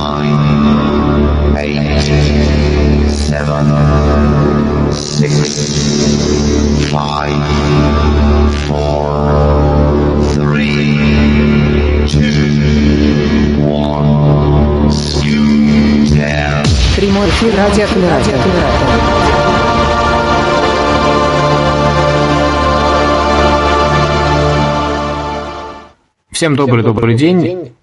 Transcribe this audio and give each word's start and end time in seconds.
nine, 0.00 1.56
eight, 1.58 2.00
seven, 3.10 3.66
six, 4.92 5.34
five, 6.90 7.44
four, 8.66 9.10
three, 10.32 10.96
two, 12.08 13.60
one. 13.68 14.90
Scoot 14.90 16.08
down. 16.16 16.64
Прямой 16.96 17.28
эфир 17.28 17.54
радиокулятор. 17.56 18.34
Всем 26.30 26.56
добрый-добрый 26.56 27.16
день. 27.16 27.74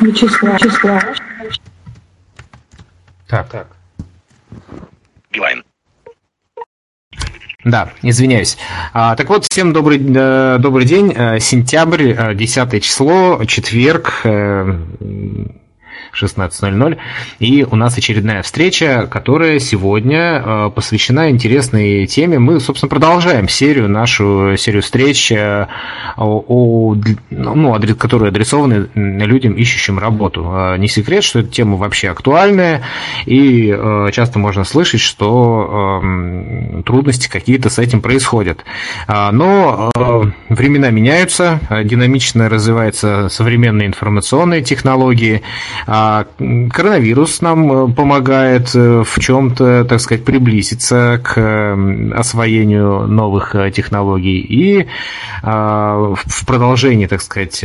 Вячеслав. 0.00 0.54
Вячеслав. 0.54 1.04
Так, 3.26 3.48
так. 3.48 3.66
Билайн. 5.32 5.62
Да, 7.64 7.90
извиняюсь. 8.02 8.56
А, 8.92 9.14
так 9.16 9.28
вот, 9.28 9.44
всем 9.44 9.72
добрый, 9.72 9.98
э, 9.98 10.58
добрый 10.58 10.86
день. 10.86 11.12
Э, 11.14 11.38
Сентябрь, 11.40 12.12
э, 12.12 12.34
10 12.34 12.80
число, 12.80 13.44
четверг. 13.44 14.22
э, 14.24 14.78
16.00. 16.12 16.98
И 17.38 17.66
у 17.70 17.76
нас 17.76 17.96
очередная 17.96 18.42
встреча, 18.42 19.06
которая 19.10 19.58
сегодня 19.58 20.42
э, 20.44 20.70
посвящена 20.74 21.30
интересной 21.30 22.06
теме. 22.06 22.38
Мы, 22.38 22.60
собственно, 22.60 22.88
продолжаем 22.88 23.48
серию, 23.48 23.88
нашу 23.88 24.56
серию 24.56 24.82
встреч, 24.82 25.32
э, 25.32 25.66
ну, 26.16 27.80
которые 27.98 28.28
адресованы 28.28 28.88
людям, 28.94 29.54
ищущим 29.54 29.98
работу. 29.98 30.50
Э, 30.52 30.76
Не 30.78 30.88
секрет, 30.88 31.24
что 31.24 31.40
эта 31.40 31.48
тема 31.48 31.76
вообще 31.76 32.10
актуальная, 32.10 32.82
и 33.26 33.68
часто 34.12 34.38
можно 34.38 34.64
слышать, 34.64 35.00
что 35.00 36.00
эм, 36.02 36.82
трудности 36.84 37.28
какие-то 37.28 37.70
с 37.70 37.78
этим 37.78 38.00
происходят. 38.00 38.64
Но 39.08 39.90
времена 40.48 40.90
меняются, 40.90 41.60
динамично 41.84 42.48
развиваются 42.48 43.28
современные 43.28 43.88
информационные 43.88 44.62
технологии. 44.62 45.42
А 46.02 46.24
Коронавирус 46.38 47.42
нам 47.42 47.90
э, 47.90 47.92
помогает 47.92 48.74
э, 48.74 49.02
в 49.04 49.20
чем-то, 49.20 49.84
так 49.84 50.00
сказать, 50.00 50.24
приблизиться 50.24 51.20
к 51.22 51.76
освоению 52.16 53.06
новых 53.06 53.54
э, 53.54 53.70
технологий. 53.70 54.40
И 54.40 54.86
а, 55.42 56.14
в 56.14 56.46
продолжении, 56.46 57.06
так 57.06 57.20
сказать, 57.20 57.62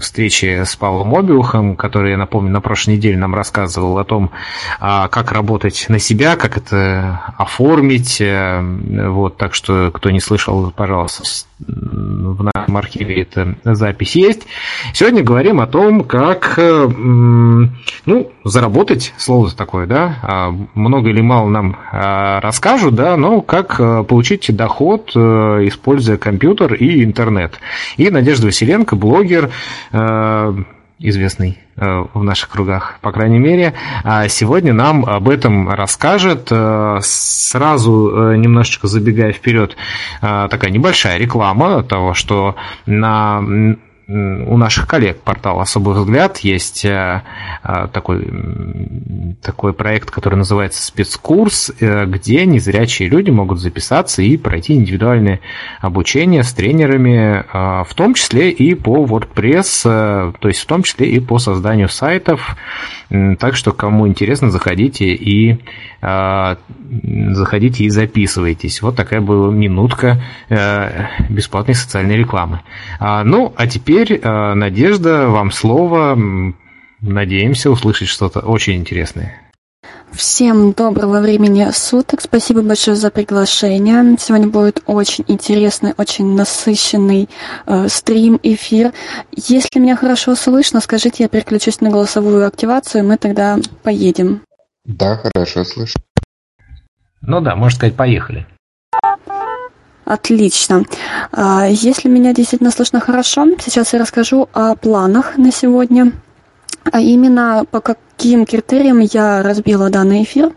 встречи 0.00 0.62
с 0.64 0.76
Павлом 0.76 1.14
Обиухом, 1.14 1.76
который, 1.76 2.12
я 2.12 2.16
напомню, 2.16 2.52
на 2.52 2.62
прошлой 2.62 2.96
неделе 2.96 3.18
нам 3.18 3.34
рассказывал 3.34 3.98
о 3.98 4.04
том, 4.04 4.30
а, 4.78 5.08
как 5.08 5.32
работать 5.32 5.86
на 5.90 5.98
себя, 5.98 6.36
как 6.36 6.56
это 6.56 7.34
оформить. 7.36 8.22
Вот, 8.22 9.36
так 9.36 9.54
что, 9.54 9.90
кто 9.92 10.10
не 10.10 10.20
слышал, 10.20 10.70
пожалуйста, 10.70 11.24
в 11.58 12.42
нашем 12.54 12.76
архиве 12.76 13.22
эта 13.22 13.56
запись 13.64 14.16
есть. 14.16 14.46
Сегодня 14.94 15.22
говорим 15.22 15.60
о 15.60 15.66
том, 15.66 16.04
как 16.04 16.58
ну, 18.06 18.32
заработать, 18.44 19.12
слово 19.16 19.50
такое, 19.50 19.86
да, 19.86 20.18
а, 20.22 20.54
много 20.74 21.10
или 21.10 21.20
мало 21.20 21.48
нам 21.48 21.76
а, 21.92 22.40
расскажут, 22.40 22.94
да, 22.94 23.16
но 23.16 23.40
как 23.40 23.78
э, 23.78 24.04
получить 24.04 24.54
доход, 24.54 25.12
э, 25.14 25.18
используя 25.64 26.16
компьютер 26.16 26.74
и 26.74 27.04
интернет. 27.04 27.54
И 27.96 28.10
Надежда 28.10 28.46
Василенко, 28.46 28.96
блогер, 28.96 29.50
э, 29.92 30.54
известный 30.98 31.58
в 31.76 32.22
наших 32.22 32.50
кругах, 32.50 32.98
по 33.00 33.10
крайней 33.10 33.38
мере, 33.38 33.72
а 34.04 34.28
сегодня 34.28 34.74
нам 34.74 35.06
об 35.06 35.30
этом 35.30 35.70
расскажет. 35.70 36.52
Сразу 37.00 38.34
немножечко 38.36 38.86
забегая 38.86 39.32
вперед, 39.32 39.76
такая 40.20 40.70
небольшая 40.70 41.16
реклама 41.16 41.82
того, 41.82 42.12
что 42.12 42.56
на 42.84 43.40
у 44.12 44.56
наших 44.56 44.88
коллег 44.88 45.20
портала 45.20 45.62
«Особый 45.62 45.94
взгляд» 45.94 46.38
есть 46.38 46.84
э, 46.84 47.22
э, 47.62 47.88
такой, 47.92 48.26
такой 49.40 49.72
проект, 49.72 50.10
который 50.10 50.34
называется 50.34 50.84
«Спецкурс», 50.84 51.70
э, 51.78 52.06
где 52.06 52.44
незрячие 52.44 53.08
люди 53.08 53.30
могут 53.30 53.60
записаться 53.60 54.22
и 54.22 54.36
пройти 54.36 54.74
индивидуальное 54.74 55.40
обучение 55.80 56.42
с 56.42 56.52
тренерами, 56.52 57.44
в 57.84 57.94
том 57.94 58.14
числе 58.14 58.50
и 58.50 58.74
по 58.74 59.04
WordPress, 59.04 60.32
то 60.38 60.48
есть 60.48 60.60
в 60.60 60.66
том 60.66 60.82
числе 60.82 61.08
и 61.10 61.20
по 61.20 61.38
созданию 61.38 61.88
сайтов. 61.88 62.56
Так 63.38 63.56
что, 63.56 63.72
кому 63.72 64.08
интересно, 64.08 64.50
заходите 64.50 65.14
и 65.14 65.58
заходите 66.00 67.84
и 67.84 67.90
записывайтесь. 67.90 68.82
Вот 68.82 68.96
такая 68.96 69.20
была 69.20 69.52
минутка 69.52 70.22
бесплатной 71.28 71.74
социальной 71.74 72.16
рекламы. 72.16 72.60
А, 72.98 73.22
Ну, 73.24 73.52
а 73.56 73.66
теперь, 73.66 73.99
э, 74.08 74.54
Надежда, 74.54 75.28
вам 75.28 75.50
слово. 75.50 76.18
Надеемся 77.00 77.70
услышать 77.70 78.08
что-то 78.08 78.40
очень 78.40 78.74
интересное. 78.76 79.50
Всем 80.12 80.72
доброго 80.72 81.20
времени 81.20 81.68
суток. 81.72 82.20
Спасибо 82.20 82.62
большое 82.62 82.96
за 82.96 83.10
приглашение. 83.10 84.16
Сегодня 84.18 84.48
будет 84.48 84.82
очень 84.86 85.24
интересный, 85.28 85.94
очень 85.96 86.34
насыщенный 86.34 87.28
э, 87.66 87.88
стрим, 87.88 88.38
эфир. 88.42 88.92
Если 89.32 89.78
меня 89.78 89.96
хорошо 89.96 90.34
слышно, 90.34 90.80
скажите, 90.80 91.22
я 91.22 91.28
переключусь 91.28 91.80
на 91.80 91.90
голосовую 91.90 92.46
активацию, 92.46 93.04
и 93.04 93.06
мы 93.06 93.18
тогда 93.18 93.58
поедем. 93.82 94.42
Да, 94.84 95.16
хорошо 95.16 95.64
слышу. 95.64 95.98
Ну 97.22 97.40
да, 97.40 97.54
можно 97.54 97.76
сказать, 97.76 97.94
поехали. 97.94 98.46
Отлично. 100.10 100.82
А, 101.30 101.68
Если 101.68 102.08
меня 102.08 102.32
действительно 102.34 102.72
слышно 102.72 102.98
хорошо, 102.98 103.46
сейчас 103.60 103.92
я 103.92 104.00
расскажу 104.00 104.48
о 104.52 104.74
планах 104.74 105.38
на 105.38 105.52
сегодня, 105.52 106.10
а 106.90 107.00
именно 107.00 107.64
по 107.70 107.80
каким 107.80 108.44
критериям 108.44 108.98
я 108.98 109.40
разбила 109.44 109.88
данный 109.88 110.24
эфир. 110.24 110.52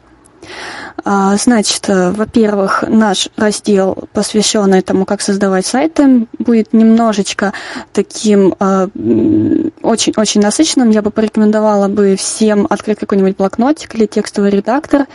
А, 1.05 1.35
Значит, 1.37 1.89
э, 1.89 2.11
во-первых, 2.11 2.83
наш 2.87 3.29
раздел, 3.35 3.97
посвященный 4.13 4.81
тому, 4.81 5.05
как 5.05 5.21
создавать 5.21 5.65
сайты, 5.65 6.27
будет 6.39 6.73
немножечко 6.73 7.53
таким 7.91 8.55
а, 8.59 8.87
очень-очень 9.81 10.41
насыщенным. 10.41 10.89
Я 10.91 11.01
бы 11.01 11.11
порекомендовала 11.11 11.87
бы 11.87 12.15
всем 12.15 12.67
открыть 12.69 12.99
какой-нибудь 12.99 13.37
блокнотик 13.37 13.95
или 13.95 14.05
текстовый 14.05 14.51
редактор, 14.51 15.07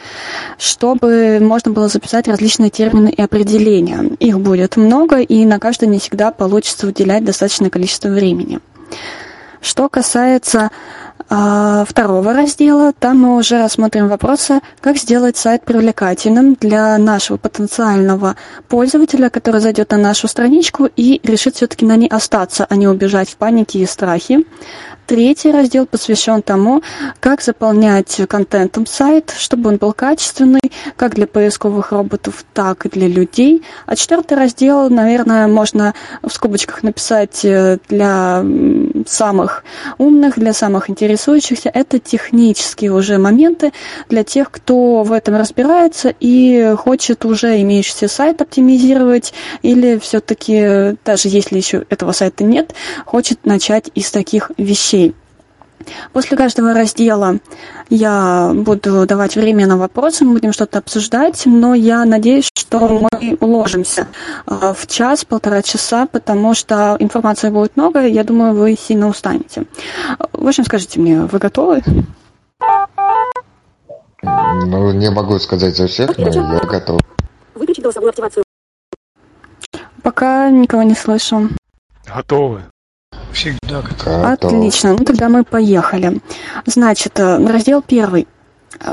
чтобы 0.58 1.38
можно 1.40 1.70
было 1.72 1.88
записать 1.88 2.28
различные 2.28 2.70
термины 2.70 3.08
и 3.08 3.22
определения. 3.22 4.10
Их 4.18 4.38
будет 4.40 4.76
много, 4.76 5.18
и 5.18 5.44
на 5.44 5.58
каждый 5.58 5.88
не 5.88 5.98
всегда 5.98 6.30
получится 6.30 6.86
уделять 6.86 7.24
достаточное 7.24 7.70
количество 7.70 8.08
времени. 8.08 8.60
Что 9.60 9.88
касается 9.88 10.70
а, 10.70 10.70
второго 11.28 12.32
раздела, 12.32 12.92
там 12.98 13.18
мы 13.18 13.36
уже 13.36 13.58
рассмотрим 13.58 14.08
вопросы, 14.08 14.60
как 14.80 14.96
сделать 14.96 15.36
сайт 15.36 15.62
привлекательным 15.62 16.54
для 16.54 16.96
нашего 16.96 17.36
потенциального 17.36 18.36
пользователя, 18.68 19.28
который 19.28 19.60
зайдет 19.60 19.90
на 19.90 19.98
нашу 19.98 20.26
страничку 20.26 20.88
и 20.96 21.20
решит 21.22 21.56
все-таки 21.56 21.84
на 21.84 21.96
ней 21.96 22.08
остаться, 22.08 22.66
а 22.68 22.76
не 22.76 22.88
убежать 22.88 23.28
в 23.28 23.36
панике 23.36 23.80
и 23.80 23.86
страхе. 23.86 24.44
Третий 25.08 25.50
раздел 25.50 25.86
посвящен 25.86 26.42
тому, 26.42 26.82
как 27.18 27.40
заполнять 27.40 28.20
контентом 28.28 28.84
сайт, 28.84 29.32
чтобы 29.38 29.70
он 29.70 29.76
был 29.78 29.94
качественный, 29.94 30.60
как 30.96 31.14
для 31.14 31.26
поисковых 31.26 31.92
роботов, 31.92 32.44
так 32.52 32.84
и 32.84 32.90
для 32.90 33.08
людей. 33.08 33.62
А 33.86 33.96
четвертый 33.96 34.36
раздел, 34.36 34.90
наверное, 34.90 35.48
можно 35.48 35.94
в 36.22 36.28
скобочках 36.28 36.82
написать 36.82 37.42
э, 37.42 37.78
для 37.88 38.44
самых 39.06 39.64
умных, 39.96 40.38
для 40.38 40.52
самых 40.52 40.90
интересующихся. 40.90 41.70
Это 41.72 41.98
технические 41.98 42.92
уже 42.92 43.16
моменты 43.16 43.72
для 44.10 44.24
тех, 44.24 44.50
кто 44.50 45.04
в 45.04 45.12
этом 45.12 45.36
разбирается 45.36 46.14
и 46.20 46.74
хочет 46.76 47.24
уже 47.24 47.62
имеющийся 47.62 48.08
сайт 48.08 48.42
оптимизировать 48.42 49.32
или 49.62 49.98
все-таки, 49.98 50.98
даже 51.06 51.28
если 51.30 51.56
еще 51.56 51.86
этого 51.88 52.12
сайта 52.12 52.44
нет, 52.44 52.74
хочет 53.06 53.46
начать 53.46 53.90
из 53.94 54.10
таких 54.10 54.50
вещей. 54.58 54.97
После 56.12 56.36
каждого 56.36 56.74
раздела 56.74 57.38
я 57.88 58.50
буду 58.54 59.06
давать 59.06 59.36
время 59.36 59.66
на 59.66 59.76
вопросы, 59.76 60.24
мы 60.24 60.34
будем 60.34 60.52
что-то 60.52 60.78
обсуждать, 60.78 61.42
но 61.46 61.74
я 61.74 62.04
надеюсь, 62.04 62.48
что 62.54 63.06
мы 63.10 63.36
уложимся 63.40 64.08
э, 64.46 64.74
в 64.76 64.86
час-полтора 64.86 65.62
часа, 65.62 66.06
потому 66.06 66.54
что 66.54 66.96
информации 66.98 67.50
будет 67.50 67.76
много, 67.76 68.06
и 68.06 68.12
я 68.12 68.24
думаю, 68.24 68.54
вы 68.54 68.76
сильно 68.76 69.08
устанете. 69.08 69.64
В 70.32 70.46
общем, 70.46 70.64
скажите 70.64 71.00
мне, 71.00 71.22
вы 71.22 71.38
готовы? 71.38 71.82
Ну, 74.22 74.92
не 74.92 75.10
могу 75.10 75.38
сказать 75.38 75.76
за 75.76 75.86
всех, 75.86 76.18
но 76.18 76.28
я 76.28 76.60
готов. 76.60 77.00
Выключить 77.54 77.82
голосовую 77.82 78.10
активацию. 78.10 78.44
Пока 80.02 80.50
никого 80.50 80.82
не 80.82 80.94
слышу. 80.94 81.48
Готовы. 82.06 82.62
Всегда. 83.38 83.82
Готов. 83.82 84.24
Отлично, 84.24 84.96
ну 84.98 85.04
тогда 85.04 85.28
мы 85.28 85.44
поехали. 85.44 86.20
Значит, 86.66 87.20
э, 87.20 87.46
раздел 87.46 87.82
первый. 87.82 88.26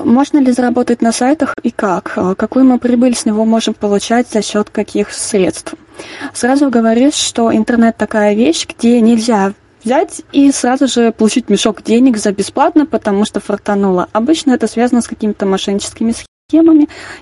Можно 0.04 0.38
ли 0.38 0.52
заработать 0.52 1.02
на 1.02 1.12
сайтах 1.12 1.56
и 1.64 1.72
как? 1.72 2.14
Э, 2.16 2.36
Какую 2.36 2.66
мы 2.66 2.78
прибыль 2.78 3.16
с 3.16 3.26
него 3.26 3.44
можем 3.46 3.74
получать 3.74 4.30
за 4.30 4.44
счет 4.44 4.70
каких 4.70 5.12
средств? 5.12 5.74
Сразу 6.34 6.70
говорю, 6.70 7.12
что 7.12 7.52
интернет 7.56 7.98
такая 7.98 8.36
вещь, 8.36 8.68
где 8.68 9.02
нельзя 9.02 9.54
взять 9.84 10.22
и 10.32 10.52
сразу 10.52 10.88
же 10.88 11.12
получить 11.12 11.50
мешок 11.50 11.82
денег 11.84 12.18
за 12.18 12.32
бесплатно, 12.32 12.86
потому 12.86 13.26
что 13.26 13.40
фартануло. 13.40 14.10
Обычно 14.12 14.52
это 14.52 14.68
связано 14.68 15.02
с 15.02 15.08
какими-то 15.08 15.46
мошенническими 15.46 16.12
схемами. 16.12 16.35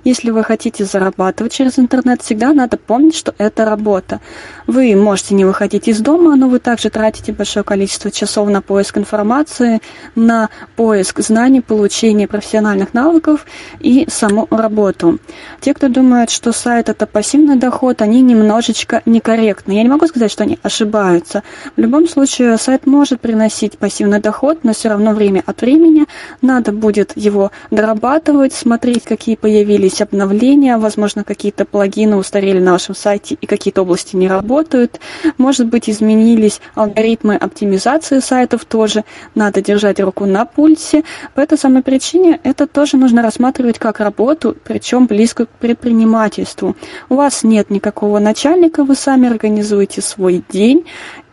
Если 0.03 0.31
вы 0.31 0.43
хотите 0.43 0.83
зарабатывать 0.83 1.53
через 1.53 1.79
интернет, 1.79 2.21
всегда 2.21 2.51
надо 2.51 2.75
помнить, 2.75 3.15
что 3.15 3.33
это 3.37 3.63
работа. 3.63 4.19
Вы 4.67 4.97
можете 4.97 5.33
не 5.33 5.45
выходить 5.45 5.87
из 5.87 6.01
дома, 6.01 6.35
но 6.35 6.49
вы 6.49 6.59
также 6.59 6.89
тратите 6.89 7.31
большое 7.31 7.63
количество 7.63 8.11
часов 8.11 8.49
на 8.49 8.61
поиск 8.61 8.97
информации, 8.97 9.79
на 10.15 10.49
поиск 10.75 11.21
знаний, 11.21 11.61
получение 11.61 12.27
профессиональных 12.27 12.93
навыков 12.93 13.45
и 13.79 14.05
саму 14.09 14.45
работу. 14.51 15.19
Те, 15.61 15.73
кто 15.73 15.87
думает, 15.87 16.29
что 16.29 16.51
сайт 16.51 16.89
это 16.89 17.07
пассивный 17.07 17.55
доход, 17.55 18.01
они 18.01 18.19
немножечко 18.19 19.03
некорректны. 19.05 19.71
Я 19.71 19.83
не 19.83 19.89
могу 19.89 20.05
сказать, 20.05 20.33
что 20.33 20.43
они 20.43 20.59
ошибаются. 20.63 21.43
В 21.77 21.79
любом 21.79 22.09
случае, 22.09 22.57
сайт 22.57 22.85
может 22.85 23.21
приносить 23.21 23.77
пассивный 23.77 24.19
доход, 24.19 24.65
но 24.65 24.73
все 24.73 24.89
равно 24.89 25.13
время 25.13 25.43
от 25.45 25.61
времени 25.61 26.07
надо 26.41 26.73
будет 26.73 27.13
его 27.15 27.53
дорабатывать, 27.71 28.51
смотреть, 28.51 29.12
какие 29.13 29.35
появились 29.35 30.01
обновления, 30.01 30.75
возможно, 30.79 31.23
какие-то 31.23 31.65
плагины 31.65 32.15
устарели 32.15 32.57
на 32.57 32.71
вашем 32.71 32.95
сайте 32.95 33.37
и 33.39 33.45
какие-то 33.45 33.83
области 33.83 34.15
не 34.15 34.27
работают. 34.27 34.99
Может 35.37 35.67
быть, 35.67 35.87
изменились 35.87 36.59
алгоритмы 36.73 37.35
оптимизации 37.35 38.21
сайтов 38.21 38.65
тоже. 38.65 39.03
Надо 39.35 39.61
держать 39.61 39.99
руку 39.99 40.25
на 40.25 40.45
пульсе. 40.45 41.03
По 41.35 41.41
этой 41.41 41.59
самой 41.59 41.83
причине 41.83 42.39
это 42.43 42.65
тоже 42.65 42.97
нужно 42.97 43.21
рассматривать 43.21 43.77
как 43.77 43.99
работу, 43.99 44.57
причем 44.63 45.05
близко 45.05 45.45
к 45.45 45.49
предпринимательству. 45.49 46.75
У 47.09 47.15
вас 47.15 47.43
нет 47.43 47.69
никакого 47.69 48.17
начальника, 48.17 48.83
вы 48.83 48.95
сами 48.95 49.29
организуете 49.29 50.01
свой 50.01 50.43
день, 50.49 50.87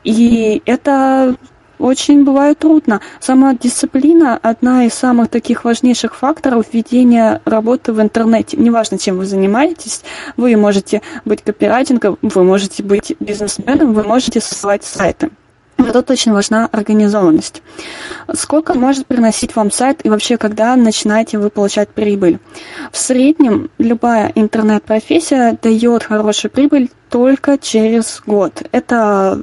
и 0.05 0.61
это 0.67 1.35
очень 1.81 2.25
бывает 2.25 2.59
трудно. 2.59 3.01
Самодисциплина– 3.21 4.39
одна 4.43 4.85
из 4.85 4.95
самых 4.95 5.29
таких 5.29 5.65
важнейших 5.65 6.15
факторов 6.15 6.67
ведения 6.73 7.41
работы 7.45 7.93
в 7.93 8.01
интернете. 8.01 8.57
Неважно, 8.57 8.99
чем 8.99 9.19
вы 9.19 9.27
занимаетесь, 9.27 10.03
вы 10.37 10.57
можете 10.57 11.03
быть 11.25 11.43
копирайтингом, 11.43 12.19
вы 12.23 12.45
можете 12.45 12.83
быть 12.83 13.15
бизнесменом, 13.19 13.95
вы 13.95 14.03
можете 14.05 14.41
создавать 14.41 14.85
сайты. 14.85 15.31
Но 15.79 15.93
тут 15.93 16.11
очень 16.11 16.33
важна 16.33 16.69
организованность. 16.71 17.63
Сколько 18.35 18.75
может 18.75 19.07
приносить 19.07 19.57
вам 19.57 19.71
сайт 19.71 20.01
и 20.05 20.09
вообще, 20.09 20.37
когда 20.37 20.77
начинаете 20.77 21.39
вы 21.39 21.51
получать 21.51 21.89
прибыль? 21.89 22.39
В 22.93 22.99
среднем 22.99 23.71
любая 23.79 24.31
интернет-профессия 24.35 25.59
дает 25.61 26.05
хорошую 26.05 26.51
прибыль 26.51 26.91
только 27.11 27.59
через 27.59 28.23
год. 28.25 28.63
Это 28.71 29.43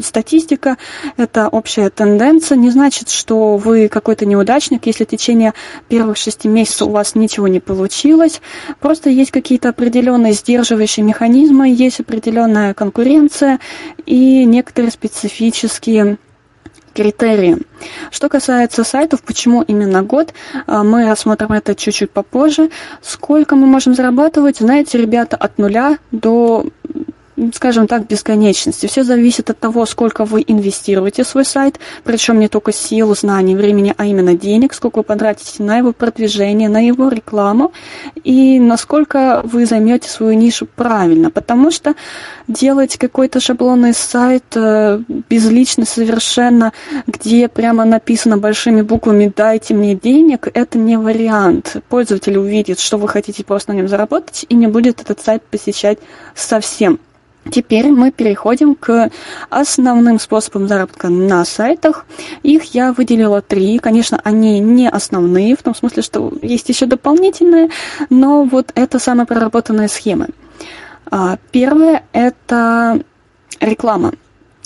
статистика, 0.00 0.76
это 1.16 1.48
общая 1.48 1.90
тенденция. 1.90 2.56
Не 2.56 2.70
значит, 2.70 3.10
что 3.10 3.56
вы 3.56 3.88
какой-то 3.88 4.24
неудачник, 4.24 4.86
если 4.86 5.04
в 5.04 5.08
течение 5.08 5.52
первых 5.88 6.16
шести 6.16 6.48
месяцев 6.48 6.88
у 6.88 6.92
вас 6.92 7.16
ничего 7.16 7.48
не 7.48 7.60
получилось. 7.60 8.40
Просто 8.78 9.10
есть 9.10 9.32
какие-то 9.32 9.70
определенные 9.70 10.32
сдерживающие 10.32 11.04
механизмы, 11.04 11.70
есть 11.70 12.00
определенная 12.00 12.72
конкуренция 12.72 13.58
и 14.06 14.44
некоторые 14.44 14.92
специфические 14.92 16.18
критерии. 16.98 17.58
Что 18.10 18.28
касается 18.28 18.82
сайтов, 18.82 19.22
почему 19.22 19.62
именно 19.62 20.02
год, 20.02 20.34
мы 20.66 21.08
рассмотрим 21.08 21.52
это 21.52 21.76
чуть-чуть 21.76 22.10
попозже. 22.10 22.70
Сколько 23.02 23.54
мы 23.54 23.66
можем 23.66 23.94
зарабатывать, 23.94 24.58
знаете, 24.58 24.98
ребята, 24.98 25.36
от 25.36 25.58
нуля 25.58 25.98
до 26.10 26.66
скажем 27.54 27.86
так, 27.86 28.06
бесконечности. 28.06 28.86
Все 28.86 29.02
зависит 29.04 29.50
от 29.50 29.58
того, 29.58 29.86
сколько 29.86 30.24
вы 30.24 30.44
инвестируете 30.46 31.24
в 31.24 31.28
свой 31.28 31.44
сайт, 31.44 31.78
причем 32.04 32.40
не 32.40 32.48
только 32.48 32.72
сил, 32.72 33.14
знаний, 33.14 33.54
времени, 33.54 33.94
а 33.96 34.06
именно 34.06 34.34
денег, 34.34 34.74
сколько 34.74 34.98
вы 34.98 35.02
потратите 35.04 35.62
на 35.62 35.78
его 35.78 35.92
продвижение, 35.92 36.68
на 36.68 36.84
его 36.84 37.08
рекламу 37.08 37.72
и 38.24 38.58
насколько 38.58 39.42
вы 39.44 39.66
займете 39.66 40.08
свою 40.08 40.32
нишу 40.34 40.66
правильно. 40.66 41.30
Потому 41.30 41.70
что 41.70 41.94
делать 42.46 42.96
какой-то 42.96 43.40
шаблонный 43.40 43.94
сайт 43.94 44.44
э, 44.54 45.00
безлично 45.28 45.84
совершенно, 45.84 46.72
где 47.06 47.48
прямо 47.48 47.84
написано 47.84 48.38
большими 48.38 48.82
буквами 48.82 49.32
«дайте 49.34 49.74
мне 49.74 49.94
денег», 49.94 50.48
это 50.52 50.78
не 50.78 50.98
вариант. 50.98 51.76
Пользователь 51.88 52.36
увидит, 52.38 52.80
что 52.80 52.96
вы 52.96 53.08
хотите 53.08 53.44
просто 53.44 53.72
на 53.72 53.76
нем 53.76 53.88
заработать 53.88 54.46
и 54.48 54.54
не 54.54 54.66
будет 54.66 55.00
этот 55.00 55.20
сайт 55.20 55.42
посещать 55.42 55.98
совсем. 56.34 56.98
Теперь 57.50 57.88
мы 57.88 58.10
переходим 58.10 58.74
к 58.74 59.10
основным 59.48 60.18
способам 60.18 60.68
заработка 60.68 61.08
на 61.08 61.44
сайтах. 61.44 62.04
Их 62.42 62.74
я 62.74 62.92
выделила 62.92 63.40
три. 63.40 63.78
Конечно, 63.78 64.20
они 64.22 64.60
не 64.60 64.88
основные, 64.88 65.56
в 65.56 65.62
том 65.62 65.74
смысле, 65.74 66.02
что 66.02 66.32
есть 66.42 66.68
еще 66.68 66.86
дополнительные, 66.86 67.70
но 68.10 68.44
вот 68.44 68.72
это 68.74 68.98
самые 68.98 69.26
проработанные 69.26 69.88
схемы. 69.88 70.28
А, 71.10 71.38
Первое– 71.50 72.04
это 72.12 73.02
реклама 73.60 74.12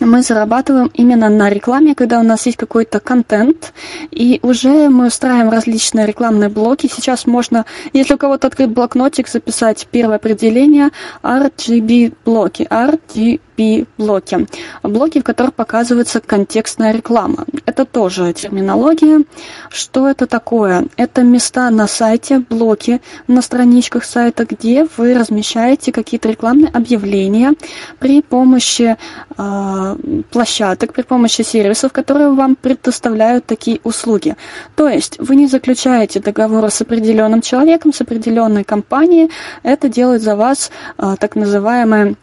мы 0.04 0.22
зарабатываем 0.22 0.90
именно 0.94 1.28
на 1.28 1.48
рекламе, 1.50 1.94
когда 1.94 2.20
у 2.20 2.22
нас 2.22 2.46
есть 2.46 2.58
какой-то 2.58 3.00
контент, 3.00 3.72
и 4.10 4.40
уже 4.42 4.88
мы 4.88 5.06
устраиваем 5.06 5.50
различные 5.50 6.06
рекламные 6.06 6.48
блоки. 6.48 6.90
Сейчас 6.92 7.26
можно, 7.26 7.64
если 7.92 8.14
у 8.14 8.18
кого-то 8.18 8.46
открыт 8.46 8.70
блокнотик, 8.70 9.28
записать 9.28 9.86
первое 9.90 10.16
определение 10.16 10.90
RGB 11.22 12.14
блоки. 12.24 12.66
RGB 12.70 13.86
блоки. 13.98 14.46
Блоки, 14.82 15.20
в 15.20 15.24
которых 15.24 15.54
показывается 15.54 16.20
контекстная 16.20 16.92
реклама. 16.92 17.44
Это 17.66 17.84
тоже 17.84 18.32
терминология. 18.32 19.24
Что 19.68 20.08
это 20.08 20.26
такое? 20.26 20.86
Это 20.96 21.22
места 21.22 21.70
на 21.70 21.86
сайте, 21.86 22.40
блоки 22.40 23.00
на 23.26 23.42
страничках 23.42 24.04
сайта, 24.04 24.44
где 24.44 24.86
вы 24.96 25.14
размещаете 25.14 25.92
какие-то 25.92 26.28
рекламные 26.28 26.68
объявления 26.68 27.52
при 27.98 28.22
помощи 28.22 28.96
э, 29.36 29.91
площадок, 30.30 30.92
при 30.92 31.02
помощи 31.02 31.42
сервисов, 31.42 31.92
которые 31.92 32.32
вам 32.32 32.56
предоставляют 32.56 33.46
такие 33.46 33.80
услуги. 33.84 34.36
То 34.76 34.88
есть 34.88 35.18
вы 35.18 35.36
не 35.36 35.46
заключаете 35.46 36.20
договора 36.20 36.68
с 36.68 36.80
определенным 36.80 37.40
человеком, 37.40 37.92
с 37.92 38.00
определенной 38.00 38.64
компанией. 38.64 39.30
Это 39.62 39.88
делает 39.88 40.22
за 40.22 40.36
вас 40.36 40.70
э, 40.98 41.16
так 41.18 41.36
называемая 41.36 42.14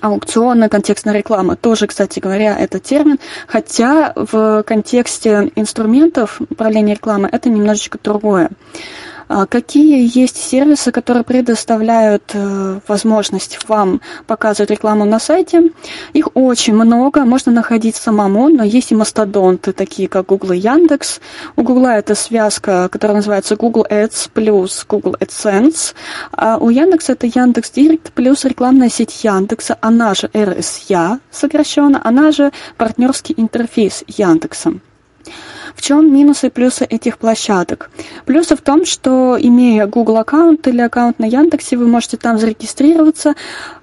аукционная 0.00 0.68
контекстная 0.68 1.14
реклама. 1.14 1.56
Тоже, 1.56 1.86
кстати 1.86 2.20
говоря, 2.20 2.58
это 2.58 2.78
термин, 2.78 3.18
хотя 3.46 4.12
в 4.16 4.62
контексте 4.62 5.50
инструментов 5.54 6.40
управления 6.40 6.94
рекламой 6.94 7.30
это 7.30 7.50
немножечко 7.50 7.98
другое. 8.02 8.50
А 9.34 9.46
Какие 9.46 10.10
есть 10.14 10.36
сервисы, 10.36 10.92
которые 10.92 11.24
предоставляют 11.24 12.32
э, 12.34 12.80
возможность 12.86 13.66
вам 13.66 14.02
показывать 14.26 14.70
рекламу 14.70 15.06
на 15.06 15.18
сайте? 15.18 15.70
Их 16.12 16.28
очень 16.34 16.74
много, 16.74 17.24
можно 17.24 17.50
находить 17.50 17.96
самому, 17.96 18.50
но 18.50 18.62
есть 18.62 18.92
и 18.92 18.94
мастодонты, 18.94 19.72
такие 19.72 20.06
как 20.06 20.26
Google 20.26 20.52
и 20.52 20.58
Яндекс. 20.58 21.22
У 21.56 21.62
Google 21.62 21.86
это 21.86 22.14
связка, 22.14 22.90
которая 22.92 23.16
называется 23.16 23.56
Google 23.56 23.86
Ads 23.88 24.28
плюс 24.34 24.84
Google 24.86 25.16
AdSense. 25.18 25.94
А 26.32 26.58
у 26.58 26.68
Яндекса 26.68 27.12
это 27.12 27.26
Яндекс 27.26 27.70
Директ 27.70 28.12
плюс 28.12 28.44
рекламная 28.44 28.90
сеть 28.90 29.24
Яндекса, 29.24 29.78
она 29.80 30.12
же 30.12 30.28
RSЯ 30.34 31.20
сокращенно, 31.30 32.02
она 32.04 32.32
же 32.32 32.52
партнерский 32.76 33.32
интерфейс 33.38 34.04
Яндекса. 34.06 34.74
В 35.74 35.82
чем 35.82 36.12
минусы 36.12 36.46
и 36.46 36.50
плюсы 36.50 36.84
этих 36.84 37.18
площадок? 37.18 37.90
Плюсы 38.24 38.56
в 38.56 38.60
том, 38.60 38.84
что 38.84 39.36
имея 39.40 39.86
Google 39.86 40.18
аккаунт 40.18 40.66
или 40.68 40.80
аккаунт 40.80 41.18
на 41.18 41.24
Яндексе, 41.24 41.76
вы 41.76 41.86
можете 41.86 42.16
там 42.16 42.38
зарегистрироваться, 42.38 43.34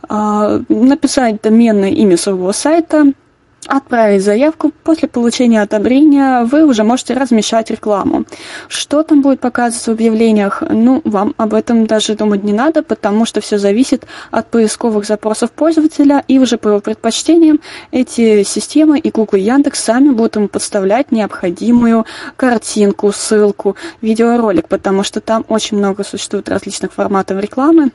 а, 0.07 0.61
написать 0.69 1.41
доменное 1.41 1.91
имя 1.91 2.17
своего 2.17 2.51
сайта, 2.53 3.13
отправить 3.69 4.23
заявку. 4.23 4.71
После 4.83 5.07
получения 5.07 5.61
одобрения 5.61 6.43
вы 6.43 6.65
уже 6.65 6.83
можете 6.83 7.13
размещать 7.13 7.71
рекламу. 7.71 8.25
Что 8.67 9.03
там 9.03 9.21
будет 9.21 9.39
показываться 9.39 9.91
в 9.91 9.93
объявлениях? 9.93 10.63
Ну, 10.69 11.01
вам 11.05 11.33
об 11.37 11.53
этом 11.53 11.85
даже 11.85 12.15
думать 12.15 12.43
не 12.43 12.53
надо, 12.53 12.83
потому 12.83 13.25
что 13.25 13.41
все 13.41 13.57
зависит 13.57 14.05
от 14.31 14.49
поисковых 14.49 15.05
запросов 15.05 15.51
пользователя, 15.51 16.23
и 16.27 16.39
уже 16.39 16.57
по 16.57 16.69
его 16.69 16.79
предпочтениям 16.79 17.59
эти 17.91 18.43
системы 18.43 18.99
и 18.99 19.11
Google 19.11 19.37
и 19.37 19.41
Яндекс 19.41 19.83
сами 19.83 20.09
будут 20.09 20.35
ему 20.35 20.47
подставлять 20.47 21.11
необходимую 21.11 22.05
картинку, 22.35 23.11
ссылку, 23.11 23.75
видеоролик, 24.01 24.67
потому 24.67 25.03
что 25.03 25.21
там 25.21 25.45
очень 25.47 25.77
много 25.77 26.03
существует 26.03 26.49
различных 26.49 26.93
форматов 26.93 27.39
рекламы, 27.39 27.91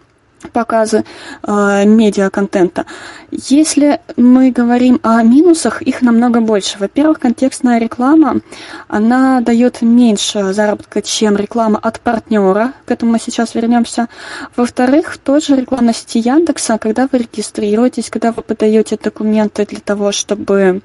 показы 0.51 1.05
э, 1.43 1.85
медиа-контента. 1.85 2.87
Если 3.31 4.01
мы 4.17 4.51
говорим 4.51 5.01
о 5.03 5.23
минусах, 5.23 5.83
их 5.83 6.03
намного 6.03 6.41
больше. 6.41 6.79
Во-первых, 6.79 7.21
контекстная 7.21 7.79
реклама, 7.79 8.41
она 8.89 9.41
дает 9.41 9.83
меньше 9.83 10.53
заработка, 10.53 11.03
чем 11.03 11.37
реклама 11.37 11.79
от 11.83 12.01
партнера, 12.01 12.73
к 12.85 12.91
этому 12.91 13.13
мы 13.13 13.19
сейчас 13.19 13.55
вернемся. 13.55 14.09
Во-вторых, 14.57 15.19
тоже 15.19 15.57
реклама 15.57 15.85
на 15.85 15.95
сети 15.95 16.19
Яндекса, 16.19 16.79
когда 16.79 17.09
вы 17.11 17.19
регистрируетесь, 17.19 18.11
когда 18.11 18.33
вы 18.33 18.43
подаете 18.43 18.99
документы 19.03 19.67
для 19.67 19.81
того, 19.81 20.13
чтобы 20.13 20.83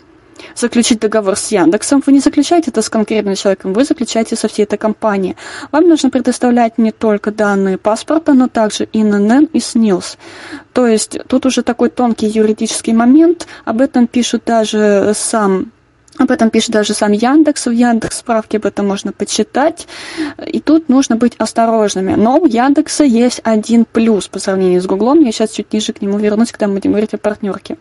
заключить 0.55 0.99
договор 0.99 1.35
с 1.35 1.51
Яндексом, 1.51 2.03
вы 2.05 2.13
не 2.13 2.19
заключаете 2.19 2.71
это 2.71 2.81
с 2.81 2.89
конкретным 2.89 3.35
человеком, 3.35 3.73
вы 3.73 3.83
заключаете 3.83 4.35
со 4.35 4.47
всей 4.47 4.63
этой 4.63 4.77
компанией. 4.77 5.35
Вам 5.71 5.87
нужно 5.87 6.09
предоставлять 6.09 6.77
не 6.77 6.91
только 6.91 7.31
данные 7.31 7.77
паспорта, 7.77 8.33
но 8.33 8.47
также 8.47 8.87
ИНН 8.93 9.45
и 9.53 9.59
СНИЛС. 9.59 10.17
То 10.73 10.87
есть 10.87 11.17
тут 11.27 11.45
уже 11.45 11.63
такой 11.63 11.89
тонкий 11.89 12.27
юридический 12.27 12.93
момент, 12.93 13.47
об 13.65 13.81
этом 13.81 14.07
пишут 14.07 14.43
даже 14.45 15.13
сам 15.15 15.71
об 16.19 16.31
этом 16.31 16.49
пишет 16.49 16.71
даже 16.71 16.93
сам 16.93 17.13
Яндекс. 17.13 17.65
В 17.65 17.71
Яндекс 17.71 18.19
справке 18.19 18.57
об 18.57 18.65
этом 18.65 18.85
можно 18.85 19.13
почитать. 19.13 19.87
И 20.45 20.59
тут 20.59 20.89
нужно 20.89 21.15
быть 21.15 21.33
осторожными. 21.37 22.15
Но 22.15 22.39
у 22.39 22.45
Яндекса 22.45 23.05
есть 23.05 23.39
один 23.45 23.85
плюс 23.85 24.27
по 24.27 24.37
сравнению 24.37 24.81
с 24.81 24.85
Гуглом. 24.85 25.21
Я 25.21 25.31
сейчас 25.31 25.51
чуть 25.51 25.71
ниже 25.71 25.93
к 25.93 26.01
нему 26.01 26.17
вернусь, 26.17 26.51
когда 26.51 26.67
мы 26.67 26.75
будем 26.75 26.91
говорить 26.91 27.13
о 27.13 27.17
партнерке. 27.17 27.77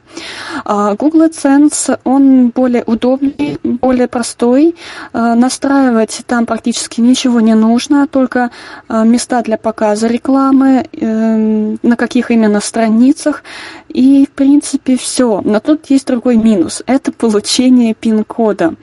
А, 0.65 0.95
Google 0.95 1.27
AdSense, 1.27 1.99
он 2.05 2.51
более 2.51 2.85
удобный, 2.85 3.59
более 3.65 4.07
простой. 4.07 4.77
А, 5.13 5.35
настраивать 5.35 6.21
там 6.27 6.47
практически 6.47 7.01
ничего 7.01 7.41
не 7.41 7.55
нужно, 7.55 8.07
только 8.07 8.51
а, 8.87 9.03
места 9.03 9.43
для 9.43 9.59
показа 9.59 10.07
рекламы, 10.07 10.87
эм, 10.93 11.81
на 11.83 11.97
каких 11.97 12.31
именно 12.31 12.61
страницах. 12.61 13.43
И, 13.89 14.27
в 14.27 14.31
принципе, 14.31 14.97
все. 14.97 15.41
Но 15.45 15.59
тут 15.59 15.87
есть 15.91 16.07
другой 16.07 16.37
минус. 16.37 16.85
Это 16.87 17.11
получение 17.11 17.95
пин-кода. 18.29 18.75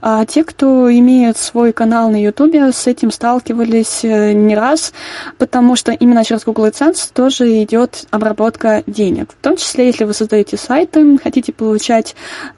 А 0.00 0.24
те, 0.24 0.44
кто 0.44 0.90
имеют 0.92 1.36
свой 1.36 1.72
канал 1.72 2.10
на 2.10 2.22
Ютубе, 2.22 2.72
с 2.72 2.86
этим 2.86 3.10
сталкивались 3.10 4.00
э, 4.04 4.32
не 4.32 4.54
раз, 4.54 4.92
потому 5.38 5.76
что 5.76 5.92
именно 5.92 6.24
через 6.24 6.44
Google 6.44 6.66
AdSense 6.66 7.10
тоже 7.12 7.62
идет 7.62 8.06
обработка 8.10 8.82
денег. 8.86 9.30
В 9.32 9.42
том 9.42 9.56
числе, 9.56 9.86
если 9.86 10.04
вы 10.04 10.14
создаете 10.14 10.56
сайты, 10.56 11.18
хотите 11.18 11.52
получать 11.52 12.14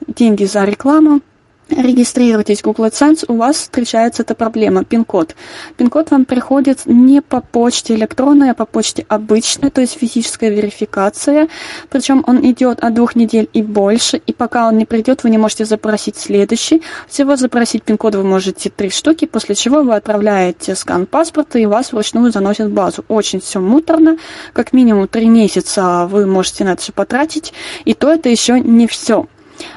деньги 0.07 0.45
за 0.45 0.63
рекламу, 0.65 1.21
регистрируетесь 1.69 2.59
в 2.59 2.63
Google 2.63 2.85
AdSense, 2.85 3.25
у 3.27 3.37
вас 3.37 3.57
встречается 3.57 4.23
эта 4.23 4.35
проблема, 4.35 4.83
пин-код. 4.83 5.35
Пин-код 5.77 6.11
вам 6.11 6.25
приходит 6.25 6.81
не 6.85 7.21
по 7.21 7.41
почте 7.41 7.95
электронной, 7.95 8.51
а 8.51 8.53
по 8.53 8.65
почте 8.65 9.05
обычной, 9.07 9.71
то 9.71 9.81
есть 9.81 9.97
физическая 9.97 10.49
верификация. 10.49 11.47
Причем 11.89 12.23
он 12.27 12.45
идет 12.49 12.83
от 12.83 12.93
двух 12.93 13.15
недель 13.15 13.49
и 13.53 13.61
больше, 13.61 14.17
и 14.17 14.33
пока 14.33 14.67
он 14.67 14.77
не 14.77 14.85
придет, 14.85 15.23
вы 15.23 15.29
не 15.29 15.37
можете 15.37 15.65
запросить 15.65 16.17
следующий. 16.17 16.81
Всего 17.07 17.35
запросить 17.35 17.83
пин-код 17.83 18.15
вы 18.15 18.23
можете 18.23 18.69
три 18.69 18.89
штуки, 18.89 19.25
после 19.25 19.55
чего 19.55 19.81
вы 19.81 19.95
отправляете 19.95 20.75
скан 20.75 21.05
паспорта, 21.05 21.59
и 21.59 21.65
вас 21.65 21.91
вручную 21.91 22.31
заносят 22.31 22.67
в 22.67 22.73
базу. 22.73 23.03
Очень 23.07 23.41
все 23.41 23.59
муторно, 23.59 24.17
как 24.53 24.73
минимум 24.73 25.07
три 25.07 25.27
месяца 25.27 26.07
вы 26.09 26.25
можете 26.25 26.63
на 26.63 26.73
это 26.73 26.81
все 26.81 26.91
потратить, 26.91 27.53
и 27.85 27.93
то 27.93 28.09
это 28.11 28.29
еще 28.29 28.59
не 28.59 28.87
все. 28.87 29.27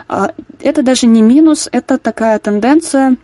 А, 0.08 0.32
это 0.60 0.82
даже 0.82 1.06
не 1.06 1.22
минус, 1.22 1.68
это 1.70 1.98
такая 1.98 2.38
тенденция, 2.38 3.16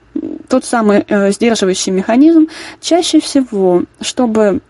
тот 0.48 0.64
самый 0.64 1.04
э, 1.08 1.32
сдерживающий 1.32 1.92
механизм. 1.92 2.48
Чаще 2.80 3.20
всего, 3.20 3.84
чтобы 4.00 4.60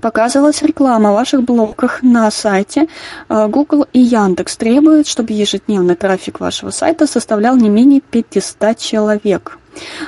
показывалась 0.00 0.62
реклама 0.62 1.10
в 1.12 1.14
ваших 1.14 1.42
блоках 1.42 2.02
на 2.02 2.30
сайте, 2.30 2.88
э, 3.28 3.46
Google 3.48 3.86
и 3.92 4.00
Яндекс 4.00 4.56
требуют, 4.56 5.06
чтобы 5.06 5.32
ежедневный 5.32 5.94
трафик 5.94 6.40
вашего 6.40 6.70
сайта 6.70 7.06
составлял 7.06 7.56
не 7.56 7.68
менее 7.68 8.00
500 8.00 8.78
человек. 8.78 9.58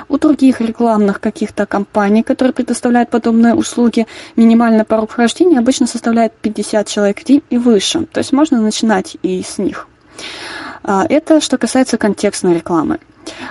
У 0.09 0.17
других 0.17 0.59
рекламных 0.59 1.21
каких-то 1.21 1.65
компаний, 1.65 2.21
которые 2.23 2.53
предоставляют 2.53 3.09
подобные 3.09 3.55
услуги, 3.55 4.07
минимальный 4.35 4.83
порог 4.83 5.11
вхождения 5.11 5.59
обычно 5.59 5.87
составляет 5.87 6.33
50 6.33 6.87
человек 6.87 7.17
и 7.29 7.57
выше. 7.57 8.05
То 8.11 8.19
есть 8.19 8.33
можно 8.33 8.59
начинать 8.59 9.15
и 9.23 9.41
с 9.41 9.57
них. 9.57 9.87
А, 10.83 11.05
это 11.07 11.41
что 11.41 11.57
касается 11.57 11.97
контекстной 11.97 12.55
рекламы. 12.55 12.99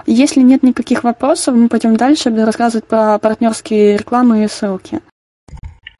Если 0.07 0.41
нет 0.41 0.63
никаких 0.63 1.03
вопросов, 1.03 1.55
мы 1.55 1.69
пойдем 1.69 1.97
дальше, 1.97 2.31
буду 2.31 2.45
рассказывать 2.45 2.87
про 2.87 3.19
партнерские 3.19 3.97
рекламы 3.97 4.45
и 4.45 4.49
ссылки. 4.49 5.01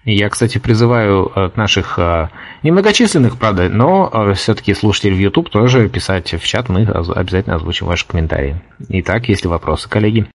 Я, 0.05 0.29
кстати, 0.31 0.59
призываю 0.59 1.31
э, 1.35 1.51
наших 1.55 1.97
э, 1.99 2.29
немногочисленных, 2.65 3.39
правда, 3.39 3.69
но 3.69 4.11
э, 4.13 4.35
все-таки 4.35 4.75
слушателей 4.75 5.15
в 5.15 5.21
YouTube 5.21 5.49
тоже 5.49 5.89
писать 5.89 6.33
в 6.33 6.45
чат, 6.45 6.69
мы 6.69 6.83
обязательно 6.83 7.55
озвучим 7.55 7.87
ваши 7.87 8.07
комментарии. 8.07 8.61
Итак, 8.89 9.29
есть 9.29 9.45
ли 9.45 9.49
вопросы, 9.49 9.89
коллеги? 9.89 10.27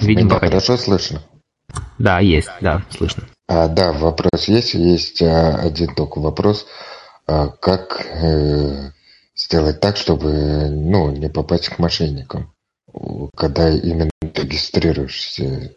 Видим, 0.00 0.26
Меня 0.26 0.38
хорошо 0.38 0.76
слышно? 0.76 1.22
Да, 1.98 2.20
есть, 2.20 2.50
да, 2.60 2.82
слышно. 2.90 3.24
А, 3.48 3.66
да, 3.66 3.92
вопрос 3.92 4.46
есть, 4.46 4.74
есть 4.74 5.20
а, 5.20 5.56
один 5.56 5.92
только 5.94 6.20
вопрос. 6.20 6.66
А, 7.26 7.48
как 7.48 8.06
сделать 9.34 9.80
так, 9.80 9.96
чтобы 9.96 10.68
ну, 10.70 11.10
не 11.10 11.28
попасть 11.28 11.68
к 11.68 11.78
мошенникам, 11.78 12.52
когда 13.36 13.70
именно 13.70 14.10
регистрируешься. 14.20 15.72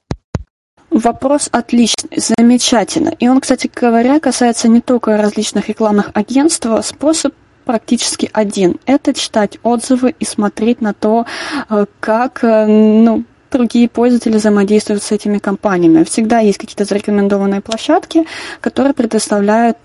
Вопрос 0.90 1.50
отличный, 1.52 2.18
замечательно. 2.18 3.10
И 3.20 3.28
он, 3.28 3.42
кстати 3.42 3.70
говоря, 3.74 4.20
касается 4.20 4.68
не 4.68 4.82
только 4.82 5.18
различных 5.18 5.68
рекламных 5.68 6.12
агентств, 6.14 6.68
способ 6.84 7.34
практически 7.66 8.30
один. 8.32 8.80
Это 8.86 9.14
читать 9.14 9.60
отзывы 9.62 10.16
и 10.18 10.26
смотреть 10.26 10.80
на 10.82 10.94
то, 10.94 11.26
э, 11.70 11.86
как 12.00 12.44
э, 12.44 12.66
ну, 12.66 13.26
другие 13.52 13.90
пользователи 13.90 14.38
взаимодействуют 14.38 15.04
с 15.04 15.12
этими 15.12 15.38
компаниями. 15.38 16.04
Всегда 16.04 16.40
есть 16.40 16.58
какие-то 16.58 16.86
зарекомендованные 16.86 17.62
площадки, 17.62 18.26
которые 18.62 18.94
предоставляют 18.94 19.78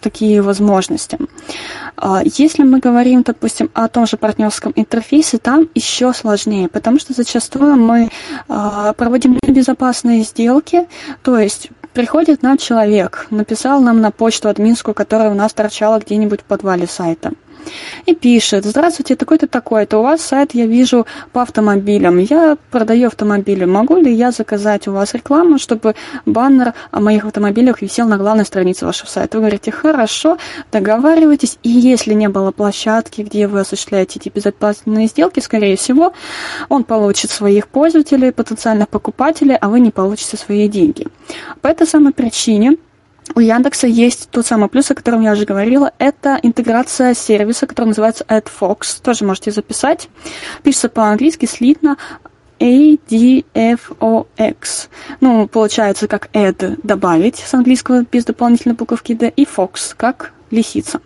такие 0.00 0.42
возможности. 0.42 1.18
А, 1.96 2.22
если 2.24 2.62
мы 2.62 2.78
говорим, 2.80 3.22
допустим, 3.22 3.70
о 3.74 3.88
том 3.88 4.06
же 4.06 4.16
партнерском 4.16 4.72
интерфейсе, 4.76 5.38
там 5.38 5.68
еще 5.74 6.12
сложнее, 6.12 6.68
потому 6.68 6.98
что 6.98 7.12
зачастую 7.12 7.76
мы 7.76 8.10
а, 8.48 8.92
проводим 8.94 9.38
небезопасные 9.42 10.22
сделки, 10.22 10.86
то 11.22 11.38
есть 11.38 11.70
приходит 11.92 12.42
нам 12.42 12.58
человек, 12.58 13.26
написал 13.30 13.80
нам 13.80 14.00
на 14.00 14.10
почту 14.10 14.48
админскую, 14.48 14.94
которая 14.94 15.30
у 15.30 15.34
нас 15.34 15.52
торчала 15.52 15.98
где-нибудь 15.98 16.40
в 16.40 16.44
подвале 16.44 16.86
сайта 16.86 17.32
и 18.06 18.14
пишет, 18.14 18.64
здравствуйте, 18.64 19.16
такой-то 19.16 19.46
такой-то, 19.46 19.98
у 19.98 20.02
вас 20.02 20.20
сайт, 20.20 20.54
я 20.54 20.66
вижу, 20.66 21.06
по 21.32 21.42
автомобилям, 21.42 22.18
я 22.18 22.56
продаю 22.70 23.08
автомобили, 23.08 23.64
могу 23.64 23.96
ли 23.96 24.12
я 24.12 24.32
заказать 24.32 24.88
у 24.88 24.92
вас 24.92 25.14
рекламу, 25.14 25.58
чтобы 25.58 25.94
баннер 26.26 26.74
о 26.90 27.00
моих 27.00 27.24
автомобилях 27.24 27.82
висел 27.82 28.08
на 28.08 28.16
главной 28.16 28.44
странице 28.44 28.86
вашего 28.86 29.08
сайта? 29.08 29.38
Вы 29.38 29.42
говорите, 29.42 29.70
хорошо, 29.70 30.38
договаривайтесь, 30.72 31.58
и 31.62 31.70
если 31.70 32.14
не 32.14 32.28
было 32.28 32.50
площадки, 32.52 33.22
где 33.22 33.46
вы 33.46 33.60
осуществляете 33.60 34.18
эти 34.18 34.28
безопасные 34.28 35.06
сделки, 35.06 35.40
скорее 35.40 35.76
всего, 35.76 36.12
он 36.68 36.84
получит 36.84 37.30
своих 37.30 37.68
пользователей, 37.68 38.32
потенциальных 38.32 38.88
покупателей, 38.88 39.56
а 39.56 39.68
вы 39.68 39.80
не 39.80 39.90
получите 39.90 40.36
свои 40.36 40.68
деньги. 40.68 41.06
По 41.60 41.68
этой 41.68 41.86
самой 41.86 42.12
причине 42.12 42.76
у 43.34 43.40
Яндекса 43.40 43.86
есть 43.86 44.30
тот 44.30 44.46
самый 44.46 44.68
плюс, 44.68 44.90
о 44.90 44.94
котором 44.94 45.20
я 45.22 45.32
уже 45.32 45.44
говорила. 45.44 45.92
Это 45.98 46.38
интеграция 46.42 47.14
сервиса, 47.14 47.66
который 47.66 47.86
называется 47.86 48.24
AdFox. 48.28 49.02
Тоже 49.02 49.24
можете 49.24 49.50
записать. 49.50 50.08
Пишется 50.62 50.88
по-английски 50.88 51.46
слитно 51.46 51.96
ADFOX. 52.60 54.26
Ну, 55.20 55.48
получается, 55.48 56.08
как 56.08 56.28
add– 56.32 56.78
добавить 56.82 57.36
с 57.36 57.54
английского 57.54 58.02
без 58.02 58.24
дополнительной 58.24 58.74
буковки 58.74 59.14
D, 59.14 59.32
и 59.34 59.44
Fox– 59.44 59.94
как 59.96 60.32
лисица. 60.50 61.00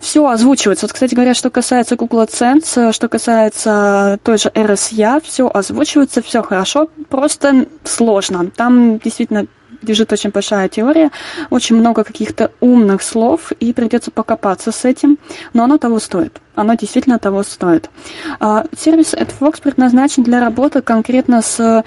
Все 0.00 0.26
озвучивается. 0.26 0.86
Вот, 0.86 0.92
кстати 0.92 1.14
говоря, 1.14 1.34
что 1.34 1.50
касается 1.50 1.96
Google 1.96 2.22
AdSense, 2.22 2.92
что 2.92 3.08
касается 3.08 4.18
той 4.22 4.38
же 4.38 4.48
RSA, 4.50 5.20
все 5.24 5.50
озвучивается, 5.52 6.22
все 6.22 6.42
хорошо, 6.42 6.88
просто 7.08 7.66
сложно. 7.84 8.50
Там 8.50 8.98
действительно 8.98 9.46
лежит 9.82 10.12
очень 10.12 10.30
большая 10.30 10.68
теория, 10.68 11.10
очень 11.50 11.76
много 11.76 12.04
каких-то 12.04 12.50
умных 12.60 13.02
слов, 13.02 13.52
и 13.52 13.72
придется 13.72 14.10
покопаться 14.10 14.72
с 14.72 14.84
этим, 14.84 15.18
но 15.52 15.64
оно 15.64 15.78
того 15.78 15.98
стоит. 15.98 16.40
Оно 16.54 16.74
действительно 16.74 17.18
того 17.18 17.42
стоит. 17.42 17.90
А, 18.40 18.64
сервис 18.76 19.14
AdFox 19.14 19.62
предназначен 19.62 20.22
для 20.22 20.40
работы 20.40 20.82
конкретно 20.82 21.42
с 21.42 21.84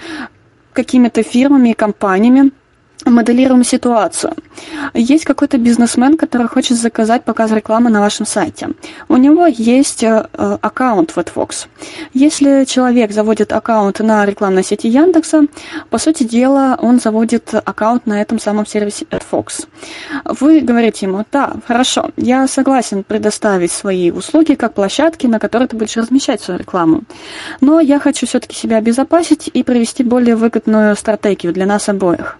какими-то 0.72 1.22
фирмами 1.22 1.70
и 1.70 1.74
компаниями, 1.74 2.52
моделируем 3.04 3.64
ситуацию. 3.64 4.34
Есть 4.94 5.24
какой-то 5.24 5.58
бизнесмен, 5.58 6.16
который 6.16 6.46
хочет 6.46 6.76
заказать 6.76 7.24
показ 7.24 7.50
рекламы 7.52 7.90
на 7.90 8.00
вашем 8.00 8.26
сайте. 8.26 8.70
У 9.08 9.16
него 9.16 9.46
есть 9.46 10.02
э, 10.02 10.26
аккаунт 10.32 11.10
в 11.10 11.18
AdFox. 11.18 11.66
Если 12.12 12.64
человек 12.64 13.12
заводит 13.12 13.52
аккаунт 13.52 14.00
на 14.00 14.24
рекламной 14.26 14.64
сети 14.64 14.88
Яндекса, 14.88 15.46
по 15.90 15.98
сути 15.98 16.24
дела, 16.24 16.78
он 16.80 17.00
заводит 17.00 17.54
аккаунт 17.54 18.06
на 18.06 18.20
этом 18.20 18.38
самом 18.38 18.66
сервисе 18.66 19.06
AdFox. 19.10 19.66
Вы 20.24 20.60
говорите 20.60 21.06
ему, 21.06 21.24
да, 21.32 21.54
хорошо, 21.66 22.10
я 22.16 22.46
согласен 22.46 23.04
предоставить 23.04 23.72
свои 23.72 24.10
услуги 24.10 24.54
как 24.54 24.74
площадки, 24.74 25.26
на 25.26 25.38
которой 25.38 25.68
ты 25.68 25.76
будешь 25.76 25.96
размещать 25.96 26.40
свою 26.40 26.60
рекламу. 26.60 27.02
Но 27.60 27.80
я 27.80 27.98
хочу 27.98 28.26
все-таки 28.26 28.54
себя 28.54 28.76
обезопасить 28.76 29.50
и 29.52 29.62
провести 29.62 30.04
более 30.04 30.36
выгодную 30.36 30.96
стратегию 30.96 31.52
для 31.52 31.66
нас 31.66 31.88
обоих. 31.88 32.38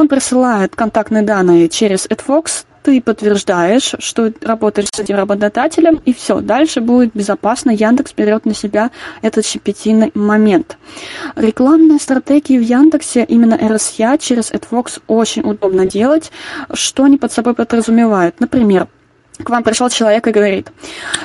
Он 0.00 0.08
присылает 0.08 0.74
контактные 0.74 1.22
данные 1.22 1.68
через 1.68 2.06
AdFox, 2.06 2.64
ты 2.82 3.02
подтверждаешь, 3.02 3.96
что 3.98 4.32
работаешь 4.40 4.88
с 4.90 4.98
этим 4.98 5.16
работодателем, 5.16 6.00
и 6.06 6.14
все, 6.14 6.40
дальше 6.40 6.80
будет 6.80 7.12
безопасно, 7.12 7.70
Яндекс 7.70 8.14
берет 8.14 8.46
на 8.46 8.54
себя 8.54 8.90
этот 9.20 9.44
щепетильный 9.44 10.10
момент. 10.14 10.78
Рекламные 11.36 11.98
стратегии 11.98 12.56
в 12.56 12.62
Яндексе, 12.62 13.24
именно 13.24 13.56
RSA 13.56 14.16
через 14.18 14.50
AdFox 14.50 15.02
очень 15.06 15.42
удобно 15.42 15.84
делать, 15.84 16.32
что 16.72 17.04
они 17.04 17.18
под 17.18 17.30
собой 17.30 17.52
подразумевают. 17.52 18.40
Например, 18.40 18.88
к 19.42 19.50
вам 19.50 19.62
пришел 19.62 19.88
человек 19.88 20.26
и 20.26 20.32
говорит, 20.32 20.72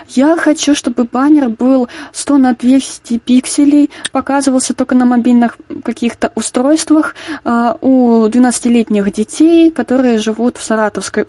я 0.10 0.36
хочу, 0.38 0.76
чтобы 0.76 1.04
баннер 1.04 1.50
был 1.50 1.90
100 2.12 2.38
на 2.38 2.54
200 2.54 3.18
пикселей, 3.20 3.90
показывался 4.12 4.74
только 4.74 4.96
на 4.96 5.06
мобильных 5.06 5.58
каких-то 5.84 6.32
устройствах 6.36 7.16
э, 7.44 7.74
у 7.82 8.26
12-летних 8.28 9.12
детей, 9.12 9.72
которые 9.72 10.18
живут 10.18 10.58
в 10.58 10.64
Саратовской 10.64 11.26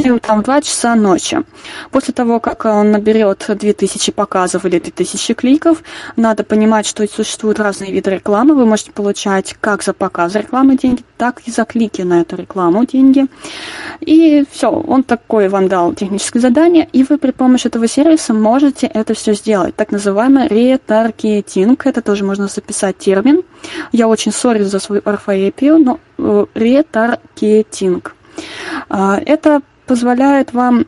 области, 0.00 0.26
там, 0.26 0.40
в 0.40 0.44
2 0.44 0.60
часа 0.62 0.94
ночи. 0.94 1.42
После 1.90 2.14
того, 2.14 2.40
как 2.40 2.64
он 2.64 2.90
наберет 2.90 3.44
2000 3.48 4.12
показов 4.12 4.64
или 4.64 4.78
2000 4.78 5.34
кликов, 5.34 5.82
надо 6.16 6.44
понимать, 6.44 6.86
что 6.86 7.06
существуют 7.06 7.60
разные 7.60 7.92
виды 7.92 8.10
рекламы. 8.10 8.54
Вы 8.54 8.66
можете 8.66 8.92
получать 8.92 9.56
как 9.60 9.82
за 9.82 9.92
показ 9.92 10.34
рекламы 10.34 10.76
деньги, 10.76 11.02
так 11.16 11.42
и 11.46 11.50
за 11.50 11.64
клики 11.64 12.02
на 12.02 12.20
эту 12.20 12.36
рекламу 12.36 12.84
деньги. 12.86 13.26
И 14.00 14.44
все, 14.50 14.70
он 14.70 15.02
такой 15.02 15.48
вам 15.48 15.68
дал 15.68 15.94
техническое 15.94 16.40
задание, 16.40 16.88
и 16.92 17.04
вы 17.04 17.18
при 17.18 17.30
помощи 17.30 17.66
этого 17.66 17.88
сервиса 17.88 18.34
можете 18.34 18.86
это 18.86 19.14
все 19.14 19.34
сделать. 19.34 19.76
Так 19.76 19.92
называемый 19.92 20.48
ретаргетинг, 20.48 21.86
это 21.86 22.02
тоже 22.02 22.24
можно 22.24 22.48
записать 22.48 22.98
термин. 22.98 23.42
Я 23.92 24.08
очень 24.08 24.32
сорю 24.32 24.64
за 24.64 24.78
свою 24.78 25.02
орфоэпию, 25.04 25.78
но 25.78 26.00
э, 26.18 26.46
ретаргетинг. 26.54 28.14
А, 28.88 29.20
это 29.24 29.62
позволяет 29.86 30.52
вам 30.52 30.86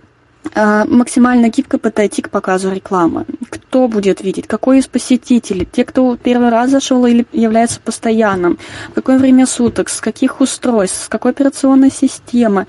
а, 0.54 0.84
максимально 0.86 1.48
гибко 1.48 1.78
подойти 1.78 2.22
к 2.22 2.30
показу 2.30 2.70
рекламы. 2.72 3.24
Кто 3.50 3.88
будет 3.88 4.20
видеть, 4.22 4.46
какой 4.46 4.78
из 4.78 4.86
посетителей, 4.86 5.68
те, 5.70 5.84
кто 5.84 6.16
первый 6.16 6.50
раз 6.50 6.70
зашел 6.70 7.04
или 7.06 7.26
является 7.32 7.80
постоянным, 7.80 8.58
в 8.90 8.94
какое 8.94 9.18
время 9.18 9.46
суток, 9.46 9.88
с 9.88 10.00
каких 10.00 10.40
устройств, 10.40 11.04
с 11.04 11.08
какой 11.08 11.32
операционной 11.32 11.90
системы. 11.90 12.66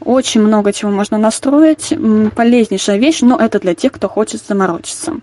Очень 0.00 0.42
много 0.42 0.72
чего 0.72 0.90
можно 0.90 1.18
настроить, 1.18 1.92
полезнейшая 2.34 2.98
вещь, 2.98 3.20
но 3.20 3.36
это 3.36 3.58
для 3.60 3.74
тех, 3.74 3.92
кто 3.92 4.08
хочет 4.08 4.42
заморочиться. 4.46 5.14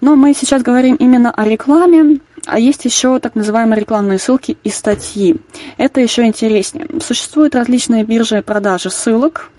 Но 0.00 0.14
мы 0.14 0.34
сейчас 0.34 0.62
говорим 0.62 0.96
именно 0.96 1.30
о 1.30 1.44
рекламе, 1.44 2.20
а 2.44 2.58
есть 2.58 2.84
еще 2.84 3.18
так 3.18 3.34
называемые 3.34 3.80
рекламные 3.80 4.18
ссылки 4.18 4.56
и 4.62 4.70
статьи. 4.70 5.36
Это 5.78 6.00
еще 6.00 6.24
интереснее. 6.24 6.86
Существуют 7.02 7.54
различные 7.54 8.04
биржи 8.04 8.42
продажи 8.42 8.90
ссылок, 8.90 9.50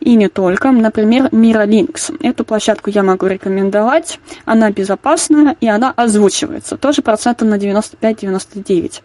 и 0.00 0.14
не 0.14 0.28
только. 0.28 0.70
Например, 0.70 1.26
Miralinks. 1.26 2.16
Эту 2.22 2.44
площадку 2.44 2.90
я 2.90 3.02
могу 3.02 3.26
рекомендовать. 3.26 4.20
Она 4.44 4.70
безопасная 4.70 5.56
и 5.60 5.68
она 5.68 5.92
озвучивается. 5.96 6.76
Тоже 6.76 7.02
процентов 7.02 7.48
на 7.48 7.56
95-99. 7.56 9.02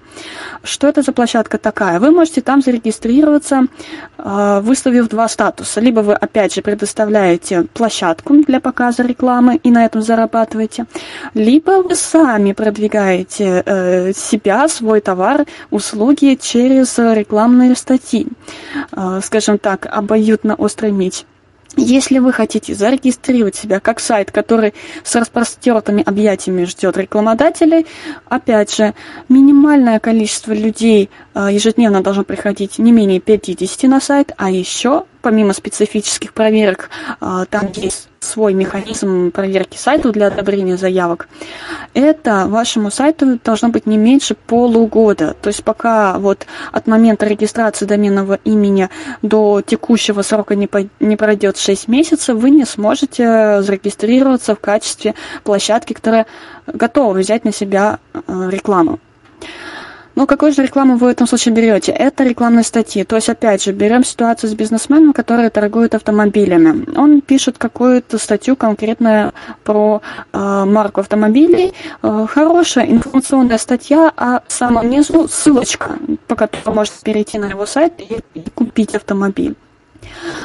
Что 0.63 0.87
это 0.87 1.01
за 1.01 1.11
площадка 1.11 1.57
такая? 1.57 1.99
Вы 1.99 2.11
можете 2.11 2.41
там 2.41 2.61
зарегистрироваться, 2.61 3.67
а, 4.17 4.61
выставив 4.61 5.09
два 5.09 5.27
статуса. 5.27 5.79
Либо 5.79 6.01
вы, 6.01 6.13
опять 6.13 6.53
же, 6.53 6.61
предоставляете 6.61 7.63
площадку 7.73 8.35
для 8.43 8.59
показа 8.59 9.03
рекламы 9.03 9.55
и 9.55 9.71
на 9.71 9.85
этом 9.85 10.01
зарабатываете, 10.01 10.85
либо 11.33 11.81
вы 11.81 11.95
сами 11.95 12.53
продвигаете 12.53 13.63
э, 13.65 14.13
себя, 14.13 14.67
свой 14.67 15.01
товар, 15.01 15.45
услуги 15.69 16.37
через 16.41 16.97
рекламные 16.97 17.75
статьи. 17.75 18.27
А, 18.91 19.21
скажем 19.21 19.57
так, 19.57 19.87
обоюдно 19.91 20.50
на 20.51 20.55
острый 20.55 20.91
меч. 20.91 21.23
Если 21.77 22.19
вы 22.19 22.33
хотите 22.33 22.75
зарегистрировать 22.75 23.55
себя 23.55 23.79
как 23.79 24.01
сайт, 24.01 24.29
который 24.29 24.73
с 25.03 25.15
распростертыми 25.15 26.03
объятиями 26.05 26.65
ждет 26.65 26.97
рекламодателей, 26.97 27.85
опять 28.27 28.75
же, 28.75 28.93
минимальное 29.29 29.99
количество 29.99 30.51
людей 30.51 31.09
э, 31.33 31.47
ежедневно 31.49 32.03
должно 32.03 32.25
приходить 32.25 32.77
не 32.77 32.91
менее 32.91 33.21
50 33.21 33.83
на 33.89 34.01
сайт, 34.01 34.33
а 34.35 34.51
еще 34.51 35.05
помимо 35.21 35.53
специфических 35.53 36.33
проверок, 36.33 36.89
а, 37.19 37.45
там 37.45 37.69
есть 37.73 38.09
свой 38.19 38.53
механизм 38.53 39.31
проверки 39.31 39.77
сайта 39.77 40.11
для 40.11 40.27
одобрения 40.27 40.77
заявок. 40.77 41.27
Это 41.93 42.45
вашему 42.47 42.91
сайту 42.91 43.39
должно 43.43 43.69
быть 43.69 43.87
не 43.87 43.97
меньше 43.97 44.35
полугода. 44.35 45.35
То 45.41 45.47
есть 45.47 45.63
пока 45.63 46.19
вот 46.19 46.45
от 46.71 46.87
момента 46.87 47.25
регистрации 47.25 47.85
доменного 47.85 48.39
имени 48.43 48.89
до 49.23 49.61
текущего 49.61 50.21
срока 50.21 50.55
не, 50.55 50.69
не 50.99 51.17
пройдет 51.17 51.57
6 51.57 51.87
месяцев, 51.87 52.37
вы 52.37 52.51
не 52.51 52.65
сможете 52.65 53.61
зарегистрироваться 53.63 54.55
в 54.55 54.59
качестве 54.59 55.15
площадки, 55.43 55.93
которая 55.93 56.27
готова 56.67 57.13
взять 57.13 57.43
на 57.43 57.51
себя 57.51 57.99
э, 58.13 58.49
рекламу. 58.51 58.99
Ну, 60.15 60.27
какую 60.27 60.51
же 60.51 60.63
рекламу 60.63 60.97
вы 60.97 61.07
в 61.07 61.09
этом 61.09 61.27
случае 61.27 61.53
берете? 61.53 61.91
Это 61.91 62.23
рекламные 62.23 62.63
статьи. 62.63 63.03
То 63.03 63.15
есть, 63.15 63.29
опять 63.29 63.63
же, 63.63 63.71
берем 63.71 64.03
ситуацию 64.03 64.49
с 64.49 64.53
бизнесменом, 64.53 65.13
который 65.13 65.49
торгует 65.49 65.95
автомобилями. 65.95 66.85
Он 66.97 67.21
пишет 67.21 67.57
какую-то 67.57 68.17
статью 68.17 68.55
конкретно 68.55 69.33
про 69.63 70.01
э, 70.33 70.65
марку 70.65 71.01
автомобилей. 71.01 71.73
Э, 72.03 72.25
хорошая 72.29 72.85
информационная 72.87 73.57
статья, 73.57 74.11
а 74.17 74.41
в 74.45 74.51
самом 74.51 74.89
низу 74.89 75.27
ссылочка, 75.27 75.97
по 76.27 76.35
которой 76.35 76.75
можете 76.75 76.97
перейти 77.03 77.39
на 77.39 77.45
его 77.45 77.65
сайт 77.65 77.93
и, 77.99 78.19
и 78.33 78.43
купить 78.53 78.95
автомобиль. 78.95 79.55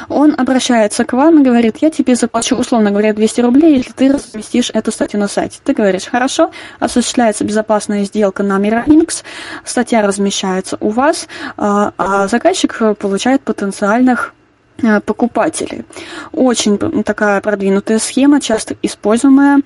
Он 0.09 0.35
обращается 0.37 1.03
к 1.05 1.13
вам 1.13 1.41
и 1.41 1.43
говорит, 1.43 1.77
я 1.81 1.89
тебе 1.89 2.15
заплачу, 2.15 2.55
условно 2.55 2.91
говоря, 2.91 3.13
200 3.13 3.41
рублей, 3.41 3.77
если 3.77 3.91
ты 3.91 4.11
разместишь 4.11 4.71
эту 4.73 4.91
статью 4.91 5.19
на 5.19 5.27
сайте. 5.27 5.59
Ты 5.63 5.73
говоришь, 5.73 6.05
хорошо, 6.05 6.51
осуществляется 6.79 7.43
безопасная 7.43 8.03
сделка 8.03 8.43
на 8.43 8.59
Miralinks, 8.59 9.23
статья 9.65 10.01
размещается 10.01 10.77
у 10.79 10.89
вас, 10.89 11.27
а, 11.57 11.93
а 11.97 12.27
заказчик 12.27 12.97
получает 12.99 13.41
потенциальных 13.41 14.33
э, 14.81 14.99
покупателей. 15.01 15.85
Очень 16.31 16.77
такая 17.03 17.41
продвинутая 17.41 17.99
схема, 17.99 18.39
часто 18.41 18.75
используемая, 18.81 19.61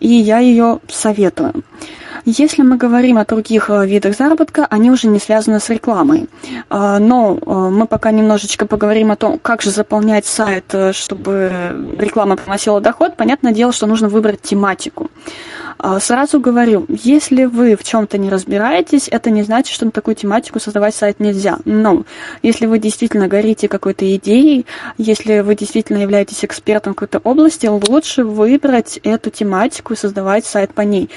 и 0.00 0.08
я 0.08 0.38
ее 0.38 0.80
советую. 0.88 1.64
Если 2.24 2.62
мы 2.62 2.76
говорим 2.76 3.18
о 3.18 3.24
других 3.24 3.70
э, 3.70 3.86
видах 3.86 4.16
заработка, 4.16 4.66
они 4.70 4.90
уже 4.90 5.08
не 5.08 5.18
связаны 5.18 5.60
с 5.60 5.68
рекламой. 5.70 6.28
А, 6.68 6.98
но 6.98 7.38
э, 7.40 7.50
мы 7.50 7.86
пока 7.86 8.10
немножечко 8.10 8.66
поговорим 8.66 9.10
о 9.10 9.16
том, 9.16 9.38
как 9.38 9.62
же 9.62 9.70
заполнять 9.70 10.26
сайт, 10.26 10.64
э, 10.72 10.92
чтобы 10.92 11.94
реклама 11.98 12.36
приносила 12.36 12.80
доход. 12.80 13.16
Понятное 13.16 13.52
дело, 13.52 13.72
что 13.72 13.86
нужно 13.86 14.08
выбрать 14.08 14.42
тематику. 14.42 15.10
А, 15.78 16.00
сразу 16.00 16.40
говорю, 16.40 16.86
если 16.88 17.44
вы 17.44 17.76
в 17.76 17.84
чем-то 17.84 18.18
не 18.18 18.30
разбираетесь, 18.30 19.08
это 19.08 19.30
не 19.30 19.42
значит, 19.42 19.72
что 19.72 19.84
на 19.84 19.92
такую 19.92 20.16
тематику 20.16 20.58
создавать 20.58 20.94
сайт 20.94 21.20
нельзя. 21.20 21.58
Но 21.64 22.04
если 22.42 22.66
вы 22.66 22.78
действительно 22.78 23.28
горите 23.28 23.68
какой-то 23.68 24.14
идеей, 24.16 24.66
если 24.96 25.40
вы 25.40 25.54
действительно 25.54 25.98
являетесь 25.98 26.44
экспертом 26.44 26.94
какой-то 26.94 27.20
области, 27.20 27.66
лучше 27.66 28.24
выбрать 28.24 28.98
эту 29.04 29.30
тематику 29.30 29.92
и 29.92 29.96
создавать 29.96 30.44
сайт 30.44 30.74
по 30.74 30.80
ней. 30.80 31.10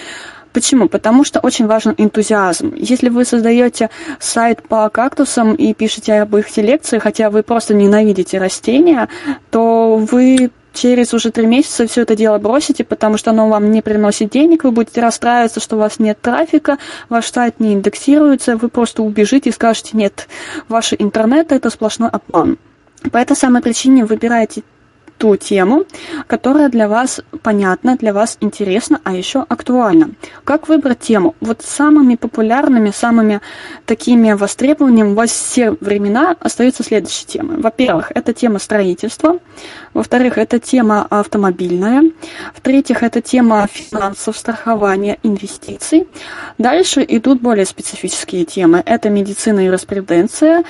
Почему? 0.53 0.89
Потому 0.89 1.23
что 1.23 1.39
очень 1.39 1.67
важен 1.67 1.93
энтузиазм. 1.97 2.73
Если 2.75 3.09
вы 3.09 3.25
создаете 3.25 3.89
сайт 4.19 4.61
по 4.63 4.89
кактусам 4.89 5.55
и 5.55 5.73
пишете 5.73 6.21
об 6.21 6.35
их 6.35 6.49
селекции, 6.49 6.99
хотя 6.99 7.29
вы 7.29 7.43
просто 7.43 7.73
ненавидите 7.73 8.37
растения, 8.37 9.07
то 9.49 9.95
вы 9.97 10.51
через 10.73 11.13
уже 11.13 11.31
три 11.31 11.45
месяца 11.45 11.87
все 11.87 12.01
это 12.01 12.15
дело 12.15 12.37
бросите, 12.37 12.83
потому 12.83 13.17
что 13.17 13.31
оно 13.31 13.49
вам 13.49 13.71
не 13.71 13.81
приносит 13.81 14.29
денег, 14.29 14.63
вы 14.63 14.71
будете 14.71 15.01
расстраиваться, 15.01 15.59
что 15.59 15.75
у 15.75 15.79
вас 15.79 15.99
нет 15.99 16.19
трафика, 16.21 16.77
ваш 17.09 17.31
сайт 17.31 17.59
не 17.59 17.73
индексируется, 17.73 18.57
вы 18.57 18.69
просто 18.69 19.03
убежите 19.03 19.49
и 19.49 19.53
скажете, 19.53 19.91
нет, 19.93 20.27
ваши 20.67 20.95
интернеты 20.97 21.55
это 21.55 21.69
сплошной 21.69 22.09
обман. 22.09 22.57
По 23.11 23.17
этой 23.17 23.35
самой 23.35 23.61
причине 23.61 24.05
выбирайте 24.05 24.63
ту 25.21 25.35
тему, 25.35 25.83
которая 26.25 26.67
для 26.67 26.87
вас 26.87 27.21
понятна, 27.43 27.95
для 27.95 28.11
вас 28.11 28.37
интересна, 28.41 28.99
а 29.03 29.13
еще 29.13 29.45
актуальна. 29.47 30.09
Как 30.43 30.67
выбрать 30.67 31.01
тему? 31.01 31.35
Вот 31.41 31.61
самыми 31.61 32.15
популярными, 32.15 32.89
самыми 32.89 33.39
такими 33.85 34.31
востребованными 34.31 35.13
во 35.13 35.27
все 35.27 35.77
времена 35.79 36.35
остаются 36.39 36.83
следующие 36.83 37.27
темы. 37.27 37.61
Во-первых, 37.61 38.11
это 38.15 38.33
тема 38.33 38.57
строительства. 38.57 39.37
Во-вторых, 39.93 40.39
это 40.39 40.57
тема 40.57 41.05
автомобильная. 41.07 42.01
В-третьих, 42.55 43.03
это 43.03 43.21
тема 43.21 43.67
финансов, 43.71 44.35
страхования, 44.35 45.19
инвестиций. 45.21 46.07
Дальше 46.57 47.05
идут 47.07 47.41
более 47.41 47.67
специфические 47.67 48.45
темы. 48.45 48.81
Это 48.87 49.11
медицина 49.11 49.59
и 49.59 49.65
юриспруденция, 49.65 50.63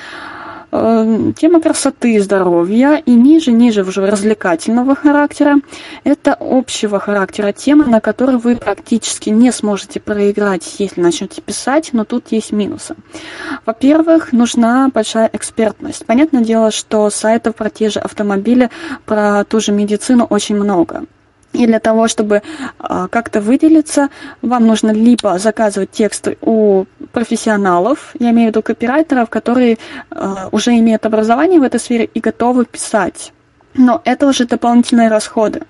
тема 0.72 1.62
красоты 1.62 2.16
и 2.16 2.20
здоровья, 2.20 2.96
и 3.06 3.12
ниже-ниже 3.12 3.84
уже 3.84 4.06
развлекательного 4.06 4.96
характера. 4.96 5.58
Это 6.04 6.36
общего 6.40 7.00
характера 7.00 7.52
темы, 7.52 7.86
на 7.86 8.00
которые 8.00 8.38
вы 8.38 8.56
практически 8.56 9.30
не 9.30 9.52
сможете 9.52 10.00
проиграть, 10.00 10.76
если 10.80 11.02
начнете 11.02 11.42
писать, 11.42 11.90
но 11.92 12.06
тут 12.06 12.32
есть 12.32 12.52
минусы. 12.52 12.96
Во-первых, 13.66 14.32
нужна 14.32 14.90
большая 14.94 15.30
экспертность. 15.34 16.06
Понятное 16.06 16.44
дело, 16.44 16.72
что 16.72 17.10
сайтов 17.10 17.56
про 17.56 17.70
те 17.70 17.90
же 17.90 18.00
автомобили, 18.00 18.70
про 19.06 19.44
ту 19.44 19.60
же 19.60 19.72
медицину 19.72 20.26
очень 20.26 20.56
много. 20.56 21.04
И 21.54 21.66
для 21.66 21.80
того, 21.80 22.08
чтобы 22.08 22.42
э, 22.80 23.08
как-то 23.10 23.42
выделиться, 23.42 24.10
вам 24.42 24.68
нужно 24.68 24.92
либо 24.92 25.38
заказывать 25.38 25.92
тексты 25.92 26.38
у 26.42 26.86
профессионалов, 27.12 28.16
я 28.20 28.32
имею 28.32 28.48
в 28.48 28.52
виду 28.52 28.62
копирайтеров, 28.62 29.30
которые 29.30 29.78
э, 30.10 30.36
уже 30.52 30.72
имеют 30.80 31.06
образование 31.06 31.60
в 31.60 31.64
этой 31.64 31.80
сфере 31.80 32.06
и 32.06 32.20
готовы 32.20 32.66
писать. 32.66 33.34
Но 33.74 34.02
это 34.06 34.28
уже 34.28 34.46
дополнительные 34.46 35.10
расходы. 35.10 35.62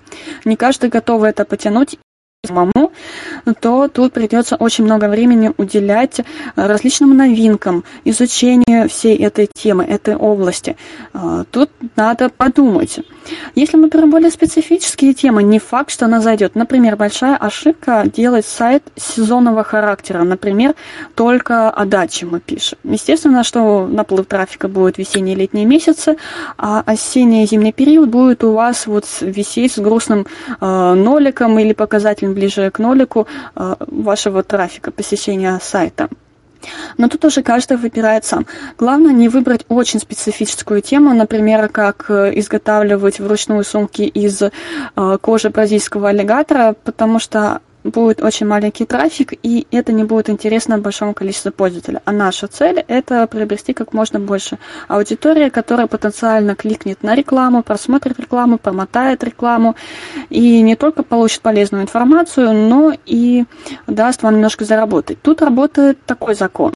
Не 0.44 0.56
каждый 0.56 0.90
готов 0.90 1.22
это 1.22 1.44
потянуть 1.44 1.98
самому, 2.44 2.90
то 3.60 3.86
тут 3.86 4.12
придется 4.14 4.56
очень 4.56 4.82
много 4.82 5.04
времени 5.04 5.52
уделять 5.58 6.22
различным 6.56 7.16
новинкам, 7.16 7.84
изучению 8.04 8.88
всей 8.88 9.16
этой 9.16 9.46
темы, 9.46 9.84
этой 9.84 10.16
области. 10.16 10.76
А, 11.12 11.44
тут 11.52 11.70
надо 11.94 12.30
подумать. 12.30 12.98
Если 13.54 13.76
мы 13.76 13.88
берем 13.88 14.10
более 14.10 14.32
специфические 14.32 15.14
темы, 15.14 15.44
не 15.44 15.60
факт, 15.60 15.92
что 15.92 16.06
она 16.06 16.20
зайдет. 16.20 16.56
Например, 16.56 16.96
большая 16.96 17.36
ошибка 17.36 18.02
делать 18.12 18.44
сайт 18.44 18.82
сезонного 18.96 19.62
характера. 19.62 20.24
Например, 20.24 20.74
только 21.14 21.70
о 21.70 21.84
даче 21.84 22.26
мы 22.26 22.40
пишем. 22.40 22.76
Естественно, 22.82 23.44
что 23.44 23.86
наплыв 23.86 24.26
трафика 24.26 24.66
будет 24.66 24.98
весенние 24.98 25.36
и 25.36 25.38
летние 25.38 25.64
месяцы, 25.64 26.16
а 26.58 26.82
осенний 26.84 27.44
и 27.44 27.46
зимний 27.46 27.72
период 27.72 28.08
будет 28.08 28.42
у 28.42 28.52
вас 28.52 28.88
вот 28.88 29.04
висеть 29.20 29.74
с 29.74 29.78
грустным 29.78 30.26
э, 30.60 30.94
ноликом 30.94 31.56
или 31.60 31.72
показателем 31.72 32.31
ближе 32.32 32.70
к 32.70 32.78
нолику 32.78 33.26
э, 33.54 33.74
вашего 33.78 34.42
трафика, 34.42 34.90
посещения 34.90 35.58
сайта. 35.62 36.08
Но 36.98 37.08
тут 37.08 37.24
уже 37.24 37.42
каждый 37.42 37.76
выбирает 37.76 38.24
сам. 38.24 38.46
Главное 38.78 39.12
не 39.12 39.28
выбрать 39.28 39.64
очень 39.68 40.00
специфическую 40.00 40.80
тему, 40.80 41.14
например, 41.14 41.68
как 41.68 42.06
э, 42.08 42.32
изготавливать 42.38 43.20
вручную 43.20 43.64
сумки 43.64 44.02
из 44.02 44.42
э, 44.42 44.50
кожи 45.20 45.50
бразильского 45.50 46.10
аллигатора, 46.10 46.74
потому 46.84 47.18
что 47.18 47.60
будет 47.84 48.22
очень 48.22 48.46
маленький 48.46 48.84
трафик, 48.84 49.32
и 49.42 49.66
это 49.70 49.92
не 49.92 50.04
будет 50.04 50.30
интересно 50.30 50.78
большому 50.78 51.14
количеству 51.14 51.52
пользователей. 51.52 51.98
А 52.04 52.12
наша 52.12 52.46
цель– 52.46 52.84
это 52.88 53.26
приобрести 53.26 53.72
как 53.72 53.92
можно 53.92 54.20
больше 54.20 54.58
аудитории, 54.88 55.48
которая 55.48 55.86
потенциально 55.86 56.54
кликнет 56.54 57.02
на 57.02 57.14
рекламу, 57.14 57.62
просмотрит 57.62 58.18
рекламу, 58.20 58.58
промотает 58.58 59.24
рекламу, 59.24 59.76
и 60.30 60.60
не 60.62 60.76
только 60.76 61.02
получит 61.02 61.42
полезную 61.42 61.82
информацию, 61.82 62.52
но 62.52 62.92
и 63.06 63.44
даст 63.86 64.22
вам 64.22 64.34
немножко 64.34 64.64
заработать. 64.64 65.20
Тут 65.22 65.42
работает 65.42 65.98
такой 66.04 66.34
закон 66.34 66.72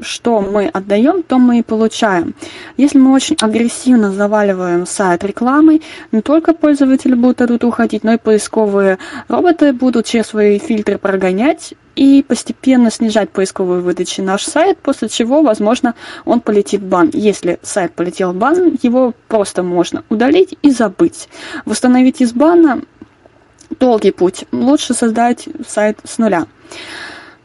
что 0.00 0.40
мы 0.40 0.66
отдаем, 0.66 1.22
то 1.22 1.38
мы 1.38 1.60
и 1.60 1.62
получаем. 1.62 2.34
Если 2.76 2.98
мы 2.98 3.12
очень 3.12 3.36
агрессивно 3.40 4.12
заваливаем 4.12 4.86
сайт 4.86 5.24
рекламой, 5.24 5.82
не 6.12 6.20
только 6.20 6.52
пользователи 6.52 7.14
будут 7.14 7.40
оттуда 7.40 7.66
уходить, 7.66 8.04
но 8.04 8.14
и 8.14 8.18
поисковые 8.18 8.98
роботы 9.28 9.72
будут 9.72 10.06
через 10.06 10.26
свои 10.26 10.58
фильтры 10.58 10.98
прогонять 10.98 11.74
и 11.94 12.22
постепенно 12.22 12.90
снижать 12.90 13.30
поисковую 13.30 13.82
выдачу 13.82 14.22
наш 14.22 14.44
сайт, 14.44 14.78
после 14.78 15.08
чего, 15.08 15.42
возможно, 15.42 15.94
он 16.24 16.40
полетит 16.40 16.82
в 16.82 16.88
бан. 16.88 17.10
Если 17.12 17.58
сайт 17.62 17.94
полетел 17.94 18.32
в 18.32 18.36
бан, 18.36 18.78
его 18.82 19.14
просто 19.28 19.62
можно 19.62 20.04
удалить 20.10 20.56
и 20.62 20.70
забыть. 20.70 21.28
Восстановить 21.64 22.20
из 22.20 22.32
бана 22.32 22.82
долгий 23.80 24.10
путь. 24.10 24.44
Лучше 24.52 24.94
создать 24.94 25.48
сайт 25.66 25.98
с 26.04 26.18
нуля. 26.18 26.46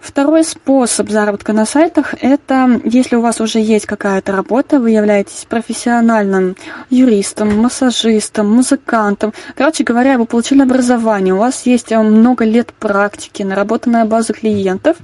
Второй 0.02 0.44
способ 0.44 1.12
заработка 1.12 1.54
на 1.54 1.66
сайтах– 1.66 2.16
это 2.22 2.82
если 2.84 3.16
у 3.16 3.22
вас 3.22 3.40
уже 3.40 3.60
есть 3.60 3.86
какая-то 3.86 4.32
работа, 4.32 4.80
вы 4.80 4.90
являетесь 4.90 5.46
профессиональным 5.48 6.56
юристом, 6.90 7.56
массажистом, 7.62 8.52
музыкантом. 8.52 9.32
Короче 9.56 9.84
говоря, 9.84 10.18
вы 10.18 10.26
получили 10.26 10.64
образование, 10.64 11.36
у 11.36 11.38
вас 11.38 11.68
есть 11.68 11.92
э, 11.92 12.02
много 12.02 12.46
лет 12.46 12.74
практики, 12.74 13.44
наработанная 13.44 14.06
база 14.06 14.34
клиентов, 14.34 14.98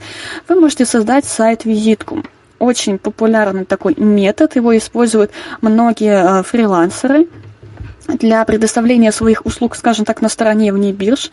вы 0.50 0.60
можете 0.60 0.86
создать 0.86 1.26
сайт-визитку 1.26 2.24
очень 2.58 2.98
популярный 2.98 3.66
такой 3.66 3.94
метод, 3.98 4.56
его 4.56 4.76
используют 4.76 5.30
многие 5.62 6.40
э, 6.40 6.44
фрилансеры 6.44 7.28
для 8.08 8.44
предоставления 8.46 9.12
своих 9.12 9.46
услуг, 9.46 9.76
скажем 9.76 10.06
так, 10.06 10.22
на 10.22 10.30
стороне 10.30 10.72
вне 10.72 10.92
бирж. 10.92 11.32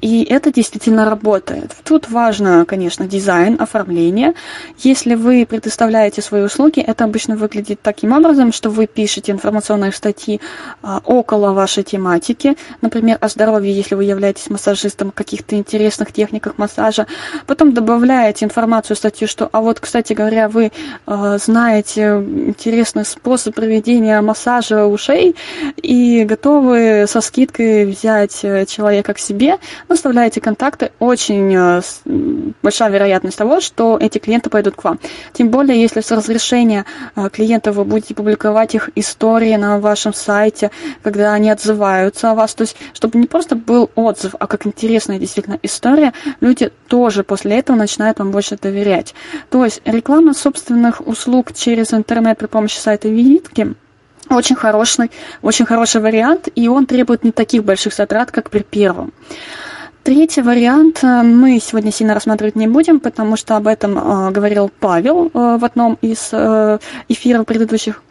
И 0.00 0.22
это 0.22 0.52
действительно 0.52 1.04
работает. 1.04 1.74
Тут 1.84 2.08
важно, 2.08 2.64
конечно, 2.64 3.06
дизайн, 3.06 3.56
оформление. 3.60 4.34
Если 4.78 5.16
вы 5.16 5.44
предоставляете 5.44 6.22
свои 6.22 6.42
услуги, 6.42 6.80
это 6.80 7.04
обычно 7.04 7.36
выглядит 7.36 7.80
таким 7.82 8.12
образом, 8.12 8.52
что 8.52 8.70
вы 8.70 8.86
пишете 8.86 9.32
информационные 9.32 9.90
статьи 9.90 10.40
а, 10.82 11.00
около 11.04 11.52
вашей 11.52 11.82
тематики, 11.82 12.56
например, 12.80 13.18
о 13.20 13.28
здоровье, 13.28 13.72
если 13.72 13.96
вы 13.96 14.04
являетесь 14.04 14.50
массажистом, 14.50 15.10
каких-то 15.10 15.56
интересных 15.56 16.12
техниках 16.12 16.58
массажа. 16.58 17.06
Потом 17.46 17.74
добавляете 17.74 18.44
информацию 18.44 18.94
в 18.94 18.98
статью, 18.98 19.26
что, 19.26 19.48
а 19.50 19.60
вот, 19.60 19.80
кстати 19.80 20.12
говоря, 20.12 20.48
вы 20.48 20.70
а, 21.06 21.38
знаете 21.38 22.02
интересный 22.02 23.04
способ 23.04 23.56
проведения 23.56 24.20
массажа 24.20 24.86
ушей 24.86 25.34
и 25.76 26.07
готовы 26.24 27.06
со 27.08 27.20
скидкой 27.20 27.86
взять 27.86 28.44
э, 28.44 28.66
человека 28.66 29.14
к 29.14 29.18
себе, 29.18 29.58
оставляете 29.88 30.40
контакты, 30.40 30.92
очень 30.98 31.54
э, 31.54 31.82
большая 32.62 32.90
вероятность 32.90 33.38
того, 33.38 33.60
что 33.60 33.98
эти 34.00 34.18
клиенты 34.18 34.50
пойдут 34.50 34.76
к 34.76 34.84
вам. 34.84 34.98
Тем 35.32 35.50
более, 35.50 35.80
если 35.80 36.00
с 36.00 36.10
разрешения 36.10 36.84
э, 37.16 37.28
клиентов 37.30 37.76
вы 37.76 37.84
будете 37.84 38.14
публиковать 38.14 38.74
их 38.74 38.90
истории 38.94 39.56
на 39.56 39.78
вашем 39.78 40.14
сайте, 40.14 40.70
когда 41.02 41.32
они 41.32 41.50
отзываются 41.50 42.30
о 42.30 42.34
вас, 42.34 42.54
то 42.54 42.62
есть, 42.62 42.76
чтобы 42.92 43.18
не 43.18 43.26
просто 43.26 43.56
был 43.56 43.90
отзыв, 43.94 44.34
а 44.38 44.46
как 44.46 44.66
интересная 44.66 45.18
действительно 45.18 45.58
история, 45.62 46.12
люди 46.40 46.70
тоже 46.88 47.24
после 47.24 47.58
этого 47.58 47.76
начинают 47.76 48.18
вам 48.18 48.30
больше 48.30 48.56
доверять. 48.56 49.14
То 49.50 49.64
есть, 49.64 49.80
реклама 49.84 50.34
собственных 50.34 51.06
услуг 51.06 51.52
через 51.52 51.92
интернет 51.92 52.38
при 52.38 52.46
помощи 52.46 52.78
сайта 52.78 53.08
визитки 53.08 53.74
очень 54.30 54.56
хороший, 54.56 55.10
очень 55.42 55.66
хороший 55.66 56.00
вариант, 56.00 56.48
и 56.54 56.68
он 56.68 56.86
требует 56.86 57.24
не 57.24 57.32
таких 57.32 57.64
больших 57.64 57.94
затрат, 57.94 58.30
как 58.30 58.50
при 58.50 58.62
первом. 58.62 59.12
Третий 60.08 60.40
вариант 60.40 61.04
э, 61.04 61.22
мы 61.22 61.60
сегодня 61.60 61.92
сильно 61.92 62.14
рассматривать 62.14 62.56
не 62.56 62.66
будем, 62.66 62.98
потому 62.98 63.36
что 63.36 63.56
об 63.56 63.66
этом 63.66 63.98
э, 63.98 64.30
говорил 64.30 64.70
Павел 64.80 65.26
э, 65.26 65.58
в 65.58 65.64
одном 65.64 65.98
из 66.00 66.32
эфиров 67.08 67.44
предыдущих. 67.44 68.02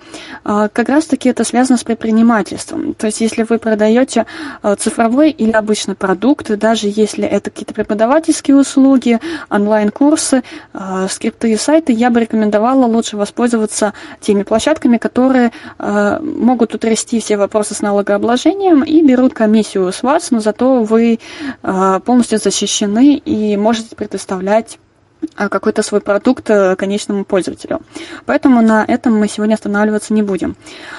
Э, 0.46 0.70
как 0.72 0.90
раз-таки 0.90 1.30
это 1.30 1.44
связано 1.44 1.78
с 1.78 1.84
предпринимательством. 1.84 2.94
То 2.94 3.08
есть, 3.08 3.22
если 3.22 3.44
вы 3.44 3.58
продаете 3.58 4.26
э, 4.64 4.76
цифровой 4.78 5.32
или 5.32 5.52
обычный 5.52 5.96
продукт, 5.96 6.50
даже 6.58 6.88
если 6.90 7.26
это 7.26 7.50
какие-то 7.50 7.74
преподавательские 7.74 8.58
услуги, 8.58 9.20
онлайн-курсы, 9.50 10.44
э, 10.74 11.08
скрипты 11.10 11.52
и 11.52 11.58
сайты, 11.58 11.94
я 11.94 12.10
бы 12.10 12.20
рекомендовала 12.20 12.86
лучше 12.86 13.18
воспользоваться 13.18 13.94
теми 14.20 14.44
площадками, 14.44 14.98
которые 14.98 15.52
могут 15.78 16.74
утрясти 16.74 17.20
все 17.20 17.38
вопросы 17.38 17.74
с 17.74 17.82
налогообложением 17.82 18.84
и 18.84 19.02
берут 19.02 19.34
комиссию 19.34 19.92
с 19.92 20.04
вас, 20.04 20.32
но 20.32 20.40
зато 20.40 20.84
вы 20.84 21.20
а, 21.64 22.00
полностью 22.00 22.40
защищены 22.40 23.16
и 23.16 23.58
можете 23.58 23.96
предоставлять 23.96 24.78
а, 24.78 24.87
какой-то 25.36 25.84
свой 25.84 26.02
продукт 26.02 26.50
э, 26.50 26.76
конечному 26.76 27.26
пользователю. 27.26 27.82
Поэтому 28.26 28.62
на 28.62 28.84
этом 28.86 29.18
мы 29.18 29.28
сегодня 29.28 29.56
останавливаться 29.56 30.14
не 30.14 30.24
будем. 30.24 30.56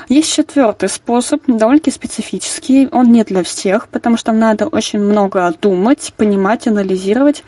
Есть 0.08 0.32
четвертый 0.32 0.88
способ, 0.88 1.42
довольно-таки 1.46 1.90
специфический. 1.90 2.88
Он 2.92 3.10
не 3.12 3.24
для 3.24 3.42
всех, 3.42 3.88
потому 3.88 4.16
что 4.16 4.32
надо 4.32 4.66
очень 4.66 5.00
много 5.00 5.54
думать, 5.60 6.12
понимать, 6.16 6.66
анализировать. 6.66 7.44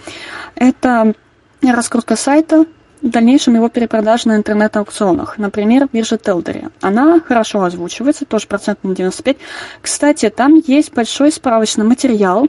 Это 0.54 1.14
раскрутка 1.62 2.16
сайта 2.16 2.66
в 3.02 3.08
дальнейшем 3.08 3.54
его 3.54 3.68
перепродажи 3.68 4.28
на 4.28 4.36
интернет-аукционах, 4.36 5.38
например, 5.38 5.88
биржа 5.92 6.18
Телдери. 6.18 6.68
Она 6.80 7.20
хорошо 7.20 7.62
озвучивается, 7.62 8.24
тоже 8.24 8.46
процент 8.46 8.84
на 8.84 8.94
95. 8.94 9.36
Кстати, 9.80 10.28
там 10.30 10.62
есть 10.66 10.92
большой 10.92 11.32
справочный 11.32 11.84
материал 11.84 12.48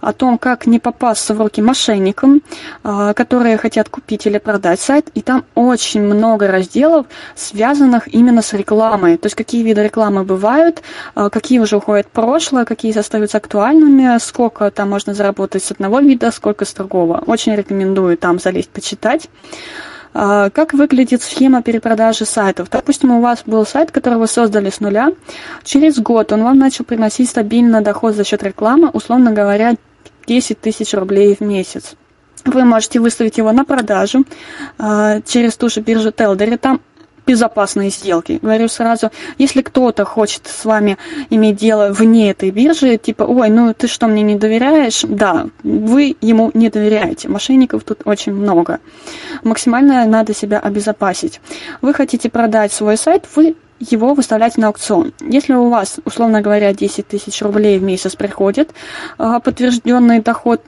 о 0.00 0.12
том, 0.12 0.38
как 0.38 0.66
не 0.66 0.78
попасться 0.78 1.34
в 1.34 1.40
руки 1.40 1.62
мошенникам, 1.62 2.42
а, 2.82 3.14
которые 3.14 3.56
хотят 3.56 3.88
купить 3.88 4.26
или 4.26 4.38
продать 4.38 4.80
сайт, 4.80 5.08
и 5.14 5.22
там 5.22 5.44
очень 5.54 6.02
много 6.02 6.48
разделов, 6.48 7.06
связанных 7.34 8.12
именно 8.12 8.42
с 8.42 8.52
рекламой, 8.52 9.16
то 9.16 9.26
есть 9.26 9.36
какие 9.36 9.62
виды 9.62 9.82
рекламы 9.82 10.24
бывают, 10.24 10.82
а, 11.14 11.30
какие 11.30 11.58
уже 11.58 11.76
уходят 11.76 12.06
в 12.06 12.10
прошлое, 12.10 12.64
какие 12.64 12.96
остаются 12.96 13.38
актуальными, 13.38 14.18
сколько 14.18 14.70
там 14.70 14.90
можно 14.90 15.14
заработать 15.14 15.62
с 15.62 15.70
одного 15.70 16.00
вида, 16.00 16.30
сколько 16.30 16.64
с 16.64 16.72
другого. 16.74 17.22
Очень 17.26 17.54
рекомендую 17.54 18.16
там 18.16 18.38
залезть, 18.38 18.70
почитать. 18.70 19.28
А, 20.14 20.50
как 20.50 20.74
выглядит 20.74 21.22
схема 21.22 21.62
перепродажи 21.62 22.24
сайтов? 22.24 22.68
Допустим, 22.70 23.12
у 23.12 23.20
вас 23.20 23.42
был 23.46 23.64
сайт, 23.64 23.90
который 23.90 24.18
вы 24.18 24.26
создали 24.26 24.70
с 24.70 24.80
нуля. 24.80 25.12
Через 25.64 25.98
год 25.98 26.32
он 26.32 26.42
вам 26.42 26.58
начал 26.58 26.84
приносить 26.84 27.30
стабильный 27.30 27.80
доход 27.80 28.14
за 28.14 28.24
счет 28.24 28.42
рекламы, 28.42 28.90
условно 28.90 29.32
говоря, 29.32 29.76
10 30.26 30.60
тысяч 30.60 30.94
рублей 30.94 31.36
в 31.38 31.40
месяц. 31.40 31.94
Вы 32.44 32.64
можете 32.64 32.98
выставить 32.98 33.38
его 33.38 33.52
на 33.52 33.64
продажу 33.64 34.24
э, 34.78 35.20
через 35.26 35.56
ту 35.56 35.68
же 35.68 35.80
биржу 35.80 36.10
Телдери. 36.10 36.56
Там 36.56 36.80
безопасные 37.26 37.90
сделки. 37.90 38.38
Говорю 38.42 38.68
сразу, 38.68 39.10
если 39.38 39.62
кто-то 39.62 40.04
хочет 40.04 40.46
с 40.46 40.64
вами 40.64 40.98
иметь 41.30 41.56
дело 41.56 41.92
вне 41.92 42.30
этой 42.30 42.50
биржи, 42.50 42.96
типа, 42.96 43.24
ой, 43.24 43.50
ну 43.50 43.74
ты 43.74 43.86
что, 43.88 44.06
мне 44.06 44.22
не 44.22 44.36
доверяешь? 44.36 45.02
Да, 45.06 45.46
вы 45.62 46.16
ему 46.20 46.50
не 46.54 46.68
доверяете. 46.70 47.28
Мошенников 47.28 47.84
тут 47.84 48.02
очень 48.04 48.32
много. 48.32 48.80
Максимально 49.42 50.04
надо 50.06 50.34
себя 50.34 50.58
обезопасить. 50.58 51.40
Вы 51.80 51.94
хотите 51.94 52.30
продать 52.30 52.72
свой 52.72 52.96
сайт, 52.96 53.26
вы 53.34 53.56
его 53.90 54.14
выставляете 54.14 54.60
на 54.60 54.68
аукцион. 54.68 55.12
Если 55.20 55.54
у 55.54 55.68
вас, 55.68 55.98
условно 56.04 56.40
говоря, 56.40 56.72
10 56.72 57.06
тысяч 57.08 57.42
рублей 57.42 57.78
в 57.78 57.82
месяц 57.82 58.14
приходит 58.14 58.70
а, 59.18 59.40
подтвержденный 59.40 60.20
доход, 60.20 60.62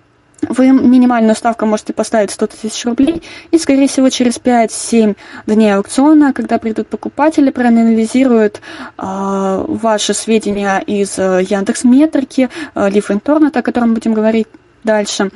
вы 0.49 0.71
минимальную 0.71 1.35
ставку 1.35 1.67
можете 1.67 1.93
поставить 1.93 2.31
100 2.31 2.47
тысяч 2.47 2.85
рублей, 2.85 3.23
и, 3.51 3.59
скорее 3.59 3.89
всего, 3.89 4.09
через 4.11 4.39
5-7 4.39 5.17
дней 5.47 5.75
аукциона, 5.75 6.33
когда 6.33 6.59
придут 6.59 6.89
покупатели, 6.89 7.51
проанализируют 7.51 8.61
э, 8.99 9.65
ваши 9.69 10.15
сведения 10.15 10.79
из 10.79 11.19
э, 11.19 11.43
Яндекс 11.49 11.85
Метрики, 11.85 12.49
э, 12.75 12.89
Leaf 12.89 13.09
Internet, 13.09 13.59
о 13.59 13.63
котором 13.63 13.95
будем 13.95 14.15
говорить 14.15 14.49
дальше, 14.85 15.31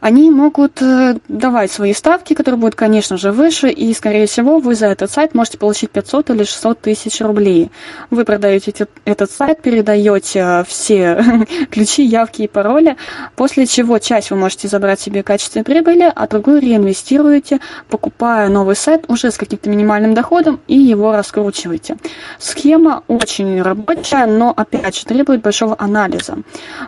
они 0.00 0.30
могут 0.30 0.82
э, 0.82 1.16
давать 1.28 1.72
свои 1.72 1.94
ставки, 1.94 2.34
которые 2.34 2.60
будут, 2.60 2.74
конечно 2.74 3.16
же, 3.16 3.32
выше, 3.32 3.70
и, 3.70 3.92
скорее 3.94 4.26
всего, 4.26 4.58
вы 4.58 4.74
за 4.74 4.86
этот 4.86 5.10
сайт 5.10 5.34
можете 5.34 5.58
получить 5.58 5.90
500 5.90 6.30
или 6.30 6.44
600 6.44 6.80
тысяч 6.80 7.20
рублей. 7.20 7.70
Вы 8.10 8.24
продаете 8.24 8.86
этот 9.04 9.30
сайт, 9.30 9.62
передаете 9.62 10.64
все 10.68 11.46
ключи, 11.70 12.04
явки 12.04 12.42
и 12.42 12.48
пароли, 12.48 12.96
после 13.36 13.66
чего 13.66 13.98
часть 13.98 14.30
вы 14.30 14.36
можете 14.36 14.68
забрать 14.68 15.00
себе 15.00 15.22
качественной 15.22 15.64
прибыли, 15.64 16.12
а 16.14 16.26
другую 16.26 16.60
реинвестируете, 16.60 17.60
покупая 17.88 18.48
новый 18.48 18.76
сайт 18.76 19.04
уже 19.08 19.30
с 19.30 19.38
каким-то 19.38 19.70
минимальным 19.70 20.12
доходом 20.12 20.60
и 20.68 20.76
его 20.76 21.12
раскручиваете. 21.12 21.96
Схема 22.38 23.02
очень 23.08 23.62
рабочая, 23.62 24.26
но, 24.26 24.52
опять 24.54 24.96
же, 24.96 25.06
требует 25.06 25.40
большого 25.40 25.74
анализа. 25.78 26.36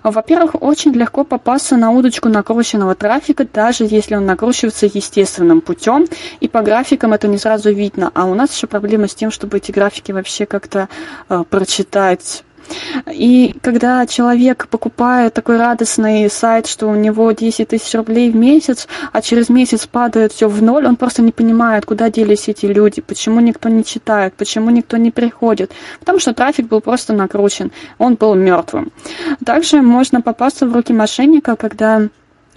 Во-первых, 0.02 0.60
очень 0.60 0.92
легко 0.92 1.24
попасться 1.24 1.76
на 1.76 1.90
удочку 1.90 2.28
накрученного 2.28 2.97
трафика, 2.98 3.46
даже 3.50 3.84
если 3.84 4.14
он 4.14 4.26
накручивается 4.26 4.86
естественным 4.86 5.60
путем, 5.60 6.06
и 6.40 6.48
по 6.48 6.62
графикам 6.62 7.12
это 7.12 7.28
не 7.28 7.38
сразу 7.38 7.72
видно. 7.72 8.10
А 8.14 8.26
у 8.26 8.34
нас 8.34 8.54
еще 8.54 8.66
проблема 8.66 9.08
с 9.08 9.14
тем, 9.14 9.30
чтобы 9.30 9.58
эти 9.58 9.72
графики 9.72 10.12
вообще 10.12 10.46
как-то 10.46 10.88
э, 11.28 11.44
прочитать 11.48 12.44
и 13.12 13.54
когда 13.62 14.06
человек 14.06 14.68
покупает 14.68 15.34
такой 15.34 15.58
радостный 15.58 16.28
сайт, 16.30 16.66
что 16.66 16.86
у 16.86 16.94
него 16.94 17.30
10 17.32 17.68
тысяч 17.68 17.94
рублей 17.94 18.30
в 18.30 18.36
месяц, 18.36 18.88
а 19.12 19.22
через 19.22 19.48
месяц 19.48 19.86
падает 19.86 20.32
все 20.32 20.48
в 20.48 20.62
ноль, 20.62 20.86
он 20.86 20.96
просто 20.96 21.22
не 21.22 21.32
понимает, 21.32 21.86
куда 21.86 22.10
делись 22.10 22.48
эти 22.48 22.66
люди, 22.66 23.00
почему 23.00 23.40
никто 23.40 23.68
не 23.68 23.84
читает, 23.84 24.34
почему 24.34 24.70
никто 24.70 24.96
не 24.96 25.10
приходит. 25.10 25.72
Потому 26.00 26.18
что 26.18 26.34
трафик 26.34 26.68
был 26.68 26.80
просто 26.80 27.12
накручен, 27.12 27.72
он 27.98 28.14
был 28.14 28.34
мертвым. 28.34 28.92
Также 29.44 29.82
можно 29.82 30.20
попасться 30.20 30.66
в 30.66 30.74
руки 30.74 30.92
мошенника, 30.92 31.56
когда 31.56 32.08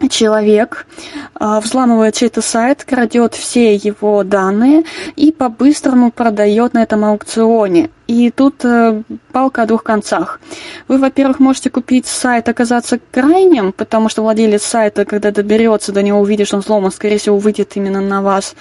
человек 0.10 0.88
а, 1.36 1.60
взламывает 1.60 2.16
чей-то 2.16 2.42
сайт, 2.42 2.84
крадет 2.84 3.34
все 3.34 3.76
его 3.76 4.24
данные 4.24 4.84
и 5.16 5.32
по-быстрому 5.32 6.12
продает 6.12 6.74
на 6.74 6.84
этом 6.84 7.06
аукционе. 7.06 7.90
И 8.12 8.30
тут 8.30 8.65
э, 8.65 9.04
палка 9.32 9.62
о 9.62 9.65
двух 9.65 9.84
концах. 9.84 10.41
Вы, 10.89 10.97
во-первых, 10.97 11.39
можете 11.39 11.69
купить 11.69 12.08
сайт, 12.08 12.50
оказаться 12.50 13.00
крайним, 13.10 13.71
потому 13.71 14.10
что 14.10 14.21
владелец 14.21 14.63
сайта, 14.63 15.06
когда 15.06 15.32
доберется 15.32 15.93
до 15.93 16.04
него, 16.04 16.19
увидит, 16.19 16.47
что 16.47 16.58
он 16.58 16.62
взломан, 16.62 16.91
скорее 16.91 17.19
всего, 17.19 17.38
выйдет 17.38 17.78
именно 17.78 18.02
на 18.02 18.21
вас. 18.21 18.54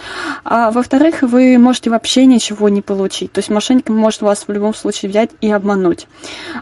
А 0.44 0.70
во-вторых, 0.70 1.22
вы 1.22 1.58
можете 1.58 1.90
вообще 1.90 2.26
ничего 2.26 2.68
не 2.68 2.80
получить. 2.80 3.32
То 3.32 3.40
есть 3.40 3.50
мошенник 3.50 3.88
может 3.88 4.22
вас 4.22 4.44
в 4.46 4.52
любом 4.52 4.72
случае 4.72 5.10
взять 5.10 5.30
и 5.40 5.50
обмануть. 5.50 6.06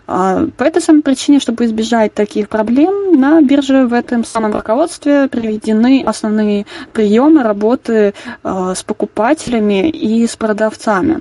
А, 0.07 0.47
по 0.57 0.65
этой 0.65 0.81
самой 0.81 1.03
причине, 1.03 1.41
чтобы 1.41 1.67
избежать 1.67 2.15
таких 2.15 2.49
проблем, 2.49 3.21
на 3.21 3.43
бирже 3.43 3.87
в 3.87 3.93
этом 3.93 4.25
самом 4.25 4.55
руководстве 4.55 5.29
приведены 5.29 6.05
основные 6.07 6.65
приемы 6.95 7.43
работы 7.43 8.15
а, 8.43 8.75
с 8.75 8.83
покупателями 8.83 9.91
и 9.91 10.27
с 10.27 10.37
продавцами. 10.37 11.21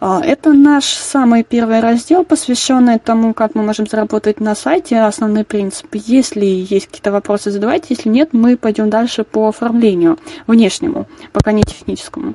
А, 0.00 0.20
это 0.24 0.52
наш 0.52 0.84
самый 0.86 1.44
первый 1.44 1.80
раздел, 1.80 2.24
посвященный 2.24 2.98
тому, 2.98 3.34
как 3.34 3.54
мы 3.54 3.62
можем 3.62 3.86
заработать 3.86 4.40
на 4.40 4.54
сайте, 4.54 5.00
основные 5.00 5.44
принципы. 5.44 6.00
Если 6.04 6.46
есть 6.46 6.86
какие-то 6.86 7.12
вопросы, 7.12 7.50
задавайте. 7.50 7.88
Если 7.90 8.08
нет, 8.08 8.30
мы 8.32 8.56
пойдем 8.56 8.88
дальше 8.88 9.24
по 9.24 9.48
оформлению 9.48 10.18
внешнему, 10.46 11.06
пока 11.32 11.52
не 11.52 11.62
техническому. 11.62 12.34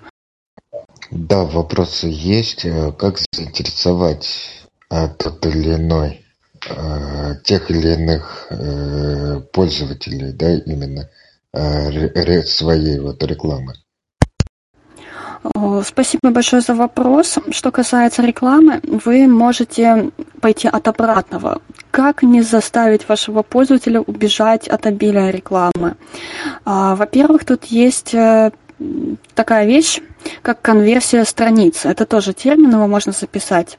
Да, 1.10 1.44
вопросы 1.44 2.08
есть. 2.08 2.66
Э, 2.66 2.92
как 2.92 3.20
заинтересовать 3.32 4.52
тот 4.90 5.46
или 5.48 5.76
иной, 5.76 6.24
а, 6.70 7.36
тех 7.44 7.70
или 7.72 7.94
иных 7.96 8.48
э, 8.50 9.42
пользователей, 9.52 10.32
да, 10.32 10.54
именно 10.54 11.10
своей 12.46 13.00
вот 13.00 13.24
рекламы? 13.24 13.74
Спасибо 15.84 16.32
большое 16.32 16.62
за 16.62 16.74
вопрос. 16.74 17.38
Что 17.52 17.72
касается 17.72 18.24
рекламы, 18.24 18.80
вы 18.84 19.28
можете 19.28 20.12
пойти 20.42 20.68
от 20.68 20.88
обратного. 20.88 21.62
Как 21.92 22.24
не 22.24 22.42
заставить 22.42 23.08
вашего 23.08 23.42
пользователя 23.42 24.02
убежать 24.02 24.68
от 24.68 24.86
обилия 24.86 25.30
рекламы? 25.30 25.96
А, 26.66 26.96
во-первых, 26.96 27.46
тут 27.46 27.66
есть 27.66 28.14
э, 28.14 28.52
такая 29.34 29.66
вещь, 29.66 30.02
как 30.42 30.62
конверсия 30.62 31.24
страницы. 31.26 31.88
Это 31.88 32.06
тоже 32.06 32.34
термин, 32.34 32.72
его 32.72 32.88
можно 32.88 33.12
записать. 33.12 33.78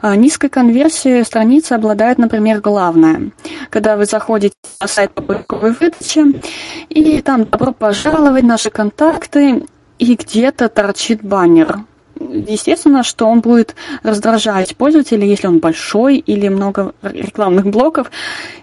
А, 0.00 0.16
низкой 0.16 0.48
конверсией 0.48 1.24
страница 1.24 1.74
обладает, 1.74 2.18
например, 2.18 2.60
главное. 2.60 3.32
Когда 3.70 3.96
вы 3.96 4.04
заходите 4.04 4.54
на 4.80 4.86
сайт 4.86 5.12
по 5.12 5.22
поисковой 5.22 5.72
выдаче, 5.72 6.40
и 6.88 7.20
там 7.22 7.44
добро 7.44 7.72
пожаловать, 7.72 8.44
наши 8.44 8.70
контакты, 8.70 9.64
и 9.98 10.14
где-то 10.14 10.68
торчит 10.68 11.22
баннер. 11.22 11.80
Естественно, 12.20 13.04
что 13.04 13.26
он 13.26 13.40
будет 13.40 13.76
раздражать 14.02 14.76
пользователя, 14.76 15.24
если 15.24 15.46
он 15.46 15.58
большой 15.60 16.18
или 16.18 16.48
много 16.48 16.94
рекламных 17.02 17.66
блоков, 17.66 18.10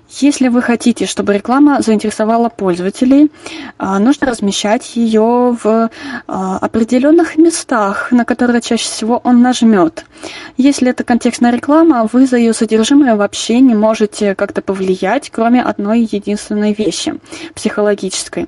если 0.10 0.48
вы 0.48 0.62
хотите, 0.62 1.06
чтобы 1.06 1.34
реклама 1.34 1.82
заинтересовала 1.82 2.50
пользователей, 2.50 3.32
а, 3.78 4.00
нужно 4.00 4.28
размещать 4.28 4.96
ее 4.96 5.58
в 5.64 5.90
а, 6.28 6.58
определенных 6.58 7.38
местах, 7.38 8.12
на 8.12 8.26
которые 8.26 8.62
чаще 8.62 8.86
всего 8.86 9.20
он 9.24 9.42
нажмет. 9.42 10.06
Если 10.58 10.90
это 10.90 11.04
контекстная 11.04 11.52
реклама, 11.52 12.08
вы 12.12 12.28
за 12.28 12.38
ее 12.38 12.54
содержимое 12.54 13.16
вообще 13.16 13.60
не 13.60 13.76
можете 13.76 14.36
как-то 14.36 14.62
повлиять, 14.62 15.30
кроме 15.30 15.62
одной 15.62 16.02
единственной 16.02 16.74
вещи 16.74 17.16
психологической. 17.54 18.48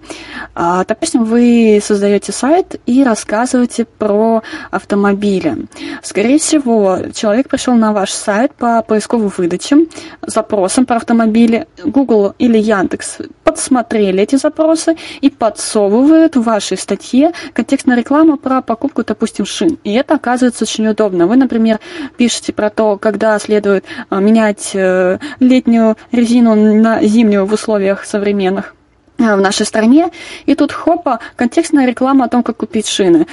А, 0.55 0.85
допустим, 0.85 1.23
вы 1.23 1.79
создаете 1.83 2.31
сайт 2.31 2.79
и 2.85 3.03
рассказываете 3.03 3.85
про 3.85 4.43
автомобили. 4.71 5.67
Скорее 6.01 6.39
всего, 6.39 6.99
человек 7.13 7.49
пришел 7.49 7.75
на 7.75 7.93
ваш 7.93 8.11
сайт 8.11 8.53
по 8.53 8.81
поисковой 8.81 9.31
выдаче 9.35 9.87
запросом 10.25 10.85
про 10.85 10.97
автомобили, 10.97 11.56
Google 11.83 12.33
или 12.37 12.57
Яндекс 12.57 13.19
подсмотрели 13.43 14.21
эти 14.21 14.35
запросы 14.35 14.95
и 15.21 15.29
подсовывают 15.29 16.35
в 16.35 16.43
вашей 16.43 16.77
статье 16.77 17.31
контекстная 17.53 17.97
реклама 17.97 18.37
про 18.37 18.61
покупку, 18.61 19.03
допустим, 19.03 19.45
шин. 19.45 19.79
И 19.83 19.93
это 19.93 20.15
оказывается 20.15 20.63
очень 20.63 20.87
удобно. 20.87 21.27
Вы, 21.27 21.37
например, 21.37 21.79
пишете 22.17 22.53
про 22.53 22.69
то, 22.69 22.97
когда 22.97 23.39
следует 23.39 23.85
э, 24.09 24.19
менять 24.19 24.71
э, 24.73 25.19
летнюю 25.39 25.97
резину 26.11 26.55
на 26.55 27.01
зимнюю 27.03 27.45
в 27.45 27.53
условиях 27.53 28.05
современных 28.05 28.76
в 29.17 29.41
нашей 29.41 29.65
стране. 29.65 30.11
И 30.45 30.55
тут 30.55 30.71
хопа, 30.71 31.19
контекстная 31.35 31.87
реклама 31.87 32.25
о 32.25 32.29
том, 32.29 32.43
как 32.43 32.57
купить 32.57 32.87
шины. 32.87 33.27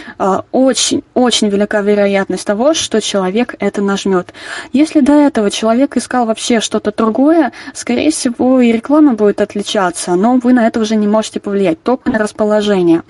Очень-очень 0.52 1.48
э, 1.48 1.50
велика 1.50 1.80
вероятность 1.80 2.46
того, 2.46 2.74
что 2.74 3.00
человек 3.00 3.54
это 3.58 3.82
нажмет. 3.82 4.32
Если 4.72 5.00
до 5.00 5.12
этого 5.12 5.50
человек 5.50 5.96
искал 5.96 6.26
вообще 6.26 6.60
что-то 6.60 6.92
другое, 6.96 7.52
скорее 7.74 8.10
всего 8.10 8.60
и 8.60 8.72
реклама 8.72 9.14
будет 9.14 9.40
отличаться, 9.40 10.14
но 10.14 10.36
вы 10.36 10.52
на 10.52 10.66
это 10.66 10.80
уже 10.80 10.96
не 10.96 11.06
можете 11.06 11.40
повлиять, 11.40 11.82
только 11.82 12.10
на 12.10 12.18
расположение. 12.18 13.02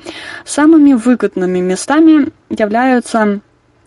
Самыми 0.44 0.94
выгодными 0.94 1.60
местами 1.60 2.28
являются 2.50 3.40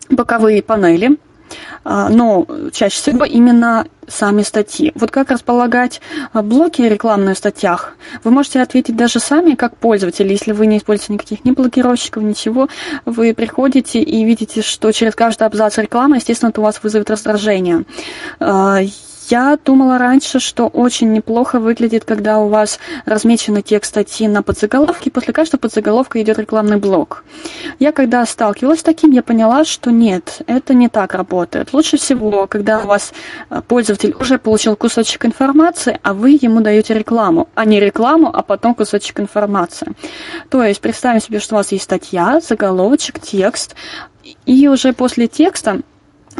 боковые 0.09 0.63
панели, 0.63 1.17
но 1.83 2.45
чаще 2.71 2.95
всего 2.95 3.25
именно 3.25 3.85
сами 4.07 4.41
статьи. 4.41 4.91
Вот 4.95 5.11
как 5.11 5.31
располагать 5.31 6.01
а, 6.33 6.41
блоки 6.41 6.81
рекламных 6.81 7.37
статьях, 7.37 7.95
вы 8.23 8.31
можете 8.31 8.61
ответить 8.61 8.95
даже 8.95 9.19
сами, 9.19 9.55
как 9.55 9.75
пользователь, 9.77 10.31
если 10.31 10.53
вы 10.53 10.65
не 10.65 10.77
используете 10.77 11.13
никаких 11.13 11.45
ни 11.45 11.51
блокировщиков, 11.51 12.23
ничего, 12.23 12.69
вы 13.05 13.33
приходите 13.33 14.01
и 14.01 14.23
видите, 14.23 14.61
что 14.61 14.91
через 14.91 15.13
каждый 15.15 15.43
абзац 15.43 15.77
рекламы, 15.77 16.17
естественно, 16.17 16.49
это 16.49 16.61
у 16.61 16.63
вас 16.63 16.81
вызовет 16.81 17.09
раздражение. 17.09 17.83
Я 19.29 19.57
думала 19.63 19.97
раньше, 19.97 20.39
что 20.39 20.67
очень 20.67 21.11
неплохо 21.11 21.59
выглядит, 21.59 22.05
когда 22.05 22.39
у 22.39 22.47
вас 22.47 22.79
размеченный 23.05 23.61
текст 23.61 23.89
статьи 23.89 24.25
на 24.27 24.41
подзаголовке, 24.41 25.09
и 25.09 25.13
после 25.13 25.33
каждого 25.33 25.59
подзаголовка 25.59 26.21
идет 26.21 26.39
рекламный 26.39 26.77
блок. 26.77 27.25
Я 27.79 27.91
когда 27.91 28.25
сталкивалась 28.25 28.79
с 28.79 28.83
таким, 28.83 29.11
я 29.11 29.21
поняла, 29.21 29.65
что 29.65 29.91
нет, 29.91 30.41
это 30.47 30.73
не 30.73 30.87
так 30.87 31.13
работает. 31.13 31.73
Лучше 31.73 31.97
всего, 31.97 32.47
когда 32.47 32.79
у 32.79 32.87
вас 32.87 33.11
э, 33.49 33.61
пользователь 33.67 34.15
уже 34.17 34.37
получил 34.39 34.77
кусочек 34.77 35.25
информации, 35.25 35.99
а 36.03 36.13
вы 36.13 36.37
ему 36.41 36.61
даете 36.61 36.93
рекламу, 36.93 37.49
а 37.53 37.65
не 37.65 37.81
рекламу, 37.81 38.31
а 38.33 38.43
потом 38.43 38.75
кусочек 38.75 39.19
информации. 39.19 39.91
То 40.49 40.63
есть 40.63 40.79
представим 40.79 41.19
себе, 41.19 41.39
что 41.39 41.55
у 41.55 41.57
вас 41.57 41.73
есть 41.73 41.83
статья, 41.83 42.39
заголовочек, 42.39 43.19
текст, 43.19 43.75
и 44.45 44.67
уже 44.69 44.93
после 44.93 45.27
текста 45.27 45.81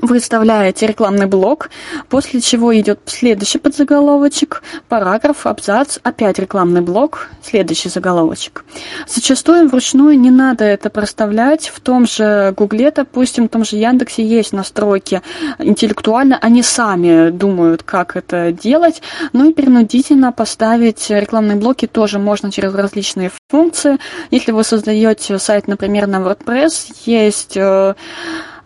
вы 0.02 0.20
вставляете 0.20 0.88
рекламный 0.88 1.26
блок, 1.26 1.70
после 2.10 2.42
чего 2.42 2.78
идет 2.78 3.00
следующий 3.06 3.60
подзаголовочек, 3.60 4.64
параграф, 4.88 5.46
абзац, 5.46 6.00
опять 6.04 6.40
рекламный 6.40 6.82
блок, 6.82 7.30
следующий 7.44 7.90
заголовочек. 7.90 8.66
Зачастую 9.08 9.68
вручную 9.70 10.18
не 10.18 10.32
надо 10.32 10.64
это 10.64 10.90
проставлять. 10.90 11.68
В 11.68 11.80
том 11.80 12.08
же 12.08 12.54
Гугле, 12.56 12.92
допустим, 12.92 13.46
в 13.46 13.50
том 13.50 13.66
же 13.66 13.76
Яндексе 13.76 14.26
есть 14.26 14.54
настройки 14.54 15.22
интеллектуально, 15.60 16.38
они 16.42 16.64
сами 16.64 17.30
думают, 17.30 17.84
как 17.84 18.16
это 18.16 18.52
делать, 18.52 19.02
ну 19.34 19.50
и 19.50 19.54
принудительно 19.54 20.32
поставить 20.32 21.10
рекламные 21.10 21.58
блоки 21.58 21.88
тоже 21.88 22.20
можно 22.20 22.52
через 22.52 22.74
различные 22.74 23.32
функции. 23.50 23.98
Если 24.32 24.52
вы 24.52 24.64
создаете 24.64 25.38
сайт, 25.38 25.68
например, 25.68 26.08
на 26.08 26.18
WordPress, 26.18 26.94
есть 27.06 27.58
Э, 27.68 27.94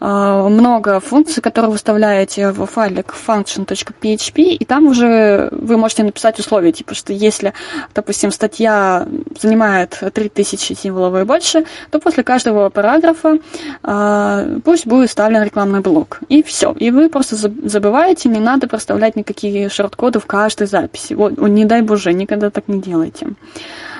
много 0.01 0.99
функций, 0.99 1.43
которые 1.43 1.71
выставляете 1.71 2.51
в 2.51 2.65
файлик 2.65 3.13
function.php, 3.27 4.41
и 4.41 4.65
там 4.65 4.87
уже 4.87 5.49
вы 5.51 5.77
можете 5.77 6.03
написать 6.03 6.39
условия, 6.39 6.71
типа, 6.71 6.95
что 6.95 7.13
если, 7.13 7.53
допустим, 7.93 8.31
статья 8.31 9.07
занимает 9.39 10.01
3000 10.13 10.73
символов 10.73 11.21
и 11.21 11.23
больше, 11.23 11.65
то 11.91 11.99
после 11.99 12.23
каждого 12.23 12.69
параграфа 12.69 13.37
э, 13.83 14.59
пусть 14.63 14.87
будет 14.87 15.09
вставлен 15.09 15.43
рекламный 15.43 15.81
блок. 15.81 16.19
И 16.29 16.41
все. 16.43 16.73
И 16.73 16.91
вы 16.91 17.09
просто 17.09 17.35
забываете, 17.35 18.29
не 18.29 18.39
надо 18.39 18.67
проставлять 18.67 19.15
никакие 19.15 19.69
шорт-коды 19.69 20.19
в 20.19 20.25
каждой 20.25 20.67
записи. 20.67 21.13
Вот, 21.13 21.37
не 21.37 21.65
дай 21.65 21.81
боже, 21.81 22.13
никогда 22.13 22.49
так 22.49 22.67
не 22.67 22.81
делайте. 22.81 23.27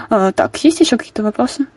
Э, 0.10 0.32
так, 0.36 0.58
есть 0.64 0.80
еще 0.80 0.98
какие-то 0.98 1.24
вопросы? 1.24 1.68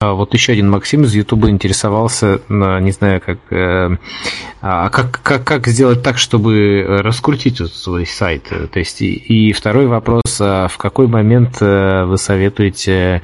А 0.00 0.12
вот 0.12 0.34
еще 0.34 0.52
один 0.52 0.70
Максим 0.70 1.04
из 1.04 1.14
Ютуба 1.14 1.50
интересовался, 1.50 2.40
не 2.48 2.90
знаю, 2.90 3.20
как, 3.24 3.38
э, 3.50 3.96
а 4.60 4.90
как, 4.90 5.20
как, 5.22 5.44
как 5.44 5.66
сделать 5.68 6.02
так, 6.02 6.18
чтобы 6.18 6.84
раскрутить 7.02 7.58
свой 7.72 8.06
сайт. 8.06 8.44
То 8.44 8.78
есть, 8.78 9.02
и, 9.02 9.12
и 9.12 9.52
второй 9.52 9.86
вопрос, 9.86 10.22
а 10.40 10.66
в 10.68 10.78
какой 10.78 11.06
момент 11.06 11.58
э, 11.60 12.04
вы 12.04 12.18
советуете 12.18 13.22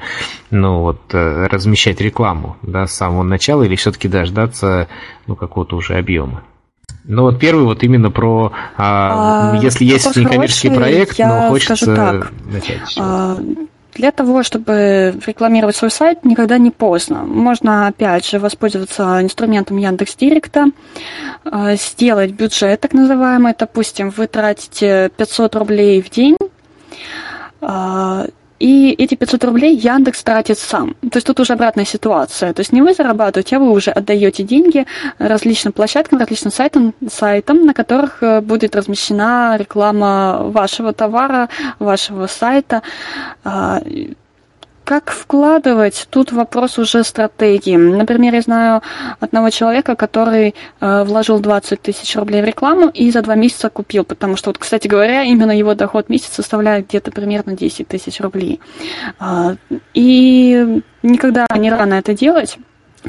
ну, 0.49 0.79
вот, 0.79 1.01
э, 1.11 1.47
размещать 1.47 1.99
рекламу 1.99 2.57
да, 2.61 2.87
с 2.87 2.93
самого 2.93 3.23
начала 3.23 3.63
или 3.63 3.75
все-таки 3.75 4.07
дождаться 4.07 4.87
ну, 5.27 5.35
какого-то 5.35 5.75
уже 5.75 5.97
объема? 5.97 6.43
Ну 7.03 7.23
вот 7.23 7.39
первый 7.39 7.65
вот 7.65 7.83
именно 7.83 8.11
про, 8.11 8.51
а, 8.77 9.57
если 9.61 9.85
есть 9.85 10.15
некоммерческий 10.15 10.71
проект, 10.71 11.17
но 11.17 11.49
хочется 11.49 12.27
начать. 12.45 12.95
А, 12.99 13.37
для 13.93 14.11
того, 14.11 14.43
чтобы 14.43 15.13
рекламировать 15.25 15.75
свой 15.75 15.91
сайт, 15.91 16.23
никогда 16.23 16.57
не 16.57 16.71
поздно. 16.71 17.23
Можно, 17.23 17.87
опять 17.87 18.25
же, 18.25 18.39
воспользоваться 18.39 19.21
инструментом 19.21 19.77
Яндекс 19.77 20.15
Директа, 20.15 20.67
э, 21.45 21.75
сделать 21.75 22.31
бюджет, 22.31 22.79
так 22.79 22.93
называемый. 22.93 23.53
Допустим, 23.57 24.09
вы 24.09 24.27
тратите 24.27 25.11
500 25.17 25.55
рублей 25.55 26.01
в 26.01 26.09
день, 26.09 26.37
э, 27.61 28.27
и 28.61 28.91
эти 28.91 29.15
500 29.15 29.43
рублей 29.45 29.75
Яндекс 29.75 30.23
тратит 30.23 30.59
сам. 30.59 30.93
То 31.01 31.17
есть 31.17 31.25
тут 31.25 31.39
уже 31.39 31.53
обратная 31.53 31.85
ситуация. 31.85 32.53
То 32.53 32.59
есть 32.61 32.71
не 32.71 32.81
вы 32.81 32.93
зарабатываете, 32.93 33.55
а 33.55 33.59
вы 33.59 33.71
уже 33.71 33.89
отдаете 33.91 34.43
деньги 34.43 34.85
различным 35.17 35.73
площадкам, 35.73 36.19
различным 36.19 36.51
сайтам, 36.51 36.93
сайтам 37.09 37.65
на 37.65 37.73
которых 37.73 38.21
э, 38.21 38.41
будет 38.41 38.75
размещена 38.75 39.57
реклама 39.57 40.43
вашего 40.43 40.93
товара, 40.93 41.49
вашего 41.79 42.27
сайта. 42.27 42.83
Как 44.91 45.09
вкладывать? 45.09 46.05
Тут 46.09 46.33
вопрос 46.33 46.77
уже 46.77 47.05
стратегии. 47.05 47.77
Например, 47.77 48.33
я 48.33 48.41
знаю 48.41 48.81
одного 49.21 49.49
человека, 49.49 49.95
который 49.95 50.53
э, 50.81 51.03
вложил 51.05 51.39
20 51.39 51.81
тысяч 51.81 52.13
рублей 52.17 52.41
в 52.41 52.45
рекламу 52.45 52.89
и 52.89 53.09
за 53.09 53.21
два 53.21 53.35
месяца 53.35 53.69
купил, 53.69 54.03
потому 54.03 54.35
что, 54.35 54.49
вот, 54.49 54.57
кстати 54.57 54.89
говоря, 54.89 55.23
именно 55.23 55.57
его 55.57 55.75
доход 55.75 56.07
в 56.07 56.09
месяц 56.09 56.33
составляет 56.33 56.89
где-то 56.89 57.09
примерно 57.11 57.55
10 57.55 57.87
тысяч 57.87 58.19
рублей. 58.19 58.59
Э, 59.21 59.55
и 59.93 60.81
никогда 61.03 61.45
не 61.55 61.71
рано 61.71 61.93
это 61.93 62.13
делать. 62.13 62.57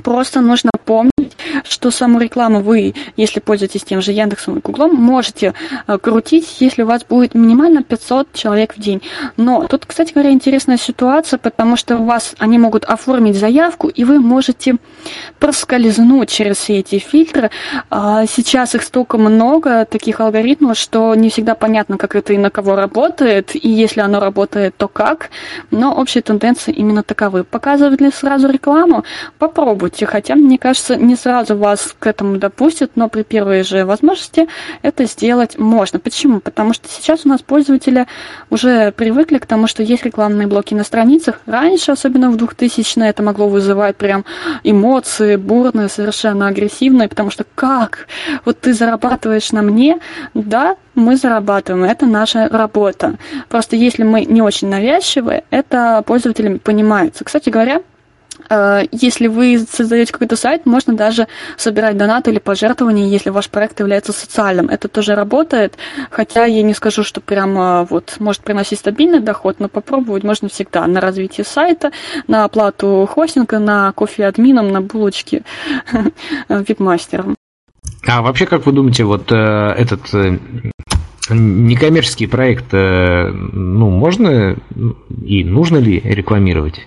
Просто 0.03 0.41
нужно 0.41 0.71
помнить, 0.85 1.37
что 1.65 1.91
саму 1.91 2.19
рекламу 2.19 2.61
вы, 2.61 2.95
если 3.17 3.41
пользуетесь 3.41 3.83
тем 3.83 4.01
же 4.01 4.13
Яндексом 4.13 4.59
и 4.59 4.61
Гуглом, 4.61 4.95
можете 4.95 5.55
э, 5.87 5.99
крутить, 5.99 6.57
если 6.61 6.83
у 6.83 6.87
вас 6.87 7.05
будет 7.05 7.35
минимально 7.35 7.83
500 7.83 8.33
человек 8.33 8.75
в 8.75 8.81
день. 8.81 9.03
Но 9.37 9.67
тут, 9.67 9.87
кстати 9.87 10.13
говоря, 10.13 10.31
интересная 10.31 10.77
ситуация, 10.79 11.39
потому 11.39 11.77
что 11.77 11.99
у 11.99 12.05
вас 12.05 12.35
они 12.39 12.59
могут 12.59 12.85
оформить 12.85 13.37
заявку, 13.37 13.89
и 13.89 14.05
вы 14.05 14.19
можете 14.19 14.77
проскользнуть 15.39 16.31
через 16.31 16.57
все 16.57 16.79
эти 16.79 16.99
фильтры. 16.99 17.51
А 17.91 18.27
сейчас 18.27 18.75
их 18.75 18.83
столько 18.83 19.19
много, 19.19 19.85
таких 19.85 20.21
алгоритмов, 20.21 20.79
что 20.79 21.15
не 21.15 21.29
всегда 21.29 21.55
понятно, 21.55 21.99
как 21.99 22.17
это 22.17 22.33
и 22.33 22.39
на 22.39 22.51
кого 22.51 22.77
работает, 22.77 23.55
и 23.55 23.69
если 23.69 24.01
оно 24.01 24.21
работает, 24.21 24.77
то 24.77 24.89
как. 24.89 25.31
Но 25.71 25.95
общие 25.95 26.23
тенденции 26.23 26.73
именно 26.73 27.03
таковы. 27.03 27.45
Показывать 27.45 28.01
ли 28.01 28.11
сразу 28.11 28.49
рекламу? 28.49 29.05
Попробуйте, 29.39 29.82
хотя, 30.07 30.35
мне 30.35 30.59
кажется, 30.59 30.97
не 30.97 31.17
сразу 31.17 31.57
вас 31.57 31.95
к 31.99 32.07
этому 32.07 32.39
допустят, 32.39 32.93
но 32.95 33.09
при 33.09 33.23
первой 33.23 33.63
же 33.63 33.85
возможности 33.85 34.49
это 34.83 35.05
сделать 35.07 35.59
можно. 35.59 35.99
Почему? 35.99 36.41
Потому 36.41 36.73
что 36.73 36.89
сейчас 36.89 37.25
у 37.25 37.29
нас 37.29 37.43
пользователи 37.43 38.07
уже 38.51 38.93
привыкли 38.93 39.39
к 39.39 39.47
тому, 39.47 39.67
что 39.67 39.83
есть 39.83 40.05
рекламные 40.05 40.47
блоки 40.47 40.75
на 40.75 40.85
страницах. 40.85 41.41
Раньше, 41.47 41.93
особенно 41.93 42.31
в 42.31 42.37
2000-е, 42.37 43.09
это 43.09 43.23
могло 43.23 43.49
вызывать 43.49 43.97
прям 43.97 44.25
эмоции 44.65 45.37
бурные, 45.37 45.89
совершенно 45.89 46.49
агрессивные, 46.49 47.09
потому 47.09 47.31
что 47.31 47.45
как? 47.55 48.07
Вот 48.45 48.61
ты 48.61 48.75
зарабатываешь 48.75 49.53
на 49.53 49.63
мне? 49.63 49.99
Да, 50.35 50.77
мы 50.95 51.17
зарабатываем, 51.17 51.85
это 51.85 52.07
наша 52.07 52.49
работа. 52.49 53.17
Просто 53.49 53.77
если 53.77 54.03
мы 54.03 54.25
не 54.25 54.43
очень 54.43 54.69
навязчивы, 54.69 55.43
это 55.51 56.03
пользователям 56.07 56.59
понимается. 56.59 57.25
Кстати 57.25 57.51
говоря, 57.51 57.83
если 58.91 59.27
вы 59.27 59.59
создаете 59.59 60.13
какой-то 60.13 60.37
сайт, 60.37 60.67
можно 60.67 60.95
даже 60.95 61.29
собирать 61.57 61.97
донаты 61.97 62.31
или 62.31 62.39
пожертвования, 62.39 63.07
если 63.07 63.31
ваш 63.31 63.49
проект 63.49 63.81
является 63.81 64.13
социальным. 64.13 64.69
Это 64.69 64.89
тоже 64.89 65.15
работает, 65.15 65.77
хотя 66.11 66.45
я 66.45 66.63
не 66.63 66.75
скажу, 66.75 67.05
что 67.05 67.21
прямо 67.21 67.87
вот 67.89 68.17
может 68.19 68.43
приносить 68.43 68.79
стабильный 68.79 69.21
доход, 69.21 69.57
но 69.59 69.69
попробовать 69.69 70.25
можно 70.25 70.49
всегда 70.49 70.87
на 70.87 71.01
развитие 71.01 71.45
сайта, 71.45 71.93
на 72.27 72.45
оплату 72.45 73.09
хостинга, 73.11 73.59
на 73.59 73.93
кофе 73.93 74.27
админом, 74.27 74.71
на 74.71 74.81
булочки 74.81 75.43
веб-мастером. 76.49 77.37
А 78.07 78.23
вообще, 78.23 78.47
как 78.47 78.67
вы 78.67 78.73
думаете, 78.73 79.05
вот 79.05 79.31
э, 79.31 79.35
этот 79.37 80.13
э, 80.13 80.39
некоммерческий 81.31 82.27
проект, 82.27 82.67
э, 82.73 83.29
ну, 83.29 83.91
можно 83.91 84.57
и 85.25 85.45
нужно 85.45 85.79
ли 85.79 86.01
рекламировать? 86.01 86.87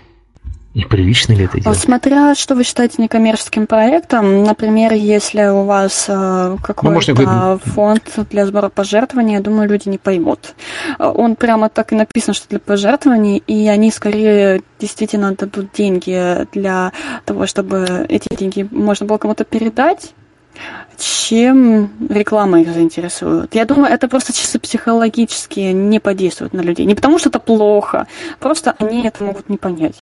И 0.76 0.84
прилично 0.84 1.32
ли 1.32 1.46
это 1.46 1.58
делать? 1.62 1.80
Смотря, 1.80 2.36
что 2.36 2.54
вы 2.54 2.66
считаете 2.66 3.02
некоммерческим 3.02 3.66
проектом, 3.66 4.44
например, 4.44 4.92
если 4.92 5.48
у 5.48 5.64
вас 5.64 6.08
э, 6.10 6.58
какой-то 6.62 6.94
можно 6.94 7.58
фонд 7.64 8.04
для 8.30 8.46
сбора 8.46 8.68
пожертвований, 8.68 9.36
я 9.36 9.40
думаю, 9.40 9.70
люди 9.70 9.88
не 9.88 9.98
поймут. 9.98 10.54
Э, 11.00 11.06
Он 11.06 11.38
прямо 11.38 11.70
так 11.70 11.94
и 11.94 11.96
написан, 11.96 12.34
что 12.34 12.50
для 12.50 12.60
пожертвований, 12.60 13.38
и 13.38 13.70
они 13.70 13.90
скорее 13.90 14.64
действительно 14.78 15.34
дадут 15.34 15.72
деньги 15.72 16.46
для 16.52 16.92
того, 17.24 17.48
чтобы 17.48 18.06
эти 18.10 18.28
деньги 18.36 18.68
можно 18.70 19.06
было 19.06 19.18
кому-то 19.18 19.46
передать, 19.46 20.14
чем 21.00 21.90
реклама 22.10 22.60
их 22.60 22.74
заинтересует. 22.74 23.56
Я 23.56 23.64
думаю, 23.64 23.94
это 23.94 24.10
просто 24.10 24.34
чисто 24.34 24.60
психологически 24.60 25.72
не 25.72 26.02
подействует 26.02 26.52
на 26.52 26.60
людей. 26.60 26.86
Не 26.86 26.96
потому, 26.96 27.18
что 27.18 27.30
это 27.30 27.40
плохо, 27.40 28.08
просто 28.42 28.76
они 28.78 29.08
это 29.08 29.24
могут 29.24 29.48
не 29.48 29.56
понять. 29.56 29.96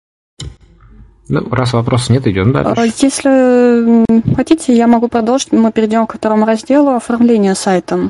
Ну, 1.28 1.48
раз 1.50 1.72
вопросов 1.72 2.10
нет, 2.10 2.26
идем 2.26 2.52
дальше. 2.52 2.74
А, 2.76 2.84
Если 2.84 4.34
хотите, 4.34 4.74
я 4.74 4.86
могу 4.86 5.08
продолжить. 5.08 5.52
Мы 5.52 5.72
перейдем 5.72 6.06
ко 6.06 6.18
второму 6.18 6.44
разделу 6.44 6.90
оформления 6.90 7.54
сайта. 7.54 8.08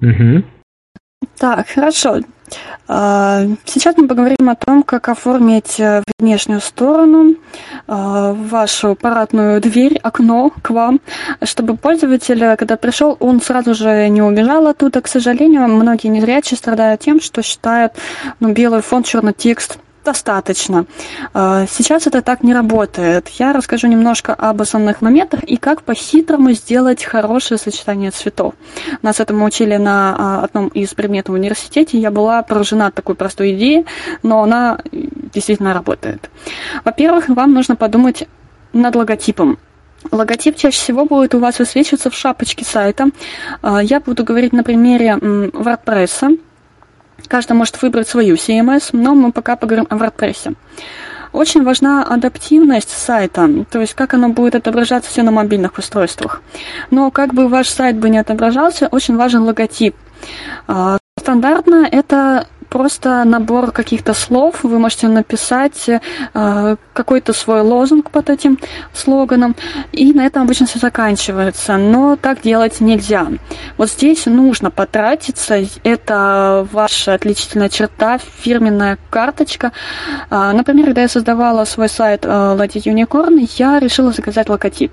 Мгм. 0.00 0.44
Так, 1.36 1.68
хорошо. 1.68 2.20
А, 2.86 3.42
Сейчас 3.64 3.96
мы 3.96 4.08
поговорим 4.08 4.48
о 4.48 4.54
том, 4.54 4.82
как 4.82 5.08
оформить 5.08 5.78
э, 5.78 6.02
внешнюю 6.18 6.60
сторону, 6.60 7.34
а, 7.86 8.32
вашу 8.32 8.94
парадную 8.94 9.60
дверь, 9.60 9.98
окно 9.98 10.50
к 10.62 10.70
вам, 10.70 11.00
чтобы 11.42 11.76
пользователь, 11.76 12.42
э, 12.42 12.56
когда 12.56 12.76
пришел, 12.76 13.16
он 13.20 13.42
сразу 13.42 13.74
же 13.74 14.08
не 14.08 14.22
убежал 14.22 14.66
оттуда. 14.66 15.00
К 15.02 15.08
сожалению, 15.08 15.68
многие 15.68 16.08
незрячие 16.08 16.56
страдают 16.56 17.02
тем, 17.02 17.20
что 17.20 17.42
считают 17.42 17.92
ну, 18.40 18.52
белый 18.52 18.80
фон, 18.80 19.02
черный 19.02 19.34
текст 19.34 19.78
достаточно. 20.08 20.86
А, 21.34 21.66
Сейчас 21.66 22.06
это 22.06 22.22
так 22.22 22.42
не 22.42 22.54
работает. 22.54 23.28
Я 23.38 23.52
расскажу 23.52 23.88
немножко 23.88 24.34
об 24.34 24.62
основных 24.62 25.02
моментах 25.02 25.40
и 25.44 25.56
как 25.58 25.82
по-хитрому 25.82 26.52
сделать 26.52 27.04
хорошее 27.04 27.58
сочетание 27.58 28.10
цветов. 28.10 28.54
Нас 29.02 29.20
этому 29.20 29.44
учили 29.44 29.76
на 29.76 30.16
а, 30.18 30.44
одном 30.44 30.68
из 30.68 30.94
предметов 30.94 31.34
в 31.34 31.38
университете. 31.38 31.98
Я 31.98 32.10
была 32.10 32.42
поражена 32.42 32.90
такой 32.90 33.14
простой 33.16 33.52
идеей, 33.52 33.84
но 34.22 34.42
она 34.42 34.78
э, 34.78 34.98
действительно 35.34 35.74
работает. 35.74 36.30
Во-первых, 36.84 37.28
вам 37.28 37.52
нужно 37.52 37.76
подумать 37.76 38.26
над 38.72 38.96
логотипом. 38.96 39.58
Логотип 40.10 40.56
чаще 40.56 40.78
всего 40.78 41.04
будет 41.04 41.34
у 41.34 41.38
вас 41.38 41.58
высвечиваться 41.58 42.08
в 42.08 42.14
шапочке 42.14 42.64
сайта. 42.64 43.10
А, 43.60 43.82
Я 43.82 44.00
буду 44.00 44.24
говорить 44.24 44.54
на 44.54 44.62
примере 44.62 45.18
WordPress. 45.20 46.38
Каждый 47.28 47.52
может 47.52 47.80
выбрать 47.82 48.08
свою 48.08 48.36
CMS, 48.36 48.90
но 48.92 49.14
мы 49.14 49.32
пока 49.32 49.56
поговорим 49.56 49.86
о 49.90 49.96
WordPress. 49.96 50.56
Очень 51.32 51.62
важна 51.62 52.04
адаптивность 52.04 52.90
сайта, 52.90 53.48
то 53.70 53.80
есть 53.80 53.94
как 53.94 54.14
оно 54.14 54.30
будет 54.30 54.54
отображаться 54.54 55.10
все 55.10 55.22
на 55.22 55.30
мобильных 55.30 55.76
устройствах. 55.76 56.42
Но 56.90 57.10
как 57.10 57.34
бы 57.34 57.48
ваш 57.48 57.68
сайт 57.68 57.96
бы 57.96 58.08
не 58.08 58.18
отображался, 58.18 58.88
очень 58.88 59.16
важен 59.16 59.42
логотип. 59.42 59.94
А, 60.66 60.98
Стандартно 61.18 61.86
это 61.90 62.46
просто 62.68 63.24
набор 63.24 63.72
каких-то 63.72 64.14
слов. 64.14 64.62
Вы 64.62 64.78
можете 64.78 65.08
написать 65.08 65.88
э, 65.88 66.76
какой-то 66.92 67.32
свой 67.32 67.62
лозунг 67.62 68.10
под 68.10 68.30
этим 68.30 68.58
слоганом, 68.92 69.56
и 69.92 70.12
на 70.12 70.26
этом 70.26 70.42
обычно 70.42 70.66
все 70.66 70.78
заканчивается. 70.78 71.76
Но 71.76 72.16
так 72.16 72.42
делать 72.42 72.80
нельзя. 72.80 73.28
Вот 73.76 73.90
здесь 73.90 74.26
нужно 74.26 74.70
потратиться. 74.70 75.62
Это 75.84 76.66
ваша 76.72 77.14
отличительная 77.14 77.68
черта, 77.68 78.18
фирменная 78.18 78.98
карточка. 79.10 79.72
А, 80.30 80.52
Например, 80.52 80.86
когда 80.86 81.02
я 81.02 81.08
создавала 81.08 81.64
свой 81.64 81.88
сайт 81.88 82.24
э, 82.24 82.28
Lady 82.28 82.82
Unicorn, 82.82 83.48
я 83.56 83.78
решила 83.78 84.12
заказать 84.12 84.48
логотип. 84.48 84.92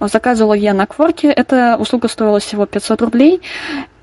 Заказывала 0.00 0.54
я 0.54 0.74
на 0.74 0.86
Кворке. 0.86 1.28
Эта 1.28 1.76
услуга 1.78 2.08
стоила 2.08 2.40
всего 2.40 2.66
500 2.66 3.02
рублей. 3.02 3.40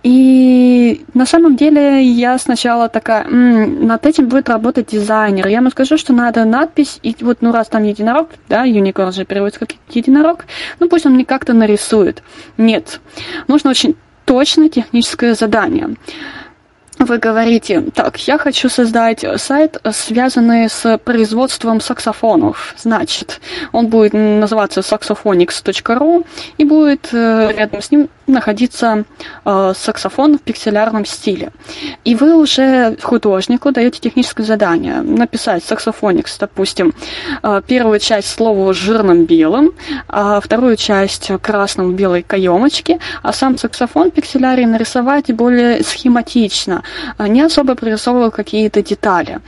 И 0.04 1.06
на 1.14 1.26
самом 1.26 1.56
деле 1.56 2.04
я 2.04 2.38
сначала 2.40 2.90
такая, 2.90 3.24
«М, 3.26 3.86
над 3.86 4.06
этим 4.06 4.28
будет 4.28 4.50
работать 4.50 4.88
дизайнер. 4.88 5.48
Я 5.48 5.58
ему 5.58 5.70
скажу, 5.70 5.98
что 5.98 6.12
надо 6.14 6.44
надпись, 6.44 7.00
и 7.04 7.16
вот, 7.22 7.38
ну, 7.42 7.52
раз 7.52 7.68
там 7.68 7.84
единорог, 7.84 8.30
да, 8.50 8.64
юникорн 8.64 9.12
же 9.12 9.26
переводится 9.26 9.60
как 9.60 9.76
единорог, 9.90 10.46
ну, 10.80 10.90
пусть 10.90 11.06
он 11.06 11.14
мне 11.14 11.26
как-то 11.26 11.54
нарисует. 11.54 12.24
Нет. 12.58 13.00
Нужно 13.48 13.70
очень 13.70 13.96
точное 14.26 14.70
техническое 14.70 15.36
задание. 15.36 15.96
Вы 17.02 17.18
говорите, 17.18 17.82
так, 17.82 18.18
я 18.28 18.38
хочу 18.38 18.70
создать 18.70 19.26
сайт, 19.38 19.80
связанный 19.92 20.70
с 20.70 21.00
производством 21.00 21.82
саксофонов. 21.82 22.76
Значит, 22.78 23.42
он 23.72 23.88
будет 23.88 24.14
называться 24.14 24.82
saxophonics.ru 24.82 26.28
и 26.60 26.64
будет 26.64 27.10
э, 27.12 27.54
рядом 27.58 27.82
с 27.82 27.90
ним 27.90 28.08
находиться 28.28 29.04
э, 29.46 29.74
саксофон 29.76 30.38
в 30.38 30.42
пикселярном 30.42 31.06
стиле. 31.06 31.52
И 32.04 32.16
вы 32.16 32.36
уже 32.36 32.96
художнику 33.02 33.72
даете 33.72 34.00
техническое 34.00 34.44
задание 34.44 35.02
написать 35.02 35.64
саксофоникс, 35.64 36.38
допустим, 36.38 36.94
э, 37.42 37.62
первую 37.66 38.00
часть 38.00 38.30
слова 38.30 38.74
жирным 38.74 39.26
белым, 39.26 39.72
а 40.08 40.40
вторую 40.40 40.78
часть 40.78 41.32
красным 41.42 41.96
белой 41.96 42.22
каемочке, 42.22 43.00
а 43.24 43.34
сам 43.34 43.58
саксофон 43.58 44.12
пикселярий 44.12 44.66
нарисовать 44.66 45.32
более 45.34 45.84
схематично, 45.84 46.84
не 47.20 47.42
особо 47.42 47.76
прорисовывая 47.76 48.30
какие-то 48.30 48.82
детали. 48.82 49.40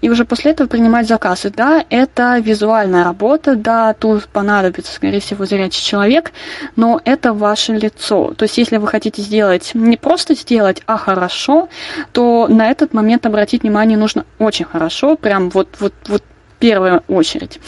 И 0.00 0.10
уже 0.10 0.24
после 0.24 0.52
этого 0.52 0.68
принимать 0.68 1.08
заказы. 1.08 1.50
Да, 1.50 1.84
это 1.90 2.38
визуальная 2.38 3.04
работа, 3.04 3.56
да, 3.56 3.94
тут 3.94 4.26
понадобится, 4.28 4.92
скорее 4.92 5.20
всего, 5.20 5.44
зрячий 5.44 5.82
человек, 5.82 6.32
но 6.76 7.00
это 7.04 7.32
ваше 7.32 7.72
лицо. 7.72 8.34
То 8.34 8.44
есть, 8.44 8.58
если 8.58 8.76
вы 8.76 8.86
хотите 8.86 9.22
сделать, 9.22 9.72
не 9.74 9.96
просто 9.96 10.34
сделать, 10.34 10.82
а 10.86 10.96
хорошо, 10.96 11.68
то 12.12 12.46
на 12.48 12.70
этот 12.70 12.94
момент 12.94 13.26
обратить 13.26 13.62
внимание 13.62 13.98
нужно 13.98 14.24
очень 14.38 14.64
хорошо, 14.64 15.16
прям 15.16 15.50
вот, 15.50 15.68
вот, 15.80 15.94
вот 16.08 16.22
первую 16.62 17.02
очередь. 17.08 17.58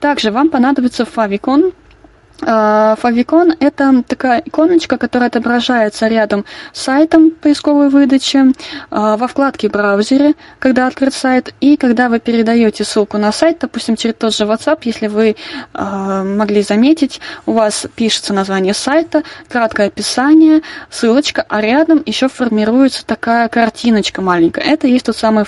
Также 0.00 0.30
вам 0.30 0.50
понадобится 0.50 1.06
фавикон, 1.06 1.72
Favicon– 2.40 3.56
это 3.60 4.02
такая 4.06 4.42
иконочка, 4.44 4.98
которая 4.98 5.28
отображается 5.28 6.08
рядом 6.08 6.44
с 6.72 6.82
сайтом 6.82 7.30
поисковой 7.30 7.88
выдачи, 7.88 8.52
а, 8.90 9.16
во 9.16 9.28
вкладке 9.28 9.68
браузере, 9.68 10.34
когда 10.58 10.86
открыт 10.86 11.14
сайт, 11.14 11.54
и 11.60 11.76
когда 11.76 12.08
вы 12.08 12.20
передаете 12.20 12.84
ссылку 12.84 13.18
на 13.18 13.32
сайт, 13.32 13.58
допустим, 13.60 13.96
через 13.96 14.16
тот 14.16 14.34
же 14.34 14.44
WhatsApp, 14.44 14.80
если 14.82 15.06
вы 15.06 15.36
а, 15.72 16.24
могли 16.24 16.62
заметить, 16.62 17.20
у 17.46 17.52
вас 17.52 17.86
пишется 17.94 18.32
название 18.32 18.74
сайта, 18.74 19.22
краткое 19.48 19.86
описание, 19.86 20.62
ссылочка, 20.90 21.44
а 21.48 21.60
рядом 21.60 22.02
еще 22.04 22.28
формируется 22.28 23.06
такая 23.06 23.48
картиночка 23.48 24.22
маленькая. 24.22 24.62
Это 24.62 24.86
и 24.86 24.92
есть 24.92 25.06
тот 25.06 25.16
самый. 25.16 25.44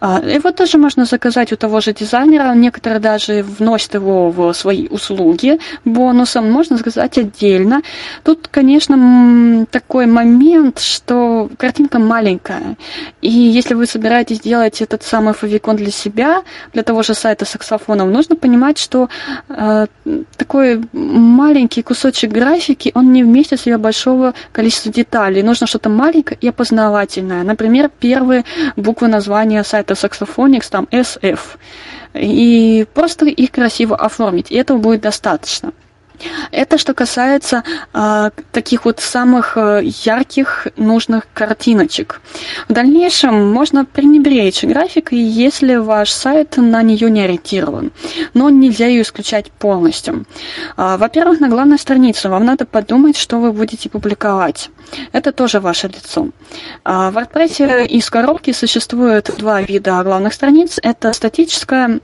А, 0.00 0.20
Его 0.20 0.52
тоже 0.52 0.78
можно 0.78 1.04
заказать 1.04 1.52
у 1.52 1.56
того 1.56 1.80
же 1.80 1.92
дизайнера, 1.92 2.54
некоторые 2.54 3.00
даже 3.00 3.42
вносят 3.42 3.94
его 3.94 4.30
в 4.30 4.52
свои 4.52 4.86
услуги, 4.88 5.49
бонусом, 5.84 6.50
можно 6.50 6.78
сказать 6.78 7.18
отдельно. 7.18 7.82
Тут, 8.22 8.48
конечно, 8.48 9.66
такой 9.70 10.06
момент, 10.06 10.78
что 10.78 11.50
картинка 11.56 11.98
маленькая. 11.98 12.76
И 13.22 13.30
если 13.30 13.74
вы 13.74 13.86
собираетесь 13.86 14.40
делать 14.40 14.82
этот 14.82 15.02
самый 15.02 15.34
фавикон 15.34 15.76
для 15.76 15.90
себя, 15.90 16.42
для 16.72 16.82
того 16.82 17.02
же 17.02 17.14
сайта 17.14 17.44
саксофонов, 17.44 18.10
нужно 18.10 18.36
понимать, 18.36 18.78
что 18.78 19.08
э, 19.48 19.86
такой 20.36 20.82
маленький 20.92 21.82
кусочек 21.82 22.30
графики, 22.30 22.92
он 22.94 23.12
не 23.12 23.24
вместит 23.24 23.60
в 23.60 23.64
себя 23.64 23.78
большого 23.78 24.34
количества 24.52 24.92
деталей. 24.92 25.42
Нужно 25.42 25.66
что-то 25.66 25.88
маленькое 25.88 26.38
и 26.40 26.48
опознавательное. 26.48 27.42
Например, 27.42 27.90
первые 28.00 28.44
буквы 28.76 29.08
названия 29.08 29.64
сайта 29.64 29.94
Saxophonics, 29.94 30.68
там 30.70 30.86
SF 30.90 31.38
и 32.14 32.86
просто 32.92 33.26
их 33.26 33.50
красиво 33.50 33.96
оформить, 33.96 34.50
и 34.50 34.56
этого 34.56 34.78
будет 34.78 35.02
достаточно. 35.02 35.72
Это 36.50 36.78
что 36.78 36.94
касается 36.94 37.62
э, 37.92 38.30
таких 38.52 38.84
вот 38.84 39.00
самых 39.00 39.56
э, 39.56 39.82
ярких 39.84 40.68
нужных 40.76 41.26
картиночек. 41.32 42.20
В 42.68 42.72
дальнейшем 42.72 43.52
можно 43.52 43.84
пренебречь 43.84 44.64
графикой, 44.64 45.18
если 45.18 45.76
ваш 45.76 46.10
сайт 46.10 46.56
на 46.56 46.82
нее 46.82 47.10
не 47.10 47.22
ориентирован, 47.22 47.92
но 48.34 48.50
нельзя 48.50 48.86
ее 48.86 49.02
исключать 49.02 49.50
полностью. 49.50 50.24
А, 50.76 50.96
во-первых, 50.96 51.40
на 51.40 51.48
главной 51.48 51.78
странице 51.78 52.28
вам 52.28 52.44
надо 52.44 52.66
подумать, 52.66 53.16
что 53.16 53.38
вы 53.38 53.52
будете 53.52 53.88
публиковать. 53.88 54.70
Это 55.12 55.32
тоже 55.32 55.60
ваше 55.60 55.88
лицо. 55.88 56.28
А, 56.84 57.10
в 57.10 57.16
WordPress 57.16 57.86
из 57.86 58.10
коробки 58.10 58.52
существует 58.52 59.30
два 59.38 59.62
вида 59.62 60.02
главных 60.02 60.34
страниц. 60.34 60.78
Это 60.82 61.12
статическая 61.12 62.00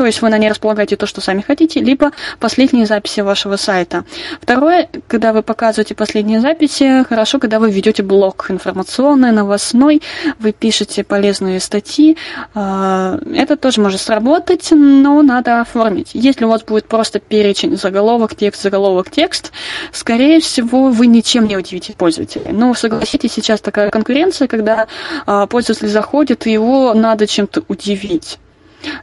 то 0.00 0.06
есть 0.06 0.22
вы 0.22 0.30
на 0.30 0.38
ней 0.38 0.48
располагаете 0.48 0.96
то, 0.96 1.04
что 1.04 1.20
сами 1.20 1.42
хотите, 1.42 1.78
либо 1.78 2.12
последние 2.38 2.86
записи 2.86 3.20
вашего 3.20 3.56
сайта. 3.56 4.04
Второе, 4.40 4.88
когда 5.08 5.34
вы 5.34 5.42
показываете 5.42 5.94
последние 5.94 6.40
записи, 6.40 7.04
хорошо, 7.06 7.38
когда 7.38 7.58
вы 7.58 7.70
ведете 7.70 8.02
блог 8.02 8.46
информационный, 8.48 9.30
новостной, 9.30 10.00
вы 10.38 10.52
пишете 10.52 11.04
полезные 11.04 11.60
статьи, 11.60 12.16
а, 12.54 13.18
это 13.34 13.58
тоже 13.58 13.82
может 13.82 14.00
сработать, 14.00 14.68
но 14.70 15.20
надо 15.20 15.60
оформить. 15.60 16.12
Если 16.14 16.46
у 16.46 16.48
вас 16.48 16.62
будет 16.62 16.88
просто 16.88 17.20
перечень 17.20 17.76
заголовок, 17.76 18.34
текст, 18.34 18.62
заголовок, 18.62 19.10
текст, 19.10 19.52
скорее 19.92 20.40
всего, 20.40 20.88
вы 20.88 21.08
ничем 21.08 21.46
не 21.46 21.58
удивите 21.58 21.92
пользователя. 21.92 22.52
Но 22.52 22.72
согласитесь, 22.72 23.32
сейчас 23.34 23.60
такая 23.60 23.90
конкуренция, 23.90 24.48
когда 24.48 24.86
а, 25.26 25.46
пользователь 25.46 25.88
заходит, 25.88 26.46
и 26.46 26.52
его 26.52 26.94
надо 26.94 27.26
чем-то 27.26 27.64
удивить. 27.68 28.38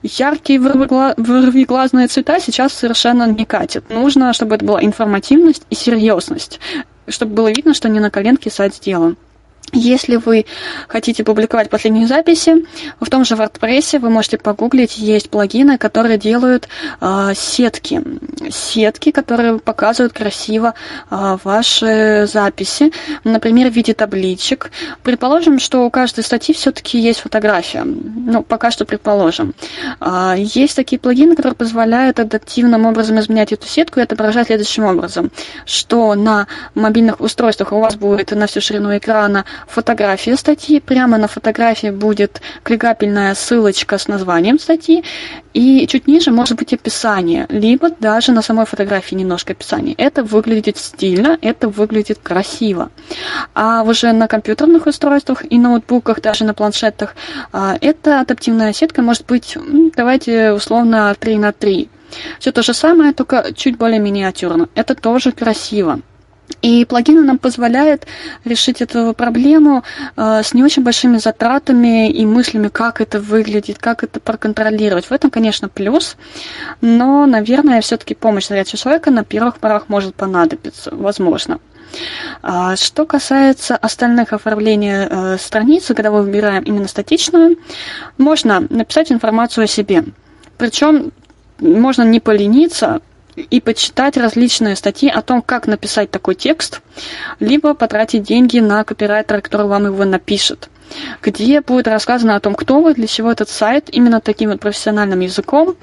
Яркие 0.02 0.60
вырвиглазные 0.60 2.08
цвета 2.08 2.40
сейчас 2.40 2.74
совершенно 2.74 3.28
не 3.28 3.46
катят. 3.46 3.90
Нужно, 3.90 4.34
чтобы 4.34 4.56
это 4.56 4.66
была 4.66 4.84
информативность 4.84 5.64
и 5.70 5.76
серьезность, 5.76 6.60
чтобы 7.08 7.36
было 7.36 7.52
видно, 7.52 7.74
что 7.74 7.90
не 7.90 8.00
на 8.00 8.10
коленке 8.10 8.50
сайт 8.50 8.76
сделан. 8.76 9.18
Если 9.74 10.16
вы 10.16 10.46
хотите 10.88 11.26
публиковать 11.26 11.70
последние 11.70 12.08
записи, 12.08 12.66
в 13.02 13.10
том 13.10 13.26
же 13.26 13.36
WordPress 13.36 14.00
вы 14.00 14.10
можете 14.10 14.38
погуглить, 14.38 14.98
есть 14.98 15.30
плагины, 15.30 15.78
которые 15.78 16.18
делают 16.18 16.70
э, 17.02 17.34
сетки. 17.36 18.02
Сетки, 18.50 19.12
которые 19.12 19.60
показывают 19.60 20.14
красиво 20.14 20.74
э, 21.10 21.38
ваши 21.44 22.28
записи, 22.32 22.94
например, 23.26 23.70
в 23.70 23.74
виде 23.74 23.94
табличек. 23.94 24.72
Предположим, 25.04 25.60
что 25.60 25.86
у 25.86 25.90
каждой 25.90 26.24
статьи 26.24 26.56
все-таки 26.56 26.98
есть 26.98 27.20
фотография. 27.20 27.84
Ну, 27.84 28.44
пока 28.44 28.72
что 28.72 28.86
предположим. 28.86 29.54
Э, 30.00 30.36
есть 30.38 30.78
такие 30.78 30.98
плагины, 30.98 31.36
которые 31.36 31.56
позволяют 31.56 32.22
адаптивным 32.22 32.86
образом 32.86 33.20
изменять 33.20 33.52
эту 33.52 33.68
сетку 33.68 34.00
и 34.00 34.04
отображать 34.04 34.48
следующим 34.48 34.86
образом, 34.86 35.30
что 35.66 36.16
на 36.16 36.48
мобильных 36.74 37.20
устройствах 37.20 37.74
у 37.74 37.82
вас 37.82 37.96
будет 37.96 38.32
на 38.32 38.48
всю 38.48 38.62
ширину 38.62 38.98
экрана 38.98 39.44
фотографию 39.68 40.38
статьи. 40.38 40.80
Прямо 40.80 41.18
на 41.18 41.28
фотографии 41.28 41.90
будет 41.90 42.42
кликабельная 42.64 43.34
ссылочка 43.36 43.98
с 43.98 44.08
названием 44.08 44.60
статьи. 44.60 45.04
И 45.54 45.88
чуть 45.88 46.08
ниже 46.08 46.32
может 46.32 46.58
быть 46.58 46.74
описание, 46.74 47.48
либо 47.50 47.90
даже 47.90 48.32
на 48.32 48.42
самой 48.42 48.66
фотографии 48.66 49.16
немножко 49.16 49.54
описание. 49.54 49.96
Это 49.98 50.24
выглядит 50.24 50.78
стильно, 50.78 51.38
это 51.42 51.68
выглядит 51.68 52.20
красиво. 52.22 52.92
А 53.56 53.82
уже 53.82 54.12
на 54.12 54.28
компьютерных 54.28 54.86
устройствах 54.86 55.44
и 55.50 55.58
ноутбуках, 55.58 56.22
даже 56.22 56.44
на 56.44 56.54
планшетах, 56.54 57.16
а, 57.52 57.78
эта 57.82 58.22
адаптивная 58.22 58.74
сетка 58.74 59.02
может 59.02 59.26
быть, 59.26 59.58
давайте 59.96 60.52
условно 60.52 61.16
3 61.20 61.38
на 61.38 61.52
3. 61.52 61.90
Все 62.40 62.52
то 62.52 62.62
же 62.62 62.74
самое, 62.74 63.14
только 63.14 63.54
чуть 63.56 63.78
более 63.78 64.00
миниатюрно. 64.00 64.70
Это 64.76 64.96
тоже 64.96 65.32
красиво. 65.32 66.02
И 66.62 66.86
плагины 66.86 67.22
нам 67.22 67.38
позволяют 67.38 68.08
решить 68.46 68.82
эту 68.82 69.14
проблему 69.14 69.84
э, 70.16 70.42
с 70.44 70.54
не 70.54 70.64
очень 70.64 70.84
большими 70.84 71.18
затратами 71.18 72.10
и 72.10 72.26
мыслями, 72.26 72.70
как 72.70 73.02
это 73.02 73.20
выглядит, 73.20 73.78
как 73.80 74.04
это 74.04 74.20
проконтролировать. 74.20 75.06
В 75.06 75.12
этом, 75.12 75.30
конечно, 75.30 75.70
плюс, 75.70 76.16
но, 76.82 77.26
наверное, 77.26 77.82
все-таки 77.82 78.16
помощь 78.16 78.48
зрячего 78.48 78.78
человека 78.78 79.12
на 79.12 79.24
первых 79.24 79.58
порах 79.58 79.90
может 79.90 80.16
понадобиться, 80.16 80.90
возможно. 80.94 81.60
А 82.42 82.76
что 82.76 83.06
касается 83.06 83.76
остальных 83.76 84.34
оформлений 84.34 85.08
э, 85.10 85.38
страницы, 85.38 85.94
когда 85.94 86.12
мы 86.12 86.22
выбираем 86.22 86.64
именно 86.64 86.88
статичную, 86.88 87.58
можно 88.18 88.62
написать 88.70 89.12
информацию 89.12 89.66
о 89.66 89.68
себе. 89.68 90.04
Причем 90.58 91.12
можно 91.60 92.04
не 92.04 92.20
полениться, 92.20 93.02
и 93.38 93.62
почитать 93.62 94.18
различные 94.18 94.76
статьи 94.76 95.10
о 95.10 95.22
том, 95.22 95.42
как 95.42 95.68
написать 95.68 96.12
такой 96.12 96.36
текст, 96.36 96.82
либо 97.40 97.74
потратить 97.74 98.24
деньги 98.24 98.60
на 98.60 98.84
копирайтера, 98.84 99.42
который 99.42 99.68
вам 99.68 99.86
его 99.86 100.04
напишет 100.06 100.70
где 101.22 101.62
будет 101.62 101.88
рассказано 101.88 102.36
о 102.36 102.40
том, 102.40 102.56
кто 102.56 102.82
вы, 102.82 102.94
для 102.94 103.08
чего 103.08 103.32
этот 103.32 103.50
сайт, 103.50 103.90
именно 103.92 104.22
таким 104.22 104.52
вот 104.52 104.60
профессиональным 104.60 105.20
языком, 105.20 105.76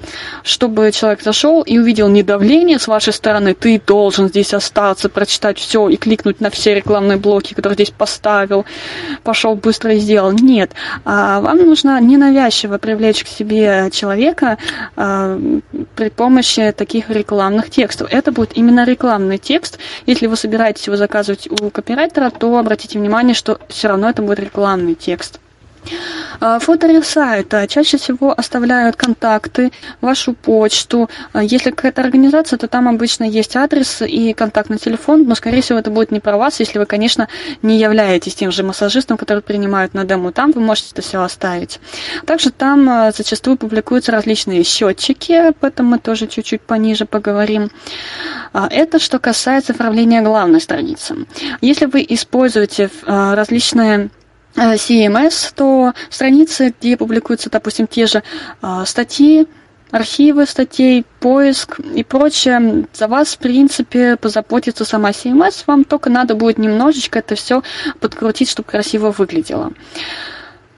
чтобы 0.43 0.91
человек 0.91 1.21
зашел 1.21 1.61
и 1.61 1.77
увидел 1.77 2.07
не 2.09 2.23
давление 2.23 2.79
с 2.79 2.87
вашей 2.87 3.13
стороны, 3.13 3.53
ты 3.53 3.81
должен 3.85 4.29
здесь 4.29 4.53
остаться, 4.53 5.09
прочитать 5.09 5.57
все 5.59 5.89
и 5.89 5.95
кликнуть 5.95 6.41
на 6.41 6.49
все 6.49 6.73
рекламные 6.73 7.17
блоки, 7.17 7.53
которые 7.53 7.75
здесь 7.75 7.91
поставил, 7.91 8.65
пошел 9.23 9.55
быстро 9.55 9.93
и 9.93 9.99
сделал. 9.99 10.31
Нет, 10.31 10.71
а 11.03 11.41
вам 11.41 11.57
нужно 11.59 11.99
ненавязчиво 12.01 12.77
привлечь 12.77 13.23
к 13.23 13.27
себе 13.27 13.89
человека 13.91 14.57
а, 14.95 15.39
при 15.95 16.09
помощи 16.09 16.73
таких 16.75 17.09
рекламных 17.09 17.69
текстов. 17.69 18.07
Это 18.11 18.31
будет 18.31 18.57
именно 18.57 18.85
рекламный 18.85 19.37
текст. 19.37 19.79
Если 20.05 20.27
вы 20.27 20.35
собираетесь 20.35 20.87
его 20.87 20.97
заказывать 20.97 21.47
у 21.49 21.69
копирайтера, 21.69 22.29
то 22.29 22.57
обратите 22.57 22.99
внимание, 22.99 23.33
что 23.33 23.59
все 23.69 23.87
равно 23.87 24.09
это 24.09 24.21
будет 24.21 24.39
рекламный 24.39 24.94
текст. 24.95 25.39
А, 26.39 26.59
Фото 26.59 27.01
сайта 27.03 27.67
чаще 27.67 27.97
всего 27.97 28.33
оставляют 28.35 28.95
контакты, 28.95 29.71
вашу 30.01 30.33
почту. 30.33 31.09
А, 31.33 31.43
если 31.43 31.71
какая-то 31.71 32.01
организация, 32.01 32.57
то 32.57 32.67
там 32.67 32.87
обычно 32.87 33.23
есть 33.23 33.55
адрес 33.55 34.01
и 34.01 34.33
контактный 34.33 34.77
телефон, 34.77 35.25
но, 35.27 35.35
скорее 35.35 35.61
всего, 35.61 35.79
это 35.79 35.91
будет 35.91 36.11
не 36.11 36.19
про 36.19 36.37
вас, 36.37 36.59
если 36.59 36.79
вы, 36.79 36.85
конечно, 36.85 37.27
не 37.61 37.79
являетесь 37.79 38.35
тем 38.35 38.51
же 38.51 38.63
массажистом, 38.63 39.17
который 39.17 39.41
принимают 39.41 39.93
на 39.93 40.03
дому. 40.03 40.31
Там 40.31 40.51
вы 40.51 40.61
можете 40.61 40.89
это 40.91 41.01
все 41.01 41.21
оставить. 41.21 41.79
Также 42.25 42.51
там 42.51 42.89
а, 42.89 43.11
зачастую 43.11 43.57
публикуются 43.57 44.11
различные 44.11 44.63
счетчики, 44.63 45.33
об 45.33 45.63
этом 45.63 45.87
мы 45.87 45.99
тоже 45.99 46.27
чуть-чуть 46.27 46.61
пониже 46.61 47.05
поговорим. 47.05 47.69
Это 48.53 48.99
что 48.99 49.19
касается 49.19 49.73
оформления 49.73 50.21
главной 50.21 50.61
страницы. 50.61 51.15
Если 51.61 51.85
вы 51.85 52.05
используете 52.07 52.89
различные 53.05 54.09
CMS, 54.55 55.53
то 55.55 55.93
страницы, 56.09 56.73
где 56.79 56.97
публикуются, 56.97 57.49
допустим, 57.49 57.87
те 57.87 58.05
же 58.05 58.23
а, 58.61 58.85
статьи, 58.85 59.47
архивы 59.91 60.45
статей, 60.45 61.05
поиск 61.19 61.79
и 61.79 62.03
прочее, 62.03 62.85
за 62.93 63.07
вас, 63.07 63.35
в 63.35 63.37
принципе, 63.37 64.17
позаботится 64.17 64.85
сама 64.85 65.11
CMS, 65.11 65.63
вам 65.67 65.83
только 65.83 66.09
надо 66.09 66.35
будет 66.35 66.57
немножечко 66.57 67.19
это 67.19 67.35
все 67.35 67.63
подкрутить, 67.99 68.49
чтобы 68.49 68.69
красиво 68.69 69.11
выглядело. 69.11 69.73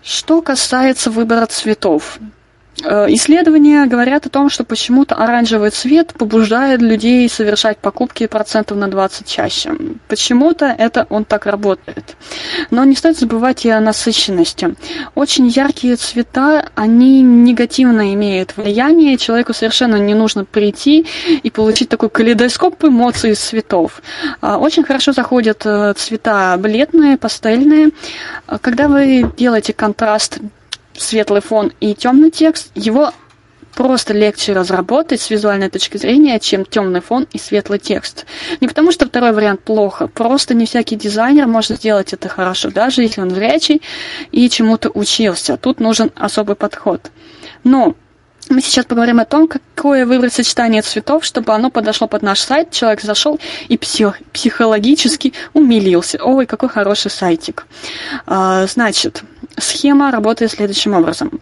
Что 0.03 0.41
касается 0.41 1.11
выбора 1.11 1.45
цветов, 1.47 2.19
Э, 2.19 2.36
исследования 2.81 3.85
говорят 3.85 4.25
о 4.25 4.29
том, 4.29 4.49
что 4.49 4.63
почему-то 4.63 5.15
оранжевый 5.15 5.71
цвет 5.71 6.13
побуждает 6.13 6.81
людей 6.81 7.27
совершать 7.29 7.77
покупки 7.77 8.27
процентов 8.27 8.77
на 8.77 8.87
20 8.87 9.27
чаще. 9.27 9.71
Почему-то 10.07 10.65
это 10.65 11.07
он 11.09 11.25
так 11.25 11.45
работает. 11.45 12.15
Но 12.71 12.83
не 12.83 12.95
стоит 12.95 13.17
забывать 13.17 13.65
и 13.65 13.69
о 13.69 13.79
насыщенности. 13.79 14.75
Очень 15.15 15.47
яркие 15.47 15.95
цвета, 15.95 16.69
они 16.75 17.21
негативно 17.21 18.13
имеют 18.13 18.55
влияние. 18.57 19.17
Человеку 19.17 19.53
совершенно 19.53 19.95
не 19.95 20.13
нужно 20.13 20.45
прийти 20.45 21.05
и 21.43 21.49
получить 21.49 21.89
такой 21.89 22.09
калейдоскоп 22.09 22.83
эмоций 22.85 23.31
из 23.31 23.39
цветов. 23.39 24.01
А, 24.41 24.57
очень 24.57 24.83
хорошо 24.83 25.13
заходят 25.13 25.65
э, 25.65 25.93
цвета 25.95 26.55
бледные, 26.57 27.17
пастельные. 27.17 27.89
Когда 28.61 28.87
вы 28.87 29.31
делаете 29.37 29.73
контраст 29.73 30.39
светлый 30.97 31.41
фон 31.41 31.71
и 31.79 31.93
темный 31.93 32.31
текст, 32.31 32.71
его 32.75 33.11
просто 33.77 34.13
легче 34.13 34.53
разработать 34.53 35.21
с 35.21 35.29
визуальной 35.29 35.69
точки 35.69 35.97
зрения, 35.97 36.39
чем 36.39 36.65
темный 36.65 36.99
фон 36.99 37.27
и 37.31 37.37
светлый 37.37 37.77
текст. 37.77 38.25
Не 38.59 38.67
потому, 38.67 38.91
что 38.91 39.05
второй 39.05 39.33
вариант 39.33 39.61
плохо, 39.63 40.07
просто 40.07 40.55
не 40.55 40.65
всякий 40.65 40.95
дизайнер 40.95 41.45
может 41.45 41.77
сделать 41.77 42.11
это 42.11 42.27
хорошо, 42.27 42.71
даже 42.71 43.03
если 43.03 43.21
он 43.21 43.29
зрячий 43.29 43.83
и 44.31 44.49
чему-то 44.49 44.89
учился. 44.89 45.57
Тут 45.57 45.79
нужен 45.79 46.11
особый 46.15 46.55
подход. 46.55 47.11
Но 47.63 47.95
мы 48.49 48.61
сейчас 48.61 48.85
поговорим 48.85 49.19
о 49.19 49.25
том, 49.25 49.47
какое 49.47 50.05
выбрать 50.05 50.33
сочетание 50.33 50.81
цветов, 50.81 51.25
чтобы 51.25 51.53
оно 51.53 51.69
подошло 51.69 52.07
под 52.07 52.21
наш 52.21 52.39
сайт. 52.39 52.71
Человек 52.71 53.01
зашел 53.01 53.39
и 53.67 53.77
псих, 53.77 54.19
психологически 54.31 55.33
умилился. 55.53 56.17
Ой, 56.23 56.45
какой 56.45 56.69
хороший 56.69 57.11
сайтик. 57.11 57.67
А, 58.25 58.65
значит, 58.67 59.23
схема 59.57 60.11
работает 60.11 60.51
следующим 60.51 60.93
образом. 60.93 61.39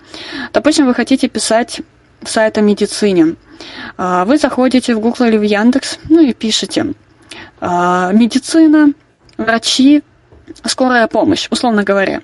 Допустим, 0.54 0.86
вы 0.86 0.94
хотите 0.94 1.28
писать 1.28 1.82
сайт 2.24 2.58
о 2.58 2.62
медицине. 2.62 3.36
А, 3.98 4.26
вы 4.26 4.38
заходите 4.38 4.96
в 4.96 5.00
Google 5.00 5.26
или 5.26 5.38
в 5.38 5.44
Яндекс, 5.44 6.00
ну 6.10 6.22
и 6.22 6.34
пишете 6.34 6.94
а, 7.60 8.12
медицина, 8.12 8.94
врачи, 9.38 10.04
скорая 10.66 11.08
помощь, 11.08 11.48
условно 11.52 11.84
говоря. 11.84 12.22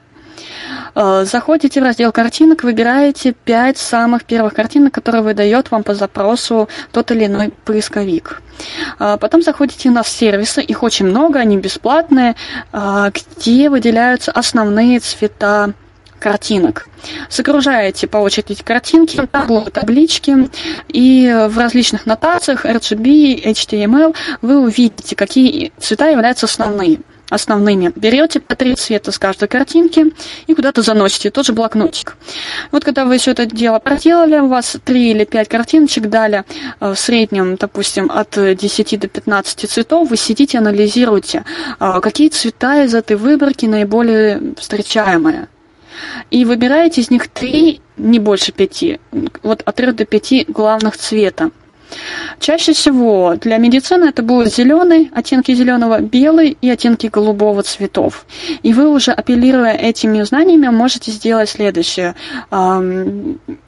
Э, 0.95 1.25
заходите 1.25 1.81
в 1.81 1.83
раздел 1.83 2.11
картинок, 2.11 2.63
выбираете 2.63 3.33
5 3.33 3.77
самых 3.77 4.25
первых 4.25 4.53
картинок, 4.53 4.93
которые 4.93 5.21
выдает 5.21 5.71
вам 5.71 5.83
по 5.83 5.95
запросу 5.95 6.67
тот 6.91 7.11
или 7.11 7.25
иной 7.25 7.53
поисковик. 7.65 8.41
Э, 8.99 9.17
потом 9.19 9.41
заходите 9.41 9.89
на 9.89 10.03
сервисы, 10.03 10.61
их 10.61 10.83
очень 10.83 11.05
много, 11.05 11.39
они 11.39 11.57
бесплатные, 11.57 12.35
э, 12.73 13.11
где 13.13 13.69
выделяются 13.69 14.31
основные 14.31 14.99
цвета 14.99 15.73
картинок. 16.19 16.87
Загружаете 17.31 18.05
по 18.05 18.17
очереди 18.17 18.61
картинки, 18.63 19.19
будут 19.47 19.73
таблички, 19.73 20.49
и 20.87 21.47
в 21.49 21.57
различных 21.57 22.05
нотациях 22.05 22.63
RGB, 22.63 23.43
HTML 23.43 24.15
вы 24.43 24.59
увидите, 24.59 25.15
какие 25.15 25.73
цвета 25.79 26.09
являются 26.09 26.45
основными 26.45 27.01
основными. 27.31 27.91
Берете 27.95 28.39
по 28.39 28.55
три 28.55 28.75
цвета 28.75 29.11
с 29.11 29.17
каждой 29.17 29.47
картинки 29.47 30.13
и 30.45 30.53
куда-то 30.53 30.83
заносите, 30.83 31.31
тот 31.31 31.45
же 31.47 31.53
блокнотик. 31.53 32.17
Вот 32.71 32.83
когда 32.83 33.05
вы 33.05 33.17
все 33.17 33.31
это 33.31 33.45
дело 33.45 33.79
проделали, 33.79 34.37
у 34.39 34.47
вас 34.47 34.77
три 34.83 35.11
или 35.11 35.23
пять 35.23 35.47
картиночек 35.47 36.07
дали 36.07 36.43
э, 36.79 36.93
в 36.93 36.99
среднем, 36.99 37.55
допустим, 37.55 38.11
от 38.11 38.37
10 38.37 38.99
до 38.99 39.07
15 39.07 39.69
цветов, 39.69 40.09
вы 40.09 40.17
сидите, 40.17 40.57
анализируете, 40.57 41.45
э, 41.79 41.99
какие 42.01 42.29
цвета 42.29 42.83
из 42.83 42.93
этой 42.93 43.15
выборки 43.15 43.65
наиболее 43.65 44.53
встречаемые. 44.57 45.47
И 46.29 46.45
выбираете 46.45 47.01
из 47.01 47.09
них 47.09 47.27
три, 47.27 47.81
не 47.97 48.19
больше 48.19 48.51
пяти, 48.51 48.99
вот 49.43 49.61
от 49.65 49.75
трех 49.75 49.95
до 49.95 50.05
пяти 50.05 50.45
главных 50.47 50.97
цвета. 50.97 51.51
Чаще 52.39 52.73
всего 52.73 53.35
для 53.39 53.57
медицины 53.57 54.05
это 54.05 54.23
будут 54.23 54.53
зеленый, 54.53 55.11
оттенки 55.13 55.53
зеленого, 55.53 55.99
белый 55.99 56.57
и 56.61 56.69
оттенки 56.69 57.07
голубого 57.07 57.63
цветов. 57.63 58.25
И 58.63 58.73
вы 58.73 58.87
уже 58.87 59.11
апеллируя 59.11 59.73
этими 59.73 60.21
знаниями 60.23 60.69
можете 60.69 61.11
сделать 61.11 61.49
следующее. 61.49 62.15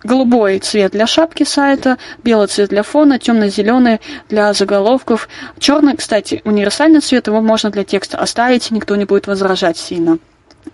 Голубой 0.03 0.59
цвет 0.59 0.91
для 0.91 1.07
шапки 1.07 1.43
сайта, 1.43 1.97
белый 2.23 2.47
цвет 2.47 2.69
для 2.69 2.83
фона, 2.83 3.19
темно-зеленый 3.19 3.99
для 4.29 4.53
заголовков. 4.53 5.29
Черный, 5.59 5.95
кстати, 5.95 6.41
универсальный 6.45 7.01
цвет, 7.01 7.27
его 7.27 7.41
можно 7.41 7.69
для 7.69 7.83
текста 7.83 8.17
оставить, 8.17 8.71
никто 8.71 8.95
не 8.95 9.05
будет 9.05 9.27
возражать 9.27 9.77
сильно. 9.77 10.17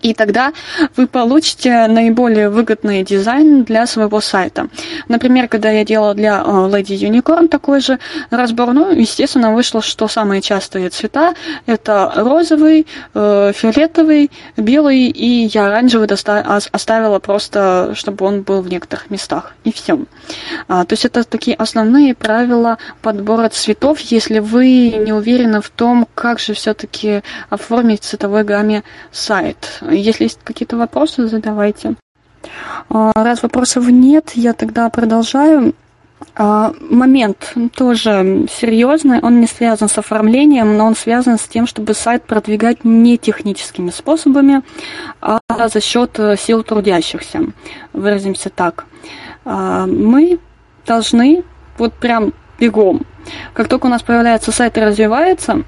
И 0.01 0.13
тогда 0.13 0.53
вы 0.95 1.07
получите 1.07 1.87
наиболее 1.87 2.49
выгодный 2.49 3.03
дизайн 3.03 3.63
для 3.63 3.85
своего 3.85 4.21
сайта. 4.21 4.67
Например, 5.07 5.47
когда 5.47 5.71
я 5.71 5.83
делала 5.83 6.13
для 6.13 6.39
э, 6.39 6.43
Lady 6.43 6.95
Unicorn 6.95 7.47
такой 7.47 7.81
же 7.81 7.99
разбор, 8.29 8.73
ну, 8.73 8.91
естественно, 8.91 9.53
вышло, 9.53 9.81
что 9.81 10.07
самые 10.07 10.41
частые 10.41 10.89
цвета 10.89 11.33
это 11.65 12.11
розовый, 12.15 12.87
э, 13.13 13.51
фиолетовый, 13.55 14.31
белый, 14.57 15.07
и 15.07 15.49
я 15.53 15.67
оранжевый 15.67 16.07
оставила 16.07 17.19
просто, 17.19 17.93
чтобы 17.95 18.25
он 18.25 18.41
был 18.41 18.61
в 18.61 18.69
некоторых 18.69 19.09
местах. 19.09 19.53
И 19.63 19.71
все. 19.71 19.99
А, 20.67 20.85
то 20.85 20.93
есть 20.93 21.05
это 21.05 21.23
такие 21.23 21.55
основные 21.55 22.15
правила 22.15 22.77
подбора 23.01 23.49
цветов, 23.49 23.99
если 23.99 24.39
вы 24.39 24.89
не 24.91 25.13
уверены 25.13 25.61
в 25.61 25.69
том, 25.69 26.07
как 26.15 26.39
же 26.39 26.53
все-таки 26.53 27.21
оформить 27.49 28.03
в 28.03 28.05
цветовой 28.05 28.43
гамме 28.43 28.83
сайт. 29.11 29.78
Если 29.81 30.25
есть 30.25 30.39
какие-то 30.43 30.77
вопросы, 30.77 31.27
задавайте. 31.27 31.95
А, 32.89 33.11
раз 33.15 33.43
вопросов 33.43 33.87
нет, 33.89 34.31
я 34.35 34.53
тогда 34.53 34.89
продолжаю. 34.89 35.73
А, 36.35 36.73
момент 36.81 37.53
тоже 37.75 38.47
серьезный, 38.51 39.19
он 39.21 39.39
не 39.39 39.47
связан 39.47 39.87
с 39.87 39.97
оформлением, 39.97 40.77
но 40.77 40.85
он 40.85 40.95
связан 40.95 41.37
с 41.37 41.43
тем, 41.43 41.65
чтобы 41.65 41.93
сайт 41.93 42.23
продвигать 42.23 42.83
не 42.83 43.17
техническими 43.17 43.89
способами, 43.89 44.61
а 45.21 45.39
за 45.47 45.79
счет 45.81 46.19
э, 46.19 46.35
сил 46.37 46.63
трудящихся. 46.63 47.41
Выразимся 47.93 48.49
так. 48.49 48.85
А, 49.45 49.85
мы 49.85 50.39
должны 50.85 51.43
вот 51.77 51.93
прям 51.93 52.33
бегом 52.59 53.05
как 53.53 53.67
только 53.67 53.87
у 53.87 53.89
нас 53.89 54.01
появляется 54.01 54.51
сайт 54.51 54.77
и 54.77 54.81
развивается, 54.81 55.63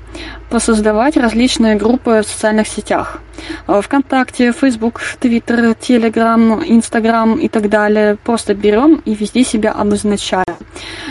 посоздавать 0.49 1.17
различные 1.17 1.75
группы 1.75 2.21
в 2.23 2.27
социальных 2.27 2.67
сетях. 2.67 3.21
Э, 3.67 3.81
Вконтакте, 3.81 4.51
Facebook, 4.51 5.01
Twitter, 5.19 5.75
Telegram, 5.79 6.63
Instagram 6.65 7.39
и 7.39 7.47
так 7.47 7.69
далее. 7.69 8.17
Просто 8.23 8.53
берем 8.53 9.01
и 9.05 9.15
везде 9.15 9.43
себя 9.43 9.71
обозначаем. 9.71 10.45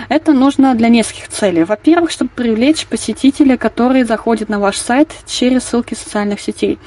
Это 0.09 0.33
нужно 0.33 0.75
для 0.75 0.89
нескольких 0.89 1.29
целей. 1.29 1.65
Во-первых, 1.65 2.11
чтобы 2.11 2.31
привлечь 2.35 2.87
посетителей, 2.87 3.57
которые 3.57 4.05
заходят 4.05 4.49
на 4.49 4.59
ваш 4.59 4.77
сайт 4.77 5.11
через 5.27 5.65
ссылки 5.65 5.95
социальных 5.95 6.41
сетей. 6.41 6.79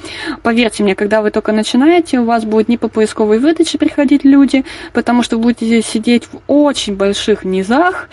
Поверьте 0.42 0.82
мне, 0.82 0.94
когда 0.94 1.22
вы 1.22 1.30
только 1.30 1.52
начинаете, 1.52 2.20
у 2.20 2.24
вас 2.24 2.44
будет 2.44 2.68
не 2.68 2.76
по 2.76 2.88
поисковой 2.88 3.38
выдаче 3.38 3.78
приходить 3.78 4.24
люди, 4.24 4.64
потому 4.92 5.22
что 5.22 5.38
будете 5.38 5.82
сидеть 5.82 6.28
в 6.30 6.40
очень 6.46 6.96
больших 6.96 7.44
низах, 7.44 8.08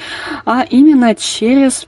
а 0.45 0.66
именно 0.70 1.10
через 1.42 1.88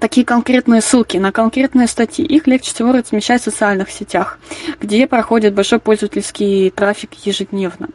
такие 0.00 0.24
конкретные 0.24 0.80
ссылки 0.80 1.16
на 1.16 1.32
конкретные 1.32 1.88
статьи. 1.88 2.24
Их 2.24 2.46
легче 2.46 2.72
всего 2.72 2.92
размещать 2.92 3.40
в 3.40 3.44
социальных 3.44 3.90
сетях, 3.90 4.38
где 4.80 5.08
проходит 5.08 5.52
большой 5.52 5.80
пользовательский 5.80 6.70
трафик 6.70 7.12
ежедневно. 7.24 7.88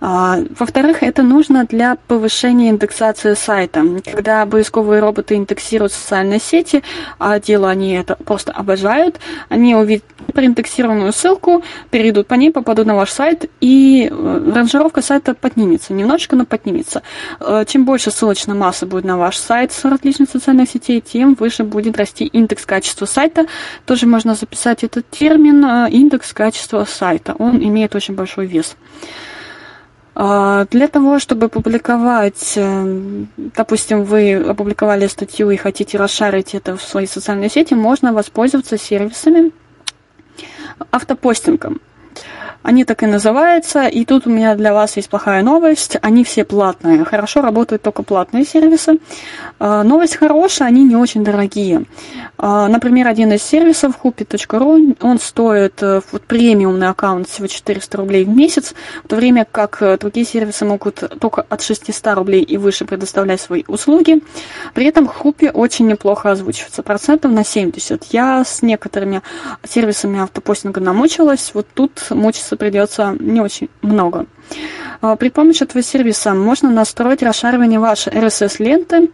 А, 0.00 0.38
во-вторых, 0.58 1.02
это 1.02 1.22
нужно 1.22 1.64
для 1.64 1.96
повышения 2.08 2.70
индексации 2.70 3.34
сайта. 3.34 3.84
Когда 4.04 4.46
поисковые 4.46 5.00
роботы 5.00 5.34
индексируют 5.34 5.92
социальные 5.92 6.40
сети, 6.40 6.82
а 7.18 7.38
дело 7.38 7.68
они 7.68 7.92
это 7.92 8.16
просто 8.16 8.52
обожают, 8.52 9.20
они 9.48 9.74
увидят 9.74 10.04
проиндексированную 10.32 11.12
ссылку, 11.12 11.62
перейдут 11.90 12.26
по 12.28 12.34
ней, 12.34 12.50
попадут 12.50 12.86
на 12.86 12.94
ваш 12.94 13.10
сайт, 13.10 13.50
и 13.60 14.08
э, 14.10 14.52
ранжировка 14.54 15.02
сайта 15.02 15.34
поднимется, 15.34 15.92
немножечко, 15.92 16.36
но 16.36 16.46
поднимется. 16.46 17.02
Э, 17.40 17.64
чем 17.66 17.84
больше 17.84 18.10
ссылочная 18.10 18.54
масса 18.54 18.86
будет 18.86 19.04
на 19.04 19.18
ваш 19.18 19.36
сайт 19.36 19.72
с 19.72 19.84
различных 19.84 20.30
социальных 20.30 20.70
сетей, 20.70 21.00
тем 21.00 21.34
выше 21.34 21.64
будет 21.64 21.98
расти 21.98 22.24
индекс 22.24 22.64
качества 22.64 23.06
сайта. 23.06 23.46
Тоже 23.84 24.06
можно 24.06 24.34
записать 24.34 24.82
этот 24.84 25.08
термин 25.10 25.64
э, 25.64 25.90
индекс 25.90 26.32
качества 26.32 26.86
сайта. 26.88 27.34
Он 27.38 27.58
имеет 27.62 27.94
очень 27.94 28.14
большой 28.14 28.46
вес. 28.46 28.76
Для 30.20 30.88
того, 30.88 31.18
чтобы 31.18 31.48
публиковать, 31.48 32.52
э, 32.56 33.24
допустим, 33.36 34.04
вы 34.04 34.34
опубликовали 34.34 35.06
статью 35.06 35.50
и 35.50 35.56
хотите 35.56 35.96
расшарить 35.96 36.54
это 36.54 36.76
в 36.76 36.82
свои 36.82 37.06
социальные 37.06 37.48
сети, 37.48 37.72
можно 37.72 38.12
воспользоваться 38.12 38.76
сервисами 38.76 39.50
автопостингом. 40.90 41.80
Они 42.62 42.84
так 42.84 43.02
и 43.02 43.06
называются, 43.06 43.86
и 43.86 44.04
тут 44.04 44.26
у 44.26 44.30
меня 44.30 44.54
для 44.54 44.72
вас 44.74 44.96
есть 44.96 45.08
плохая 45.08 45.42
новость. 45.42 45.96
Они 46.02 46.24
все 46.24 46.44
платные. 46.44 47.04
Хорошо 47.04 47.40
работают 47.40 47.82
только 47.82 48.02
платные 48.02 48.44
сервисы. 48.44 48.98
А, 49.58 49.82
новость 49.82 50.16
хорошая, 50.16 50.68
они 50.68 50.84
не 50.84 50.96
очень 50.96 51.24
дорогие. 51.24 51.84
А, 52.38 52.68
например, 52.68 53.08
один 53.08 53.32
из 53.32 53.42
сервисов, 53.42 53.98
hupi.ru, 54.02 54.96
он 55.00 55.18
стоит 55.18 55.82
э, 55.82 56.00
вот, 56.12 56.22
премиумный 56.22 56.88
аккаунт 56.88 57.28
всего 57.28 57.46
400 57.46 57.96
рублей 57.98 58.24
в 58.24 58.28
месяц, 58.28 58.74
в 59.04 59.08
то 59.08 59.16
время 59.16 59.46
как 59.50 59.82
э, 59.82 59.98
другие 59.98 60.24
сервисы 60.26 60.64
могут 60.64 61.02
только 61.20 61.44
от 61.48 61.62
600 61.62 62.14
рублей 62.14 62.42
и 62.42 62.56
выше 62.56 62.84
предоставлять 62.84 63.40
свои 63.40 63.64
услуги. 63.66 64.22
При 64.74 64.86
этом 64.86 65.06
Хупи 65.06 65.50
очень 65.50 65.86
неплохо 65.86 66.30
озвучивается, 66.30 66.82
процентов 66.82 67.32
на 67.32 67.44
70. 67.44 68.04
Я 68.12 68.44
с 68.44 68.62
некоторыми 68.62 69.22
сервисами 69.68 70.20
автопостинга 70.20 70.80
намучилась, 70.80 71.50
вот 71.54 71.66
тут 71.74 72.06
мучиться 72.40 72.56
придется 72.56 73.16
не 73.20 73.40
очень 73.40 73.68
много. 73.82 74.26
А, 75.00 75.16
при 75.16 75.28
помощи 75.28 75.62
этого 75.62 75.82
сервиса 75.82 76.34
можно 76.34 76.70
настроить 76.70 77.22
расшаривание 77.22 77.78
вашей 77.78 78.12
RSS-ленты, 78.12 79.10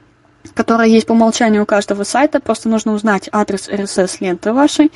которая 0.54 0.88
есть 0.88 1.06
по 1.06 1.12
умолчанию 1.12 1.62
у 1.62 1.66
каждого 1.66 2.04
сайта. 2.04 2.40
Просто 2.40 2.68
нужно 2.68 2.92
узнать 2.92 3.28
адрес 3.32 3.68
RSS-ленты 3.68 4.52
вашей. 4.52 4.92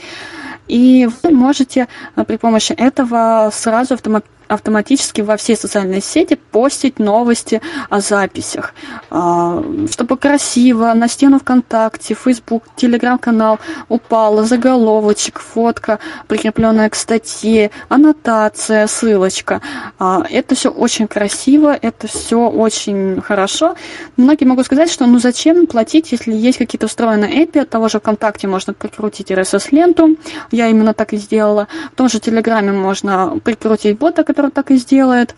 И 0.68 1.09
вы 1.22 1.31
можете 1.31 1.89
а, 2.14 2.24
при 2.24 2.37
помощи 2.37 2.72
этого 2.72 3.51
сразу 3.53 3.95
автоматически 3.95 4.39
автоматически 4.51 5.21
во 5.21 5.37
все 5.37 5.57
социальные 5.57 6.01
сети 6.01 6.35
постить 6.35 6.99
новости 6.99 7.63
о 7.89 8.01
записях. 8.01 8.75
А, 9.11 9.63
чтобы 9.91 10.17
красиво, 10.17 10.93
на 10.95 11.09
стену 11.09 11.39
ВКонтакте, 11.39 12.15
Facebook, 12.15 12.65
Телеграм-канал 12.77 13.61
упала 13.89 14.43
заголовочек, 14.45 15.39
фотка, 15.39 16.01
прикрепленная 16.27 16.91
к 16.91 16.97
статье, 16.97 17.71
аннотация, 17.89 18.87
ссылочка. 18.87 19.61
А, 19.99 20.25
это 20.29 20.55
все 20.55 20.71
очень 20.71 21.07
красиво, 21.07 21.77
это 21.81 22.09
все 22.09 22.49
очень 22.49 23.21
хорошо. 23.21 23.77
Многие 24.17 24.45
могут 24.45 24.67
сказать, 24.67 24.91
что 24.91 25.07
ну 25.07 25.21
зачем 25.21 25.67
платить, 25.67 26.11
если 26.11 26.33
есть 26.33 26.59
какие-то 26.59 26.89
встроенные 26.89 27.45
API, 27.45 27.61
от 27.61 27.71
того 27.71 27.89
же 27.89 28.01
ВКонтакте 28.01 28.49
можно 28.49 28.75
прикрутить 28.75 29.31
RSS-ленту, 29.31 30.17
я 30.51 30.67
именно 30.67 30.93
так 30.93 31.13
и 31.13 31.17
сделала. 31.17 31.69
В 31.93 31.97
том 31.97 32.09
же 32.09 32.19
Телеграме 32.19 32.73
можно 32.73 33.39
прикрутить 33.45 33.97
бота, 33.99 34.25
который 34.25 34.39
который 34.41 34.51
так 34.51 34.70
и 34.70 34.76
сделает. 34.76 35.34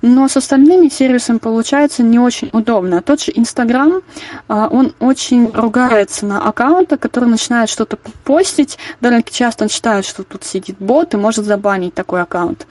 Но 0.00 0.28
с 0.28 0.36
остальными 0.36 0.88
сервисами 0.88 1.38
получается 1.38 2.02
не 2.02 2.18
очень 2.18 2.50
удобно. 2.52 3.02
Тот 3.02 3.20
же 3.20 3.32
Инстаграм, 3.34 4.00
а, 4.48 4.68
он 4.68 4.94
очень 5.00 5.50
ругается 5.52 6.24
на 6.26 6.48
аккаунты, 6.48 6.96
которые 6.96 7.30
начинают 7.30 7.68
что-то 7.68 7.98
постить. 8.24 8.78
Довольно 9.00 9.22
часто 9.24 9.64
он 9.64 9.70
считает, 9.70 10.04
что 10.04 10.22
тут 10.22 10.44
сидит 10.44 10.76
бот 10.78 11.14
и 11.14 11.16
может 11.16 11.44
забанить 11.44 11.94
такой 11.94 12.22
аккаунт. 12.22 12.66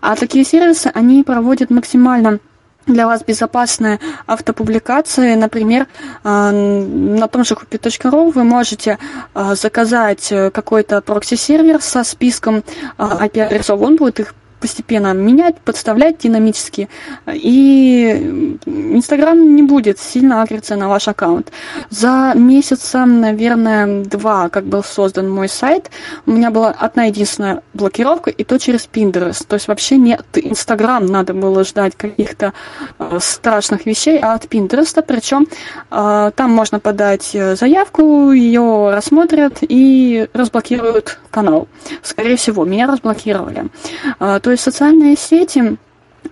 А 0.00 0.16
такие 0.16 0.44
сервисы, 0.44 0.90
они 0.94 1.22
проводят 1.22 1.70
максимально 1.70 2.38
для 2.86 3.06
вас 3.06 3.22
безопасные 3.24 4.00
автопубликации. 4.26 5.34
Например, 5.34 5.86
а, 6.24 6.50
на 6.50 7.26
том 7.28 7.44
же 7.44 7.54
kupi.ru 7.54 8.32
вы 8.32 8.44
можете 8.44 8.98
а, 9.32 9.54
заказать 9.54 10.28
какой-то 10.52 11.00
прокси-сервер 11.00 11.80
со 11.80 12.04
списком 12.04 12.64
IP-адресов. 12.98 13.80
Он 13.80 13.96
будет 13.96 14.20
их 14.20 14.34
постепенно 14.62 15.12
менять, 15.12 15.58
подставлять 15.58 16.18
динамически, 16.18 16.88
и 17.26 18.56
Инстаграм 18.64 19.56
не 19.56 19.64
будет 19.64 19.98
сильно 19.98 20.42
агриться 20.42 20.76
на 20.76 20.88
ваш 20.88 21.08
аккаунт. 21.08 21.50
За 21.90 22.32
месяца, 22.36 23.04
наверное, 23.04 24.04
два, 24.04 24.48
как 24.48 24.64
был 24.64 24.84
создан 24.84 25.28
мой 25.28 25.48
сайт, 25.48 25.90
у 26.26 26.30
меня 26.30 26.50
была 26.52 26.70
одна 26.70 27.04
единственная 27.04 27.62
блокировка, 27.74 28.30
и 28.30 28.44
то 28.44 28.58
через 28.58 28.88
Pinterest. 28.90 29.44
То 29.48 29.54
есть 29.54 29.66
вообще 29.66 29.96
нет 29.96 30.24
Инстаграм, 30.34 31.04
надо 31.04 31.34
было 31.34 31.64
ждать 31.64 31.96
каких-то 31.96 32.52
э, 32.98 33.18
страшных 33.20 33.84
вещей, 33.84 34.20
а 34.20 34.34
от 34.34 34.44
Pinterest, 34.44 35.02
причем 35.02 35.48
э, 35.90 36.30
там 36.36 36.50
можно 36.52 36.78
подать 36.78 37.36
заявку, 37.54 38.30
ее 38.30 38.90
рассмотрят 38.94 39.58
и 39.62 40.28
разблокируют 40.32 41.18
канал. 41.30 41.66
Скорее 42.02 42.36
всего, 42.36 42.64
меня 42.64 42.86
разблокировали. 42.86 43.70
Э, 44.20 44.38
то 44.40 44.51
есть 44.52 44.62
социальные 44.62 45.16
сети 45.16 45.78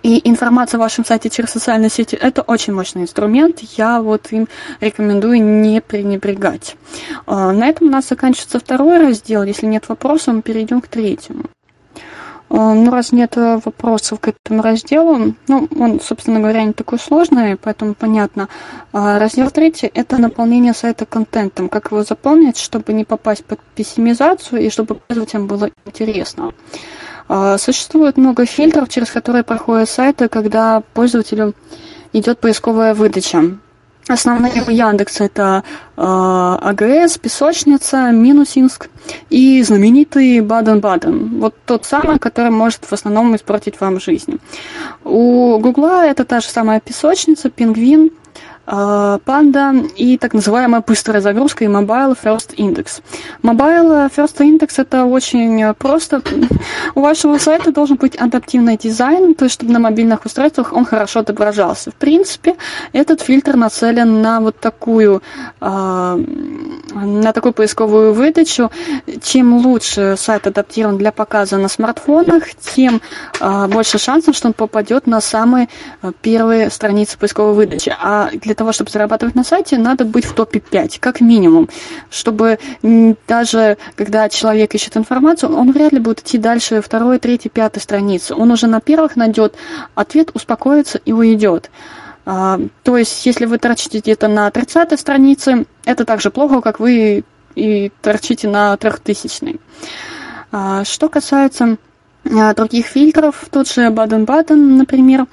и 0.03 0.27
информация 0.27 0.77
о 0.77 0.81
вашем 0.81 1.05
сайте 1.05 1.29
через 1.29 1.51
социальные 1.51 1.89
сети– 1.89 2.15
это 2.21 2.41
очень 2.41 2.73
мощный 2.73 3.03
инструмент. 3.03 3.59
Я 3.77 4.01
вот 4.01 4.31
им 4.31 4.47
рекомендую 4.79 5.43
не 5.43 5.81
пренебрегать. 5.81 6.75
А, 7.27 7.51
на 7.51 7.67
этом 7.67 7.87
у 7.87 7.91
нас 7.91 8.07
заканчивается 8.07 8.59
второй 8.59 8.99
раздел. 8.99 9.43
Если 9.43 9.67
нет 9.67 9.89
вопросов, 9.89 10.35
мы 10.35 10.41
перейдем 10.41 10.81
к 10.81 10.87
третьему. 10.87 11.43
А, 12.49 12.73
ну, 12.73 12.91
раз 12.91 13.11
нет 13.11 13.35
вопросов 13.35 14.19
к 14.19 14.29
этому 14.29 14.61
разделу, 14.61 15.35
ну, 15.47 15.67
он, 15.79 16.01
собственно 16.01 16.39
говоря, 16.39 16.63
не 16.63 16.73
такой 16.73 16.99
сложный, 16.99 17.55
поэтому 17.55 17.93
понятно. 17.93 18.49
А, 18.91 19.19
раздел 19.19 19.51
третий– 19.51 19.89
это 19.93 20.17
наполнение 20.17 20.73
сайта 20.73 21.05
контентом. 21.05 21.69
Как 21.69 21.91
его 21.91 22.03
заполнить, 22.03 22.57
чтобы 22.57 22.93
не 22.93 23.05
попасть 23.05 23.45
под 23.45 23.59
пессимизацию 23.75 24.61
и 24.61 24.69
чтобы 24.69 24.95
пользователям 24.95 25.47
было 25.47 25.69
интересно. 25.85 26.53
А, 27.33 27.57
существует 27.57 28.17
много 28.17 28.45
фильтров, 28.45 28.89
через 28.89 29.09
которые 29.09 29.45
проходят 29.45 29.89
сайты, 29.89 30.27
когда 30.27 30.83
пользователю 30.93 31.53
идет 32.11 32.39
поисковая 32.39 32.93
выдача. 32.93 33.57
Основные 34.09 34.61
у 34.67 34.69
Яндекса 34.69 35.23
это 35.23 35.63
АГС, 35.95 37.19
Песочница, 37.19 38.11
Минусинск 38.11 38.89
и 39.29 39.63
знаменитый 39.63 40.41
Баден-Баден. 40.41 41.39
Вот 41.39 41.55
тот 41.65 41.85
самый, 41.85 42.19
который 42.19 42.51
может 42.51 42.83
в 42.83 42.91
основном 42.91 43.33
испортить 43.37 43.79
вам 43.79 44.01
жизнь. 44.01 44.41
У 45.05 45.57
Гугла 45.59 46.05
это 46.05 46.25
та 46.25 46.41
же 46.41 46.47
самая 46.47 46.81
Песочница, 46.81 47.49
Пингвин, 47.49 48.11
А, 48.67 49.19
и 49.97 50.17
так 50.17 50.33
называемая 50.33 50.83
быстрая 50.85 51.21
загрузка 51.21 51.65
и 51.65 51.67
Mobile 51.67 52.17
First 52.21 52.55
Index. 52.57 53.01
Mobile 53.41 54.11
First 54.15 54.37
Index 54.37 54.73
это 54.77 55.05
очень 55.05 55.73
просто. 55.75 56.21
У 56.95 57.01
вашего 57.01 57.37
сайта 57.37 57.71
должен 57.71 57.97
быть 57.97 58.15
адаптивный 58.15 58.77
дизайн, 58.77 59.33
то 59.33 59.45
есть 59.45 59.55
чтобы 59.55 59.73
на 59.73 59.79
мобильных 59.79 60.25
устройствах 60.25 60.73
он 60.73 60.85
хорошо 60.85 61.21
отображался. 61.21 61.91
В 61.91 61.95
принципе, 61.95 62.55
этот 62.93 63.21
фильтр 63.21 63.55
нацелен 63.55 64.21
на 64.21 64.39
вот 64.41 64.59
такую 64.59 65.23
а, 65.59 66.19
на 66.93 67.33
такую 67.33 67.53
поисковую 67.53 68.13
выдачу. 68.13 68.71
Чем 69.21 69.57
лучше 69.57 70.15
сайт 70.17 70.47
адаптирован 70.47 70.97
для 70.97 71.11
показа 71.11 71.57
на 71.57 71.67
смартфонах, 71.67 72.43
тем 72.55 73.01
а, 73.39 73.67
больше 73.67 73.97
шансов, 73.97 74.35
что 74.35 74.47
он 74.47 74.53
попадет 74.53 75.07
на 75.07 75.19
самые 75.19 75.67
первые 76.21 76.69
страницы 76.69 77.17
поисковой 77.17 77.53
выдачи. 77.53 77.95
А 77.99 78.29
для 78.31 78.50
того, 78.55 78.71
чтобы 78.71 78.91
зарабатывать 78.91 79.35
на 79.35 79.43
сайте, 79.43 79.77
надо 79.77 80.05
быть 80.05 80.25
в 80.25 80.33
топе 80.33 80.59
5, 80.59 80.99
как 80.99 81.21
минимум, 81.21 81.69
чтобы 82.09 82.59
даже 83.27 83.77
когда 83.95 84.29
человек 84.29 84.73
ищет 84.75 84.97
информацию, 84.97 85.55
он 85.55 85.71
вряд 85.71 85.93
ли 85.93 85.99
будет 85.99 86.21
идти 86.21 86.37
дальше 86.37 86.81
второй, 86.81 87.19
третьей, 87.19 87.49
пятой 87.49 87.79
страницы. 87.79 88.35
Он 88.35 88.51
уже 88.51 88.67
на 88.67 88.81
первых 88.81 89.15
найдет 89.15 89.55
ответ, 89.95 90.31
успокоится 90.33 90.99
и 91.03 91.11
уйдет. 91.11 91.69
А, 92.25 92.59
то 92.83 92.97
есть, 92.97 93.25
если 93.25 93.45
вы 93.45 93.57
торчите 93.57 93.99
где-то 93.99 94.27
на 94.27 94.49
30 94.51 94.99
странице, 94.99 95.65
это 95.85 96.05
так 96.05 96.21
же 96.21 96.29
плохо, 96.29 96.61
как 96.61 96.79
вы 96.79 97.23
и 97.55 97.91
торчите 98.01 98.47
на 98.47 98.77
3000. 98.77 99.59
А, 100.51 100.83
что 100.83 101.09
касается 101.09 101.77
других 102.23 102.85
фильтров, 102.85 103.45
тот 103.49 103.67
же 103.67 103.89
Баден-Баден, 103.89 104.77
например, 104.77 105.25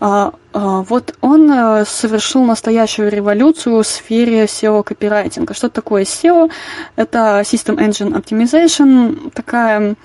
а, 0.00 0.32
а, 0.52 0.82
вот 0.82 1.16
он 1.20 1.50
э, 1.50 1.84
совершил 1.84 2.44
настоящую 2.44 3.10
революцию 3.10 3.82
в 3.82 3.86
сфере 3.86 4.44
SEO-копирайтинга. 4.44 5.52
Что 5.52 5.68
такое 5.68 6.04
SEO? 6.04 6.50
Это 6.94 7.42
System 7.44 7.76
Engine 7.78 8.14
Optimization, 8.14 9.30
такая 9.32 9.96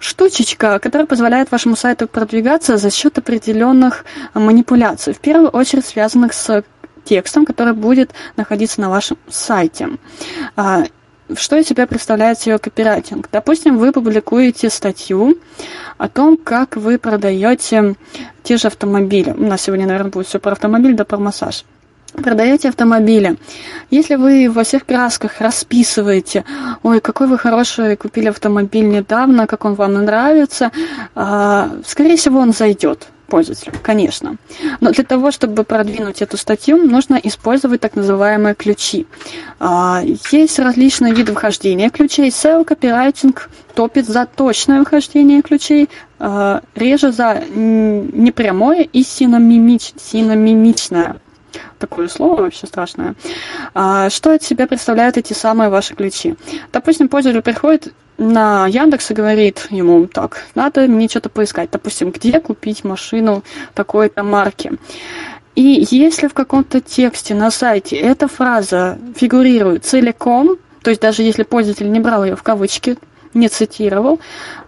штучечка, 0.00 0.78
которая 0.80 1.06
позволяет 1.06 1.52
вашему 1.52 1.76
сайту 1.76 2.08
продвигаться 2.08 2.76
за 2.76 2.90
счет 2.90 3.16
определенных 3.18 4.04
манипуляций, 4.34 5.14
в 5.14 5.20
первую 5.20 5.50
очередь 5.50 5.86
связанных 5.86 6.34
с 6.34 6.64
текстом, 7.04 7.46
который 7.46 7.72
будет 7.72 8.10
находиться 8.36 8.80
на 8.80 8.90
вашем 8.90 9.16
сайте 9.28 9.90
что 11.34 11.56
из 11.56 11.66
себя 11.66 11.86
представляет 11.86 12.38
SEO 12.38 12.58
копирайтинг? 12.58 13.28
Допустим, 13.32 13.78
вы 13.78 13.92
публикуете 13.92 14.70
статью 14.70 15.38
о 15.98 16.08
том, 16.08 16.36
как 16.36 16.76
вы 16.76 16.98
продаете 16.98 17.94
те 18.42 18.56
же 18.56 18.68
автомобили. 18.68 19.30
У 19.30 19.46
нас 19.46 19.62
сегодня, 19.62 19.86
наверное, 19.86 20.10
будет 20.10 20.28
все 20.28 20.38
про 20.38 20.52
автомобиль 20.52 20.94
да 20.94 21.04
про 21.04 21.18
массаж 21.18 21.64
продаете 22.22 22.68
автомобили. 22.68 23.36
Если 23.90 24.14
вы 24.14 24.50
во 24.50 24.64
всех 24.64 24.86
красках 24.86 25.40
расписываете, 25.40 26.44
ой, 26.82 27.00
какой 27.00 27.26
вы 27.26 27.36
хороший 27.38 27.96
купили 27.96 28.28
автомобиль 28.28 28.88
недавно, 28.88 29.46
как 29.46 29.64
он 29.64 29.74
вам 29.74 29.94
нравится, 29.94 30.72
а, 31.14 31.70
скорее 31.84 32.16
всего, 32.16 32.40
он 32.40 32.52
зайдет 32.52 33.08
пользователю, 33.26 33.72
конечно. 33.82 34.36
Но 34.80 34.90
для 34.90 35.04
того, 35.04 35.30
чтобы 35.30 35.64
продвинуть 35.64 36.22
эту 36.22 36.36
статью, 36.36 36.76
нужно 36.78 37.20
использовать 37.22 37.80
так 37.80 37.96
называемые 37.96 38.54
ключи. 38.54 39.06
А, 39.58 40.02
есть 40.30 40.58
различные 40.58 41.14
виды 41.14 41.32
вхождения 41.32 41.90
ключей. 41.90 42.28
SEO, 42.28 42.64
копирайтинг 42.64 43.50
топит 43.74 44.06
за 44.06 44.26
точное 44.26 44.84
вхождение 44.84 45.42
ключей, 45.42 45.88
а, 46.18 46.62
реже 46.74 47.12
за 47.12 47.42
непрямое 47.54 48.82
и 48.82 49.02
синомимич, 49.02 49.92
синомимичное 49.96 51.16
такое 51.78 52.08
слово 52.08 52.42
вообще 52.42 52.66
страшное. 52.66 53.14
А, 53.74 54.10
что 54.10 54.32
от 54.32 54.42
себя 54.42 54.66
представляют 54.66 55.16
эти 55.16 55.32
самые 55.32 55.70
ваши 55.70 55.94
ключи? 55.94 56.36
Допустим, 56.72 57.08
пользователь 57.08 57.42
приходит 57.42 57.92
на 58.18 58.66
Яндекс 58.66 59.10
и 59.10 59.14
говорит 59.14 59.66
ему, 59.70 60.06
так, 60.06 60.44
надо 60.54 60.82
мне 60.82 61.08
что-то 61.08 61.28
поискать. 61.28 61.70
Допустим, 61.70 62.10
где 62.10 62.40
купить 62.40 62.84
машину 62.84 63.42
такой-то 63.74 64.22
марки. 64.22 64.72
И 65.54 65.86
если 65.90 66.28
в 66.28 66.34
каком-то 66.34 66.80
тексте 66.80 67.34
на 67.34 67.50
сайте 67.50 67.96
эта 67.96 68.28
фраза 68.28 68.98
фигурирует 69.16 69.84
целиком, 69.84 70.56
то 70.82 70.90
есть 70.90 71.00
даже 71.00 71.22
если 71.22 71.42
пользователь 71.42 71.90
не 71.90 71.98
брал 71.98 72.24
ее 72.24 72.36
в 72.36 72.42
кавычки, 72.42 72.98
не 73.32 73.48
цитировал, 73.48 74.20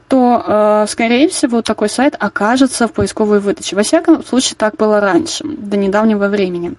то, 0.08 0.42
э, 0.44 0.86
скорее 0.88 1.28
всего, 1.28 1.62
такой 1.62 1.88
сайт 1.88 2.16
окажется 2.18 2.88
в 2.88 2.92
поисковой 2.92 3.40
выдаче. 3.40 3.76
Во 3.76 3.82
всяком 3.82 4.24
случае, 4.24 4.56
так 4.56 4.76
было 4.76 5.00
раньше, 5.00 5.44
до 5.44 5.76
недавнего 5.76 6.28
времени, 6.28 6.74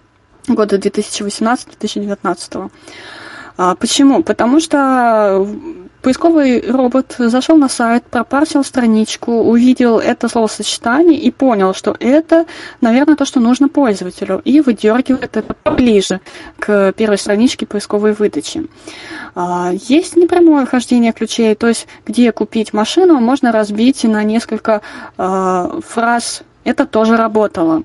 года 0.48 0.78
2018-2019. 0.78 2.72
А, 3.58 3.76
почему? 3.76 4.24
Потому 4.24 4.60
что 4.60 5.48
Поисковый 6.02 6.64
робот 6.72 7.16
зашел 7.18 7.58
на 7.58 7.68
сайт, 7.68 8.04
пропарсил 8.06 8.64
страничку, 8.64 9.32
увидел 9.32 10.00
это 10.00 10.30
словосочетание 10.30 11.20
и 11.20 11.30
понял, 11.30 11.74
что 11.74 11.96
это, 12.00 12.46
наверное, 12.80 13.16
то, 13.16 13.26
что 13.26 13.40
нужно 13.40 13.68
пользователю, 13.68 14.42
и 14.46 14.62
выдергивает 14.62 15.36
это 15.36 15.54
поближе 15.54 16.22
к 16.58 16.94
первой 16.94 17.18
страничке 17.18 17.66
поисковой 17.66 18.14
выдачи. 18.14 18.68
А, 19.36 19.72
есть 19.74 20.16
непрямое 20.16 20.66
вхождение 20.66 21.12
ключей, 21.12 21.54
то 21.56 21.68
есть 21.68 21.88
где 22.06 22.32
купить 22.32 22.74
машину 22.74 23.20
можно 23.20 23.52
разбить 23.52 24.04
на 24.06 24.24
несколько 24.24 24.82
а, 25.18 25.80
фраз 25.86 26.44
это 26.70 26.86
тоже 26.86 27.18
работало. 27.18 27.84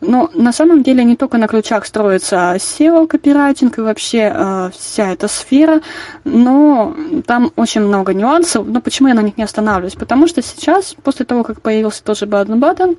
Но 0.00 0.30
на 0.34 0.52
самом 0.52 0.82
деле 0.82 1.04
не 1.04 1.16
только 1.16 1.38
на 1.38 1.46
ключах 1.46 1.86
строится 1.86 2.54
SEO, 2.56 3.06
копирайтинг 3.06 3.78
и 3.78 3.80
вообще 3.80 4.32
э, 4.34 4.70
вся 4.76 5.12
эта 5.12 5.28
сфера, 5.28 5.80
но 6.24 6.94
там 7.26 7.52
очень 7.56 7.82
много 7.82 8.12
нюансов. 8.12 8.66
Но 8.66 8.80
почему 8.80 9.08
я 9.08 9.14
на 9.14 9.22
них 9.22 9.36
не 9.36 9.44
останавливаюсь? 9.44 9.94
Потому 9.94 10.26
что 10.26 10.42
сейчас, 10.42 10.96
после 11.02 11.24
того, 11.24 11.44
как 11.44 11.60
появился 11.60 12.02
тоже 12.02 12.26
Баден 12.26 12.58
Баден, 12.58 12.96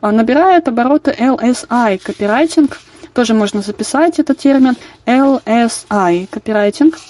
э, 0.00 0.10
набирает 0.10 0.68
обороты 0.68 1.10
LSI, 1.10 1.98
копирайтинг, 2.02 2.78
тоже 3.12 3.34
можно 3.34 3.60
записать 3.60 4.18
этот 4.18 4.38
термин, 4.38 4.76
LSI, 5.06 6.26
копирайтинг– 6.30 6.94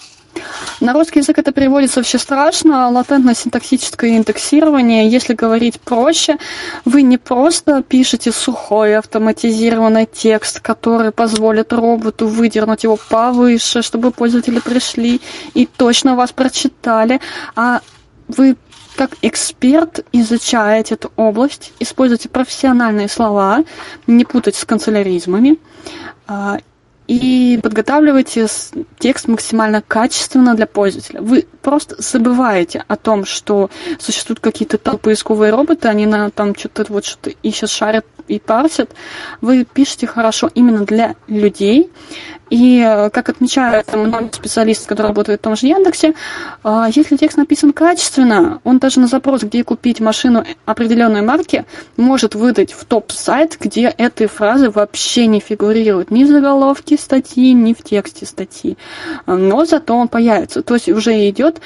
на 0.80 0.93
русский 0.93 1.20
язык 1.20 1.38
это 1.38 1.53
переводится 1.53 2.01
вообще 2.01 2.18
страшно. 2.18 2.91
Латентно-синтаксическое 2.91 4.16
индексирование, 4.16 5.09
если 5.09 5.34
говорить 5.34 5.80
проще, 5.80 6.38
вы 6.84 7.03
не 7.03 7.18
просто 7.18 7.82
пишете 7.82 8.32
сухой 8.32 8.97
автоматизированный 8.97 10.07
текст, 10.07 10.61
который 10.61 11.12
позволит 11.12 11.72
роботу 11.72 12.26
выдернуть 12.26 12.84
его 12.84 12.99
повыше, 13.09 13.82
чтобы 13.82 14.11
пользователи 14.11 14.61
пришли 14.61 15.20
и 15.55 15.66
точно 15.66 16.16
вас 16.16 16.32
прочитали, 16.32 17.20
а 17.57 17.80
вы 18.28 18.57
как 18.97 19.16
эксперт 19.22 20.05
изучаете 20.12 20.95
эту 20.95 21.12
область, 21.16 21.72
используйте 21.78 22.28
профессиональные 22.28 23.09
слова, 23.09 23.64
не 24.07 24.24
путать 24.24 24.57
с 24.57 24.64
канцеляризмами, 24.64 25.59
а, 26.26 26.59
и 27.11 27.58
подготавливайте 27.61 28.46
текст 29.00 29.26
максимально 29.26 29.82
качественно 29.82 30.54
для 30.54 30.68
пользователя. 30.68 31.20
Вы 31.20 31.44
просто 31.61 31.96
забываете 31.98 32.84
о 32.86 32.94
том, 32.94 33.24
что 33.24 33.68
существуют 33.98 34.38
какие-то 34.38 34.78
там 34.78 34.96
поисковые 34.96 35.50
роботы, 35.50 35.88
они 35.88 36.06
на 36.06 36.30
там 36.30 36.54
что-то 36.54 36.86
вот 36.88 37.04
что-то 37.04 37.30
ищут, 37.42 37.68
шарят 37.68 38.06
и 38.31 38.39
парсят. 38.39 38.91
Вы 39.41 39.64
пишете 39.64 40.07
хорошо 40.07 40.51
именно 40.55 40.85
для 40.85 41.16
людей, 41.26 41.91
и, 42.51 42.81
э, 42.81 43.11
как 43.11 43.28
отмечают 43.28 43.93
многие 43.95 44.33
специалисты, 44.33 44.89
которые 44.89 45.09
работают 45.09 45.41
в 45.41 45.45
том 45.45 45.57
же 45.57 45.66
Яндексе, 45.66 46.14
э, 46.64 46.87
если 46.95 47.16
текст 47.16 47.37
написан 47.37 47.72
качественно, 47.72 48.61
он 48.64 48.78
даже 48.78 49.01
на 49.01 49.07
запрос, 49.07 49.43
где 49.43 49.62
купить 49.62 50.01
машину 50.01 50.45
определенной 50.66 51.22
марки, 51.22 51.64
может 51.97 52.35
выдать 52.35 52.72
в 52.72 52.85
топ-сайт, 52.85 53.57
где 53.61 53.87
этой 53.87 54.26
фразы 54.26 54.70
вообще 54.70 55.26
не 55.26 55.41
фигурируют 55.41 56.11
ни 56.11 56.24
в 56.24 56.28
заголовке 56.28 56.99
статьи, 56.99 57.53
ни 57.53 57.72
в 57.72 57.83
тексте 57.83 58.26
статьи. 58.26 58.76
Но 59.26 59.64
зато 59.64 59.95
он 59.95 60.09
появится. 60.09 60.62
То 60.62 60.74
есть 60.74 60.89
уже 60.89 61.28
идет 61.28 61.61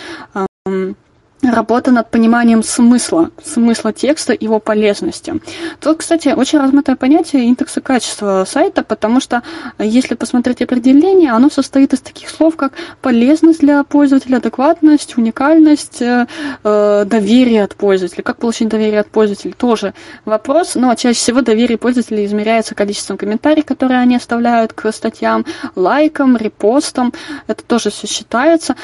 работа 1.51 1.91
над 1.91 2.11
пониманием 2.11 2.63
смысла, 2.63 3.31
смысла 3.43 3.93
текста, 3.93 4.37
его 4.39 4.61
полезности. 4.61 5.35
Тут, 5.81 5.99
кстати, 5.99 6.29
очень 6.29 6.59
размытое 6.59 6.97
понятие 6.97 7.45
индекса 7.45 7.81
качества 7.81 8.45
сайта, 8.47 8.83
потому 8.83 9.21
что 9.21 9.43
если 9.79 10.15
посмотреть 10.15 10.63
определение, 10.63 11.33
оно 11.33 11.51
состоит 11.51 11.93
из 11.93 12.01
таких 12.01 12.29
слов, 12.29 12.57
как 12.57 12.73
полезность 13.01 13.61
для 13.61 13.83
пользователя, 13.85 14.37
адекватность, 14.39 15.17
уникальность, 15.19 16.03
э, 16.03 16.27
э 16.65 17.05
доверие 17.05 17.65
от 17.65 17.75
пользователя. 17.75 18.23
Как 18.23 18.39
получить 18.39 18.69
доверие 18.69 19.01
от 19.01 19.09
пользователя? 19.09 19.53
Тоже 19.53 19.95
вопрос, 20.25 20.75
но 20.75 20.95
чаще 20.95 21.19
всего 21.19 21.41
доверие 21.43 21.79
пользователей 21.79 22.25
измеряется 22.25 22.75
количеством 22.75 23.17
комментариев, 23.17 23.65
которые 23.65 24.01
они 24.01 24.17
оставляют 24.17 24.73
к 24.73 24.91
статьям, 24.93 25.45
лайкам, 25.75 26.37
репостам. 26.37 27.13
Это 27.47 27.63
тоже 27.65 27.91
все 27.91 28.07
считается. 28.07 28.77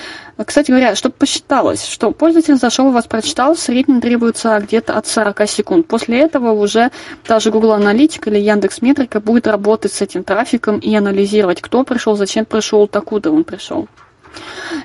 Кстати 0.46 0.70
говоря, 0.70 0.94
чтобы 0.94 1.14
посчиталось, 1.18 1.84
что 1.84 2.12
пользователь 2.12 2.56
зашел, 2.56 2.90
вас 2.90 3.06
прочитал, 3.06 3.54
в 3.54 3.58
среднем 3.58 4.00
требуется 4.00 4.58
где-то 4.60 4.96
от 4.96 5.06
40 5.06 5.48
секунд. 5.48 5.86
После 5.86 6.20
этого 6.20 6.52
уже 6.52 6.90
даже 7.26 7.50
Google 7.50 7.72
Аналитика 7.72 8.30
или 8.30 8.38
Яндекс 8.38 8.80
Метрика 8.80 9.20
будет 9.20 9.46
работать 9.46 9.92
с 9.92 10.00
этим 10.00 10.24
трафиком 10.24 10.78
и 10.78 10.94
анализировать, 10.94 11.60
кто 11.60 11.84
пришел, 11.84 12.16
зачем 12.16 12.44
пришел, 12.44 12.88
откуда 12.90 13.30
он 13.30 13.44
пришел. 13.44 13.88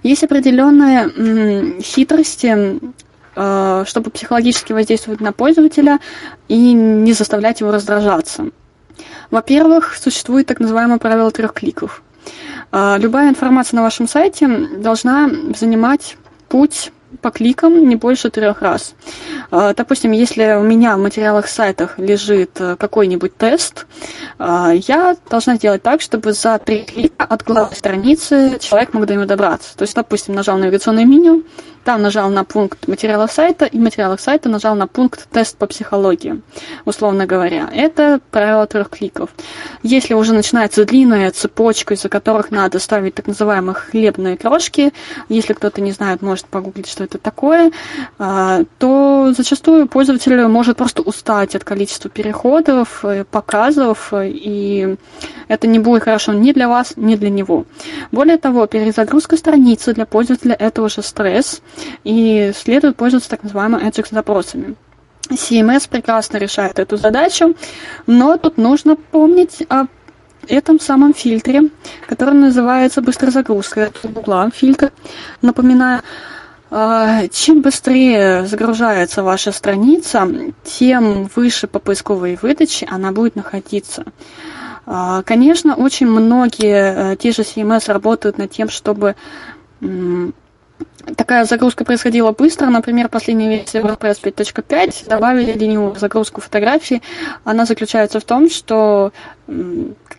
Есть 0.03 0.23
определенные 0.23 1.03
м, 1.03 1.81
хитрости, 1.81 2.79
э, 3.35 3.83
чтобы 3.85 4.09
психологически 4.11 4.73
воздействовать 4.73 5.21
на 5.21 5.31
пользователя 5.31 5.99
и 6.47 6.73
не 6.73 7.13
заставлять 7.13 7.61
его 7.61 7.71
раздражаться. 7.71 8.49
Во-первых, 9.31 9.95
существует 9.95 10.47
так 10.47 10.59
называемое 10.59 10.97
правило 10.97 11.31
трех 11.31 11.53
кликов. 11.53 12.01
А, 12.77 12.97
любая 12.97 13.29
информация 13.29 13.77
на 13.77 13.83
вашем 13.83 14.05
сайте 14.05 14.49
должна 14.49 15.29
занимать 15.57 16.17
путь 16.49 16.91
по 17.21 17.31
кликам 17.31 17.87
не 17.87 17.95
больше 17.95 18.29
трех 18.29 18.61
раз. 18.61 18.95
А, 19.49 19.73
допустим, 19.73 20.11
если 20.11 20.57
у 20.59 20.61
меня 20.61 20.97
в 20.97 20.99
материалах 20.99 21.47
сайтах 21.47 21.97
лежит 21.97 22.59
э, 22.59 22.75
какой-нибудь 22.77 23.37
тест, 23.37 23.85
а, 24.39 24.73
я 24.73 25.15
должна 25.29 25.55
сделать 25.55 25.83
так, 25.83 26.01
чтобы 26.01 26.33
за 26.33 26.57
три 26.57 26.83
клика 26.83 27.23
от 27.23 27.43
главной 27.43 27.77
страницы 27.77 28.57
человек 28.59 28.93
мог 28.93 29.05
до 29.05 29.13
него 29.13 29.23
добраться. 29.23 29.77
То 29.77 29.83
есть, 29.83 29.95
допустим, 29.95 30.35
нажал 30.35 30.57
навигационное 30.57 31.05
меню, 31.05 31.45
там 31.85 32.01
нажал 32.01 32.29
на 32.29 32.43
пункт 32.43 32.87
материала 32.87 33.27
сайта, 33.27 33.65
и 33.65 33.77
в 33.77 33.81
материалах 33.81 34.19
сайта 34.19 34.49
нажал 34.49 34.75
на 34.75 34.87
пункт 34.87 35.27
тест 35.29 35.55
по 35.55 35.67
психологии, 35.67 36.41
условно 36.83 37.27
говоря. 37.27 37.69
Это 37.71 38.19
правило 38.31 38.65
трех 38.65 38.89
кликов. 38.89 39.29
Если 39.83 40.15
уже 40.15 40.33
начинается 40.33 40.83
длинная 40.83 41.29
цепочка, 41.29 41.93
из-за 41.93 42.09
которых 42.09 42.49
надо 42.49 42.79
ставить 42.79 43.13
так 43.13 43.27
называемые 43.27 43.75
хлебные 43.75 44.35
крошки, 44.35 44.93
если 45.29 45.53
кто-то 45.53 45.79
не 45.79 45.91
знает, 45.91 46.23
может 46.23 46.47
погуглить, 46.47 46.89
что 46.89 47.03
это 47.03 47.19
такое, 47.19 47.71
а, 48.17 48.63
то 48.79 49.31
зачастую 49.37 49.87
пользователь 49.87 50.35
может 50.47 50.77
просто 50.77 51.03
устать 51.03 51.55
от 51.55 51.63
количества 51.63 52.09
переходов, 52.09 53.05
э, 53.05 53.25
показов, 53.25 54.11
и 54.11 54.97
это 55.47 55.67
не 55.67 55.77
будет 55.77 56.03
хорошо 56.03 56.33
ни 56.33 56.51
для 56.51 56.67
вас, 56.67 56.93
ни 56.95 57.15
для 57.15 57.29
него. 57.29 57.65
Более 58.11 58.37
того, 58.37 58.65
перезагрузка 58.65 59.37
страницы 59.37 59.93
для 59.93 60.07
пользователя 60.07 60.55
это 60.55 60.81
уже 60.81 61.03
стресс, 61.03 61.61
и 62.03 62.51
следует 62.55 62.95
пользоваться 62.95 63.29
так 63.29 63.43
называемыми 63.43 63.87
Ajax 63.87 64.07
запросами. 64.11 64.75
CMS 65.29 65.89
прекрасно 65.89 66.37
решает 66.37 66.79
эту 66.79 66.97
задачу, 66.97 67.55
но 68.05 68.37
тут 68.37 68.57
нужно 68.57 68.95
помнить 68.95 69.63
о 69.69 69.85
этом 70.47 70.79
самом 70.79 71.13
фильтре, 71.13 71.69
который 72.07 72.35
называется 72.35 73.01
быстрозагрузка. 73.01 73.81
Это 73.81 74.07
Google 74.07 74.51
фильтр. 74.51 74.91
Напоминаю, 75.41 76.01
а, 76.69 77.27
чем 77.29 77.61
быстрее 77.61 78.45
загружается 78.45 79.23
ваша 79.23 79.51
страница, 79.51 80.27
тем 80.63 81.29
выше 81.35 81.67
по 81.67 81.79
поисковой 81.79 82.37
выдаче 82.41 82.87
она 82.89 83.11
будет 83.11 83.35
находиться. 83.35 84.05
А, 84.85 85.23
конечно, 85.23 85.75
очень 85.75 86.07
многие 86.07 87.13
э, 87.13 87.15
те 87.15 87.31
же 87.31 87.41
CMS 87.41 87.91
работают 87.91 88.37
над 88.37 88.51
тем, 88.51 88.69
чтобы 88.69 89.15
такая 91.15 91.45
загрузка 91.45 91.85
происходила 91.85 92.31
быстро. 92.31 92.67
Например, 92.67 93.09
последняя 93.09 93.49
версия 93.49 93.79
WordPress 93.79 94.21
5.5 94.21 95.07
добавили 95.07 95.53
ленивую 95.53 95.95
загрузку 95.95 96.41
фотографий. 96.41 97.01
Она 97.43 97.65
заключается 97.65 98.19
в 98.19 98.23
том, 98.23 98.49
что 98.49 99.11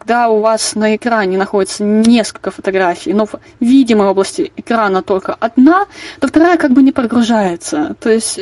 когда 0.06 0.28
у 0.28 0.38
вас 0.38 0.76
на 0.76 0.94
экране 0.94 1.36
находится 1.36 1.82
несколько 1.82 2.52
фотографий, 2.52 3.12
но 3.12 3.26
в 3.26 3.40
видимой 3.58 4.06
области 4.06 4.52
экрана 4.56 5.02
только 5.02 5.34
одна, 5.34 5.86
то 6.20 6.28
вторая 6.28 6.58
как 6.58 6.70
бы 6.70 6.84
не 6.84 6.92
прогружается. 6.92 7.96
То 7.98 8.10
есть 8.10 8.38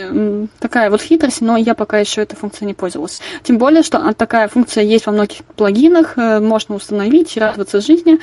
такая 0.58 0.90
вот 0.90 1.00
хитрость, 1.00 1.40
но 1.40 1.56
я 1.56 1.74
пока 1.74 1.98
еще 1.98 2.20
этой 2.20 2.36
функцией 2.36 2.66
не 2.66 2.74
пользовалась. 2.74 3.22
Тем 3.42 3.56
более, 3.56 3.82
что 3.82 4.12
такая 4.12 4.48
функция 4.48 4.84
есть 4.84 5.06
во 5.06 5.12
многих 5.12 5.38
плагинах, 5.56 6.18
э, 6.18 6.38
можно 6.38 6.74
установить 6.74 7.34
и 7.34 7.40
радоваться 7.40 7.80
жизни. 7.80 8.18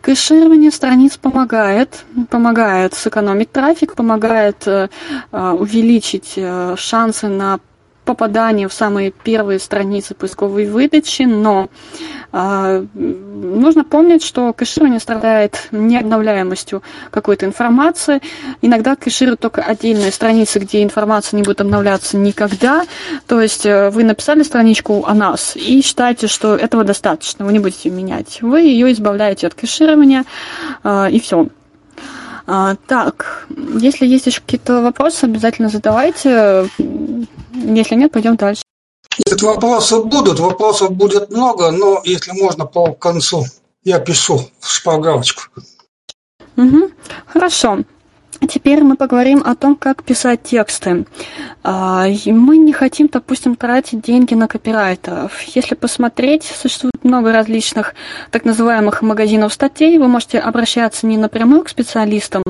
Кэширование 0.00 0.70
страниц 0.70 1.18
помогает, 1.18 2.04
помогает 2.30 2.94
сэкономить 2.94 3.52
трафик, 3.52 3.96
помогает 3.96 4.66
э, 4.66 4.88
э, 5.30 5.50
увеличить 5.50 6.38
шансы 6.76 7.28
на 7.28 7.60
попадание 8.08 8.68
в 8.68 8.72
самые 8.72 9.10
первые 9.10 9.58
страницы 9.58 10.14
поисковой 10.14 10.66
выдачи, 10.66 11.24
но 11.24 11.68
э, 12.32 12.86
нужно 12.94 13.84
помнить, 13.84 14.24
что 14.24 14.54
кэширование 14.54 14.98
страдает 14.98 15.68
необновляемостью 15.72 16.82
какой-то 17.10 17.44
информации. 17.44 18.22
Иногда 18.62 18.96
кэшируют 18.96 19.40
только 19.40 19.60
отдельные 19.60 20.10
страницы, 20.10 20.58
где 20.58 20.82
информация 20.82 21.36
не 21.36 21.42
будет 21.42 21.60
обновляться 21.60 22.16
никогда. 22.16 22.86
То 23.26 23.42
есть 23.42 23.66
э, 23.66 23.90
вы 23.90 24.04
написали 24.04 24.42
страничку 24.42 25.04
о 25.06 25.12
нас 25.12 25.54
и 25.54 25.82
считаете, 25.82 26.28
что 26.28 26.56
этого 26.56 26.84
достаточно, 26.84 27.44
вы 27.44 27.52
не 27.52 27.58
будете 27.58 27.90
менять. 27.90 28.40
Вы 28.40 28.62
ее 28.62 28.90
избавляете 28.92 29.48
от 29.48 29.52
кэширования 29.52 30.24
э, 30.82 31.10
и 31.10 31.20
все. 31.20 31.48
А, 32.50 32.76
так, 32.86 33.46
если 33.78 34.06
есть 34.06 34.24
еще 34.26 34.40
какие-то 34.40 34.80
вопросы, 34.80 35.24
обязательно 35.24 35.68
задавайте. 35.68 36.70
Если 37.52 37.94
нет, 37.94 38.10
пойдем 38.10 38.36
дальше. 38.36 38.62
Если 39.26 39.44
вопросы 39.44 40.02
будут, 40.02 40.40
вопросов 40.40 40.92
будет 40.92 41.30
много, 41.30 41.70
но 41.70 42.00
если 42.04 42.32
можно 42.32 42.64
по 42.64 42.94
концу, 42.94 43.44
я 43.84 43.98
пишу 43.98 44.48
шпаргалочку. 44.62 45.42
Угу. 46.56 46.90
Хорошо. 47.26 47.80
Теперь 48.46 48.84
мы 48.84 48.96
поговорим 48.96 49.42
о 49.44 49.56
том, 49.56 49.74
как 49.74 50.04
писать 50.04 50.42
тексты. 50.44 51.06
А, 51.64 52.06
мы 52.26 52.56
не 52.56 52.72
хотим, 52.72 53.08
допустим, 53.12 53.56
тратить 53.56 54.00
деньги 54.00 54.34
на 54.34 54.46
копирайтеров. 54.46 55.40
Если 55.42 55.74
посмотреть, 55.74 56.44
существует 56.44 57.02
много 57.02 57.32
различных 57.32 57.94
так 58.30 58.44
называемых 58.44 59.02
магазинов 59.02 59.52
статей. 59.52 59.98
Вы 59.98 60.06
можете 60.06 60.38
обращаться 60.38 61.06
не 61.06 61.18
напрямую 61.18 61.64
к 61.64 61.68
специалистам, 61.68 62.42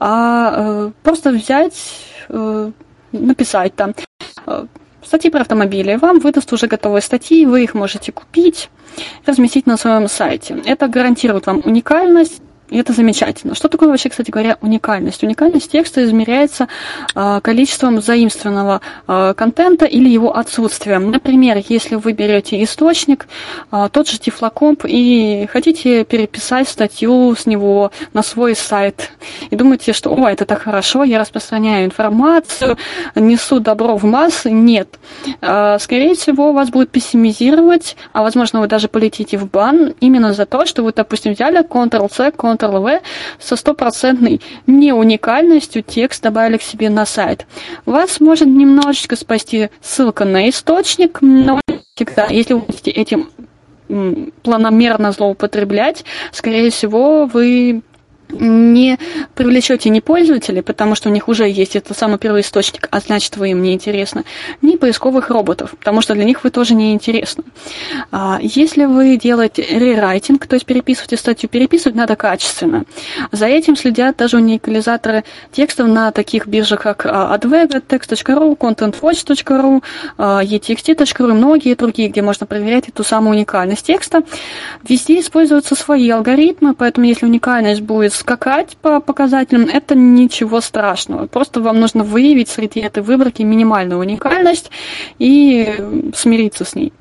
а 0.00 0.52
э, 0.56 0.90
просто 1.02 1.30
взять, 1.30 1.76
э, 2.30 2.70
написать 3.12 3.74
там 3.74 3.94
э, 4.46 4.66
статьи 5.04 5.30
про 5.30 5.42
автомобили. 5.42 5.96
Вам 5.96 6.20
выдаст 6.20 6.50
уже 6.52 6.68
готовые 6.68 7.02
статьи, 7.02 7.44
вы 7.44 7.64
их 7.64 7.74
можете 7.74 8.12
купить, 8.12 8.70
разместить 9.26 9.66
на 9.66 9.76
своем 9.76 10.08
сайте. 10.08 10.62
Это 10.64 10.88
гарантирует 10.88 11.46
вам 11.46 11.60
уникальность, 11.64 12.40
И 12.70 12.76
это 12.76 12.92
замечательно. 12.92 13.54
Что 13.54 13.68
такое 13.68 13.88
вообще, 13.88 14.10
кстати 14.10 14.30
говоря, 14.30 14.58
уникальность? 14.60 15.22
Уникальность 15.22 15.72
текста 15.72 16.04
измеряется 16.04 16.68
э, 17.14 17.40
количеством 17.42 18.02
заимствованного 18.02 18.82
э, 19.06 19.34
контента 19.36 19.86
или 19.86 20.08
его 20.08 20.36
отсутствием. 20.36 21.10
Например, 21.10 21.62
если 21.68 21.94
вы 21.94 22.12
берете 22.12 22.62
источник, 22.62 23.26
э, 23.72 23.88
тот 23.90 24.08
же 24.08 24.18
Тифлокомп, 24.18 24.84
и 24.86 25.48
хотите 25.50 26.04
переписать 26.04 26.68
статью 26.68 27.34
с 27.34 27.46
него 27.46 27.90
на 28.12 28.22
свой 28.22 28.54
сайт, 28.54 29.12
и 29.50 29.56
думаете, 29.56 29.94
что 29.94 30.10
«О, 30.14 30.28
это 30.28 30.44
так 30.44 30.62
хорошо, 30.62 31.04
я 31.04 31.18
распространяю 31.18 31.86
информацию, 31.86 32.76
несу 33.14 33.60
добро 33.60 33.96
в 33.96 34.04
массы». 34.04 34.50
Нет. 34.50 34.98
Скорее 35.40 36.14
всего, 36.14 36.52
вас 36.52 36.68
будет 36.70 36.90
пессимизировать, 36.90 37.96
а 38.12 38.22
возможно, 38.22 38.60
вы 38.60 38.66
даже 38.66 38.88
полетите 38.88 39.38
в 39.38 39.50
бан 39.50 39.94
именно 40.00 40.32
за 40.32 40.44
то, 40.46 40.66
что 40.66 40.82
вы, 40.82 40.92
допустим, 40.92 41.32
взяли 41.32 41.64
Ctrl-C, 41.64 42.30
Ctrl 42.36 42.57
Ctrl-V 42.58 43.00
со 43.38 43.56
стопроцентной 43.56 44.40
неуникальностью 44.66 45.82
текст 45.82 46.22
добавили 46.22 46.56
к 46.56 46.62
себе 46.62 46.90
на 46.90 47.06
сайт. 47.06 47.46
Вас 47.86 48.20
может 48.20 48.48
немножечко 48.48 49.16
спасти 49.16 49.70
ссылка 49.80 50.24
на 50.24 50.48
источник, 50.48 51.18
но 51.20 51.60
всегда, 51.94 52.26
если 52.26 52.54
вы 52.54 52.60
будете 52.60 52.90
этим 52.90 53.30
планомерно 54.42 55.12
злоупотреблять, 55.12 56.04
скорее 56.32 56.70
всего, 56.70 57.26
вы 57.26 57.82
не 58.30 58.98
привлечете 59.34 59.90
ни 59.90 60.00
пользователей, 60.00 60.62
потому 60.62 60.94
что 60.94 61.08
у 61.08 61.12
них 61.12 61.28
уже 61.28 61.48
есть 61.48 61.76
этот 61.76 61.96
самый 61.96 62.18
первый 62.18 62.42
источник, 62.42 62.88
а 62.90 63.00
значит, 63.00 63.36
вы 63.36 63.50
им 63.50 63.62
не 63.62 63.72
интересны, 63.72 64.24
ни 64.62 64.76
поисковых 64.76 65.30
роботов, 65.30 65.74
потому 65.78 66.00
что 66.00 66.14
для 66.14 66.24
них 66.24 66.44
вы 66.44 66.50
тоже 66.50 66.74
не 66.74 66.92
интересны. 66.92 67.44
А, 68.10 68.38
если 68.42 68.84
вы 68.84 69.16
делаете 69.16 69.62
рерайтинг, 69.62 70.46
то 70.46 70.54
есть 70.54 70.66
переписываете 70.66 71.16
статью, 71.16 71.48
переписывать 71.48 71.96
надо 71.96 72.16
качественно. 72.16 72.84
За 73.32 73.46
этим 73.46 73.76
следят 73.76 74.16
даже 74.16 74.36
уникализаторы 74.36 75.24
текстов 75.52 75.88
на 75.88 76.10
таких 76.12 76.46
биржах, 76.46 76.82
как 76.82 77.06
а, 77.06 77.36
Advega, 77.36 77.82
Text.ru, 77.86 78.56
ContentWatch.ru, 78.56 79.82
а, 80.16 80.42
etxt.ru 80.42 81.30
и 81.30 81.32
многие 81.32 81.74
другие, 81.74 82.08
где 82.08 82.22
можно 82.22 82.46
проверять 82.46 82.88
эту 82.88 83.04
самую 83.04 83.36
уникальность 83.36 83.86
текста. 83.86 84.22
Везде 84.86 85.20
используются 85.20 85.74
свои 85.74 86.08
алгоритмы, 86.10 86.74
поэтому 86.74 87.06
если 87.06 87.26
уникальность 87.26 87.80
будет 87.80 88.12
скакать 88.18 88.76
по 88.76 89.00
показателям, 89.00 89.62
это 89.62 89.94
ничего 89.94 90.60
страшного. 90.60 91.26
Просто 91.26 91.60
вам 91.60 91.80
нужно 91.80 92.04
выявить 92.04 92.48
среди 92.48 92.80
этой 92.80 93.02
выборки 93.02 93.42
минимальную 93.42 94.00
уникальность 94.00 94.70
и 95.18 95.74
смириться 96.14 96.64
с 96.64 96.74
ней. 96.74 96.92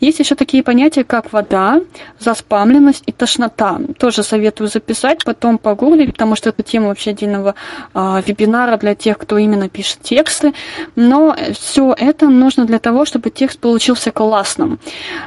Есть 0.00 0.18
еще 0.18 0.34
такие 0.34 0.62
понятия, 0.62 1.04
как 1.04 1.32
вода, 1.32 1.80
заспамленность 2.18 3.02
и 3.06 3.12
тошнота. 3.12 3.80
Тоже 3.98 4.22
советую 4.22 4.68
записать, 4.68 5.24
потом 5.24 5.58
погуглить, 5.58 6.12
потому 6.12 6.36
что 6.36 6.50
это 6.50 6.62
тема 6.62 6.88
вообще 6.88 7.10
отдельного 7.10 7.54
э, 7.94 8.22
вебинара 8.26 8.76
для 8.76 8.94
тех, 8.94 9.18
кто 9.18 9.38
именно 9.38 9.68
пишет 9.68 10.00
тексты. 10.02 10.52
Но 10.96 11.36
все 11.52 11.94
это 11.96 12.28
нужно 12.28 12.66
для 12.66 12.78
того, 12.78 13.04
чтобы 13.04 13.30
текст 13.30 13.58
получился 13.58 14.10
классным. 14.10 14.78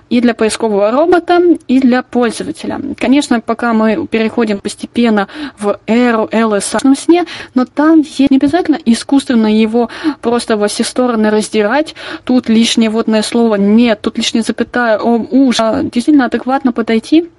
И 0.09 0.21
для 0.21 0.33
поискового 0.33 0.91
робота, 0.91 1.41
и 1.67 1.79
для 1.79 2.03
пользователя. 2.03 2.79
Конечно, 2.97 3.41
пока 3.41 3.73
мы 3.73 4.07
переходим 4.07 4.59
постепенно 4.59 5.27
в 5.57 5.79
эру 5.87 6.29
LS 6.31 6.79
в 6.83 6.95
сне, 6.95 7.25
но 7.55 7.65
там 7.65 7.99
есть 7.99 8.31
не 8.31 8.37
обязательно 8.37 8.79
искусственно 8.85 9.47
его 9.47 9.89
просто 10.21 10.57
во 10.57 10.67
все 10.67 10.83
стороны 10.83 11.29
раздирать. 11.29 11.95
Тут 12.23 12.49
лишнее 12.49 12.89
водное 12.89 13.21
слово 13.21 13.55
нет, 13.55 14.01
тут 14.01 14.17
лишняя 14.17 14.43
запятая, 14.43 14.97
о, 14.97 15.17
уж, 15.17 15.57
действительно 15.57 16.25
адекватно 16.25 16.71
подойти 16.71 17.29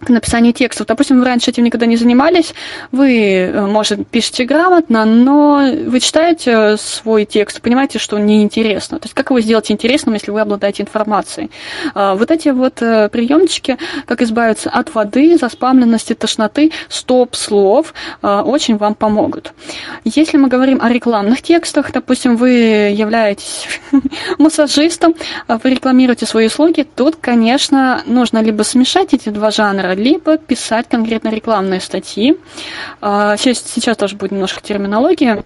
к 0.00 0.08
написанию 0.08 0.52
текстов. 0.52 0.86
Допустим, 0.86 1.18
вы 1.18 1.24
раньше 1.24 1.50
этим 1.50 1.64
никогда 1.64 1.86
не 1.86 1.96
занимались, 1.96 2.54
вы, 2.92 3.16
э, 3.26 3.66
может, 3.66 4.06
пишете 4.06 4.44
грамотно, 4.44 5.04
но 5.04 5.68
вы 5.86 6.00
читаете 6.00 6.76
свой 6.76 7.24
текст, 7.24 7.60
понимаете, 7.60 7.98
что 7.98 8.18
неинтересно. 8.18 8.98
То 8.98 9.06
есть 9.06 9.14
как 9.14 9.30
его 9.30 9.40
сделать 9.40 9.70
интересным, 9.70 10.14
если 10.14 10.30
вы 10.30 10.40
обладаете 10.40 10.82
информацией? 10.82 11.50
А, 11.94 12.14
вот 12.14 12.30
эти 12.30 12.50
вот 12.50 12.82
э, 12.82 13.08
приемчики, 13.08 13.78
как 14.06 14.22
избавиться 14.22 14.70
от 14.70 14.94
воды, 14.94 15.38
заспамленности, 15.38 16.14
тошноты, 16.14 16.72
стоп-слов, 16.88 17.94
э, 18.22 18.40
очень 18.40 18.76
вам 18.76 18.94
помогут. 18.94 19.52
Если 20.04 20.36
мы 20.36 20.48
говорим 20.48 20.80
о 20.82 20.90
рекламных 20.90 21.42
текстах, 21.42 21.92
допустим, 21.92 22.36
вы 22.36 22.50
являетесь 22.50 23.66
массажистом, 24.38 25.14
вы 25.48 25.70
рекламируете 25.70 26.26
свои 26.26 26.46
услуги, 26.46 26.86
тут, 26.94 27.16
конечно, 27.16 28.02
нужно 28.06 28.42
либо 28.42 28.62
смешать 28.62 29.14
эти 29.14 29.30
два 29.30 29.50
жанра, 29.50 29.85
либо 29.94 30.38
писать 30.38 30.88
конкретно 30.88 31.28
рекламные 31.28 31.80
статьи. 31.80 32.36
А, 33.00 33.36
сейчас, 33.36 33.64
сейчас 33.66 33.96
тоже 33.96 34.16
будет 34.16 34.32
немножко 34.32 34.60
терминология. 34.60 35.44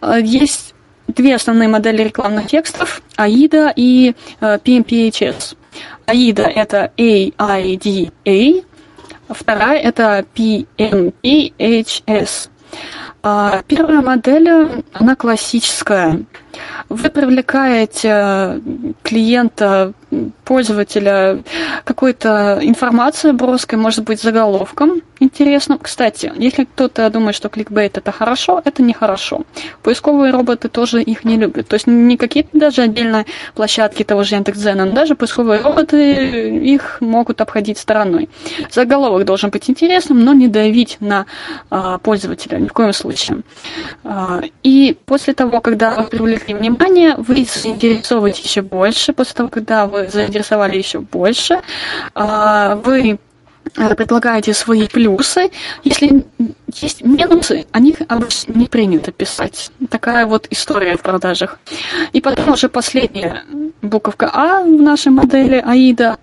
А, 0.00 0.18
есть 0.18 0.74
две 1.06 1.34
основные 1.34 1.68
модели 1.68 2.02
рекламных 2.02 2.46
текстов– 2.48 3.02
AIDA 3.16 3.72
и 3.74 4.14
PMPHS. 4.40 5.56
AIDA– 6.06 6.46
это 6.54 6.92
AIDA, 6.96 8.64
вторая– 9.28 9.78
это 9.80 10.24
PMPHS. 10.34 12.50
А, 13.22 13.62
первая 13.66 14.00
модель, 14.00 14.48
она 14.92 15.16
классическая. 15.16 16.20
Вы 16.88 17.10
привлекаете 17.10 18.60
клиента 19.02 19.92
пользователя 20.44 21.42
какой-то 21.84 22.58
информацией 22.62 23.32
броской, 23.34 23.78
может 23.78 24.04
быть, 24.04 24.22
заголовком 24.22 25.02
интересным. 25.20 25.78
Кстати, 25.78 26.32
если 26.36 26.64
кто-то 26.64 27.10
думает, 27.10 27.36
что 27.36 27.48
кликбейт 27.48 27.98
это 27.98 28.12
хорошо, 28.12 28.62
это 28.64 28.82
нехорошо. 28.82 29.42
Поисковые 29.82 30.32
роботы 30.32 30.68
тоже 30.68 31.02
их 31.02 31.24
не 31.24 31.36
любят. 31.36 31.68
То 31.68 31.74
есть 31.74 31.86
не 31.86 32.16
какие-то 32.16 32.50
даже 32.58 32.82
отдельные 32.82 33.26
площадки 33.54 34.02
того 34.02 34.24
же 34.24 34.36
Яндекс.Дзена, 34.36 34.86
но 34.86 34.92
даже 34.92 35.14
поисковые 35.14 35.60
роботы 35.60 36.58
их 36.58 36.98
могут 37.00 37.40
обходить 37.40 37.78
стороной. 37.78 38.28
Заголовок 38.70 39.24
должен 39.24 39.50
быть 39.50 39.68
интересным, 39.68 40.24
но 40.24 40.32
не 40.32 40.48
давить 40.48 40.96
на 41.00 41.26
а, 41.70 41.98
пользователя 41.98 42.58
ни 42.58 42.68
в 42.68 42.72
коем 42.72 42.92
случае. 42.92 43.42
А, 44.04 44.40
и 44.62 44.96
после 45.04 45.34
того, 45.34 45.60
когда 45.60 45.94
вы 45.94 46.04
привлекли 46.04 46.47
внимание, 46.54 47.14
вы 47.16 47.44
заинтересовываете 47.44 48.42
еще 48.42 48.62
больше. 48.62 49.12
После 49.12 49.34
того, 49.34 49.48
когда 49.48 49.86
вы 49.86 50.08
заинтересовали 50.08 50.76
еще 50.76 51.00
больше. 51.00 51.60
А, 52.14 52.76
вы 52.76 53.18
э, 53.76 53.94
предлагаете 53.94 54.54
свои 54.54 54.86
плюсы. 54.88 55.50
Если 55.84 56.24
есть 56.74 57.04
минусы, 57.04 57.66
о 57.72 57.80
них 57.80 57.96
обычно 58.08 58.52
не 58.52 58.66
принято 58.66 59.12
писать. 59.12 59.70
Такая 59.90 60.26
вот 60.26 60.46
история 60.50 60.96
в 60.96 61.02
продажах. 61.02 61.58
И 62.12 62.20
потом 62.20 62.52
уже 62.52 62.68
последняя 62.68 63.44
буковка 63.82 64.30
А 64.32 64.62
в 64.62 64.82
нашей 64.82 65.12
модели 65.12 65.62
АИДа 65.64 66.18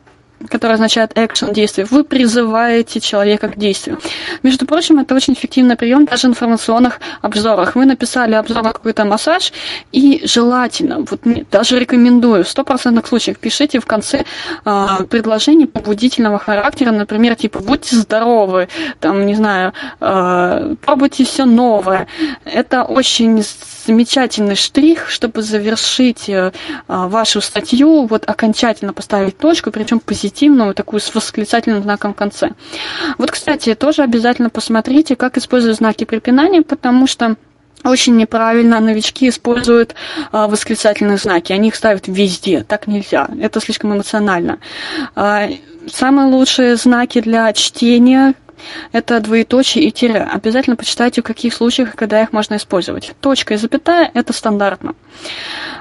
который 0.49 0.73
означает 0.73 1.13
action, 1.13 1.53
действие, 1.53 1.87
вы 1.89 2.03
призываете 2.03 2.99
человека 2.99 3.47
к 3.49 3.57
действию. 3.57 3.99
Между 4.43 4.65
прочим, 4.65 4.99
это 4.99 5.15
очень 5.15 5.33
эффективный 5.33 5.75
прием 5.75 6.05
даже 6.05 6.27
в 6.27 6.31
информационных 6.31 6.99
обзорах. 7.21 7.75
Вы 7.75 7.85
написали 7.85 8.33
обзор 8.33 8.63
на 8.63 8.73
какой-то 8.73 9.05
массаж, 9.05 9.53
и 9.91 10.21
желательно, 10.25 10.99
вот 10.99 11.21
даже 11.51 11.79
рекомендую, 11.79 12.43
в 12.43 12.49
стопроцентных 12.49 13.07
случаях 13.07 13.37
пишите 13.37 13.79
в 13.79 13.85
конце 13.85 14.25
э, 14.65 14.87
предложение 15.09 15.67
побудительного 15.67 16.39
характера, 16.39 16.91
например, 16.91 17.35
типа 17.35 17.59
«будьте 17.59 17.95
здоровы», 17.95 18.67
там, 18.99 19.25
не 19.25 19.35
знаю, 19.35 19.73
э, 19.99 20.75
«пробуйте 20.85 21.25
все 21.25 21.45
новое». 21.45 22.07
Это 22.45 22.83
очень 22.83 23.43
замечательный 23.85 24.55
штрих, 24.55 25.09
чтобы 25.09 25.41
завершить 25.41 26.29
э, 26.29 26.51
вашу 26.87 27.41
статью, 27.41 28.05
вот 28.05 28.27
окончательно 28.27 28.93
поставить 28.93 29.37
точку, 29.37 29.71
причем 29.71 29.99
позитивную, 30.25 30.73
такую 30.73 30.99
с 30.99 31.13
восклицательным 31.13 31.83
знаком 31.83 32.13
в 32.13 32.15
конце. 32.17 32.51
Вот, 33.17 33.31
кстати, 33.31 33.75
тоже 33.75 34.01
обязательно 34.01 34.49
посмотрите, 34.49 35.15
как 35.15 35.37
используют 35.37 35.77
знаки 35.77 36.03
препинания, 36.03 36.63
потому 36.63 37.05
что 37.05 37.35
очень 37.83 38.15
неправильно 38.17 38.79
новички 38.79 39.29
используют 39.29 39.93
а, 40.31 40.47
восклицательные 40.47 41.17
знаки. 41.17 41.53
Они 41.53 41.67
их 41.67 41.75
ставят 41.75 42.07
везде. 42.07 42.63
Так 42.63 42.87
нельзя. 42.87 43.27
Это 43.39 43.59
слишком 43.59 43.93
эмоционально. 43.93 44.57
А, 45.15 45.47
самые 45.85 46.27
лучшие 46.27 46.75
знаки 46.77 47.21
для 47.21 47.53
чтения 47.53 48.33
это 48.91 49.19
двоеточие 49.19 49.85
и 49.85 49.91
тире. 49.91 50.21
Обязательно 50.21 50.75
почитайте, 50.75 51.21
в 51.21 51.25
каких 51.25 51.53
случаях 51.53 51.93
и 51.93 51.97
когда 51.97 52.21
их 52.21 52.33
можно 52.33 52.55
использовать. 52.55 53.13
Точка 53.19 53.53
и 53.53 53.57
запятая– 53.57 54.09
это 54.13 54.33
стандартно. 54.33 54.95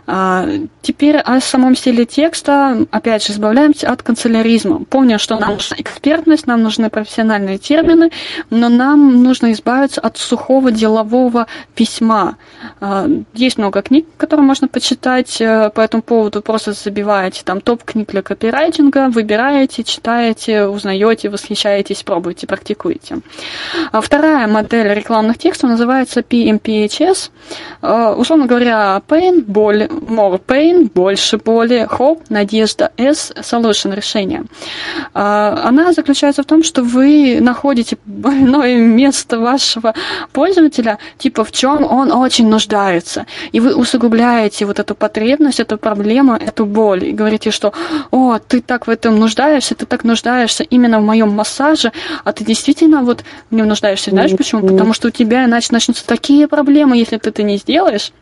А, 0.07 0.47
теперь 0.83 1.16
о 1.16 1.41
самом 1.41 1.77
стиле 1.77 2.05
текста. 2.05 2.87
Опять 2.91 3.25
же, 3.25 3.33
избавляемся 3.33 3.91
от 3.91 4.03
канцеляризма. 4.03 4.85
Помню, 4.85 5.18
что 5.18 5.39
нам 5.39 5.55
нужна 5.55 5.77
экспертность, 5.79 6.47
нам 6.47 6.62
нужны 6.62 6.91
профессиональные 6.91 7.59
термины, 7.59 8.11
но 8.51 8.68
нам 8.68 9.22
нужно 9.22 9.53
избавиться 9.53 10.01
от 10.01 10.18
сухого 10.18 10.70
делового 10.70 11.47
письма. 11.75 12.37
А, 12.81 13.09
есть 13.33 13.59
много 13.59 13.83
книг, 13.83 14.07
которые 14.16 14.47
можно 14.47 14.68
почитать 14.68 15.41
э, 15.41 15.70
по 15.70 15.81
этому 15.81 16.03
поводу. 16.03 16.43
Просто 16.43 16.72
забиваете 16.72 17.43
там 17.45 17.61
топ 17.61 17.85
книг 17.85 18.11
для 18.11 18.22
копирайтинга, 18.22 19.09
выбираете, 19.09 19.85
читаете, 19.85 20.66
узнаете, 20.66 21.31
восхищаетесь, 21.31 22.03
пробуете 22.03 22.47
практикуете. 22.47 22.64
А 23.93 24.01
вторая 24.01 24.47
модель 24.47 24.95
рекламных 24.95 25.39
текстов 25.39 25.71
называется 25.71 26.21
PMPHS. 26.21 27.31
Э, 27.83 28.15
условно 28.17 28.47
говоря, 28.47 29.01
pain, 29.07 29.45
боль, 29.47 29.85
more 29.85 30.41
pain, 30.45 30.91
больше 30.93 31.39
боли, 31.39 31.87
hope, 31.91 32.23
надежда, 32.29 32.93
S, 32.97 33.33
solution, 33.37 33.95
решение. 33.95 34.45
Э, 35.15 35.57
она 35.65 35.93
заключается 35.93 36.43
в 36.43 36.47
том, 36.47 36.62
что 36.62 36.83
вы 36.83 37.39
находите 37.41 37.99
больное 38.07 38.77
место 38.77 39.39
вашего 39.39 39.95
пользователя, 40.33 40.99
типа 41.19 41.45
в 41.45 41.53
чем 41.53 41.85
он 41.85 42.12
очень 42.12 42.49
нуждается, 42.49 43.27
и 43.53 43.61
вы 43.61 43.75
усугубляете 43.75 44.67
вот 44.67 44.79
эту 44.79 44.95
потребность, 44.95 45.61
эту 45.61 45.79
проблему, 45.79 46.35
эту 46.35 46.67
боль, 46.67 47.05
и 47.05 47.12
говорите, 47.12 47.51
что, 47.51 47.73
о, 48.11 48.39
ты 48.39 48.61
так 48.61 48.87
в 48.87 48.91
этом 48.91 49.19
нуждаешься, 49.19 49.75
ты 49.75 49.87
так 49.87 50.05
нуждаешься 50.05 50.65
именно 50.65 51.01
в 51.01 51.05
моем 51.05 51.31
массаже, 51.31 51.93
а 52.25 52.33
ты 52.33 52.45
действительно 52.55 53.03
вот 53.03 53.25
в 53.51 53.55
нем 53.55 53.69
нуждаешься. 53.69 54.11
Знаешь 54.11 54.37
почему? 54.37 54.67
Потому 54.67 54.95
что 54.95 55.09
у 55.09 55.11
тебя 55.11 55.45
иначе 55.45 55.69
начнутся 55.71 56.07
такие 56.07 56.49
проблемы, 56.49 56.97
если 56.97 57.19
ты 57.19 57.31
это 57.31 57.43
не 57.43 57.59
сделаешь. 57.59 58.13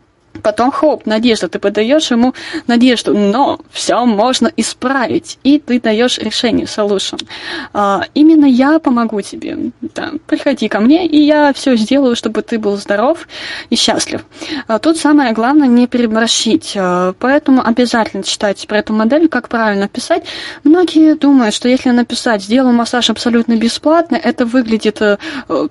Потом 0.41 0.71
хоп, 0.71 1.05
надежда, 1.05 1.47
ты 1.47 1.59
подаешь 1.59 2.09
ему 2.09 2.33
надежду, 2.67 3.15
но 3.15 3.59
все 3.71 4.03
можно 4.05 4.51
исправить, 4.57 5.37
и 5.43 5.59
ты 5.59 5.79
даешь 5.79 6.17
решение, 6.17 6.65
solution. 6.65 7.23
А, 7.71 8.05
именно 8.15 8.45
я 8.45 8.79
помогу 8.79 9.21
тебе. 9.21 9.71
Да, 9.81 10.11
приходи 10.25 10.67
ко 10.67 10.79
мне, 10.79 11.05
и 11.05 11.21
я 11.21 11.53
все 11.53 11.75
сделаю, 11.75 12.15
чтобы 12.15 12.41
ты 12.41 12.57
был 12.57 12.77
здоров 12.77 13.27
и 13.69 13.75
счастлив. 13.75 14.25
А, 14.67 14.79
тут 14.79 14.97
самое 14.97 15.33
главное 15.33 15.67
не 15.67 15.87
переборщить, 15.87 16.73
а, 16.75 17.13
поэтому 17.19 17.65
обязательно 17.65 18.23
читайте 18.23 18.67
про 18.67 18.79
эту 18.79 18.93
модель, 18.93 19.27
как 19.29 19.49
правильно 19.49 19.87
писать. 19.87 20.25
Многие 20.63 21.15
думают, 21.15 21.53
что 21.53 21.69
если 21.69 21.91
написать 21.91 22.43
«сделаю 22.43 22.73
массаж 22.73 23.09
абсолютно 23.09 23.55
бесплатно», 23.55 24.15
это 24.15 24.45
выглядит 24.45 25.01
э, 25.01 25.17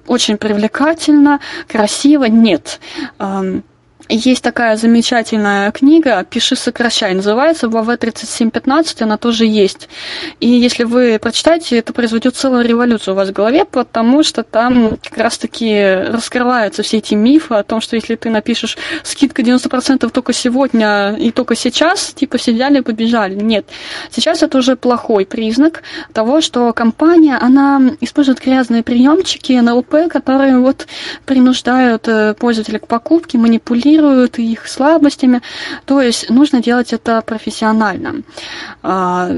очень 0.06 0.36
привлекательно, 0.36 1.40
красиво. 1.66 2.24
Нет 2.24 2.80
есть 4.08 4.42
такая 4.42 4.76
замечательная 4.76 5.70
книга 5.70 6.24
«Пиши, 6.28 6.56
сокращай», 6.56 7.14
называется 7.14 7.68
в 7.68 7.76
АВ-3715, 7.76 9.02
она 9.02 9.16
тоже 9.16 9.46
есть. 9.46 9.88
И 10.40 10.48
если 10.48 10.84
вы 10.84 11.18
прочитаете, 11.20 11.78
это 11.78 11.92
произведет 11.92 12.36
целую 12.36 12.66
революцию 12.66 13.14
у 13.14 13.16
вас 13.16 13.30
в 13.30 13.32
голове, 13.32 13.64
потому 13.64 14.22
что 14.22 14.42
там 14.42 14.98
как 15.02 15.16
раз-таки 15.16 15.82
раскрываются 16.08 16.82
все 16.82 16.98
эти 16.98 17.14
мифы 17.14 17.54
о 17.54 17.62
том, 17.62 17.80
что 17.80 17.96
если 17.96 18.16
ты 18.16 18.28
напишешь 18.28 18.76
скидка 19.02 19.42
90% 19.42 20.10
только 20.10 20.32
сегодня 20.32 21.14
и 21.18 21.30
только 21.30 21.54
сейчас, 21.54 22.12
типа 22.12 22.38
сидели 22.38 22.78
и 22.78 22.82
побежали. 22.82 23.34
Нет. 23.34 23.66
Сейчас 24.10 24.42
это 24.42 24.58
уже 24.58 24.76
плохой 24.76 25.24
признак 25.24 25.82
того, 26.12 26.40
что 26.40 26.72
компания, 26.72 27.38
она 27.40 27.80
использует 28.00 28.44
грязные 28.44 28.82
приемчики 28.82 29.52
НЛП, 29.52 30.10
которые 30.10 30.58
вот 30.58 30.86
принуждают 31.24 32.08
э, 32.08 32.34
пользователя 32.34 32.78
к 32.78 32.86
покупке, 32.86 33.38
манипулируют 33.38 33.91
манипулируют 33.92 34.38
их 34.38 34.66
слабостями. 34.68 35.42
То 35.84 36.00
есть 36.00 36.30
нужно 36.30 36.62
делать 36.62 36.92
это 36.92 37.20
профессионально. 37.22 38.22
А, 38.82 39.28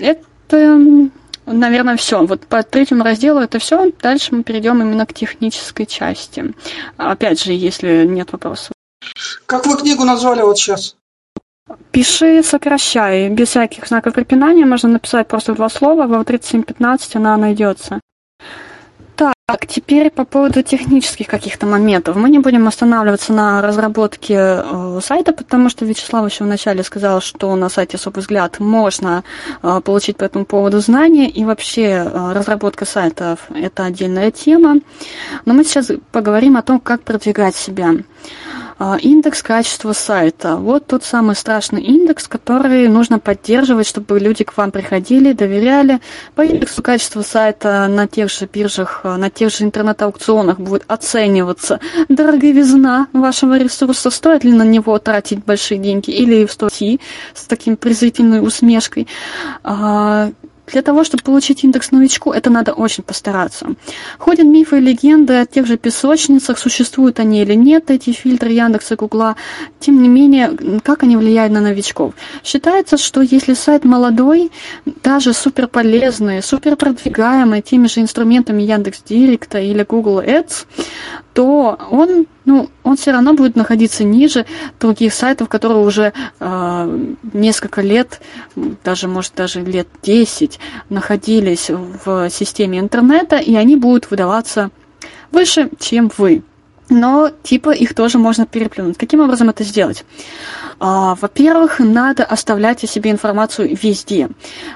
это 0.00 1.10
наверное, 1.46 1.96
все. 1.96 2.24
Вот 2.24 2.46
по 2.46 2.62
третьему 2.62 3.04
разделу 3.04 3.40
это 3.40 3.58
все. 3.58 3.92
Дальше 4.02 4.34
мы 4.34 4.42
перейдем 4.42 4.80
именно 4.80 5.06
к 5.06 5.12
технической 5.12 5.86
части. 5.86 6.54
Опять 6.96 7.42
же, 7.42 7.52
если 7.52 8.06
нет 8.06 8.32
вопросов. 8.32 8.72
Как 9.46 9.66
вы 9.66 9.76
книгу 9.76 10.04
назвали 10.04 10.42
вот 10.42 10.58
сейчас? 10.58 10.96
Пиши, 11.90 12.42
сокращай. 12.42 13.28
Без 13.30 13.48
всяких 13.48 13.86
знаков 13.86 14.14
препинания 14.14 14.64
можно 14.64 14.88
написать 14.88 15.28
просто 15.28 15.54
два 15.54 15.68
слова. 15.68 16.06
Во 16.06 16.24
3715 16.24 17.16
она 17.16 17.36
найдется. 17.36 18.00
Так, 19.46 19.66
теперь 19.66 20.08
по 20.08 20.24
поводу 20.24 20.62
технических 20.62 21.26
каких-то 21.26 21.66
моментов. 21.66 22.16
Мы 22.16 22.30
не 22.30 22.38
будем 22.38 22.66
останавливаться 22.66 23.34
на 23.34 23.60
разработке 23.60 24.36
э, 24.38 25.00
сайта, 25.02 25.34
потому 25.34 25.68
что 25.68 25.84
Вячеслав 25.84 26.24
еще 26.24 26.44
вначале 26.44 26.82
сказал, 26.82 27.20
что 27.20 27.54
на 27.54 27.68
сайте 27.68 27.98
«Особый 27.98 28.20
взгляд» 28.20 28.58
можно 28.58 29.22
э, 29.62 29.82
получить 29.84 30.16
по 30.16 30.24
этому 30.24 30.46
поводу 30.46 30.80
знания, 30.80 31.28
и 31.28 31.44
вообще 31.44 31.82
э, 31.82 32.32
разработка 32.32 32.86
сайтов– 32.86 33.40
это 33.54 33.84
отдельная 33.84 34.30
тема. 34.30 34.76
Но 35.44 35.52
мы 35.52 35.64
сейчас 35.64 35.90
поговорим 36.10 36.56
о 36.56 36.62
том, 36.62 36.80
как 36.80 37.02
продвигать 37.02 37.54
себя. 37.54 37.90
А, 38.78 38.96
индекс 39.00 39.42
качества 39.42 39.92
сайта. 39.92 40.56
Вот 40.56 40.86
тот 40.86 41.04
самый 41.04 41.36
страшный 41.36 41.82
индекс, 41.82 42.26
который 42.26 42.88
нужно 42.88 43.18
поддерживать, 43.18 43.86
чтобы 43.86 44.18
люди 44.18 44.42
к 44.44 44.56
вам 44.56 44.72
приходили, 44.72 45.32
доверяли. 45.32 46.00
По 46.34 46.42
индексу 46.42 46.82
качества 46.82 47.22
сайта 47.22 47.86
на 47.88 48.08
тех 48.08 48.30
же 48.30 48.48
биржах, 48.52 49.00
а, 49.04 49.16
на 49.16 49.30
тех 49.30 49.52
же 49.52 49.64
интернет-аукционах 49.64 50.58
будет 50.58 50.84
оцениваться 50.88 51.78
дороговизна 52.08 53.06
вашего 53.12 53.58
ресурса, 53.58 54.10
стоит 54.10 54.44
ли 54.44 54.52
на 54.52 54.64
него 54.64 54.98
тратить 54.98 55.44
большие 55.44 55.78
деньги 55.78 56.10
или 56.10 56.44
стоит 56.46 57.00
с 57.32 57.44
таким 57.44 57.76
презрительной 57.76 58.44
усмешкой. 58.44 59.06
Для 60.66 60.82
того, 60.82 61.04
чтобы 61.04 61.22
получить 61.22 61.62
индекс 61.64 61.90
новичку, 61.90 62.32
это 62.32 62.50
надо 62.50 62.72
очень 62.72 63.04
постараться. 63.04 63.74
Ходят 64.18 64.46
мифы 64.46 64.78
и 64.78 64.80
легенды 64.80 65.34
о 65.34 65.46
тех 65.46 65.66
же 65.66 65.76
песочницах, 65.76 66.58
существуют 66.58 67.20
они 67.20 67.42
или 67.42 67.54
нет, 67.54 67.90
эти 67.90 68.10
фильтры 68.10 68.50
Яндекса 68.50 68.94
и 68.94 68.96
Гугла. 68.96 69.36
Тем 69.78 70.02
не 70.02 70.08
менее, 70.08 70.56
как 70.82 71.02
они 71.02 71.16
влияют 71.16 71.52
на 71.52 71.60
новичков? 71.60 72.14
Считается, 72.42 72.96
что 72.96 73.20
если 73.20 73.54
сайт 73.54 73.84
молодой, 73.84 74.50
даже 75.02 75.34
супер 75.34 75.68
полезный, 75.68 76.42
супер 76.42 76.76
продвигаемый 76.76 77.60
теми 77.60 77.86
же 77.86 78.00
инструментами 78.00 78.62
Яндекс 78.62 79.02
Директа 79.02 79.58
или 79.58 79.84
Google 79.84 80.20
Ads, 80.20 80.66
то 81.34 81.78
он, 81.90 82.26
ну, 82.44 82.70
он 82.82 82.96
все 82.96 83.12
равно 83.12 83.34
будет 83.34 83.56
находиться 83.56 84.04
ниже 84.04 84.46
других 84.78 85.14
сайтов, 85.14 85.48
которые 85.48 85.84
уже 85.84 86.12
э, 86.40 87.06
несколько 87.32 87.80
лет, 87.80 88.20
даже, 88.84 89.08
может, 89.08 89.34
даже 89.34 89.60
лет 89.60 89.88
10 90.02 90.58
находились 90.90 91.70
в 91.70 92.30
системе 92.30 92.78
интернета, 92.80 93.36
и 93.36 93.54
они 93.54 93.76
будут 93.76 94.10
выдаваться 94.10 94.70
выше, 95.30 95.70
чем 95.78 96.10
вы. 96.16 96.42
Но 96.90 97.30
типа 97.42 97.70
их 97.70 97.94
тоже 97.94 98.18
можно 98.18 98.46
переплюнуть. 98.46 98.98
Каким 98.98 99.20
образом 99.20 99.48
это 99.48 99.64
сделать? 99.64 100.04
А, 100.80 101.14
во-первых, 101.14 101.78
надо 101.78 102.24
оставлять 102.24 102.84
о 102.84 102.86
себе 102.86 103.10
информацию 103.10 103.76
везде. 103.80 104.28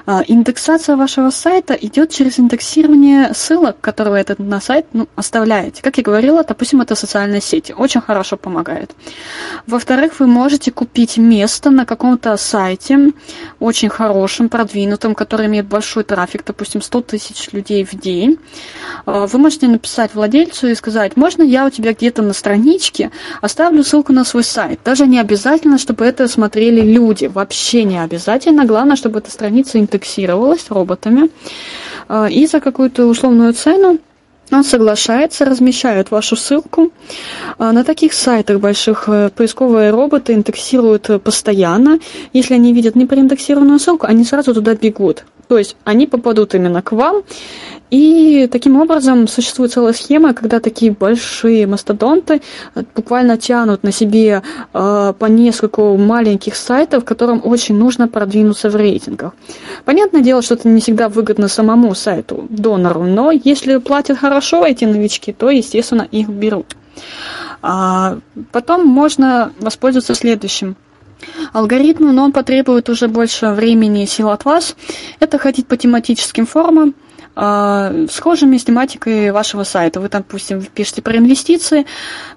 А, 0.05 0.23
индексация 0.27 0.95
вашего 0.95 1.29
сайта 1.29 1.73
идет 1.73 2.09
через 2.09 2.39
индексирование 2.39 3.33
ссылок, 3.33 3.79
которые 3.81 4.13
вы 4.13 4.19
этот 4.19 4.39
на 4.39 4.59
сайт 4.61 4.87
ну, 4.93 5.07
оставляете. 5.15 5.81
Как 5.83 5.97
я 5.97 6.03
говорила, 6.03 6.43
допустим, 6.43 6.81
это 6.81 6.95
социальные 6.95 7.41
сети. 7.41 7.73
Очень 7.73 8.01
хорошо 8.01 8.37
помогает. 8.37 8.95
Во-вторых, 9.67 10.19
вы 10.19 10.27
можете 10.27 10.71
купить 10.71 11.17
место 11.17 11.69
на 11.69 11.85
каком-то 11.85 12.35
сайте, 12.37 13.11
очень 13.59 13.89
хорошем, 13.89 14.49
продвинутом, 14.49 15.15
который 15.15 15.47
имеет 15.47 15.67
большой 15.67 16.03
трафик, 16.03 16.43
допустим, 16.45 16.81
100 16.81 17.01
тысяч 17.01 17.51
людей 17.51 17.83
в 17.83 17.93
день. 17.93 18.39
А, 19.05 19.27
вы 19.27 19.37
можете 19.37 19.67
написать 19.67 20.15
владельцу 20.15 20.67
и 20.67 20.75
сказать, 20.75 21.17
можно 21.17 21.43
я 21.43 21.65
у 21.65 21.69
тебя 21.69 21.93
где-то 21.99 22.21
на 22.21 22.33
страничке 22.33 23.11
оставлю 23.41 23.83
ссылку 23.83 24.13
на 24.13 24.23
свой 24.23 24.43
сайт. 24.43 24.79
Даже 24.85 25.05
не 25.05 25.19
обязательно, 25.19 25.77
чтобы 25.77 26.05
это 26.05 26.27
смотрели 26.27 26.81
люди. 26.81 27.25
Вообще 27.25 27.83
не 27.83 28.01
обязательно. 28.01 28.65
Главное, 28.65 28.95
чтобы 28.95 29.19
эта 29.19 29.29
страница 29.31 29.79
индексировалась 29.79 30.65
роботами. 30.69 31.29
А, 32.07 32.27
и 32.27 32.47
за 32.47 32.59
какую-то 32.59 33.05
условную 33.05 33.53
цену 33.53 33.99
он 34.51 34.63
соглашается, 34.63 35.45
размещает 35.45 36.09
вашу 36.09 36.35
ссылку. 36.35 36.91
А, 37.57 37.71
на 37.71 37.83
таких 37.83 38.13
сайтах 38.13 38.59
больших 38.59 39.03
э, 39.07 39.29
поисковые 39.29 39.91
роботы 39.91 40.33
индексируют 40.33 41.09
постоянно. 41.23 41.99
Если 42.33 42.55
они 42.55 42.73
видят 42.73 42.95
непроиндексированную 42.95 43.79
ссылку, 43.79 44.07
они 44.07 44.23
сразу 44.23 44.53
туда 44.53 44.73
бегут. 44.73 45.25
То 45.47 45.57
есть 45.57 45.75
они 45.83 46.07
попадут 46.07 46.55
именно 46.55 46.81
к 46.81 46.91
вам, 46.91 47.23
и 47.89 48.47
таким 48.51 48.79
образом 48.79 49.27
существует 49.27 49.71
целая 49.71 49.93
схема, 49.93 50.33
когда 50.33 50.59
такие 50.59 50.91
большие 50.91 51.65
мастодонты 51.65 52.41
э, 52.75 52.83
буквально 52.95 53.37
тянут 53.37 53.83
на 53.83 53.91
себе 53.91 54.43
э, 54.73 55.13
по 55.17 55.25
нескольку 55.25 55.97
маленьких 55.97 56.55
сайтов, 56.55 57.03
которым 57.03 57.41
очень 57.43 57.75
нужно 57.75 58.07
продвинуться 58.07 58.69
в 58.69 58.75
рейтингах. 58.75 59.33
Понятное 59.85 60.21
дело, 60.21 60.41
что 60.41 60.53
это 60.53 60.67
не 60.67 60.81
всегда 60.81 61.09
выгодно 61.09 61.47
самому 61.47 61.95
сайту, 61.95 62.45
донору, 62.49 63.03
но 63.03 63.31
если 63.31 63.77
платят 63.77 64.19
хорошо 64.19 64.65
эти 64.65 64.85
новички, 64.85 65.33
то, 65.33 65.49
естественно, 65.49 66.07
их 66.11 66.29
берут. 66.29 66.75
А 67.61 68.19
потом 68.51 68.85
можно 68.85 69.51
воспользоваться 69.59 70.13
следующим 70.13 70.75
алгоритмом, 71.53 72.15
но 72.15 72.23
он 72.25 72.31
потребует 72.31 72.89
уже 72.89 73.07
больше 73.07 73.49
времени 73.49 74.03
и 74.03 74.07
сил 74.07 74.29
от 74.29 74.45
вас. 74.45 74.75
Это 75.19 75.37
ходить 75.37 75.67
по 75.67 75.75
тематическим 75.75 76.45
форумам, 76.45 76.93
э, 77.39 78.07
схожими 78.11 78.57
с 78.57 78.65
тематикой 78.65 79.31
вашего 79.31 79.63
сайта. 79.63 79.99
Вы 79.99 80.09
там, 80.09 80.21
допустим, 80.21 80.61
пишете 80.61 81.01
про 81.01 81.17
инвестиции, 81.17 81.85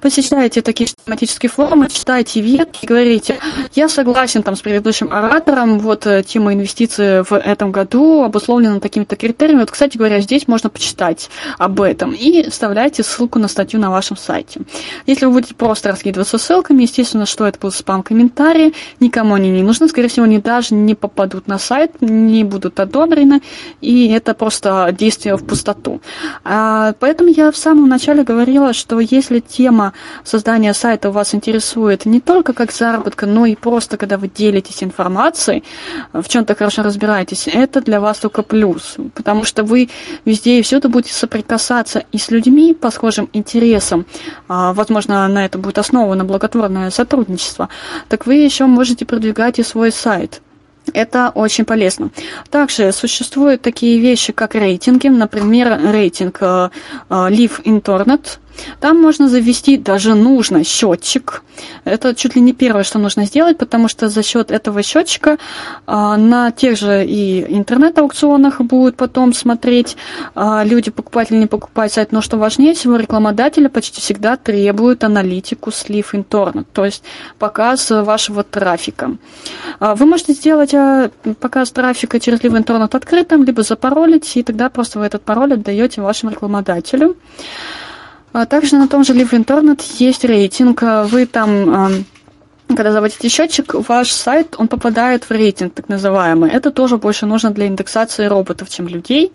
посещаете 0.00 0.62
такие 0.62 0.88
тематические 1.04 1.50
форумы, 1.50 1.88
читаете 1.88 2.40
ветки 2.40 2.84
и 2.84 2.86
говорите, 2.86 3.38
я 3.74 3.88
согласен 3.88 4.42
там 4.42 4.56
с 4.56 4.60
предыдущим 4.60 5.12
оратором, 5.12 5.78
вот 5.78 6.06
э, 6.06 6.22
тема 6.22 6.54
инвестиций 6.54 7.22
в 7.22 7.32
этом 7.32 7.72
году 7.72 8.22
обусловлена 8.22 8.80
такими-то 8.80 9.16
критериями. 9.16 9.60
Вот, 9.60 9.70
кстати 9.70 9.96
говоря, 9.96 10.20
здесь 10.20 10.46
можно 10.48 10.70
почитать 10.70 11.30
об 11.58 11.80
этом 11.80 12.12
и 12.12 12.48
вставляйте 12.50 13.02
ссылку 13.02 13.38
на 13.38 13.48
статью 13.48 13.80
на 13.80 13.90
вашем 13.90 14.16
сайте. 14.16 14.60
Если 15.06 15.26
вы 15.26 15.32
будете 15.32 15.54
просто 15.54 15.88
раскидываться 15.88 16.38
ссылками, 16.38 16.82
естественно, 16.82 17.26
что 17.26 17.46
это 17.46 17.58
будут 17.58 17.74
спам-комментарии, 17.74 18.74
никому 19.00 19.34
они 19.34 19.50
не 19.50 19.62
нужны, 19.62 19.88
скорее 19.88 20.08
всего, 20.08 20.24
они 20.24 20.38
даже 20.38 20.74
не 20.74 20.94
попадут 20.94 21.48
на 21.48 21.58
сайт, 21.58 22.00
не 22.00 22.44
будут 22.44 22.78
одобрены, 22.80 23.42
и 23.80 24.08
это 24.08 24.34
просто 24.34 24.91
действие 24.92 25.36
в 25.36 25.44
пустоту. 25.44 26.00
А, 26.44 26.94
поэтому 27.00 27.30
я 27.30 27.50
в 27.50 27.56
самом 27.56 27.88
начале 27.88 28.22
говорила, 28.22 28.72
что 28.72 29.00
если 29.00 29.40
тема 29.40 29.92
создания 30.24 30.74
сайта 30.74 31.10
вас 31.10 31.34
интересует 31.34 32.06
не 32.06 32.20
только 32.20 32.52
как 32.52 32.72
заработка, 32.72 33.26
но 33.26 33.46
и 33.46 33.54
просто 33.54 33.96
когда 33.96 34.18
вы 34.18 34.28
делитесь 34.28 34.82
информацией, 34.82 35.64
в 36.12 36.28
чем-то 36.28 36.54
хорошо 36.54 36.82
разбираетесь, 36.82 37.48
это 37.48 37.80
для 37.80 38.00
вас 38.00 38.18
только 38.18 38.42
плюс, 38.42 38.96
потому 39.14 39.44
что 39.44 39.64
вы 39.64 39.88
везде 40.24 40.58
и 40.58 40.62
всюду 40.62 40.88
будете 40.88 41.14
соприкасаться 41.14 42.04
и 42.12 42.18
с 42.18 42.30
людьми 42.30 42.74
по 42.74 42.90
схожим 42.90 43.28
интересам, 43.32 44.06
а, 44.48 44.72
возможно, 44.72 45.26
на 45.28 45.44
это 45.44 45.58
будет 45.58 45.78
основано 45.78 46.24
благотворное 46.24 46.90
сотрудничество, 46.90 47.68
так 48.08 48.26
вы 48.26 48.34
еще 48.34 48.66
можете 48.66 49.04
продвигать 49.04 49.58
и 49.58 49.62
свой 49.62 49.92
сайт. 49.92 50.40
Это 50.92 51.30
очень 51.34 51.64
полезно. 51.64 52.10
Также 52.50 52.92
существуют 52.92 53.62
такие 53.62 53.98
вещи, 54.00 54.32
как 54.32 54.54
рейтинги, 54.54 55.08
например, 55.08 55.80
рейтинг 55.92 56.38
э, 56.40 56.70
э, 57.08 57.14
Live 57.14 57.62
Internet, 57.64 58.38
там 58.80 59.00
можно 59.00 59.28
завести, 59.28 59.76
даже 59.76 60.14
нужно, 60.14 60.64
счетчик. 60.64 61.42
Это 61.84 62.14
чуть 62.14 62.36
ли 62.36 62.40
не 62.40 62.52
первое, 62.52 62.84
что 62.84 62.98
нужно 62.98 63.24
сделать, 63.26 63.58
потому 63.58 63.88
что 63.88 64.08
за 64.08 64.22
счет 64.22 64.50
этого 64.50 64.82
счетчика 64.82 65.38
а, 65.86 66.16
на 66.16 66.50
тех 66.50 66.78
же 66.78 67.04
и 67.04 67.44
интернет-аукционах 67.56 68.60
будут 68.60 68.96
потом 68.96 69.32
смотреть 69.32 69.96
а, 70.34 70.64
люди, 70.64 70.90
покупать 70.90 71.30
или 71.30 71.38
не 71.38 71.46
покупать 71.46 71.92
сайт. 71.92 72.12
Но 72.12 72.20
что 72.20 72.36
важнее 72.36 72.74
всего, 72.74 72.96
рекламодатели 72.96 73.68
почти 73.68 74.00
всегда 74.00 74.36
требуют 74.36 75.04
аналитику 75.04 75.70
слив 75.70 76.14
интернет, 76.14 76.66
то 76.72 76.84
есть 76.84 77.02
показ 77.38 77.90
вашего 77.90 78.42
трафика. 78.44 79.16
А, 79.78 79.94
вы 79.94 80.06
можете 80.06 80.32
сделать 80.32 80.74
а, 80.74 81.10
показ 81.40 81.70
трафика 81.70 82.20
через 82.20 82.40
Live 82.40 82.64
Internet 82.64 82.96
открытым, 82.96 83.44
либо 83.44 83.62
запаролить, 83.62 84.36
и 84.36 84.42
тогда 84.42 84.70
просто 84.70 84.98
вы 84.98 85.06
этот 85.06 85.22
пароль 85.22 85.54
отдаете 85.54 86.00
вашему 86.00 86.32
рекламодателю. 86.32 87.16
А 88.32 88.46
также 88.46 88.76
на 88.76 88.88
том 88.88 89.04
же 89.04 89.12
Live 89.12 89.30
Internet 89.30 89.82
есть 89.98 90.24
рейтинг. 90.24 90.82
Вы 90.82 91.26
там 91.26 92.04
когда 92.74 92.92
заводите 92.92 93.28
счетчик, 93.28 93.74
ваш 93.74 94.10
сайт, 94.10 94.54
он 94.58 94.68
попадает 94.68 95.24
в 95.24 95.30
рейтинг, 95.30 95.74
так 95.74 95.88
называемый. 95.88 96.50
Это 96.50 96.70
тоже 96.70 96.96
больше 96.96 97.26
нужно 97.26 97.50
для 97.50 97.66
индексации 97.66 98.26
роботов, 98.26 98.70
чем 98.70 98.88
людей. 98.88 99.32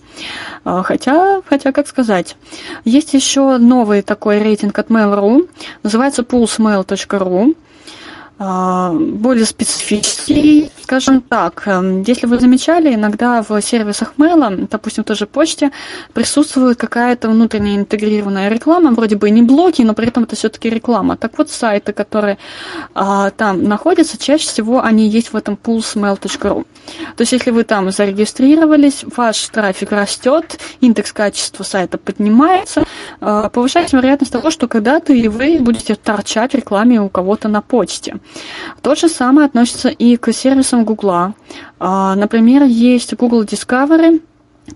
А, 0.63 0.83
хотя, 0.83 1.41
хотя, 1.45 1.71
как 1.71 1.87
сказать. 1.87 2.35
Есть 2.83 3.13
еще 3.13 3.57
новый 3.57 4.01
такой 4.01 4.39
рейтинг 4.39 4.77
от 4.79 4.89
Mail.ru, 4.89 5.49
называется 5.83 6.23
pulsemail.ru. 6.23 7.55
А, 8.39 8.91
более 8.93 9.45
специфический, 9.45 10.69
скажем 10.83 11.21
так. 11.21 11.63
Эм, 11.65 12.03
если 12.03 12.27
вы 12.27 12.39
замечали, 12.39 12.93
иногда 12.93 13.41
в 13.41 13.59
сервисах 13.61 14.13
мейла, 14.17 14.51
допустим, 14.51 15.03
в 15.03 15.07
той 15.07 15.15
же 15.15 15.25
почте, 15.25 15.71
присутствует 16.13 16.77
какая-то 16.77 17.29
внутренняя 17.29 17.77
интегрированная 17.77 18.49
реклама, 18.49 18.91
вроде 18.91 19.15
бы 19.15 19.29
и 19.29 19.31
не 19.31 19.41
блоки, 19.41 19.81
но 19.81 19.95
при 19.95 20.07
этом 20.07 20.23
это 20.23 20.35
все-таки 20.35 20.69
реклама. 20.69 21.17
Так 21.17 21.39
вот, 21.39 21.49
сайты, 21.49 21.93
которые 21.93 22.37
а, 22.93 23.31
там 23.31 23.63
находятся, 23.63 24.19
чаще 24.19 24.47
всего 24.47 24.83
они 24.83 25.07
есть 25.07 25.33
в 25.33 25.35
этом 25.35 25.57
pulsemail.ru. 25.61 26.65
То 27.15 27.21
есть, 27.21 27.31
если 27.31 27.49
вы 27.49 27.63
там 27.63 27.89
зарегистрировались, 27.89 29.03
ваш 29.15 29.47
трафик 29.47 29.91
растет, 29.91 30.59
индекс 30.79 31.11
качества 31.11 31.63
сайта 31.63 31.97
поднимается, 31.97 32.83
а, 33.19 33.49
повышается 33.49 33.97
вероятность 33.97 34.31
того, 34.31 34.51
что 34.51 34.67
когда-то 34.67 35.11
и 35.11 35.27
вы 35.27 35.57
будете 35.59 35.95
торчать 35.95 36.53
в 36.53 36.55
рекламе 36.55 37.01
у 37.01 37.09
кого-то 37.09 37.47
на 37.47 37.63
почте. 37.63 38.17
То 38.81 38.95
же 38.95 39.09
самое 39.09 39.45
относится 39.45 39.89
и 39.89 40.17
к 40.17 40.31
сервисам 40.31 40.85
Гугла. 40.85 41.33
Например, 41.79 42.63
есть 42.63 43.13
Google 43.15 43.43
Discovery, 43.43 44.21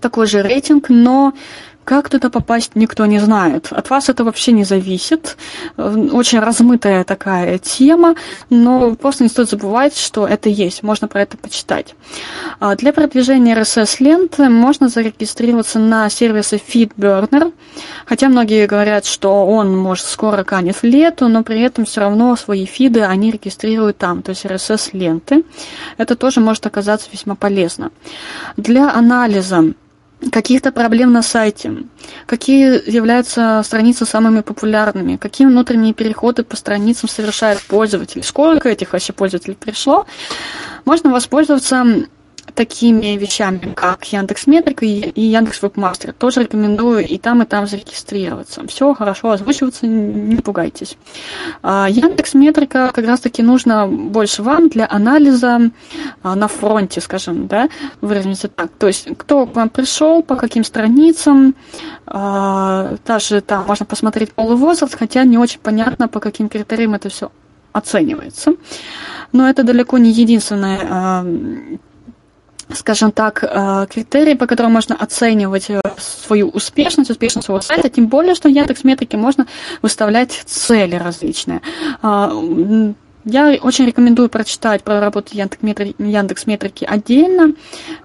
такой 0.00 0.26
же 0.26 0.42
рейтинг, 0.42 0.88
но 0.88 1.32
как 1.84 2.08
туда 2.08 2.30
попасть, 2.30 2.72
никто 2.74 3.06
не 3.06 3.18
знает. 3.18 3.68
От 3.70 3.90
вас 3.90 4.08
это 4.08 4.24
вообще 4.24 4.52
не 4.52 4.64
зависит. 4.64 5.36
Очень 5.76 6.40
размытая 6.40 7.04
такая 7.04 7.58
тема, 7.58 8.14
но 8.50 8.94
просто 8.94 9.24
не 9.24 9.28
стоит 9.28 9.50
забывать, 9.50 9.96
что 9.96 10.26
это 10.26 10.48
есть. 10.48 10.82
Можно 10.82 11.08
про 11.08 11.22
это 11.22 11.36
почитать. 11.36 11.94
А 12.60 12.76
для 12.76 12.92
продвижения 12.92 13.54
RSS-ленты 13.54 14.48
можно 14.48 14.88
зарегистрироваться 14.88 15.78
на 15.78 16.08
сервисе 16.08 16.56
FeedBurner, 16.56 17.52
хотя 18.06 18.28
многие 18.28 18.66
говорят, 18.66 19.06
что 19.06 19.46
он, 19.46 19.76
может, 19.76 20.06
скоро 20.06 20.44
канет 20.44 20.76
в 20.76 20.84
лету, 20.84 21.28
но 21.28 21.42
при 21.42 21.60
этом 21.60 21.84
все 21.84 22.00
равно 22.00 22.36
свои 22.36 22.64
фиды 22.64 23.02
они 23.02 23.30
регистрируют 23.30 23.98
там, 23.98 24.22
то 24.22 24.30
есть 24.30 24.44
RSS-ленты. 24.44 25.44
Это 25.98 26.16
тоже 26.16 26.40
может 26.40 26.66
оказаться 26.66 27.08
весьма 27.12 27.34
полезно. 27.34 27.90
Для 28.56 28.92
анализа 28.92 29.74
каких-то 30.30 30.70
проблем 30.72 31.12
на 31.12 31.22
сайте, 31.22 31.84
какие 32.26 32.90
являются 32.90 33.60
страницы 33.64 34.04
самыми 34.04 34.40
популярными, 34.40 35.16
какие 35.16 35.46
внутренние 35.46 35.94
переходы 35.94 36.44
по 36.44 36.56
страницам 36.56 37.08
совершает 37.08 37.60
пользователь, 37.62 38.22
сколько 38.22 38.68
этих 38.68 38.92
вообще 38.92 39.12
пользователей 39.12 39.56
пришло, 39.56 40.06
можно 40.84 41.10
воспользоваться 41.10 42.06
такими 42.54 43.16
вещами, 43.16 43.72
как 43.74 44.04
Яндекс 44.12 44.46
Метрика 44.46 44.84
и 44.84 45.20
Яндекс 45.20 45.62
Вебмастер. 45.62 46.12
Тоже 46.12 46.42
рекомендую 46.42 47.06
и 47.06 47.18
там, 47.18 47.42
и 47.42 47.46
там 47.46 47.66
зарегистрироваться. 47.66 48.66
Все 48.66 48.92
хорошо 48.94 49.30
озвучиваться, 49.30 49.86
не 49.86 50.36
пугайтесь. 50.36 50.96
А, 51.62 51.88
Яндекс 51.88 52.34
Метрика 52.34 52.90
как 52.92 53.06
раз-таки 53.06 53.42
нужно 53.42 53.86
больше 53.86 54.42
вам 54.42 54.68
для 54.68 54.86
анализа 54.90 55.70
а, 56.22 56.34
на 56.34 56.48
фронте, 56.48 57.00
скажем, 57.00 57.46
да, 57.46 57.68
выразимся 58.00 58.48
так. 58.48 58.70
То 58.78 58.86
есть, 58.86 59.08
кто 59.16 59.46
к 59.46 59.54
вам 59.54 59.68
пришел, 59.68 60.22
по 60.22 60.36
каким 60.36 60.64
страницам, 60.64 61.54
а, 62.06 62.96
даже 63.06 63.40
там 63.40 63.66
можно 63.66 63.86
посмотреть 63.86 64.32
полный 64.32 64.56
возраст, 64.56 64.94
хотя 64.94 65.24
не 65.24 65.38
очень 65.38 65.60
понятно, 65.60 66.08
по 66.08 66.20
каким 66.20 66.48
критериям 66.48 66.94
это 66.94 67.08
все 67.08 67.30
оценивается. 67.72 68.52
Но 69.32 69.48
это 69.48 69.62
далеко 69.62 69.96
не 69.96 70.10
единственное 70.10 71.64
скажем 72.74 73.12
так, 73.12 73.42
э, 73.42 73.86
критерии, 73.90 74.34
по 74.34 74.46
которым 74.46 74.72
можно 74.72 74.94
оценивать 74.94 75.70
э, 75.70 75.80
свою 75.98 76.48
успешность, 76.48 77.10
успешность 77.10 77.46
своего 77.46 77.60
сайта, 77.60 77.88
тем 77.88 78.06
более, 78.06 78.34
что 78.34 78.48
в 78.48 78.52
Яндекс 78.52 78.84
Метрике 78.84 79.16
можно 79.16 79.46
выставлять 79.82 80.42
цели 80.46 80.96
различные. 80.96 81.60
Я 83.24 83.56
очень 83.62 83.86
рекомендую 83.86 84.28
прочитать 84.28 84.82
про 84.82 85.00
работу 85.00 85.30
Яндекс 85.32 86.46
Метрики 86.46 86.84
отдельно. 86.84 87.54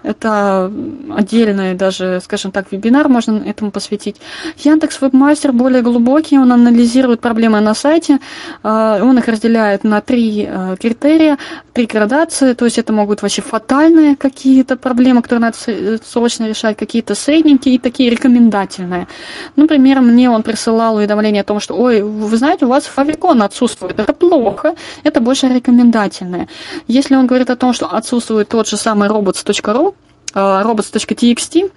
Это 0.04 0.72
отдельный 1.10 1.74
даже, 1.74 2.20
скажем 2.22 2.52
так, 2.52 2.70
вебинар 2.70 3.08
можно 3.08 3.42
этому 3.44 3.72
посвятить. 3.72 4.16
Яндекс 4.58 5.00
Вебмастер 5.00 5.52
более 5.52 5.82
глубокий, 5.82 6.38
он 6.38 6.52
анализирует 6.52 7.20
проблемы 7.20 7.60
на 7.60 7.74
сайте, 7.74 8.20
а, 8.62 9.02
он 9.02 9.18
их 9.18 9.26
разделяет 9.26 9.82
на 9.82 10.00
три 10.00 10.46
а, 10.48 10.76
критерия, 10.76 11.38
три 11.72 11.86
градации, 11.86 12.54
то 12.54 12.64
есть 12.64 12.78
это 12.78 12.92
могут 12.92 13.22
вообще 13.22 13.42
фатальные 13.42 14.16
какие-то 14.16 14.76
проблемы, 14.76 15.22
которые 15.22 15.52
надо 15.52 16.00
срочно 16.04 16.48
решать, 16.48 16.76
какие-то 16.76 17.14
средненькие 17.14 17.74
и 17.74 17.78
такие 17.78 18.10
рекомендательные. 18.10 19.08
Например, 19.56 20.00
мне 20.00 20.30
он 20.30 20.42
присылал 20.42 20.96
уведомление 20.96 21.42
о 21.42 21.44
том, 21.44 21.58
что, 21.58 21.74
ой, 21.74 22.02
вы 22.02 22.36
знаете, 22.36 22.66
у 22.66 22.68
вас 22.68 22.84
фавикон 22.84 23.42
отсутствует, 23.42 23.98
это 23.98 24.12
плохо, 24.12 24.74
это 25.08 25.20
больше 25.20 25.48
рекомендательное. 25.48 26.48
Если 26.86 27.16
он 27.16 27.26
говорит 27.26 27.50
о 27.50 27.56
том, 27.56 27.72
что 27.72 27.86
отсутствует 27.86 28.48
тот 28.48 28.68
же 28.68 28.76
самый 28.76 29.08
robots.ru, 29.08 29.94
э, 30.34 30.38
robots.txt, 30.38 31.70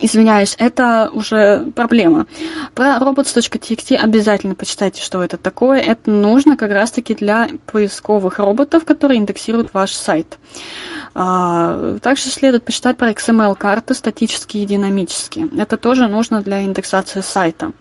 Извиняюсь, 0.00 0.54
это 0.58 1.10
уже 1.12 1.72
проблема. 1.74 2.26
Про 2.74 2.98
robots.txt 2.98 3.96
обязательно 3.96 4.54
почитайте, 4.54 5.02
что 5.02 5.22
это 5.22 5.36
такое. 5.36 5.80
Это 5.80 6.10
нужно 6.10 6.56
как 6.56 6.70
раз-таки 6.70 7.14
для 7.14 7.48
поисковых 7.66 8.38
роботов, 8.38 8.84
которые 8.84 9.18
индексируют 9.18 9.74
ваш 9.74 9.92
сайт. 9.92 10.38
А, 11.14 11.98
также 12.00 12.30
следует 12.30 12.64
почитать 12.64 12.96
про 12.96 13.10
XML-карты 13.10 13.94
статические 13.94 14.62
и 14.62 14.66
динамические. 14.66 15.48
Это 15.58 15.76
тоже 15.76 16.06
нужно 16.06 16.42
для 16.42 16.62
индексации 16.62 17.20
сайта. 17.20 17.72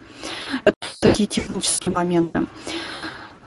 Это 0.64 0.76
такие 1.00 1.28
технические 1.28 1.94
моменты. 1.94 2.48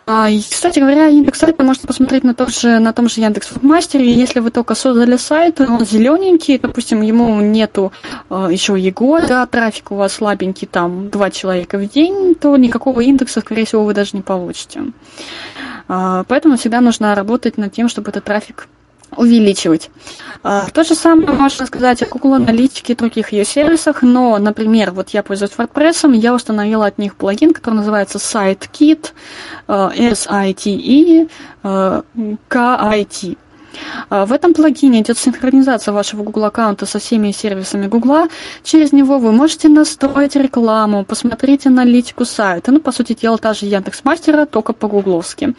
А, 0.07 0.29
и, 0.29 0.41
кстати 0.41 0.79
говоря, 0.79 1.09
индекс 1.09 1.39
сайта 1.39 1.63
можно 1.63 1.87
посмотреть 1.87 2.25
на, 2.25 2.35
том 2.35 2.49
же, 2.49 2.79
на 2.79 2.93
том 2.93 3.09
же 3.09 3.21
Яндекс 3.21 3.51
Мастере. 3.63 4.13
Если 4.13 4.41
вы 4.41 4.51
только 4.51 4.75
создали 4.75 5.17
сайт, 5.17 5.61
он 5.61 5.85
зелененький, 5.85 6.59
допустим, 6.59 7.03
ему 7.03 7.41
нету 7.41 7.93
э, 8.29 8.49
еще 8.51 8.81
и 8.81 8.91
года, 8.91 9.47
трафик 9.47 9.93
у 9.93 9.97
вас 9.97 10.15
слабенький, 10.15 10.67
там, 10.67 11.11
два 11.11 11.31
человека 11.31 11.79
в 11.79 11.89
день, 11.89 12.35
то 12.35 12.57
никакого 12.57 13.01
индекса, 13.01 13.41
скорее 13.41 13.67
всего, 13.67 13.85
вы 13.85 13.95
даже 13.95 14.11
не 14.15 14.23
получите. 14.23 14.85
Э, 15.89 16.25
поэтому 16.27 16.57
всегда 16.57 16.81
нужно 16.81 17.15
работать 17.15 17.57
над 17.57 17.73
тем, 17.73 17.89
чтобы 17.89 18.11
этот 18.11 18.25
трафик 18.25 18.69
увеличивать. 19.17 19.91
А, 20.43 20.67
то 20.71 20.85
же 20.85 20.95
самое 20.95 21.33
можно 21.33 21.67
сказать 21.67 22.03
о 22.03 22.07
Google 22.07 22.35
Аналитике 22.35 22.93
и 22.93 22.97
других 22.97 23.33
ее 23.33 23.45
сервисах, 23.45 24.03
но, 24.03 24.39
например, 24.39 24.93
вот 24.93 25.11
я 25.11 25.23
пользуюсь 25.23 25.53
WordPress, 25.57 26.17
я 26.17 26.35
установила 26.35 26.87
от 26.87 26.99
них 26.99 27.17
плагин, 27.17 27.53
который 27.53 27.75
называется 27.75 28.19
SiteKit, 28.19 29.13
S-I-T-E, 29.69 31.29
K-I-T. 32.49 33.37
А, 34.09 34.27
в 34.27 34.33
этом 34.33 34.55
плагине 34.55 35.01
идет 35.01 35.19
синхронизация 35.19 35.93
вашего 35.93 36.23
Google 36.23 36.45
аккаунта 36.45 36.87
со 36.87 36.99
всеми 36.99 37.33
сервисами 37.33 37.87
Google. 37.87 38.29
Через 38.63 38.93
него 38.93 39.19
вы 39.19 39.33
можете 39.33 39.69
настроить 39.69 40.37
рекламу, 40.37 41.05
посмотреть 41.05 41.67
аналитику 41.67 42.25
сайта. 42.25 42.73
Ну, 42.73 42.81
по 42.81 42.93
сути 42.93 43.15
дела, 43.15 43.39
та 43.39 43.55
же 43.55 43.67
Яндекс.Мастера, 43.67 44.47
только 44.47 44.73
по-гугловски. 44.73 45.55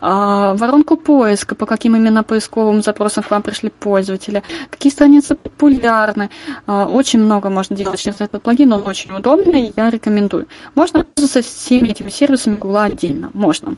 А, 0.00 0.54
воронку 0.54 0.96
поиска, 0.96 1.54
по 1.54 1.66
каким 1.66 1.96
именно 1.96 2.22
поисковым 2.22 2.82
запросам 2.82 3.24
к 3.24 3.30
вам 3.30 3.42
пришли 3.42 3.70
пользователи. 3.70 4.42
Какие 4.70 4.92
страницы 4.92 5.34
популярны. 5.34 6.30
А, 6.66 6.86
очень 6.86 7.20
много 7.20 7.50
можно 7.50 7.76
делать 7.76 8.00
через 8.00 8.20
этот 8.20 8.42
плагин, 8.42 8.72
он 8.72 8.86
очень 8.86 9.12
удобный, 9.14 9.72
я 9.76 9.90
рекомендую. 9.90 10.46
Можно 10.74 11.04
пользоваться 11.04 11.42
всеми 11.42 11.88
этими 11.88 12.10
сервисами 12.10 12.56
Google 12.56 12.78
отдельно, 12.78 13.30
можно. 13.34 13.76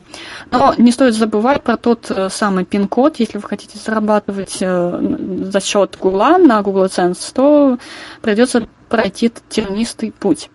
Но 0.51 0.73
не 0.77 0.91
стоит 0.91 1.13
забывать 1.15 1.63
про 1.63 1.77
тот 1.77 2.09
э, 2.09 2.29
самый 2.29 2.65
пин-код, 2.65 3.19
если 3.19 3.37
вы 3.37 3.47
хотите 3.47 3.76
зарабатывать 3.83 4.57
э, 4.61 5.45
за 5.51 5.59
счет 5.59 5.97
Гугла 5.99 6.37
на 6.37 6.61
Google 6.61 6.85
AdSense, 6.85 7.31
то 7.33 7.77
придется 8.21 8.67
пройти 8.89 9.31
тернистый 9.49 10.11
путь. 10.11 10.49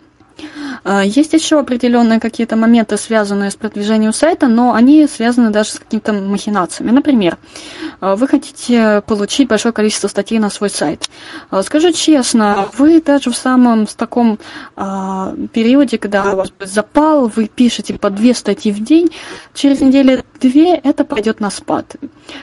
А, 0.85 1.03
есть 1.05 1.33
еще 1.33 1.59
определенные 1.59 2.21
какие-то 2.21 2.57
моменты, 2.57 2.97
связанные 2.97 3.51
с 3.51 3.57
продвижением 3.57 4.13
сайта, 4.13 4.49
но 4.49 4.75
они 4.75 5.07
связаны 5.07 5.51
даже 5.51 5.71
с 5.71 5.79
какими-то 5.79 6.13
махинациями. 6.13 6.91
Например, 6.91 7.39
а, 8.01 8.17
вы 8.17 8.29
хотите 8.29 9.03
получить 9.07 9.49
большое 9.49 9.73
количество 9.73 10.09
статей 10.09 10.39
на 10.39 10.51
свой 10.51 10.71
сайт. 10.71 11.09
А, 11.51 11.63
скажу 11.63 11.93
честно, 11.93 12.69
вы 12.77 13.01
даже 13.01 13.31
в 13.31 13.37
самом 13.37 13.87
в 13.87 13.95
таком 13.95 14.39
периоде, 14.75 15.99
когда 15.99 16.33
у 16.33 16.37
вас 16.37 16.53
запал, 16.61 17.29
вы 17.29 17.49
пишете 17.49 17.95
по 17.95 18.11
две 18.11 18.35
статьи 18.35 18.73
в 18.73 18.83
день, 18.83 19.11
через 19.55 19.81
неделю-две 19.81 20.75
это 20.75 21.05
пойдет 21.05 21.41
на 21.41 21.51
спад. 21.51 21.97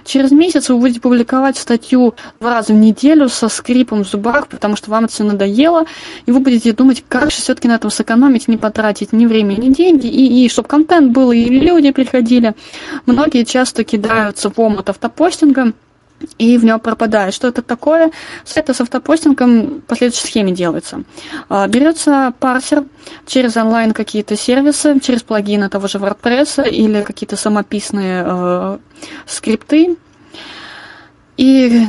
Через 0.05 0.31
месяц 0.31 0.69
вы 0.69 0.77
будете 0.77 1.01
публиковать 1.01 1.57
статью 1.57 2.15
два 2.39 2.55
раза 2.55 2.73
в 2.73 2.75
неделю 2.75 3.29
со 3.29 3.49
скрипом 3.49 4.03
в 4.03 4.07
зубах, 4.07 4.47
потому 4.47 4.75
что 4.75 4.91
вам 4.91 5.05
это 5.05 5.13
все 5.13 5.23
надоело, 5.23 5.85
и 6.25 6.31
вы 6.31 6.39
будете 6.39 6.73
думать, 6.73 7.03
как 7.07 7.31
же 7.31 7.37
все-таки 7.37 7.67
на 7.67 7.75
этом 7.75 7.89
сэкономить, 7.89 8.18
не 8.27 8.57
потратить 8.57 9.13
ни 9.13 9.25
время, 9.25 9.53
ни 9.55 9.73
деньги, 9.73 10.07
и, 10.07 10.45
и 10.45 10.49
чтобы 10.49 10.67
контент 10.67 11.11
был, 11.11 11.31
и 11.31 11.45
люди 11.45 11.91
приходили. 11.91 12.53
Многие 13.05 13.43
часто 13.43 13.83
кидаются 13.83 14.49
в 14.49 14.59
омут 14.59 14.89
автопостинга, 14.89 15.73
и 16.37 16.57
в 16.57 16.65
него 16.65 16.79
пропадает. 16.79 17.33
Что 17.33 17.47
это 17.47 17.61
такое? 17.61 18.11
Сайты 18.43 18.73
с 18.73 18.81
автопостингом 18.81 19.81
по 19.87 19.95
следующей 19.95 20.27
схеме 20.27 20.51
делается. 20.51 21.03
А, 21.47 21.67
берется 21.67 22.33
парсер 22.39 22.83
через 23.25 23.55
онлайн 23.57 23.93
какие-то 23.93 24.35
сервисы, 24.35 24.99
через 24.99 25.23
плагины 25.23 25.69
того 25.69 25.87
же 25.87 25.97
WordPress 25.97 26.69
или 26.69 27.03
какие-то 27.03 27.37
самописные 27.37 28.23
э, 28.25 28.77
скрипты. 29.25 29.97
И 31.37 31.85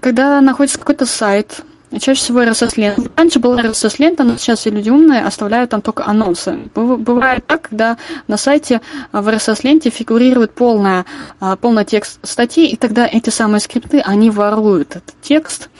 когда 0.00 0.40
находится 0.40 0.78
какой-то 0.78 1.06
сайт, 1.06 1.62
Чаще 2.00 2.20
всего 2.20 2.42
RSS-лента. 2.42 3.10
Раньше 3.16 3.38
была 3.38 3.60
RSS-лента, 3.60 4.24
но 4.24 4.36
сейчас 4.36 4.60
все 4.60 4.70
люди 4.70 4.90
умные 4.90 5.22
оставляют 5.22 5.70
там 5.70 5.82
только 5.82 6.04
анонсы. 6.06 6.58
Бывает 6.74 7.46
так, 7.46 7.62
когда 7.62 7.96
на 8.28 8.36
сайте 8.36 8.80
а, 9.12 9.22
в 9.22 9.28
RSS-ленте 9.28 9.90
фигурирует 9.90 10.52
полная, 10.52 11.04
а, 11.40 11.56
полный 11.56 11.84
текст 11.84 12.18
статьи, 12.22 12.66
и 12.66 12.76
тогда 12.76 13.06
эти 13.06 13.30
самые 13.30 13.60
скрипты, 13.60 14.00
они 14.00 14.30
воруют 14.30 14.96
этот 14.96 15.14
текст, 15.22 15.70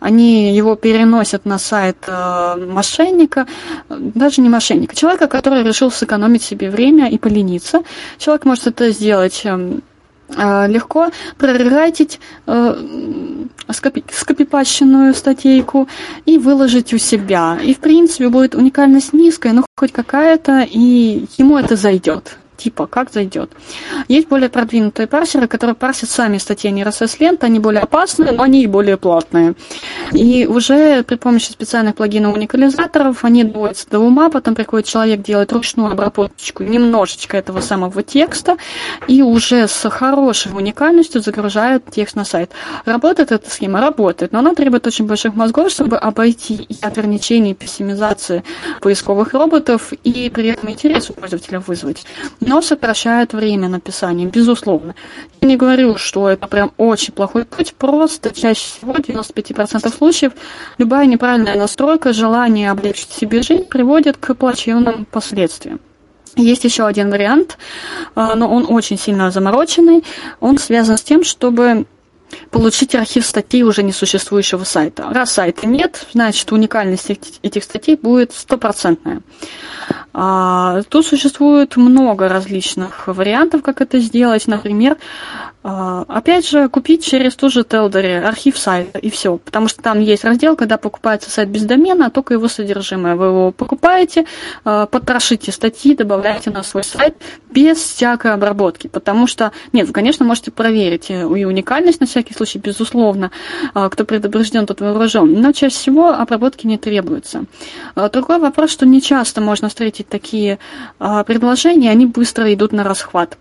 они 0.00 0.54
его 0.54 0.74
переносят 0.76 1.44
на 1.44 1.58
сайт 1.58 1.96
а, 2.06 2.56
мошенника, 2.56 3.46
даже 3.88 4.40
не 4.40 4.48
мошенника, 4.48 4.94
человека, 4.94 5.26
который 5.26 5.62
решил 5.62 5.90
сэкономить 5.90 6.42
себе 6.42 6.70
время 6.70 7.08
и 7.08 7.18
полениться. 7.18 7.82
Человек 8.18 8.44
может 8.44 8.66
это 8.66 8.90
сделать 8.90 9.42
эм, 9.44 9.82
легко 10.36 11.10
прорегайтить 11.38 12.20
э, 12.46 12.74
скопи, 13.70 14.04
скопипащенную 14.10 15.14
статейку 15.14 15.88
и 16.26 16.38
выложить 16.38 16.92
у 16.92 16.98
себя. 16.98 17.58
И, 17.62 17.74
в 17.74 17.78
принципе, 17.78 18.28
будет 18.28 18.54
уникальность 18.54 19.12
низкая, 19.12 19.52
но 19.52 19.64
хоть 19.76 19.92
какая-то, 19.92 20.66
и 20.68 21.26
ему 21.38 21.58
это 21.58 21.76
зайдет 21.76 22.38
типа, 22.56 22.86
как 22.86 23.12
зайдет. 23.12 23.50
Есть 24.08 24.28
более 24.28 24.48
продвинутые 24.48 25.06
парсеры, 25.06 25.48
которые 25.48 25.74
парсят 25.74 26.10
сами 26.10 26.38
статьи 26.38 26.70
не 26.70 26.82
RSS 26.82 27.16
лент, 27.20 27.44
они 27.44 27.58
более 27.58 27.82
опасные, 27.82 28.32
но 28.32 28.42
они 28.42 28.62
и 28.62 28.66
более 28.66 28.96
платные. 28.96 29.54
И 30.12 30.46
уже 30.46 31.02
при 31.02 31.16
помощи 31.16 31.50
специальных 31.50 31.96
плагинов 31.96 32.34
уникализаторов 32.34 33.24
они 33.24 33.44
доводятся 33.44 33.88
до 33.90 33.98
ума, 33.98 34.30
потом 34.30 34.54
приходит 34.54 34.86
человек, 34.86 35.22
делает 35.22 35.52
ручную 35.52 35.92
обработку 35.92 36.62
немножечко 36.62 37.36
этого 37.36 37.60
самого 37.60 38.02
текста, 38.02 38.56
и 39.08 39.22
уже 39.22 39.66
с 39.66 39.88
хорошей 39.90 40.52
уникальностью 40.52 41.20
загружает 41.20 41.84
текст 41.90 42.16
на 42.16 42.24
сайт. 42.24 42.50
Работает 42.84 43.32
эта 43.32 43.50
схема? 43.50 43.80
Работает, 43.80 44.32
но 44.32 44.40
она 44.40 44.54
требует 44.54 44.86
очень 44.86 45.06
больших 45.06 45.34
мозгов, 45.34 45.70
чтобы 45.70 45.96
обойти 45.96 46.54
и 46.54 46.76
ограничения 46.82 47.54
пессимизации 47.54 48.44
поисковых 48.80 49.32
роботов 49.32 49.92
и 50.04 50.30
при 50.30 50.48
этом 50.48 50.70
интерес 50.70 51.10
у 51.10 51.14
пользователя 51.14 51.60
вызвать 51.60 52.04
но 52.46 52.51
сокращает 52.60 53.32
время 53.32 53.68
написания, 53.68 54.26
безусловно. 54.26 54.94
Я 55.40 55.48
не 55.48 55.56
говорю, 55.56 55.96
что 55.96 56.28
это 56.28 56.46
прям 56.46 56.72
очень 56.76 57.12
плохой 57.12 57.44
путь, 57.44 57.74
просто 57.74 58.34
чаще 58.34 58.66
всего, 58.66 58.92
в 58.92 58.98
95% 58.98 59.96
случаев, 59.96 60.32
любая 60.78 61.06
неправильная 61.06 61.56
настройка, 61.56 62.12
желание 62.12 62.70
облегчить 62.70 63.10
себе 63.10 63.42
жизнь 63.42 63.64
приводит 63.64 64.16
к 64.16 64.34
плачевным 64.34 65.06
последствиям. 65.06 65.80
Есть 66.36 66.64
еще 66.64 66.86
один 66.86 67.10
вариант, 67.10 67.58
а, 68.14 68.34
но 68.34 68.52
он 68.52 68.66
очень 68.68 68.98
сильно 68.98 69.30
замороченный. 69.30 70.02
Он 70.40 70.58
связан 70.58 70.96
с 70.96 71.02
тем, 71.02 71.24
чтобы 71.24 71.86
получить 72.50 72.94
архив 72.94 73.24
статей 73.26 73.62
уже 73.62 73.82
несуществующего 73.82 74.64
сайта. 74.64 75.08
Раз 75.10 75.32
сайта 75.32 75.66
нет, 75.66 76.06
значит 76.12 76.50
уникальность 76.52 77.10
этих 77.42 77.64
статей 77.64 77.96
будет 77.96 78.32
стопроцентная. 78.32 79.22
А, 80.14 80.82
тут 80.88 81.06
существует 81.06 81.76
много 81.76 82.28
различных 82.28 83.06
вариантов, 83.06 83.62
как 83.62 83.80
это 83.80 83.98
сделать. 83.98 84.46
Например, 84.46 84.96
опять 85.62 86.48
же, 86.48 86.68
купить 86.68 87.04
через 87.04 87.36
ту 87.36 87.48
же 87.48 87.62
Телдере 87.62 88.20
архив 88.20 88.58
сайта 88.58 88.98
и 88.98 89.10
все. 89.10 89.38
Потому 89.38 89.68
что 89.68 89.80
там 89.80 90.00
есть 90.00 90.24
раздел, 90.24 90.56
когда 90.56 90.76
покупается 90.76 91.30
сайт 91.30 91.48
без 91.48 91.62
домена, 91.62 92.06
а 92.06 92.10
только 92.10 92.34
его 92.34 92.48
содержимое. 92.48 93.14
Вы 93.14 93.26
его 93.26 93.52
покупаете, 93.52 94.26
а, 94.64 94.86
потрошите 94.86 95.52
статьи, 95.52 95.94
добавляете 95.94 96.50
на 96.50 96.64
свой 96.64 96.82
сайт 96.82 97.16
без 97.50 97.78
всякой 97.78 98.32
обработки. 98.32 98.88
Потому 98.88 99.26
что, 99.26 99.52
нет, 99.72 99.86
вы, 99.86 99.92
конечно, 99.92 100.24
можете 100.24 100.50
проверить 100.50 101.10
и 101.10 101.14
уникальность 101.14 102.00
на 102.00 102.06
всякий 102.06 102.34
случай, 102.34 102.58
безусловно. 102.58 103.30
Кто 103.72 104.04
предупрежден, 104.04 104.66
тот 104.66 104.80
вооружен. 104.80 105.40
Но 105.40 105.52
чаще 105.52 105.74
всего 105.74 106.08
обработки 106.08 106.66
не 106.66 106.78
требуется. 106.78 107.44
Другой 108.12 108.38
вопрос, 108.38 108.70
что 108.70 108.86
не 108.86 109.00
часто 109.00 109.40
можно 109.40 109.68
встретить 109.68 110.08
такие 110.08 110.58
а, 110.98 111.22
предложения, 111.24 111.90
они 111.90 112.06
быстро 112.06 112.52
идут 112.52 112.72
на 112.72 112.82
расхват. 112.84 113.38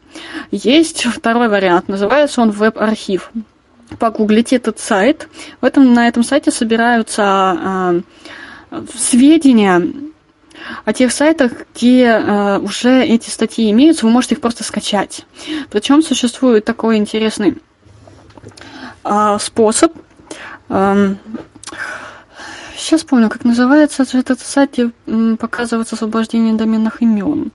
Есть 0.52 1.03
второй 1.06 1.48
вариант, 1.48 1.88
называется 1.88 2.10
он 2.38 2.51
веб-архив. 2.51 3.31
Погуглите 3.99 4.55
этот 4.55 4.79
сайт. 4.79 5.27
В 5.59 5.65
этом, 5.65 5.93
на 5.93 6.07
этом 6.07 6.23
сайте 6.23 6.51
собираются 6.51 7.23
а, 7.23 8.01
сведения 8.95 9.81
о 10.85 10.93
тех 10.93 11.11
сайтах, 11.11 11.51
где 11.75 12.03
э, 12.05 12.59
уже 12.59 13.03
эти 13.03 13.29
статьи 13.29 13.69
имеются, 13.71 14.05
вы 14.05 14.11
можете 14.11 14.35
их 14.35 14.41
просто 14.41 14.63
скачать. 14.63 15.25
Причем 15.71 16.03
существует 16.03 16.65
такой 16.65 16.97
интересный 16.97 17.57
э, 19.03 19.38
способ. 19.39 19.91
Э, 20.69 21.15
Сейчас 22.77 23.03
помню, 23.03 23.29
как 23.29 23.45
называется 23.45 24.05
этот 24.11 24.39
сайт, 24.39 24.71
где 24.71 24.89
показывается 25.38 25.95
освобождение 25.95 26.55
доменных 26.55 27.03
имен. 27.03 27.51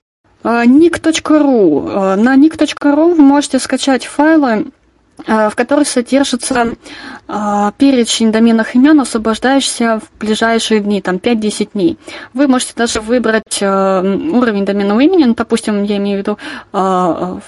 А, 0.49 0.65
ник.ру. 0.65 1.89
А, 1.89 2.15
на 2.15 2.37
ник.ру 2.37 3.13
вы 3.15 3.21
можете 3.21 3.59
скачать 3.59 4.05
файлы 4.05 4.67
в 5.25 5.53
которой 5.55 5.83
содержится 5.83 6.75
перечень 7.79 8.31
доменных 8.31 8.75
имен, 8.75 8.99
освобождающихся 8.99 9.99
в 9.99 10.19
ближайшие 10.19 10.79
дни, 10.79 11.01
там 11.01 11.15
5-10 11.15 11.69
дней. 11.73 11.97
Вы 12.35 12.47
можете 12.47 12.73
даже 12.75 13.01
выбрать 13.01 13.59
уровень 13.59 14.63
доменного 14.63 14.99
имени, 14.99 15.23
ну, 15.23 15.33
допустим, 15.33 15.81
я 15.81 15.97
имею 15.97 16.17
в 16.17 16.19
виду 16.19 16.37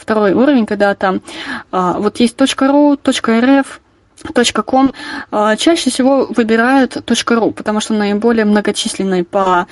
второй 0.01 0.33
уровень, 0.33 0.65
когда 0.65 0.95
там 0.95 1.21
вот 1.71 2.19
есть 2.19 2.35
.ru, 2.37 2.97
.rf, 2.97 3.65
.com 4.65 4.91
чаще 5.57 5.91
всего 5.91 6.25
выбирают 6.25 6.95
.ru, 6.95 7.53
потому 7.53 7.81
что 7.81 7.93
наиболее 7.93 8.45
многочисленный 8.45 9.23
по 9.23 9.67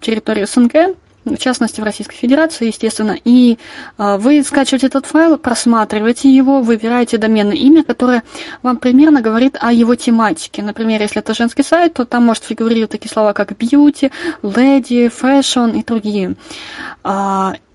территории 0.00 0.46
СНГ, 0.46 0.96
в 1.24 1.38
частности 1.38 1.80
в 1.80 1.84
Российской 1.84 2.16
Федерации, 2.16 2.66
естественно, 2.66 3.16
и 3.24 3.58
э, 3.98 4.16
вы 4.18 4.42
скачиваете 4.42 4.86
этот 4.88 5.06
файл, 5.06 5.38
просматриваете 5.38 6.34
его, 6.34 6.60
выбираете 6.60 7.18
доменное 7.18 7.56
имя, 7.56 7.84
которое 7.84 8.22
вам 8.62 8.76
примерно 8.76 9.20
говорит 9.20 9.56
о 9.60 9.72
его 9.72 9.94
тематике. 9.94 10.62
Например, 10.62 11.00
если 11.00 11.20
это 11.20 11.34
женский 11.34 11.62
сайт, 11.62 11.94
то 11.94 12.04
там 12.04 12.24
может 12.24 12.44
фигурировать 12.44 12.90
такие 12.90 13.10
слова, 13.10 13.32
как 13.32 13.52
beauty, 13.52 14.10
lady, 14.42 15.10
fashion 15.10 15.78
и 15.78 15.84
другие. 15.84 16.36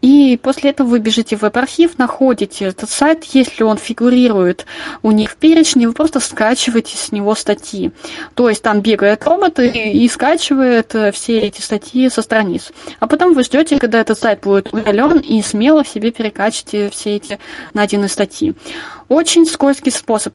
И 0.01 0.39
после 0.41 0.69
этого 0.71 0.87
вы 0.87 0.99
бежите 0.99 1.35
в 1.35 1.41
веб-архив, 1.41 1.97
находите 1.97 2.65
этот 2.65 2.89
сайт, 2.89 3.23
если 3.25 3.63
он 3.63 3.77
фигурирует 3.77 4.65
у 5.01 5.11
них 5.11 5.31
в 5.31 5.35
перечне, 5.35 5.87
вы 5.87 5.93
просто 5.93 6.19
скачиваете 6.19 6.97
с 6.97 7.11
него 7.11 7.35
статьи. 7.35 7.91
То 8.35 8.49
есть 8.49 8.63
там 8.63 8.81
бегает 8.81 9.25
робот 9.25 9.59
и, 9.59 9.67
и 9.67 10.07
скачивает 10.07 10.95
э, 10.95 11.11
все 11.11 11.39
эти 11.39 11.61
статьи 11.61 12.09
со 12.09 12.21
страниц. 12.21 12.71
А 12.99 13.07
потом 13.07 13.33
вы 13.33 13.43
ждете, 13.43 13.77
когда 13.79 13.99
этот 13.99 14.17
сайт 14.17 14.41
будет 14.41 14.73
удален, 14.73 15.19
и 15.19 15.41
смело 15.41 15.83
себе 15.83 16.11
перекачите 16.11 16.89
все 16.89 17.15
эти 17.15 17.39
найденные 17.73 18.09
статьи. 18.09 18.53
Очень 19.09 19.45
скользкий 19.45 19.91
способ 19.91 20.33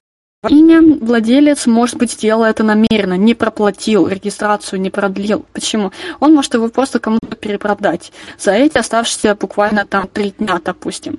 имя 0.49 0.83
владелец, 1.01 1.66
может 1.66 1.97
быть, 1.97 2.12
сделал 2.12 2.45
это 2.45 2.62
намеренно, 2.62 3.15
не 3.15 3.35
проплатил 3.35 4.09
регистрацию, 4.09 4.81
не 4.81 4.91
продлил. 4.91 5.45
Почему? 5.53 5.93
Он 6.21 6.35
может 6.35 6.55
его 6.55 6.69
просто 6.69 6.99
кому-то 6.99 7.37
перепродать 7.37 8.12
за 8.39 8.53
эти 8.53 8.79
оставшиеся 8.79 9.35
буквально 9.35 9.85
там 9.87 10.09
три 10.09 10.31
дня, 10.39 10.61
допустим. 10.65 11.19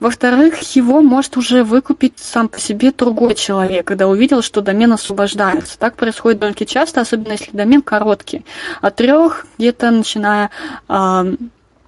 Во-вторых, 0.00 0.60
его 0.76 1.00
может 1.00 1.36
уже 1.36 1.64
выкупить 1.64 2.14
сам 2.16 2.48
по 2.48 2.58
себе 2.58 2.92
другой 2.92 3.34
человек, 3.34 3.86
когда 3.86 4.08
увидел, 4.08 4.42
что 4.42 4.60
домен 4.60 4.92
освобождается. 4.92 5.78
Так 5.78 5.96
происходит 5.96 6.40
довольно 6.40 6.66
часто, 6.66 7.00
особенно 7.00 7.32
если 7.32 7.50
домен 7.52 7.82
короткий. 7.82 8.44
От 8.80 8.96
трех 8.96 9.46
где-то 9.58 9.90
начиная 9.90 10.50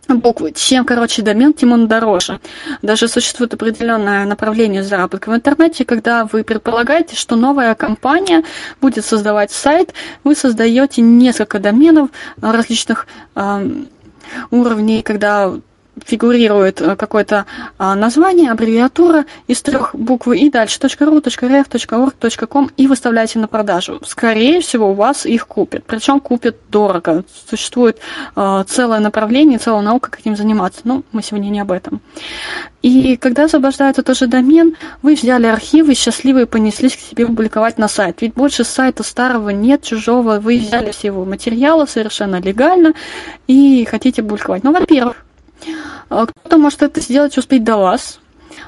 буквы. 0.09 0.53
Чем 0.53 0.85
короче 0.85 1.23
домен, 1.23 1.53
тем 1.53 1.73
он 1.73 1.89
дороже. 1.89 2.41
Даже 2.83 3.09
существует 3.09 3.55
определенное 3.55 4.25
направление 4.27 4.83
заработка 4.83 5.31
в 5.31 5.35
интернете, 5.35 5.85
когда 5.85 6.25
вы 6.25 6.45
предполагаете, 6.45 7.17
что 7.17 7.37
новая 7.37 7.75
компания 7.75 8.43
будет 8.81 9.05
создавать 9.05 9.51
сайт, 9.51 9.95
вы 10.25 10.35
создаете 10.35 11.03
несколько 11.03 11.59
доменов 11.59 12.11
различных 12.41 13.07
э, 13.35 13.71
уровней, 14.51 15.03
когда 15.03 15.53
фигурирует 16.05 16.81
э, 16.81 16.97
какое-то 16.97 17.47
а, 17.79 17.95
название, 17.95 18.51
аббревиатура 18.51 19.27
из 19.47 19.61
трех 19.63 19.95
букв 19.95 20.29
и 20.29 20.51
дальше 20.51 20.79
.ru, 20.81 21.23
.rf, 21.23 21.67
.org, 21.69 22.47
.com 22.47 22.71
и 22.77 22.87
выставляете 22.87 23.39
на 23.39 23.49
продажу. 23.49 24.01
Скорее 24.05 24.61
всего, 24.61 24.91
у 24.91 24.95
вас 24.95 25.27
их 25.27 25.47
купят. 25.47 25.85
Причем 25.85 26.21
купят 26.21 26.57
дорого. 26.71 27.25
Существует 27.49 27.99
а, 28.35 28.65
целое 28.65 29.01
направление, 29.01 29.59
целая 29.59 29.83
наука, 29.83 30.11
как 30.11 30.21
этим 30.21 30.37
заниматься. 30.37 30.81
Но 30.85 31.03
мы 31.13 31.23
сегодня 31.23 31.51
не 31.51 31.61
об 31.61 31.71
этом. 31.71 32.01
И 32.81 33.17
когда 33.17 33.45
освобождается 33.45 34.03
тоже 34.03 34.27
домен, 34.27 34.77
вы 35.03 35.15
взяли 35.15 35.47
архивы, 35.47 35.95
счастливые 35.95 36.47
понеслись 36.47 36.97
к 36.97 37.01
себе 37.01 37.27
публиковать 37.27 37.79
на 37.79 37.87
сайт. 37.87 38.23
Ведь 38.23 38.35
больше 38.35 38.65
сайта 38.65 39.03
старого 39.03 39.51
нет, 39.51 39.83
чужого. 39.83 40.41
Вы 40.41 40.59
взяли 40.59 40.91
все 40.91 41.09
его 41.09 41.25
материалы 41.25 41.87
совершенно 41.87 42.41
легально 42.41 42.95
и 43.47 43.87
хотите 43.89 44.23
публиковать. 44.23 44.65
Ну, 44.65 44.73
во-первых, 44.73 45.25
кто-то 46.09 46.59
может 46.59 46.83
это 46.83 47.01
сделать 47.01 47.37
успеть 47.39 47.65
до 47.65 47.77
вас. 47.77 48.21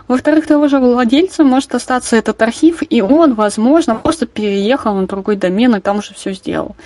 Во-вторых, 0.09 0.47
того 0.47 0.69
же 0.69 0.79
владельца 0.79 1.45
может 1.45 1.75
остаться 1.75 2.17
этот 2.17 2.41
архив, 2.43 2.83
и 2.89 3.01
он, 3.01 3.35
возможно, 3.35 3.95
просто 3.95 4.27
переехал 4.27 4.95
на 4.95 5.07
другой 5.07 5.37
домен 5.37 5.75
и 5.77 5.81
там 5.81 5.99
уже 5.99 6.15
все 6.15 6.33
сделал. 6.33 6.77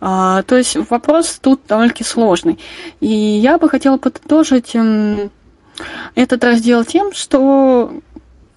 А, 0.00 0.42
то 0.42 0.56
есть 0.56 0.76
вопрос 0.90 1.38
тут 1.40 1.60
довольно-таки 1.68 2.04
сложный. 2.04 2.58
И 3.00 3.06
я 3.06 3.58
бы 3.58 3.68
хотела 3.68 3.96
подытожить 3.96 4.76
этот 6.14 6.44
раздел 6.44 6.84
тем, 6.84 7.12
что 7.12 8.00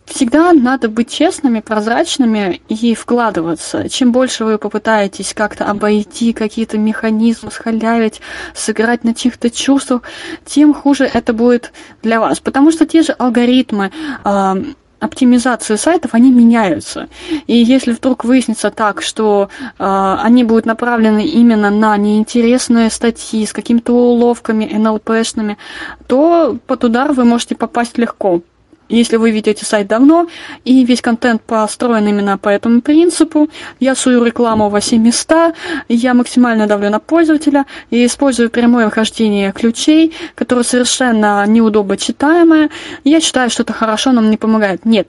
всегда 0.10 0.52
надо 0.54 0.90
быть 0.90 1.12
честными, 1.12 1.62
прозрачными 1.62 2.62
и 2.68 2.96
вкладываться. 2.96 3.88
Чем 3.90 4.12
больше 4.12 4.44
вы 4.44 4.58
попытаетесь 4.58 5.34
как-то 5.34 5.66
обойти 5.66 6.34
какие-то 6.34 6.78
механизмы, 6.78 7.52
схалявить, 7.52 8.22
сыграть 8.54 9.04
на 9.04 9.14
чьих-то 9.14 9.50
чувствах, 9.50 10.02
тем 10.46 10.74
хуже 10.74 11.06
это 11.06 11.34
будет 11.34 11.72
для 12.02 12.20
вас. 12.20 12.40
Потому 12.40 12.72
что 12.72 12.86
те 12.86 13.04
же 13.04 13.14
алгоритмы, 13.14 13.92
э, 14.26 14.64
оптимизации 15.00 15.76
сайтов, 15.76 16.14
они 16.14 16.32
меняются. 16.32 17.08
И 17.48 17.56
если 17.56 17.94
вдруг 17.94 18.26
выяснится 18.26 18.72
так, 18.72 19.02
что 19.02 19.50
э, 19.62 20.16
они 20.22 20.44
будут 20.44 20.66
направлены 20.66 21.26
именно 21.26 21.70
на 21.70 21.96
неинтересные 21.98 22.90
статьи 22.90 23.46
с 23.46 23.54
какими-то 23.54 23.94
уловками 23.94 24.66
НЛПшными, 24.66 25.58
то 26.08 26.58
под 26.68 26.84
удар 26.84 27.14
вы 27.14 27.26
можете 27.26 27.56
попасть 27.56 27.98
легко. 27.98 28.42
Если 28.90 29.18
вы 29.18 29.32
ведете 29.32 29.66
сайт 29.66 29.88
давно, 29.88 30.28
и 30.66 30.84
весь 30.84 31.02
контент 31.02 31.44
построен 31.44 32.08
именно 32.08 32.38
по 32.38 32.50
этому 32.50 32.82
принципу, 32.82 33.50
я 33.80 33.96
сую 33.96 34.24
рекламу 34.24 34.70
во 34.70 34.80
все 34.80 34.98
места, 34.98 35.54
я 35.88 36.14
максимально 36.14 36.68
давлю 36.68 36.90
на 36.90 37.00
пользователя 37.00 37.66
и 37.92 38.06
использую 38.06 38.50
прямое 38.50 38.90
вхождение 38.90 39.52
ключей, 39.52 40.14
которое 40.36 40.64
совершенно 40.64 41.46
неудобно 41.46 41.98
читаемое, 41.98 42.70
я 43.04 43.22
считаю, 43.22 43.50
что 43.50 43.64
это 43.64 43.74
хорошо, 43.74 44.12
но 44.12 44.22
мне 44.22 44.38
помогает. 44.38 44.86
Нет, 44.86 45.08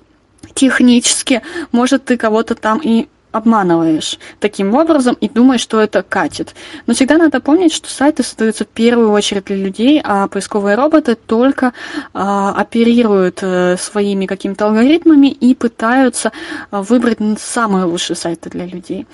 технически, 0.55 1.43
может, 1.73 2.05
ты 2.05 2.16
кого-то 2.16 2.55
там 2.55 2.81
и 2.82 3.09
обманываешь 3.32 4.19
таким 4.40 4.74
образом 4.74 5.16
и 5.20 5.28
думаешь, 5.28 5.61
что 5.61 5.81
это 5.81 6.02
катит. 6.02 6.55
Но 6.86 6.94
всегда 6.94 7.16
надо 7.16 7.40
помнить, 7.40 7.73
что 7.73 7.89
сайты 7.89 8.23
создаются 8.23 8.65
в 8.65 8.69
первую 8.69 9.11
очередь 9.12 9.44
для 9.44 9.57
людей, 9.57 10.01
а 10.02 10.27
поисковые 10.28 10.77
роботы 10.77 11.15
только 11.15 11.73
а, 12.12 12.52
оперируют 12.52 13.40
а, 13.43 13.77
своими 13.78 14.27
какими-то 14.27 14.66
алгоритмами 14.66 15.28
и 15.28 15.55
пытаются 15.55 16.32
а, 16.70 16.82
выбрать 16.82 17.19
самые 17.39 17.85
лучшие 17.85 18.16
сайты 18.16 18.51
для 18.51 18.66
людей. 18.66 19.07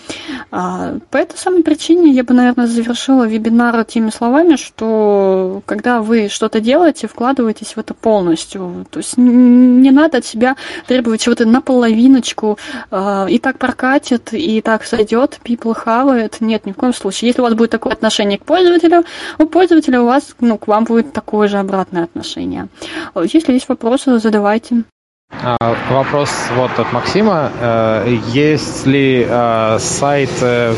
А, 0.50 0.98
по 1.10 1.18
этой 1.18 1.36
самой 1.36 1.62
причине 1.62 2.12
я 2.12 2.24
бы, 2.24 2.34
наверное, 2.34 2.66
завершила 2.66 3.26
вебинар 3.26 3.84
теми 3.84 4.10
словами, 4.10 4.56
что 4.56 5.62
когда 5.66 6.00
вы 6.00 6.28
что-то 6.28 6.60
делаете, 6.60 7.06
вкладывайтесь 7.06 7.76
в 7.76 7.78
это 7.78 7.92
полностью. 7.92 8.86
То 8.90 9.00
есть 9.00 9.16
не 9.18 9.90
надо 9.90 10.18
от 10.18 10.24
себя 10.24 10.56
требовать 10.86 11.20
чего-то 11.20 11.44
наполовиночку 11.44 12.58
а, 12.90 13.26
и 13.28 13.38
так 13.38 13.58
прокатить 13.58 14.05
хватит 14.06 14.32
и 14.32 14.60
так 14.60 14.84
сойдет, 14.84 15.40
people 15.44 15.74
хавает. 15.74 16.40
Нет, 16.40 16.66
ни 16.66 16.72
в 16.72 16.76
коем 16.76 16.94
случае. 16.94 17.28
Если 17.28 17.40
у 17.40 17.44
вас 17.44 17.54
будет 17.54 17.70
такое 17.70 17.92
отношение 17.92 18.38
к 18.38 18.44
пользователю, 18.44 19.04
у 19.38 19.46
пользователя 19.46 20.02
у 20.02 20.06
вас, 20.06 20.34
ну, 20.40 20.58
к 20.58 20.68
вам 20.68 20.84
будет 20.84 21.12
такое 21.12 21.48
же 21.48 21.58
обратное 21.58 22.04
отношение. 22.04 22.68
Если 23.14 23.52
есть 23.52 23.68
вопросы, 23.68 24.18
задавайте. 24.18 24.84
А, 25.30 25.76
вопрос 25.90 26.30
вот 26.56 26.78
от 26.78 26.92
Максима. 26.92 27.52
Э, 27.60 28.16
есть 28.32 28.86
ли 28.86 29.26
э, 29.28 29.78
сайт, 29.78 30.30
э, 30.40 30.74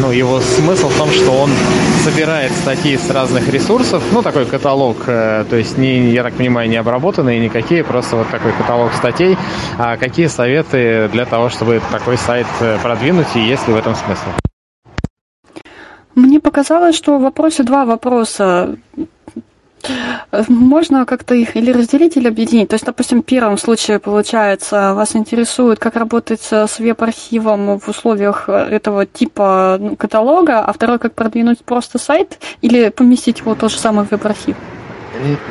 ну, 0.00 0.10
его 0.10 0.40
смысл 0.40 0.88
в 0.88 0.96
том, 0.96 1.10
что 1.10 1.30
он 1.32 1.50
собирает 2.02 2.50
статьи 2.52 2.96
с 2.96 3.10
разных 3.10 3.48
ресурсов, 3.48 4.02
ну, 4.12 4.22
такой 4.22 4.46
каталог, 4.46 5.04
то 5.04 5.46
есть, 5.52 5.76
не, 5.76 6.10
я 6.10 6.22
так 6.22 6.34
понимаю, 6.34 6.68
не 6.68 6.76
обработанные 6.76 7.38
никакие, 7.38 7.84
просто 7.84 8.16
вот 8.16 8.28
такой 8.30 8.52
каталог 8.52 8.92
статей. 8.94 9.36
А 9.78 9.96
какие 9.96 10.28
советы 10.28 11.08
для 11.12 11.26
того, 11.26 11.50
чтобы 11.50 11.82
такой 11.92 12.16
сайт 12.16 12.46
продвинуть, 12.82 13.28
и 13.34 13.40
есть 13.40 13.68
ли 13.68 13.74
в 13.74 13.76
этом 13.76 13.94
смысл? 13.94 14.30
Мне 16.14 16.40
показалось, 16.40 16.96
что 16.96 17.18
в 17.18 17.22
вопросе 17.22 17.62
два 17.62 17.84
вопроса. 17.84 18.76
Можно 20.48 21.06
как-то 21.06 21.34
их 21.34 21.56
или 21.56 21.72
разделить, 21.72 22.16
или 22.16 22.28
объединить. 22.28 22.68
То 22.68 22.74
есть, 22.74 22.84
допустим, 22.84 23.22
в 23.22 23.24
первом 23.24 23.58
случае, 23.58 23.98
получается, 23.98 24.94
вас 24.94 25.16
интересует, 25.16 25.78
как 25.78 25.96
работать 25.96 26.42
с 26.42 26.78
веб-архивом 26.78 27.78
в 27.78 27.88
условиях 27.88 28.48
этого 28.48 29.06
типа 29.06 29.80
каталога, 29.98 30.60
а 30.60 30.72
второй, 30.72 30.98
как 30.98 31.14
продвинуть 31.14 31.60
просто 31.64 31.98
сайт 31.98 32.38
или 32.62 32.90
поместить 32.90 33.40
его 33.40 33.54
тот 33.54 33.70
же 33.70 33.78
самый 33.78 34.06
веб-архив? 34.10 34.56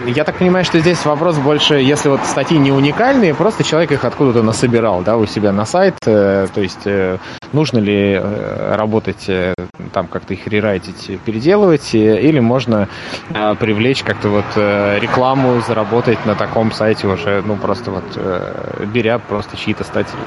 Я 0.08 0.24
так 0.24 0.38
понимаю, 0.38 0.66
что 0.66 0.80
здесь 0.80 1.06
вопрос 1.06 1.38
больше, 1.38 1.76
если 1.76 2.10
вот 2.10 2.22
статьи 2.26 2.58
не 2.58 2.72
уникальные, 2.72 3.34
просто 3.34 3.64
человек 3.64 3.92
их 3.92 4.06
откуда-то 4.06 4.42
насобирал, 4.42 5.02
да, 5.02 5.18
у 5.18 5.26
себя 5.26 5.52
на 5.52 5.66
сайт, 5.66 5.96
э, 6.06 6.48
то 6.54 6.62
есть 6.62 6.86
э, 6.86 7.18
нужно 7.52 7.80
ли 7.80 8.14
э, 8.14 8.76
работать 8.76 9.28
э, 9.28 9.54
там 9.94 10.08
как-то 10.08 10.34
их 10.34 10.48
рерайтить, 10.48 11.20
переделывать, 11.26 11.94
э, 11.94 12.22
или 12.22 12.40
можно 12.40 12.88
э, 13.30 13.56
привлечь 13.56 14.04
как-то 14.04 14.30
вот 14.30 14.46
э, 14.56 15.00
рекламу, 15.00 15.62
заработать 15.68 16.26
на 16.26 16.36
таком 16.36 16.72
сайте 16.72 17.08
уже, 17.08 17.44
ну 17.46 17.56
просто 17.56 17.92
вот 17.92 18.06
э, 18.16 18.86
беря 18.94 19.20
просто 19.20 19.58
чьи-то 19.58 19.84
статьи. 19.84 20.18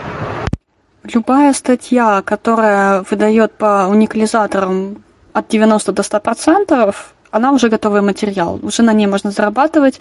Любая 1.05 1.53
статья, 1.53 2.23
которая 2.23 3.05
выдает 3.11 3.55
по 3.55 3.89
уникализаторам 3.89 5.03
от 5.33 5.49
90 5.49 5.93
до 5.93 6.03
100 6.03 6.21
процентов, 6.21 7.15
она 7.33 7.51
уже 7.53 7.69
готовый 7.69 8.03
материал, 8.03 8.61
уже 8.63 8.83
на 8.83 8.93
ней 8.93 9.07
можно 9.07 9.31
зарабатывать. 9.31 10.01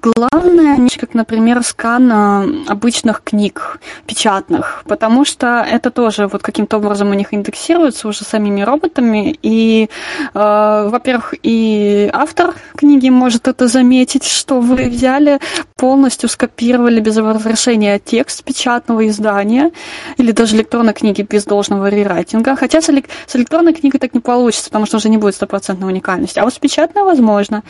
Главное, 0.00 0.76
не 0.76 0.88
как, 0.88 1.12
например, 1.14 1.62
скан 1.62 2.10
э, 2.10 2.64
обычных 2.68 3.22
книг 3.22 3.80
печатных, 4.06 4.84
потому 4.86 5.24
что 5.24 5.66
это 5.68 5.90
тоже 5.90 6.28
вот 6.28 6.42
каким-то 6.42 6.78
образом 6.78 7.10
у 7.10 7.14
них 7.14 7.34
индексируется 7.34 8.08
уже 8.08 8.24
самими 8.24 8.62
роботами, 8.62 9.36
и, 9.42 9.90
э, 10.34 10.88
во-первых, 10.88 11.34
и 11.42 12.08
автор 12.12 12.54
книги 12.76 13.10
может 13.10 13.48
это 13.48 13.66
заметить, 13.66 14.24
что 14.24 14.60
вы 14.60 14.88
взяли, 14.88 15.40
полностью 15.76 16.28
скопировали 16.28 17.00
без 17.00 17.16
разрешения 17.16 17.98
текст 17.98 18.44
печатного 18.44 19.06
издания 19.08 19.72
или 20.16 20.32
даже 20.32 20.56
электронной 20.56 20.92
книги 20.92 21.22
без 21.22 21.44
должного 21.44 21.88
рерайтинга, 21.88 22.54
хотя 22.56 22.80
с, 22.80 22.88
элек- 22.88 23.08
с 23.26 23.34
электронной 23.34 23.74
книгой 23.74 23.98
так 23.98 24.14
не 24.14 24.20
получится, 24.20 24.70
потому 24.70 24.86
что 24.86 24.98
уже 24.98 25.08
не 25.08 25.18
будет 25.18 25.34
стопроцентной 25.34 25.88
уникальности, 25.88 26.38
а 26.38 26.44
вот 26.44 26.54
с 26.54 26.58
печатной 26.68 27.02
возможно. 27.02 27.62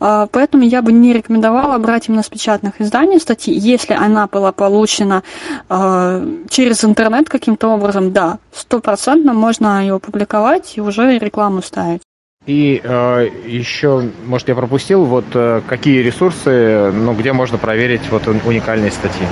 А, 0.00 0.26
Поэтому 0.30 0.62
я 0.62 0.80
бы 0.80 0.92
не 0.92 1.12
рекомендовала 1.12 1.76
брать 1.78 2.08
именно 2.08 2.22
с 2.22 2.28
печатных 2.28 2.80
изданий 2.80 3.18
статьи, 3.18 3.52
если 3.52 3.94
она 3.94 4.28
была 4.28 4.52
получена 4.52 5.22
а, 5.68 6.24
через 6.48 6.84
интернет 6.84 7.28
каким-то 7.28 7.68
образом, 7.68 8.12
да, 8.12 8.38
стопроцентно 8.52 9.34
можно 9.34 9.82
ее 9.82 9.98
публиковать 9.98 10.74
и 10.76 10.80
уже 10.80 11.18
рекламу 11.18 11.62
ставить. 11.62 12.02
И 12.46 12.80
э, 12.84 13.28
еще, 13.46 14.10
может, 14.26 14.48
я 14.48 14.54
пропустил, 14.54 15.04
вот 15.04 15.24
э, 15.32 15.62
какие 15.66 16.02
ресурсы, 16.02 16.92
ну, 16.92 17.14
где 17.14 17.32
можно 17.32 17.56
проверить 17.56 18.02
вот 18.10 18.28
уникальные 18.28 18.90
статьи? 18.90 19.26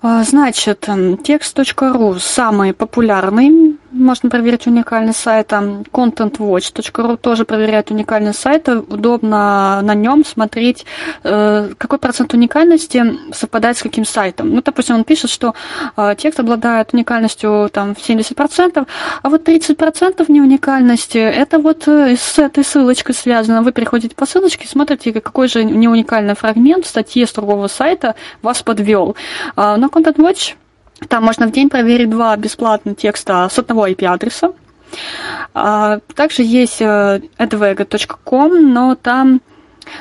А, 0.00 0.22
Значит, 0.22 0.88
текст.ру 1.24 2.14
самый 2.20 2.72
популярный, 2.72 3.67
можно 3.98 4.30
проверить 4.30 4.66
уникальный 4.66 5.12
сайт. 5.12 5.48
Там 5.48 5.82
contentwatch.ru 5.82 7.16
тоже 7.16 7.44
проверяет 7.44 7.90
уникальный 7.90 8.34
сайт. 8.34 8.68
Удобно 8.68 9.80
на 9.82 9.94
нем 9.94 10.24
смотреть, 10.24 10.86
э, 11.24 11.70
какой 11.76 11.98
процент 11.98 12.34
уникальности 12.34 13.04
совпадает 13.32 13.76
с 13.76 13.82
каким 13.82 14.04
сайтом. 14.04 14.54
Ну, 14.54 14.62
допустим, 14.62 14.96
он 14.96 15.04
пишет, 15.04 15.30
что 15.30 15.54
э, 15.96 16.14
текст 16.16 16.40
обладает 16.40 16.92
уникальностью 16.92 17.68
там, 17.72 17.94
в 17.94 17.98
70%, 17.98 18.86
а 19.22 19.28
вот 19.28 19.48
30% 19.48 20.24
неуникальности, 20.28 21.18
это 21.18 21.58
вот 21.58 21.88
э, 21.88 22.16
с 22.16 22.38
этой 22.38 22.64
ссылочкой 22.64 23.14
связано. 23.14 23.62
Вы 23.62 23.72
переходите 23.72 24.14
по 24.14 24.26
ссылочке, 24.26 24.66
смотрите, 24.66 25.12
какой 25.20 25.48
же 25.48 25.64
неуникальный 25.64 26.34
фрагмент 26.34 26.86
в 26.86 26.88
статье 26.88 27.26
с 27.26 27.32
другого 27.32 27.68
сайта 27.68 28.14
вас 28.42 28.62
подвел. 28.62 29.16
А, 29.56 29.76
На 29.76 29.86
Content 29.86 30.16
Watch 30.16 30.54
там 31.08 31.24
можно 31.24 31.46
в 31.46 31.52
день 31.52 31.68
проверить 31.68 32.10
два 32.10 32.36
бесплатных 32.36 32.96
текста 32.96 33.48
с 33.50 33.58
одного 33.58 33.86
IP-адреса. 33.86 34.52
А, 35.54 35.98
Также 36.14 36.42
есть 36.42 36.80
э, 36.80 37.20
advega.com, 37.38 38.72
но 38.72 38.94
там 38.94 39.40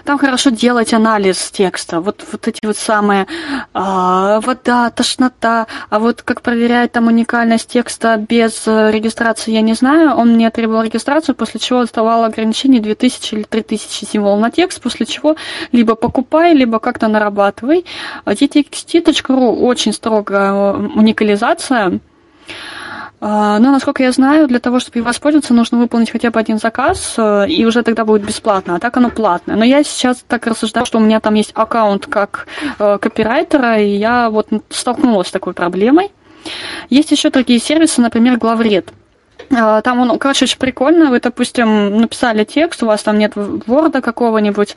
там 0.04 0.18
хорошо 0.18 0.50
делать 0.50 0.94
анализ 0.94 1.52
текста. 1.52 2.02
Вот, 2.02 2.24
вот 2.32 2.48
эти 2.48 2.66
вот 2.66 2.78
самые 2.78 3.28
а, 3.74 4.40
вода, 4.42 4.90
тошнота, 4.90 5.68
а 5.90 6.00
вот 6.00 6.22
как 6.22 6.42
проверять 6.42 6.92
там 6.92 7.08
уникальность 7.08 7.70
текста 7.70 8.18
без 8.18 8.68
э, 8.68 8.92
регистрации, 8.92 9.52
я 9.52 9.62
не 9.62 9.74
знаю. 9.74 10.16
Он 10.16 10.34
мне 10.34 10.50
требовал 10.50 10.84
регистрацию, 10.84 11.36
после 11.36 11.60
чего 11.60 11.80
оставало 11.80 12.26
ограничение 12.26 12.82
2000 12.82 13.36
или 13.36 13.44
3000 13.44 14.06
символов 14.06 14.42
на 14.42 14.52
текст, 14.52 14.82
после 14.82 15.06
чего 15.06 15.36
либо 15.72 15.96
покупай, 15.96 16.54
либо 16.54 16.80
как-то 16.80 17.08
нарабатывай. 17.08 17.86
А 18.26 18.34
ttxt.ru 18.34 19.62
очень 19.62 19.94
строгая 19.94 20.52
э, 20.52 20.74
уникализация. 20.96 22.00
А, 23.20 23.58
Но, 23.60 23.72
насколько 23.72 24.04
я 24.04 24.12
знаю, 24.12 24.48
для 24.48 24.60
того, 24.60 24.80
чтобы 24.80 25.00
ей 25.00 25.04
воспользоваться, 25.04 25.54
нужно 25.54 25.80
выполнить 25.80 26.12
хотя 26.12 26.30
бы 26.30 26.40
один 26.40 26.60
заказ, 26.60 27.16
э, 27.18 27.48
и 27.50 27.66
уже 27.66 27.82
тогда 27.82 28.06
будет 28.06 28.24
бесплатно, 28.24 28.76
а 28.76 28.80
так 28.80 28.96
оно 28.98 29.10
платное. 29.10 29.56
Но 29.56 29.66
я 29.66 29.84
сейчас 29.84 30.24
так 30.28 30.46
рассуждаю, 30.46 30.86
что 30.86 31.00
у 31.00 31.02
меня 31.02 31.20
там 31.20 31.34
есть 31.34 31.52
аккаунт 31.56 32.06
как 32.06 32.48
э, 32.78 32.98
копирайтера, 33.02 33.80
и 33.80 33.90
я 33.98 34.30
вот 34.30 34.48
столкнулась 34.70 35.30
с 35.30 35.32
такой 35.32 35.54
проблемой. 35.54 36.12
Есть 36.90 37.12
еще 37.12 37.30
другие 37.32 37.60
сервисы, 37.60 38.02
например, 38.02 38.38
Главред. 38.38 38.94
А, 39.52 39.82
Там 39.82 40.00
он, 40.00 40.20
короче, 40.20 40.46
очень 40.46 40.58
прикольно. 40.58 41.10
Вы, 41.10 41.20
допустим, 41.20 41.98
написали 41.98 42.44
текст, 42.44 42.84
у 42.84 42.86
вас 42.86 43.04
там 43.04 43.18
нет 43.18 43.34
ворда 43.36 44.02
какого-нибудь, 44.02 44.76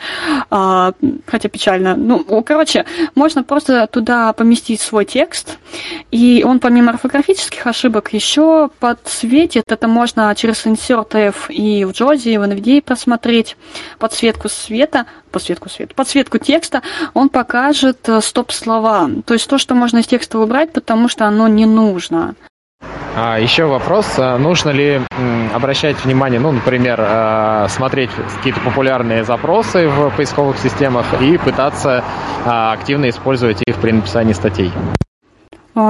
а, 0.50 0.92
хотя 1.26 1.48
печально. 1.48 1.96
Ну, 1.96 2.24
короче, 2.42 2.84
можно 3.14 3.42
просто 3.42 3.86
туда 3.86 4.32
поместить 4.32 4.80
свой 4.80 5.04
текст, 5.04 5.58
и 6.10 6.44
он 6.46 6.60
помимо 6.60 6.92
орфографических 6.92 7.66
ошибок 7.66 8.12
еще 8.12 8.70
подсветит. 8.78 9.64
Это 9.66 9.88
можно 9.88 10.34
через 10.36 10.66
Insert 10.66 11.14
F 11.14 11.50
и 11.50 11.84
в 11.84 11.92
Джози, 11.92 12.30
и 12.30 12.38
в 12.38 12.42
NVDA 12.42 12.82
просмотреть 12.82 13.56
подсветку 13.98 14.48
света, 14.48 15.06
подсветку 15.30 15.68
света, 15.68 15.94
подсветку 15.94 16.38
текста, 16.38 16.82
он 17.14 17.28
покажет 17.28 18.08
э, 18.08 18.20
стоп-слова. 18.20 19.10
То 19.24 19.34
есть 19.34 19.48
то, 19.48 19.58
что 19.58 19.74
можно 19.74 19.98
из 19.98 20.06
текста 20.06 20.38
убрать, 20.38 20.72
потому 20.72 21.08
что 21.08 21.26
оно 21.26 21.48
не 21.48 21.66
нужно. 21.66 22.34
А, 23.22 23.38
еще 23.38 23.66
вопрос, 23.66 24.06
а 24.16 24.38
нужно 24.38 24.70
ли 24.70 25.00
обращать 25.52 26.02
внимание, 26.04 26.40
ну, 26.40 26.52
например, 26.52 26.98
а, 27.00 27.66
смотреть 27.68 28.10
какие-то 28.36 28.60
популярные 28.60 29.24
запросы 29.24 29.88
в 29.88 30.10
поисковых 30.16 30.58
системах 30.58 31.04
и 31.20 31.36
пытаться 31.36 32.02
активно 32.46 33.10
использовать 33.10 33.60
их 33.66 33.76
при 33.76 33.90
написании 33.90 34.32
статей? 34.32 34.72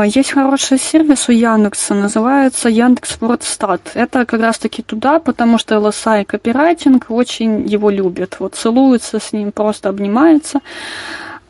Есть 0.05 0.33
хороший 0.33 0.79
сервис 0.79 1.29
у 1.29 1.33
Яндекса, 1.33 1.95
называется 1.95 2.69
Яндекс 2.69 3.19
Вордстат. 3.21 3.93
Это 3.95 4.27
как 4.27 4.41
раз 4.41 4.59
таки 4.59 4.83
туда, 4.83 5.21
потому 5.21 5.59
что 5.59 5.77
LSI 5.77 6.25
копирайтинг 6.25 7.07
очень 7.11 7.67
его 7.67 7.91
любят. 7.91 8.37
Вот 8.41 8.57
целуются 8.57 9.21
с 9.21 9.33
ним, 9.33 9.53
просто 9.53 9.89
обнимаются. 9.89 10.61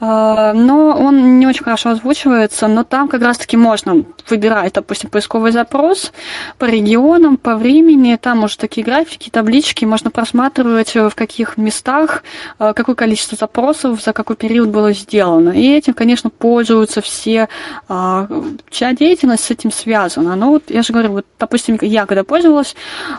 А, 0.00 0.54
Но 0.54 0.96
он 0.98 1.38
не 1.38 1.46
очень 1.46 1.64
хорошо 1.64 1.90
озвучивается, 1.90 2.68
но 2.68 2.84
там 2.84 3.08
как 3.08 3.22
раз-таки 3.22 3.56
можно 3.56 4.04
выбирать, 4.28 4.72
допустим, 4.72 5.10
поисковый 5.10 5.52
запрос 5.52 6.12
по 6.58 6.64
регионам, 6.64 7.36
по 7.36 7.56
времени, 7.56 8.16
там 8.20 8.44
уже 8.44 8.56
такие 8.56 8.84
графики, 8.84 9.28
таблички, 9.28 9.84
можно 9.84 10.10
просматривать, 10.10 10.96
э, 10.96 11.08
в 11.08 11.14
каких 11.14 11.58
местах, 11.58 12.22
э, 12.58 12.72
какое 12.74 12.94
количество 12.94 13.36
запросов 13.36 14.02
за 14.02 14.12
какой 14.12 14.36
период 14.36 14.70
было 14.70 14.92
сделано. 14.92 15.50
И 15.50 15.70
этим, 15.70 15.92
конечно, 15.92 16.30
пользуются 16.30 17.02
все, 17.02 17.48
а, 17.88 18.26
чья 18.70 18.94
деятельность 18.94 19.44
с 19.44 19.50
этим 19.50 19.70
связана. 19.70 20.34
Но 20.36 20.50
вот 20.50 20.64
я 20.68 20.82
же 20.82 20.92
говорю, 20.92 21.12
вот, 21.12 21.26
допустим, 21.38 21.78
я 21.82 22.06
когда 22.06 22.24
пользовалась, 22.24 22.74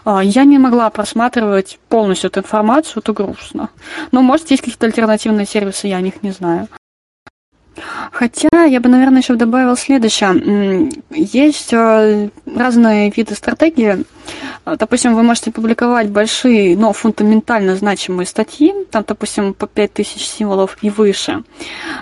а, 0.05 0.23
я 0.23 0.45
не 0.45 0.57
могла 0.57 0.89
просматривать 0.89 1.79
полностью 1.89 2.29
эту 2.29 2.39
информацию, 2.39 3.03
это 3.03 3.13
грустно. 3.13 3.69
Но, 4.11 4.21
может, 4.21 4.49
есть 4.49 4.63
какие-то 4.63 4.87
альтернативные 4.87 5.45
сервисы, 5.45 5.87
я 5.87 5.97
о 5.97 6.01
них 6.01 6.23
не 6.23 6.31
знаю. 6.31 6.67
Хотя 8.11 8.63
я 8.65 8.79
бы, 8.79 8.89
наверное, 8.89 9.21
еще 9.21 9.35
добавил 9.35 9.75
следующее. 9.77 10.89
Есть 11.11 11.73
э, 11.73 12.29
разные 12.45 13.11
виды 13.15 13.35
стратегии. 13.35 14.05
Э, 14.65 14.75
Допустим, 14.77 15.15
вы 15.15 15.23
можете 15.23 15.51
публиковать 15.51 16.09
большие, 16.09 16.77
но 16.77 16.93
фундаментально 16.93 17.75
значимые 17.75 18.25
статьи, 18.25 18.73
там, 18.91 19.03
допустим, 19.07 19.53
по 19.53 19.67
5000 19.67 20.21
символов 20.21 20.77
и 20.81 20.89
выше, 20.89 21.43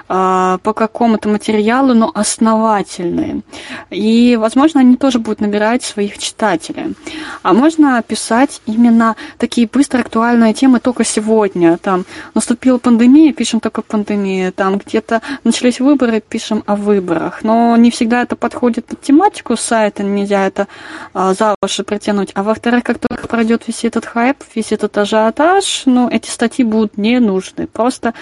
э, 0.08 0.58
по 0.62 0.74
какому-то 0.74 1.30
материалу, 1.30 1.94
но 1.94 2.12
основательные. 2.14 3.42
И, 3.90 4.38
возможно, 4.40 4.82
они 4.82 4.98
тоже 4.98 5.20
будут 5.20 5.42
набирать 5.42 5.84
своих 5.84 6.18
читателей. 6.18 6.96
А 7.44 7.54
можно 7.54 8.02
писать 8.04 8.62
именно 8.66 9.16
такие 9.38 9.68
быстро 9.68 10.00
актуальные 10.00 10.54
темы 10.54 10.80
только 10.80 11.04
сегодня. 11.04 11.78
Там 11.78 12.06
наступила 12.34 12.78
пандемия, 12.78 13.34
пишем 13.34 13.60
только 13.60 13.82
пандемия. 13.82 14.52
Там 14.52 14.78
где-то 14.78 15.22
начались 15.70 15.80
выборы, 15.80 16.22
пишем 16.22 16.64
о 16.66 16.76
выборах. 16.76 17.44
Но 17.44 17.76
не 17.78 17.92
всегда 17.92 18.24
это 18.24 18.36
подходит 18.36 18.86
под 18.86 19.02
тематику 19.02 19.56
сайта, 19.56 20.04
нельзя 20.04 20.48
это 20.48 20.68
а, 21.14 21.34
за 21.34 21.56
уши 21.62 21.84
притянуть. 21.84 22.32
А 22.34 22.44
во-вторых, 22.44 22.84
как 22.84 22.98
только 22.98 23.28
пройдет 23.28 23.68
весь 23.68 23.86
этот 23.86 24.06
хайп, 24.06 24.38
весь 24.56 24.72
этот 24.72 24.98
ажиотаж, 24.98 25.84
ну, 25.86 26.10
эти 26.10 26.30
статьи 26.30 26.66
будут 26.66 26.98
не 26.98 27.20
нужны. 27.20 27.68
Просто 27.68 28.14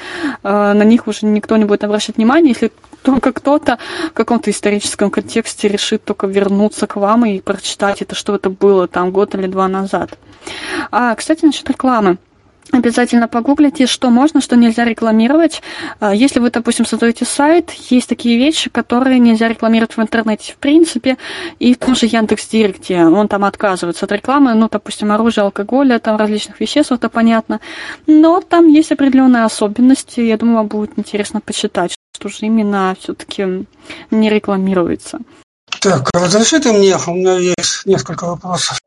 а, 0.43 0.73
на 0.73 0.83
них 0.83 1.07
уже 1.07 1.25
никто 1.25 1.57
не 1.57 1.65
будет 1.65 1.83
обращать 1.83 2.17
внимания, 2.17 2.49
если 2.49 2.71
только 3.03 3.31
кто-то 3.31 3.77
в 4.09 4.13
каком-то 4.13 4.51
историческом 4.51 5.09
контексте 5.09 5.69
решит 5.69 6.03
только 6.03 6.27
вернуться 6.27 6.87
к 6.87 6.97
вам 6.97 7.25
и 7.25 7.39
прочитать 7.39 8.01
это, 8.01 8.15
что 8.15 8.35
это 8.35 8.49
было 8.49 8.87
там 8.87 9.11
год 9.11 9.35
или 9.35 9.47
два 9.47 9.67
назад. 9.67 10.17
А, 10.91 11.15
кстати, 11.15 11.45
насчет 11.45 11.69
рекламы. 11.69 12.17
Обязательно 12.71 13.27
погуглите, 13.27 13.85
что 13.85 14.09
можно, 14.09 14.41
что 14.41 14.55
нельзя 14.55 14.85
рекламировать. 14.85 15.61
А, 15.99 16.13
Если 16.13 16.39
вы, 16.39 16.51
допустим, 16.51 16.85
создаете 16.85 17.25
сайт, 17.25 17.71
есть 17.89 18.07
такие 18.09 18.37
вещи, 18.37 18.69
которые 18.69 19.19
нельзя 19.19 19.47
рекламировать 19.47 19.95
в 19.95 20.01
интернете 20.01 20.53
в 20.53 20.57
принципе, 20.57 21.17
и 21.59 21.73
в 21.73 21.77
том 21.77 21.95
же 21.95 22.05
Яндекс.Директе 22.05 23.05
он 23.05 23.27
там 23.27 23.45
отказывается 23.45 24.05
от 24.05 24.11
рекламы, 24.11 24.53
ну, 24.53 24.69
допустим, 24.69 25.11
оружие, 25.11 25.43
алкоголя, 25.43 25.99
там 25.99 26.17
различных 26.17 26.59
веществ, 26.59 26.91
это 26.91 27.09
понятно. 27.09 27.59
Но 28.05 28.41
там 28.41 28.67
есть 28.67 28.91
определенные 28.91 29.43
особенности, 29.43 30.21
я 30.21 30.37
думаю, 30.37 30.57
вам 30.57 30.67
будет 30.67 30.91
интересно 30.97 31.41
почитать, 31.41 31.95
что 32.15 32.29
же 32.29 32.37
именно 32.41 32.95
все-таки 32.99 33.65
не 34.11 34.29
рекламируется. 34.29 35.19
Так, 35.81 36.09
разрешите 36.13 36.71
мне, 36.71 36.95
у 37.07 37.13
меня 37.13 37.37
есть 37.37 37.85
несколько 37.85 38.25
вопросов. 38.25 38.79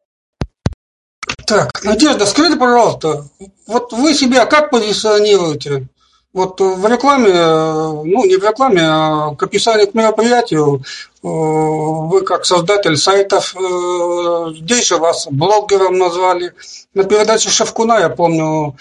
Так, 1.50 1.82
Надежда, 1.82 2.26
скажите, 2.26 2.56
пожалуйста, 2.56 3.24
вот 3.66 3.92
вы 3.92 4.14
себя 4.14 4.46
как 4.46 4.70
позиционируете? 4.70 5.88
Вот 6.32 6.60
в 6.60 6.86
рекламе, 6.86 7.32
э, 7.32 7.90
ну 8.04 8.24
не 8.24 8.36
в 8.36 8.44
рекламе, 8.44 8.82
а 8.84 9.34
к 9.34 9.42
описанию 9.42 9.88
к 9.88 9.94
мероприятию, 9.94 10.76
э, 10.76 10.82
вы 11.24 12.20
как 12.20 12.44
создатель 12.44 12.96
сайтов, 12.96 13.56
э, 13.56 14.52
здесь 14.60 14.86
же 14.86 14.98
вас 14.98 15.26
блогером 15.28 15.98
назвали. 15.98 16.52
На 16.94 17.02
передаче 17.02 17.50
Шевкуна, 17.50 17.98
я 17.98 18.10
помню, 18.10 18.76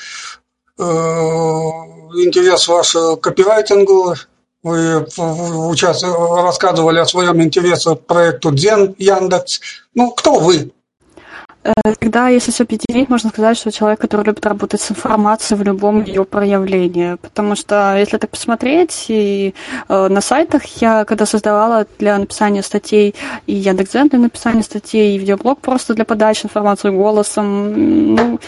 интерес 0.77 2.67
ваш 2.67 2.93
к 2.93 3.15
копирайтингу, 3.17 4.13
вы 4.61 5.07
участвовали, 5.67 6.43
рассказывали 6.43 6.99
о 6.99 7.05
своем 7.07 7.41
интересе 7.41 7.95
к 7.95 8.05
проекту 8.05 8.51
Дзен 8.51 8.95
Яндекс. 8.99 9.59
Ну, 9.95 10.11
кто 10.11 10.39
вы? 10.39 10.71
Э, 11.63 11.73
Тогда, 11.99 12.29
если 12.29 12.51
все 12.51 12.63
объединить, 12.63 13.09
можно 13.09 13.29
сказать, 13.29 13.57
что 13.57 13.71
человек, 13.71 13.99
который 13.99 14.25
любит 14.25 14.45
работать 14.45 14.81
с 14.81 14.91
информацией 14.91 15.59
в 15.59 15.63
любом 15.63 16.03
ее 16.03 16.23
проявлении. 16.23 17.15
Потому 17.15 17.55
что, 17.55 17.95
если 17.97 18.17
так 18.17 18.29
посмотреть, 18.29 19.05
и 19.09 19.53
э, 19.89 20.07
на 20.07 20.21
сайтах 20.21 20.63
я, 20.81 21.05
когда 21.05 21.25
создавала 21.25 21.85
для 21.99 22.17
написания 22.17 22.63
статей 22.63 23.15
и 23.47 23.53
Яндекс.Дзен 23.53 24.07
для 24.07 24.19
написания 24.19 24.63
статей, 24.63 25.15
и 25.15 25.19
видеоблог 25.19 25.59
просто 25.59 25.93
для 25.93 26.05
подачи 26.05 26.45
информации 26.45 26.89
голосом, 26.89 28.15
ну, 28.15 28.39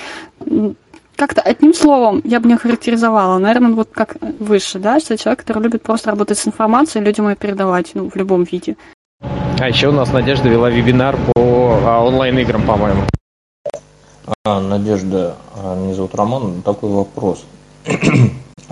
как-то 1.16 1.42
одним 1.42 1.74
словом 1.74 2.22
я 2.24 2.40
бы 2.40 2.48
не 2.48 2.58
характеризовала. 2.58 3.38
Наверное, 3.38 3.72
вот 3.72 3.90
как 3.92 4.16
выше, 4.40 4.80
да, 4.80 5.00
что 5.00 5.18
человек, 5.18 5.42
который 5.42 5.64
любит 5.64 5.84
просто 5.84 6.10
работать 6.10 6.38
с 6.38 6.48
информацией, 6.48 7.04
людям 7.04 7.30
ее 7.30 7.36
передавать, 7.36 7.92
ну, 7.94 8.10
в 8.10 8.16
любом 8.16 8.44
виде. 8.44 8.76
А 9.62 9.68
еще 9.68 9.90
у 9.90 9.92
нас 9.92 10.12
Надежда 10.12 10.50
вела 10.50 10.72
вебинар 10.72 11.16
по 11.36 11.78
а, 11.84 12.04
онлайн-играм, 12.04 12.66
по-моему. 12.66 13.04
А, 14.44 14.60
Надежда, 14.60 15.36
а, 15.56 15.76
меня 15.76 15.94
зовут 15.94 16.16
Роман, 16.16 16.64
такой 16.64 16.90
вопрос. 16.90 17.46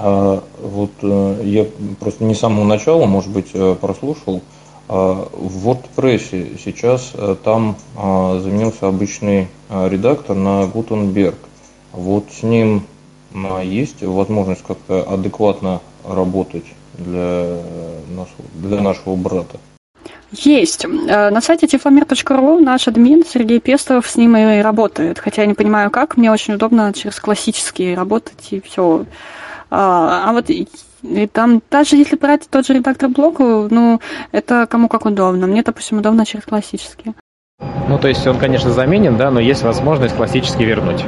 А, 0.01 0.41
Вот 0.61 0.91
э, 1.01 1.41
я 1.43 1.65
просто 1.99 2.23
не 2.23 2.33
с 2.33 2.39
самого 2.39 2.63
начала, 2.63 3.05
может 3.05 3.29
быть, 3.31 3.49
э, 3.53 3.75
прослушал. 3.79 4.41
А, 4.87 5.27
В 5.33 5.67
WordPress 5.67 6.57
сейчас 6.63 7.11
э, 7.13 7.35
там 7.43 7.75
а, 7.95 8.39
заменился 8.39 8.87
обычный 8.87 9.49
редактор 9.69 10.35
на 10.35 10.65
Гутенберг. 10.67 11.37
Вот 11.91 12.25
с 12.31 12.43
ним 12.43 12.83
есть 13.61 14.01
возможность 14.01 14.63
как-то 14.65 15.03
адекватно 15.03 15.81
работать 16.03 16.65
для 16.97 17.57
нашего, 18.07 18.45
для 18.55 18.81
нашего 18.81 19.15
брата? 19.15 19.59
Есть. 20.31 20.85
Э, 20.85 21.29
На 21.31 21.41
сайте 21.41 21.67
тифломир.ру 21.67 22.59
наш 22.59 22.87
админ 22.87 23.23
Сергей 23.25 23.59
Пестов 23.59 24.07
с 24.09 24.15
ним 24.15 24.37
и 24.37 24.61
работает. 24.61 25.19
Хотя 25.19 25.41
я 25.41 25.47
не 25.47 25.53
понимаю 25.55 25.89
как, 25.91 26.17
мне 26.17 26.31
очень 26.31 26.53
удобно 26.55 26.93
через 26.93 27.19
классические 27.19 27.95
работать 27.95 28.47
и 28.51 28.61
все. 28.61 29.05
А, 29.71 30.29
а 30.29 30.33
вот 30.33 30.49
и, 30.49 30.67
там, 31.31 31.61
даже 31.71 31.95
если 31.95 32.15
брать 32.15 32.47
тот 32.49 32.65
же 32.65 32.73
редактор 32.73 33.09
блока, 33.09 33.67
ну, 33.71 33.99
это 34.31 34.67
кому 34.69 34.87
как 34.87 35.05
удобно. 35.05 35.47
Мне, 35.47 35.63
допустим, 35.63 35.99
удобно 35.99 36.25
через 36.25 36.45
классические. 36.45 37.13
Ну, 37.87 37.97
то 37.97 38.07
есть 38.07 38.25
он, 38.27 38.37
конечно, 38.37 38.71
заменен, 38.71 39.17
да, 39.17 39.31
но 39.31 39.39
есть 39.39 39.63
возможность 39.63 40.15
классически 40.15 40.63
вернуть. 40.63 41.03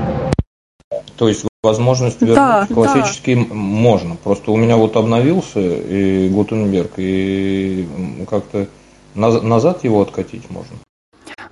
То 1.17 1.27
есть 1.27 1.45
возможность 1.63 2.19
вернуть 2.21 2.35
Да, 2.35 2.65
да. 2.67 2.73
классический 2.73 3.33
м- 3.33 3.55
можно. 3.55 4.15
Просто 4.15 4.51
у 4.51 4.57
меня 4.57 4.77
вот 4.77 4.95
обновился 4.95 5.59
и 5.59 6.27
Гутенберг, 6.29 6.93
и 6.97 7.87
как-то 8.29 8.67
назад 9.15 9.83
его 9.83 10.01
откатить 10.01 10.49
можно. 10.49 10.77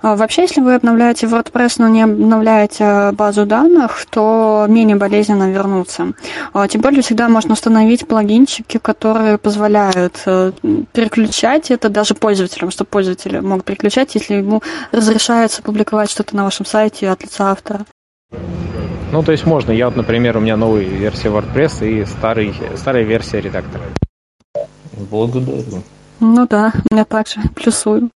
А, 0.02 0.16
Вообще, 0.16 0.42
если 0.42 0.60
вы 0.60 0.74
обновляете 0.74 1.26
WordPress, 1.26 1.74
но 1.78 1.88
не 1.88 2.02
обновляете 2.02 3.12
базу 3.12 3.46
данных, 3.46 4.06
то 4.08 4.66
менее 4.68 4.96
болезненно 4.96 5.50
вернуться. 5.50 6.12
А, 6.52 6.68
Тем 6.68 6.80
более, 6.80 7.02
всегда 7.02 7.28
можно 7.28 7.52
установить 7.52 8.06
плагинчики, 8.06 8.78
которые 8.78 9.36
позволяют 9.38 10.22
э, 10.26 10.52
переключать 10.92 11.70
это 11.70 11.88
даже 11.88 12.14
пользователям, 12.14 12.70
чтобы 12.70 12.88
пользователи 12.88 13.40
мог 13.40 13.64
переключать, 13.64 14.14
если 14.14 14.34
ему 14.34 14.62
разрешается 14.90 15.62
публиковать 15.62 16.10
что-то 16.10 16.34
на 16.34 16.44
вашем 16.44 16.64
сайте 16.64 17.10
от 17.10 17.22
лица 17.22 17.50
автора. 17.50 17.84
Ну, 19.12 19.22
то 19.22 19.32
есть 19.32 19.44
можно. 19.44 19.72
Я 19.72 19.86
вот, 19.86 19.96
например, 19.96 20.36
у 20.36 20.40
меня 20.40 20.56
новая 20.56 20.84
версия 20.84 21.28
WordPress 21.28 21.86
и 21.86 22.04
старый, 22.06 22.54
старая 22.76 23.02
версия 23.02 23.40
редактора. 23.40 23.84
Благодарю. 25.10 25.82
Ну 26.20 26.46
да, 26.46 26.72
я 26.90 27.04
также 27.04 27.40
плюсую. 27.54 28.10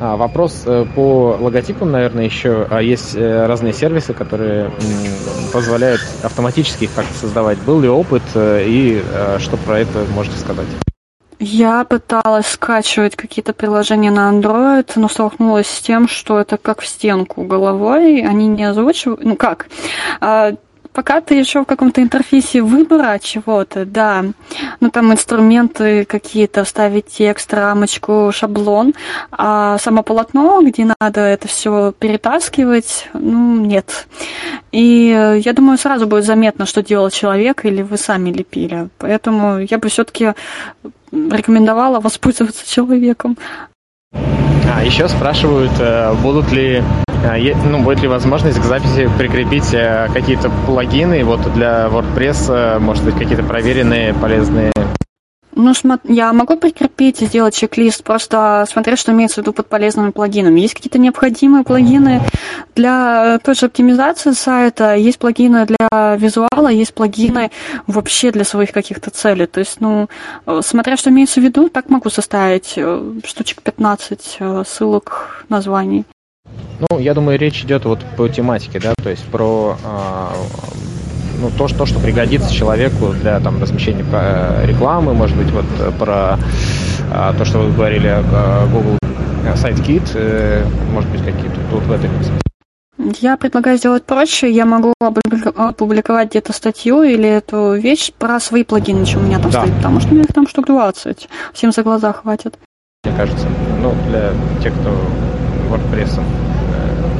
А, 0.00 0.16
вопрос 0.16 0.62
э, 0.66 0.84
по 0.94 1.36
логотипам, 1.40 1.92
наверное, 1.92 2.24
еще. 2.24 2.66
А 2.70 2.82
есть 2.82 3.14
э, 3.14 3.46
разные 3.46 3.72
сервисы, 3.72 4.14
которые 4.14 4.70
позволяют 5.52 6.00
автоматически 6.22 6.84
их 6.84 6.94
как-то 6.94 7.14
создавать. 7.14 7.58
Был 7.58 7.80
ли 7.80 7.88
опыт 7.88 8.22
э, 8.34 8.64
и 8.66 9.02
что 9.38 9.56
про 9.56 9.80
это 9.80 10.04
можете 10.14 10.38
сказать? 10.38 10.66
Я 11.44 11.82
пыталась 11.82 12.46
скачивать 12.46 13.16
какие-то 13.16 13.52
приложения 13.52 14.12
на 14.12 14.30
Android, 14.30 14.92
но 14.94 15.08
столкнулась 15.08 15.66
с 15.66 15.80
тем, 15.80 16.06
что 16.06 16.38
это 16.38 16.56
как 16.56 16.80
в 16.80 16.86
стенку 16.86 17.42
головой, 17.42 18.22
они 18.22 18.46
не 18.46 18.62
озвучивают, 18.62 19.24
ну 19.24 19.34
как, 19.34 19.66
а, 20.20 20.52
пока 20.92 21.20
ты 21.20 21.34
еще 21.34 21.62
в 21.62 21.66
каком-то 21.66 22.02
интерфейсе 22.02 22.62
выбора 22.62 23.18
чего-то, 23.20 23.84
да, 23.84 24.24
ну 24.80 24.90
там 24.90 25.12
инструменты 25.12 26.04
какие-то, 26.04 26.64
вставить 26.64 27.06
текст, 27.06 27.52
рамочку, 27.54 28.30
шаблон, 28.32 28.94
а 29.30 29.78
само 29.78 30.02
полотно, 30.02 30.62
где 30.62 30.92
надо 31.00 31.20
это 31.20 31.48
все 31.48 31.92
перетаскивать, 31.98 33.08
ну 33.14 33.56
нет. 33.56 34.06
И 34.70 35.14
э, 35.16 35.38
я 35.38 35.52
думаю, 35.52 35.78
сразу 35.78 36.06
будет 36.06 36.24
заметно, 36.24 36.66
что 36.66 36.82
делал 36.82 37.10
человек 37.10 37.64
или 37.64 37.82
вы 37.82 37.96
сами 37.96 38.30
лепили. 38.30 38.88
Поэтому 38.98 39.58
я 39.58 39.78
бы 39.78 39.88
все-таки 39.88 40.32
рекомендовала 41.12 42.00
воспользоваться 42.00 42.68
человеком. 42.68 43.36
А, 44.74 44.82
еще 44.84 45.08
спрашивают, 45.08 45.72
э, 45.78 46.14
будут 46.22 46.50
ли, 46.50 46.82
э, 47.24 47.54
ну, 47.68 47.82
будет 47.82 48.00
ли 48.00 48.08
возможность 48.08 48.58
к 48.58 48.64
записи 48.64 49.08
прикрепить 49.18 49.74
э, 49.74 50.08
какие-то 50.12 50.50
плагины 50.66 51.24
вот 51.24 51.52
для 51.52 51.88
WordPress, 51.88 52.78
может 52.78 53.04
быть, 53.04 53.14
какие-то 53.14 53.42
проверенные, 53.42 54.14
полезные. 54.14 54.72
Ну, 55.54 55.72
я 56.04 56.32
могу 56.32 56.56
прикрепить 56.56 57.20
и 57.22 57.26
сделать 57.26 57.54
чек-лист, 57.54 58.02
просто 58.04 58.64
смотреть, 58.68 58.98
что 58.98 59.12
имеется 59.12 59.36
в 59.36 59.38
виду 59.38 59.52
под 59.52 59.68
полезными 59.68 60.10
плагинами. 60.10 60.60
Есть 60.60 60.74
какие-то 60.74 60.98
необходимые 60.98 61.62
плагины 61.62 62.22
для 62.74 63.38
той 63.44 63.54
же 63.54 63.66
оптимизации 63.66 64.32
сайта, 64.32 64.94
есть 64.94 65.18
плагины 65.18 65.66
для 65.66 66.16
визуала, 66.16 66.68
есть 66.68 66.94
плагины 66.94 67.50
вообще 67.86 68.30
для 68.30 68.44
своих 68.44 68.72
каких-то 68.72 69.10
целей. 69.10 69.46
То 69.46 69.60
есть, 69.60 69.80
ну, 69.80 70.08
э, 70.46 70.60
смотря 70.64 70.96
что 70.96 71.10
имеется 71.10 71.40
в 71.40 71.44
виду, 71.44 71.68
так 71.68 71.90
могу 71.90 72.08
составить 72.08 72.74
э, 72.76 73.12
штучек 73.24 73.62
15 73.62 74.36
э, 74.38 74.64
ссылок, 74.66 75.44
названий. 75.48 76.04
Ну, 76.90 76.98
я 76.98 77.14
думаю, 77.14 77.38
речь 77.38 77.62
идет 77.62 77.84
вот 77.84 78.00
по 78.16 78.28
тематике, 78.28 78.80
да, 78.80 78.94
то 79.00 79.10
есть 79.10 79.24
про 79.24 79.76
а, 79.84 80.32
ну, 81.40 81.50
то, 81.56 81.68
что, 81.68 81.86
что 81.86 81.98
пригодится 82.00 82.52
человеку 82.52 83.14
для 83.20 83.40
там, 83.40 83.60
размещения 83.60 84.04
э, 84.12 84.66
рекламы, 84.66 85.14
может 85.14 85.36
быть, 85.36 85.50
вот 85.50 85.64
э, 85.78 85.90
про 85.98 86.38
а, 87.10 87.34
то, 87.36 87.44
что 87.44 87.58
вы 87.58 87.72
говорили, 87.72 88.22
Google 88.72 88.98
Sitekit, 89.54 90.12
э, 90.14 90.64
может 90.92 91.10
быть, 91.10 91.24
какие-то 91.24 91.58
тут 91.70 91.82
в 91.84 91.92
этой. 91.92 92.10
Я 93.20 93.36
предлагаю 93.36 93.78
сделать 93.78 94.04
проще. 94.04 94.50
Я 94.50 94.64
могу 94.64 94.94
опубликовать 95.00 96.30
где-то 96.30 96.52
статью 96.52 97.02
или 97.02 97.28
эту 97.28 97.74
вещь 97.74 98.12
про 98.12 98.38
свои 98.38 98.62
плагины, 98.62 99.04
чем 99.04 99.22
у 99.22 99.26
меня 99.26 99.38
там 99.40 99.50
Да. 99.50 99.62
стоит, 99.62 99.76
потому 99.76 100.00
что 100.00 100.10
у 100.10 100.14
меня 100.14 100.24
их 100.24 100.34
там 100.34 100.46
штук 100.46 100.66
20. 100.66 101.28
Всем 101.52 101.72
за 101.72 101.82
глаза 101.82 102.12
хватит. 102.12 102.56
мне 103.04 103.16
кажется. 103.16 103.48
Ну, 103.82 103.92
для 104.08 104.32
тех, 104.62 104.72
кто 104.74 104.90
WordPress 105.70 106.20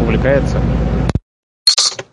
увлекается. 0.01 0.59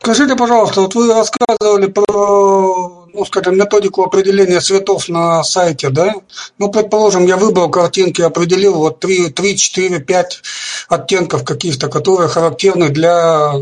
Скажите, 0.01 0.35
пожалуйста, 0.35 0.81
вот 0.81 0.95
вы 0.95 1.13
рассказывали 1.13 1.87
про, 1.87 3.07
ну, 3.13 3.25
скажем, 3.25 3.57
методику 3.57 4.03
определения 4.03 4.61
цветов 4.61 5.09
на 5.09 5.43
сайте, 5.43 5.89
да? 5.89 6.13
Ну, 6.57 6.71
предположим, 6.71 7.25
я 7.25 7.35
выбрал 7.35 7.69
картинки, 7.69 8.21
определил 8.21 8.75
вот 8.75 8.99
3, 8.99 9.31
3 9.31 9.57
4, 9.57 9.99
5 9.99 10.41
оттенков 10.87 11.43
каких-то, 11.43 11.89
которые 11.89 12.29
характерны 12.29 12.89
для, 12.89 13.53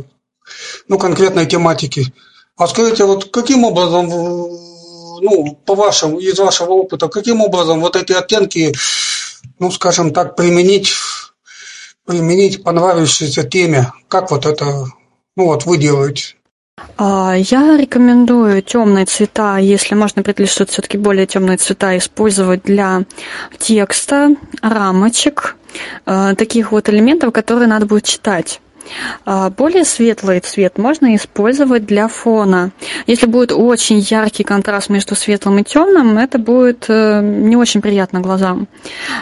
ну, 0.88 1.00
конкретной 1.00 1.48
тематики. 1.48 2.14
А 2.56 2.68
скажите, 2.68 3.06
вот 3.06 3.32
каким 3.32 3.64
образом, 3.64 4.08
ну, 4.08 5.60
по 5.66 5.74
вашему, 5.74 6.20
из 6.20 6.38
вашего 6.38 6.74
опыта, 6.74 7.08
каким 7.08 7.42
образом 7.42 7.82
вот 7.82 7.96
эти 7.96 8.14
оттенки, 8.14 8.76
ну, 9.58 9.72
скажем 9.72 10.14
так, 10.14 10.36
применить, 10.36 10.94
применить 12.06 12.64
понравившейся 12.64 13.44
теме? 13.44 13.92
Как 14.08 14.30
вот 14.30 14.46
это, 14.46 14.86
вот 15.46 15.66
вы 15.66 15.78
делаете? 15.78 16.36
А, 16.98 17.36
Я 17.38 17.78
рекомендую 17.78 18.62
темные 18.62 19.06
цвета, 19.06 19.58
если 19.58 19.96
можно 19.96 20.22
определить, 20.22 20.52
что 20.52 20.64
это 20.64 20.74
все-таки 20.74 20.98
более 20.98 21.26
темные 21.26 21.58
цвета, 21.58 21.98
использовать 21.98 22.64
для 22.64 23.04
текста, 23.58 24.36
рамочек, 24.62 25.56
э, 26.06 26.36
таких 26.38 26.72
вот 26.72 26.90
элементов, 26.90 27.34
которые 27.34 27.68
надо 27.68 27.86
будет 27.86 28.04
читать. 28.04 28.62
А, 29.26 29.50
Более 29.50 29.86
светлый 29.86 30.40
цвет 30.40 30.78
можно 30.78 31.16
использовать 31.16 31.86
для 31.86 32.08
фона. 32.08 32.72
Если 33.08 33.26
будет 33.26 33.52
очень 33.52 34.00
яркий 34.00 34.44
контраст 34.44 34.90
между 34.90 35.16
светлым 35.16 35.60
и 35.60 35.64
темным, 35.64 36.18
это 36.18 36.38
будет 36.38 36.86
э, 36.88 37.22
не 37.22 37.56
очень 37.56 37.82
приятно 37.82 38.22
глазам. 38.22 38.68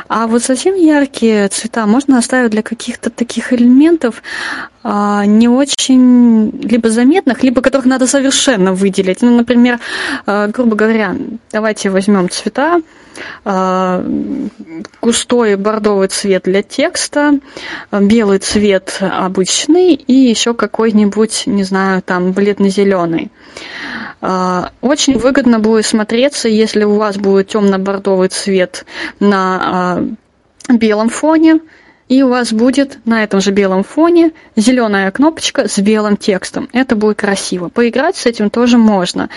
А 0.07 0.27
вот 0.27 0.43
совсем 0.43 0.75
яркие 0.75 1.47
цвета 1.49 1.85
можно 1.85 2.17
оставить 2.17 2.51
для 2.51 2.61
каких-то 2.61 3.09
таких 3.09 3.53
элементов, 3.53 4.21
а, 4.83 5.25
не 5.25 5.47
очень 5.47 6.51
либо 6.61 6.89
заметных, 6.89 7.41
либо 7.43 7.61
которых 7.61 7.85
надо 7.85 8.05
совершенно 8.05 8.73
выделить. 8.73 9.21
Ну, 9.21 9.35
например, 9.35 9.79
э, 10.27 10.47
грубо 10.47 10.75
говоря, 10.75 11.15
давайте 11.51 11.89
возьмем 11.89 12.29
цвета, 12.29 12.81
густой 15.01 15.55
бордовый 15.55 16.07
цвет 16.07 16.43
для 16.43 16.63
текста, 16.63 17.39
белый 17.91 18.39
цвет 18.39 18.97
обычный 18.99 19.93
и 19.93 20.13
еще 20.13 20.53
какой-нибудь, 20.53 21.43
не 21.45 21.63
знаю, 21.63 22.01
там 22.01 22.31
бледно-зеленый. 22.31 23.31
А, 24.21 24.71
Очень 24.81 25.17
выгодно 25.17 25.59
будет 25.59 25.85
смотреться, 25.85 26.49
если 26.49 26.83
у 26.83 26.95
вас 26.95 27.17
будет 27.17 27.49
темно-бордовый 27.49 28.29
цвет 28.29 28.85
на 29.19 30.01
белом 30.67 31.09
фоне, 31.09 31.59
и 32.07 32.21
у 32.21 32.29
вас 32.29 32.53
будет 32.53 32.99
на 33.05 33.23
этом 33.23 33.41
же 33.41 33.51
белом 33.51 33.83
фоне 33.83 34.31
зеленая 34.55 35.09
кнопочка 35.11 35.67
с 35.67 35.79
белым 35.79 36.17
текстом. 36.17 36.69
Это 36.71 36.95
будет 36.95 37.17
красиво. 37.17 37.69
Поиграть 37.69 38.15
с 38.15 38.25
этим 38.25 38.49
тоже 38.49 38.77
можно. 38.77 39.29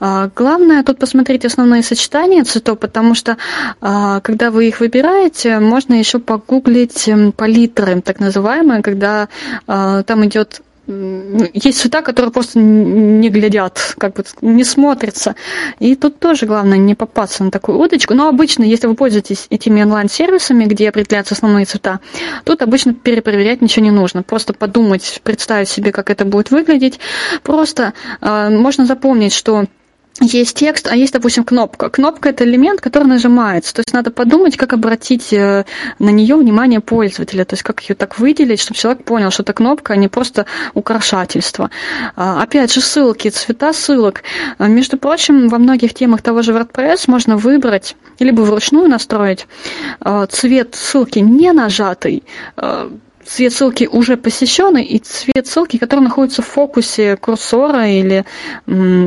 А, 0.00 0.30
Главное 0.34 0.82
тут 0.82 0.98
посмотреть 0.98 1.44
основные 1.44 1.82
сочетания 1.82 2.44
цветов, 2.44 2.78
потому 2.78 3.14
что 3.14 3.36
а, 3.80 4.20
когда 4.20 4.50
вы 4.50 4.68
их 4.68 4.80
выбираете, 4.80 5.58
можно 5.58 5.94
еще 5.94 6.18
погуглить 6.18 7.08
м, 7.08 7.32
палитры, 7.32 8.00
так 8.00 8.20
называемые, 8.20 8.82
когда 8.82 9.28
а, 9.66 10.02
там 10.02 10.24
идет 10.26 10.62
есть 10.86 11.78
цвета, 11.78 12.02
которые 12.02 12.30
просто 12.30 12.58
не 12.58 13.30
глядят, 13.30 13.94
как 13.98 14.14
бы 14.14 14.24
не 14.42 14.64
смотрятся. 14.64 15.34
И 15.78 15.96
тут 15.96 16.18
тоже 16.18 16.46
главное 16.46 16.76
не 16.76 16.94
попасться 16.94 17.42
на 17.42 17.50
такую 17.50 17.78
удочку. 17.78 18.14
Но 18.14 18.28
обычно, 18.28 18.64
если 18.64 18.86
вы 18.86 18.94
пользуетесь 18.94 19.46
этими 19.50 19.82
онлайн-сервисами, 19.82 20.64
где 20.64 20.90
определяются 20.90 21.34
основные 21.34 21.64
цвета, 21.64 22.00
тут 22.44 22.60
обычно 22.60 22.92
перепроверять 22.92 23.62
ничего 23.62 23.84
не 23.84 23.90
нужно. 23.90 24.22
Просто 24.22 24.52
подумать, 24.52 25.20
представить 25.24 25.68
себе, 25.68 25.90
как 25.90 26.10
это 26.10 26.24
будет 26.24 26.50
выглядеть. 26.50 27.00
Просто 27.42 27.94
э, 28.20 28.50
можно 28.50 28.84
запомнить, 28.84 29.32
что 29.32 29.64
есть 30.20 30.56
текст, 30.56 30.86
а 30.86 30.94
есть, 30.94 31.12
допустим, 31.12 31.44
кнопка. 31.44 31.90
Кнопка 31.90 32.28
это 32.28 32.44
элемент, 32.44 32.80
который 32.80 33.04
нажимается. 33.04 33.74
То 33.74 33.80
есть 33.80 33.92
надо 33.92 34.10
подумать, 34.10 34.56
как 34.56 34.72
обратить 34.72 35.32
э, 35.32 35.64
на 35.98 36.10
нее 36.10 36.36
внимание 36.36 36.80
пользователя. 36.80 37.44
То 37.44 37.54
есть 37.54 37.62
как 37.64 37.80
ее 37.82 37.96
так 37.96 38.18
выделить, 38.18 38.60
чтобы 38.60 38.78
человек 38.78 39.04
понял, 39.04 39.30
что 39.30 39.42
это 39.42 39.52
кнопка, 39.52 39.94
а 39.94 39.96
не 39.96 40.08
просто 40.08 40.46
украшательство. 40.74 41.70
А, 42.14 42.42
Опять 42.42 42.72
же, 42.72 42.80
ссылки, 42.80 43.28
цвета 43.28 43.72
ссылок. 43.72 44.22
А, 44.58 44.68
Между 44.68 44.98
прочим, 44.98 45.48
во 45.48 45.58
многих 45.58 45.94
темах 45.94 46.22
того 46.22 46.42
же 46.42 46.52
WordPress 46.52 47.04
можно 47.08 47.36
выбрать, 47.36 47.96
либо 48.20 48.42
вручную 48.42 48.88
настроить 48.88 49.46
а, 50.00 50.26
цвет 50.26 50.76
ссылки 50.76 51.18
не 51.18 51.52
нажатый, 51.52 52.22
цвет 53.26 53.52
ссылки 53.52 53.88
уже 53.90 54.16
посещенный 54.16 54.84
и 54.84 54.98
цвет 54.98 55.46
ссылки, 55.46 55.78
который 55.78 56.00
находится 56.00 56.42
в 56.42 56.46
фокусе 56.46 57.16
курсора 57.16 57.88
или 57.88 58.24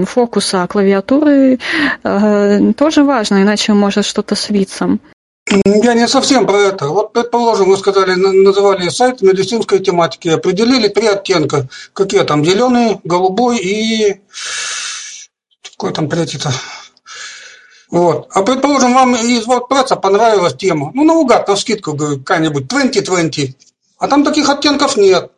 фокуса 0.05 0.67
клавиатуры, 0.67 1.59
э, 2.03 2.73
тоже 2.73 3.03
важно, 3.03 3.41
иначе 3.41 3.73
может 3.73 4.05
что-то 4.05 4.35
слиться. 4.35 4.97
Я 5.65 5.93
не 5.93 6.07
совсем 6.09 6.45
про 6.45 6.57
это. 6.57 6.87
Вот, 6.87 7.13
предположим, 7.13 7.69
вы 7.69 7.77
сказали, 7.77 8.15
на- 8.15 8.33
называли 8.33 8.89
сайт 8.89 9.21
медицинской 9.21 9.79
тематики, 9.79 10.27
определили 10.27 10.89
три 10.89 11.07
оттенка. 11.07 11.69
Какие 11.93 12.23
там? 12.23 12.43
Зеленый, 12.43 12.99
голубой 13.05 13.57
и... 13.59 14.19
Какой 15.71 15.93
там 15.93 16.09
третий-то? 16.09 16.51
Вот. 17.89 18.27
А 18.31 18.41
предположим, 18.43 18.93
вам 18.93 19.15
из 19.15 19.47
WordPress 19.47 19.95
понравилась 20.01 20.55
тема. 20.55 20.91
Ну, 20.93 21.05
наугад, 21.05 21.47
на 21.47 21.55
скидку, 21.55 21.95
какая-нибудь 21.95 22.65
20-20. 22.65 23.53
А 23.97 24.07
там 24.07 24.23
таких 24.23 24.49
оттенков 24.49 24.97
нет. 24.97 25.31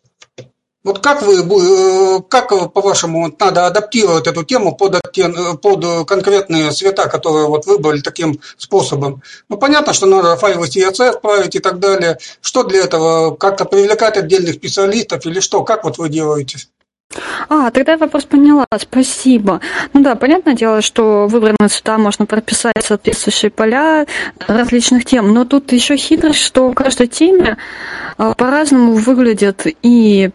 Вот 0.82 1.00
как 1.00 1.22
вы, 1.22 1.42
э, 1.42 2.22
как 2.30 2.54
э, 2.54 2.70
по-вашему 2.70 3.36
надо 3.38 3.68
адаптировать 3.68 4.28
эту 4.28 4.46
тему 4.46 4.76
под, 4.76 4.96
оттен, 4.96 5.36
э, 5.36 5.58
под 5.58 6.08
конкретные 6.08 6.72
цвета, 6.72 7.10
которые 7.10 7.48
вот 7.48 7.66
выбрали 7.66 8.00
таким 8.00 8.40
способом? 8.58 9.22
Ну, 9.50 9.58
понятно, 9.58 9.92
что 9.92 10.06
надо 10.06 10.38
файлы 10.38 10.68
CSS 10.68 11.20
править 11.20 11.56
и 11.56 11.60
так 11.60 11.80
далее. 11.80 12.18
Что 12.40 12.64
для 12.64 12.86
этого? 12.86 13.36
Как-то 13.36 13.66
привлекать 13.66 14.16
отдельных 14.16 14.56
специалистов 14.56 15.26
или 15.26 15.42
что? 15.42 15.64
Как 15.66 15.84
вот 15.84 15.98
вы 15.98 16.08
делаете? 16.08 16.60
А, 17.50 17.72
тогда 17.72 17.94
я 17.94 17.98
вопрос 17.98 18.26
поняла, 18.26 18.66
спасибо. 18.78 19.60
Ну 19.94 20.02
да, 20.02 20.16
понятное 20.16 20.54
дело, 20.54 20.82
что 20.82 21.28
выбранные 21.28 21.70
цвета 21.70 21.98
можно 21.98 22.26
прописать 22.26 22.84
соответствующие 22.84 23.50
поля 23.50 24.06
различных 24.48 25.06
тем, 25.06 25.34
но 25.34 25.46
тут 25.46 25.72
еще 25.72 25.98
хитрость, 25.98 26.40
что 26.40 26.70
в 26.70 26.76
каждой 26.76 27.08
теме 27.08 27.58
а, 28.18 28.34
по-разному 28.36 28.94
выглядят 28.94 29.66
и 29.82 30.30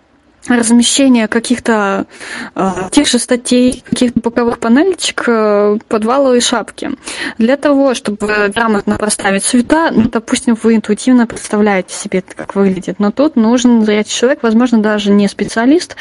размещение 0.48 1.28
каких-то 1.28 2.06
э, 2.54 2.70
тех 2.90 3.06
же 3.06 3.18
статей, 3.18 3.82
каких-то 3.88 4.20
боковых 4.20 4.58
панельчик, 4.58 5.24
э, 5.26 5.78
подвала 5.88 6.36
и 6.36 6.40
шапки. 6.40 6.90
Для 7.38 7.56
того, 7.56 7.94
чтобы 7.94 8.52
грамотно 8.54 8.96
проставить 8.96 9.44
цвета, 9.44 9.90
ну, 9.90 10.08
допустим, 10.08 10.56
вы 10.62 10.76
интуитивно 10.76 11.26
представляете 11.26 11.94
себе, 11.94 12.22
как 12.22 12.54
выглядит, 12.54 12.98
но 12.98 13.10
тут 13.10 13.36
нужен 13.36 13.84
зрячий 13.84 14.12
человек, 14.12 14.40
возможно, 14.42 14.78
даже 14.78 15.10
не 15.10 15.28
специалист, 15.28 15.96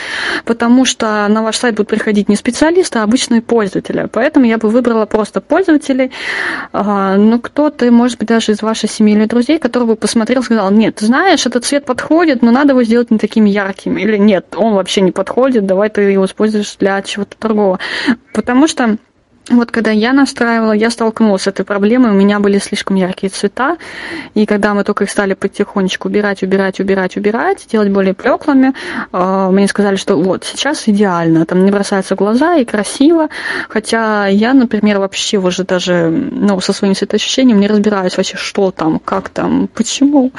потому 0.46 0.86
что 0.86 1.28
на 1.30 1.42
ваш 1.44 1.58
сайт 1.58 1.76
будут 1.76 1.90
приходить 1.90 2.30
не 2.30 2.36
специалисты, 2.36 3.00
а 3.00 3.04
обычные 3.04 3.42
пользователи. 3.42 4.08
Поэтому 4.12 4.46
я 4.46 4.58
бы 4.58 4.70
выбрала 4.70 5.06
просто 5.06 5.42
пользователей, 5.42 6.12
а, 6.72 7.16
ну, 7.16 7.40
кто-то, 7.40 7.90
может 7.92 8.20
быть, 8.20 8.28
даже 8.28 8.52
из 8.52 8.62
вашей 8.62 8.90
семьи 8.90 9.16
или 9.16 9.26
друзей, 9.26 9.60
который 9.60 9.88
бы 9.88 9.96
посмотрел 9.96 10.42
и 10.42 10.46
сказал, 10.46 10.72
нет, 10.72 11.00
знаешь, 11.00 11.46
этот 11.46 11.66
цвет 11.66 11.86
подходит, 11.86 12.42
но 12.42 12.52
надо 12.52 12.72
его 12.72 12.84
сделать 12.84 13.12
не 13.12 13.18
такими 13.18 13.50
яркими. 13.50 14.02
Или 14.02 14.18
нет, 14.18 14.33
он 14.56 14.74
вообще 14.74 15.02
не 15.02 15.12
подходит, 15.12 15.66
давай 15.66 15.90
ты 15.90 16.02
его 16.02 16.26
используешь 16.26 16.76
для 16.80 17.02
чего-то 17.02 17.36
другого. 17.40 17.80
Потому 18.34 18.68
что 18.68 18.98
вот 19.50 19.72
когда 19.72 19.92
я 19.92 20.14
настраивала, 20.14 20.72
я 20.72 20.90
столкнулась 20.90 21.44
с 21.44 21.48
этой 21.48 21.66
проблемой, 21.66 22.12
у 22.12 22.14
меня 22.14 22.40
были 22.40 22.60
слишком 22.60 22.96
яркие 22.96 23.30
цвета, 23.30 23.78
и 24.36 24.46
когда 24.46 24.74
мы 24.74 24.86
только 24.86 25.04
их 25.04 25.10
стали 25.10 25.34
потихонечку 25.34 26.08
убирать, 26.08 26.44
убирать, 26.44 26.80
убирать, 26.80 27.18
убирать, 27.18 27.68
делать 27.70 27.90
более 27.90 28.14
плеклыми, 28.14 28.74
э, 29.12 29.50
мне 29.52 29.68
сказали, 29.68 29.98
что 29.98 30.16
вот, 30.16 30.46
сейчас 30.46 30.88
идеально, 30.88 31.46
там 31.46 31.66
не 31.66 31.72
бросаются 31.72 32.16
глаза 32.16 32.56
и 32.56 32.64
красиво, 32.64 33.28
хотя 33.68 34.28
я, 34.28 34.54
например, 34.54 35.00
вообще 35.00 35.38
уже 35.38 35.66
даже, 35.66 36.10
ну, 36.10 36.62
со 36.62 36.72
своим 36.72 36.96
светоощущением 36.96 37.60
не 37.60 37.68
разбираюсь 37.68 38.16
вообще, 38.16 38.38
что 38.38 38.72
там, 38.72 39.00
как 39.00 39.28
там, 39.28 39.68
почему. 39.74 40.32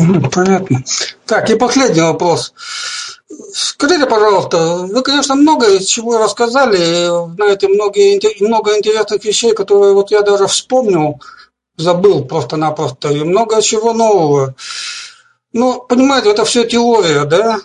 Мгм, 0.00 0.30
Понятно. 0.30 0.84
Так, 1.26 1.50
и 1.50 1.56
последний 1.56 2.00
вопрос. 2.00 2.52
Скажите, 3.52 4.06
пожалуйста, 4.06 4.86
вы, 4.90 5.02
конечно, 5.02 5.34
много 5.34 5.82
чего 5.84 6.18
рассказали, 6.18 7.34
знаете, 7.34 7.68
многие, 7.68 8.42
много 8.42 8.76
интересных 8.76 9.24
вещей, 9.24 9.54
которые 9.54 9.94
вот 9.94 10.10
я 10.10 10.22
даже 10.22 10.46
вспомнил, 10.46 11.20
забыл 11.76 12.24
просто-напросто, 12.24 13.08
и 13.10 13.22
много 13.22 13.62
чего 13.62 13.92
нового. 13.92 14.54
Ну, 15.52 15.82
понимаете, 15.88 16.30
это 16.30 16.44
все 16.44 16.64
теория, 16.64 17.24
да? 17.24 17.58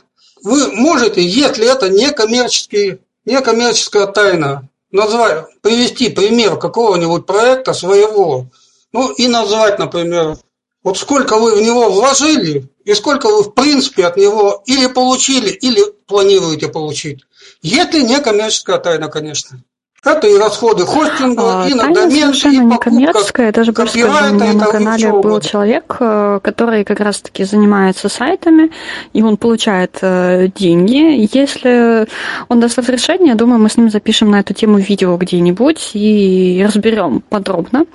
Вы 0.44 0.72
можете, 0.72 1.22
если 1.22 1.70
это 1.72 1.90
не 1.90 2.12
коммерческий, 2.12 3.00
не 3.26 3.42
коммерческая 3.42 4.08
тайна, 4.08 4.70
назвать, 4.92 5.46
привести 5.62 6.10
пример 6.10 6.58
какого-нибудь 6.58 7.26
проекта 7.26 7.74
своего, 7.74 8.48
ну 8.94 9.12
и 9.12 9.28
назвать, 9.28 9.78
например, 9.80 10.38
вот 10.86 11.00
сколько 11.00 11.38
вы 11.38 11.56
в 11.56 11.62
него 11.62 11.90
вложили 11.90 12.70
и 12.86 12.94
сколько 12.94 13.28
вы 13.28 13.42
в 13.42 13.54
принципе 13.56 14.06
от 14.06 14.18
него 14.18 14.62
или 14.68 14.86
получили, 14.86 15.50
или 15.50 15.82
планируете 16.08 16.68
получить. 16.68 17.26
Если 17.64 18.02
не 18.02 18.20
коммерческая 18.22 18.78
тайна, 18.78 19.08
конечно. 19.08 19.58
Это 20.04 20.28
и 20.28 20.38
расходы 20.38 20.86
хостинга, 20.86 21.64
А, 21.64 21.68
и 21.68 21.74
на 21.74 21.92
домен, 21.92 22.32
и 22.32 22.48
не 22.50 22.60
покупка 22.60 22.92
коммерческая. 22.92 23.46
Я 23.48 23.52
даже 23.52 23.72
больше 23.72 23.98
скажу, 24.00 24.36
у 24.36 24.38
меня 24.38 24.54
на 24.54 24.66
канале 24.68 25.12
был 25.12 25.42
человек, 25.42 25.98
э, 26.00 26.40
который 26.44 26.84
как 26.86 27.00
раз-таки 27.00 27.44
занимается 27.46 28.08
сайтами, 28.08 28.70
и 29.14 29.24
он 29.24 29.38
получает 29.38 29.98
э, 30.02 30.50
деньги. 30.56 31.28
Если 31.36 32.08
он 32.48 32.60
даст 32.60 32.78
разрешение, 32.78 33.30
я 33.30 33.36
думаю, 33.36 33.60
мы 33.60 33.68
с 33.72 33.78
ним 33.78 33.90
запишем 33.90 34.30
на 34.30 34.42
эту 34.42 34.54
тему 34.54 34.78
видео 34.78 35.18
где-нибудь 35.18 35.92
и 35.96 36.64
разберем 36.64 37.22
подробно. 37.28 37.88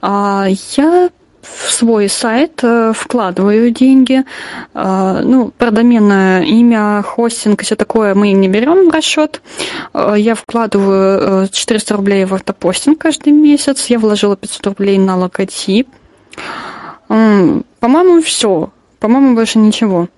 А, 0.00 0.46
Я 0.76 1.10
в 1.42 1.70
свой 1.70 2.08
сайт 2.08 2.60
э, 2.62 2.92
вкладываю 2.94 3.70
деньги. 3.70 4.24
Э, 4.74 5.22
Ну, 5.24 5.50
про 5.56 5.70
доменное 5.70 6.42
имя, 6.42 7.02
хостинг 7.02 7.62
все 7.62 7.76
такое 7.76 8.14
мы 8.14 8.32
не 8.32 8.48
берем 8.48 8.88
в 8.88 8.92
расчет. 8.92 9.40
Э, 9.94 10.14
Я 10.16 10.34
вкладываю 10.34 11.44
э, 11.44 11.48
400 11.50 11.96
рублей 11.96 12.24
в 12.24 12.34
автопостинг 12.34 12.98
каждый 12.98 13.32
месяц. 13.32 13.86
Я 13.86 13.98
вложила 13.98 14.36
500 14.36 14.66
рублей 14.66 14.98
на 14.98 15.16
логотип. 15.16 15.88
По-моему, 17.08 18.22
все. 18.22 18.70
По-моему, 19.00 19.34
больше 19.34 19.58
ничего. 19.58 20.08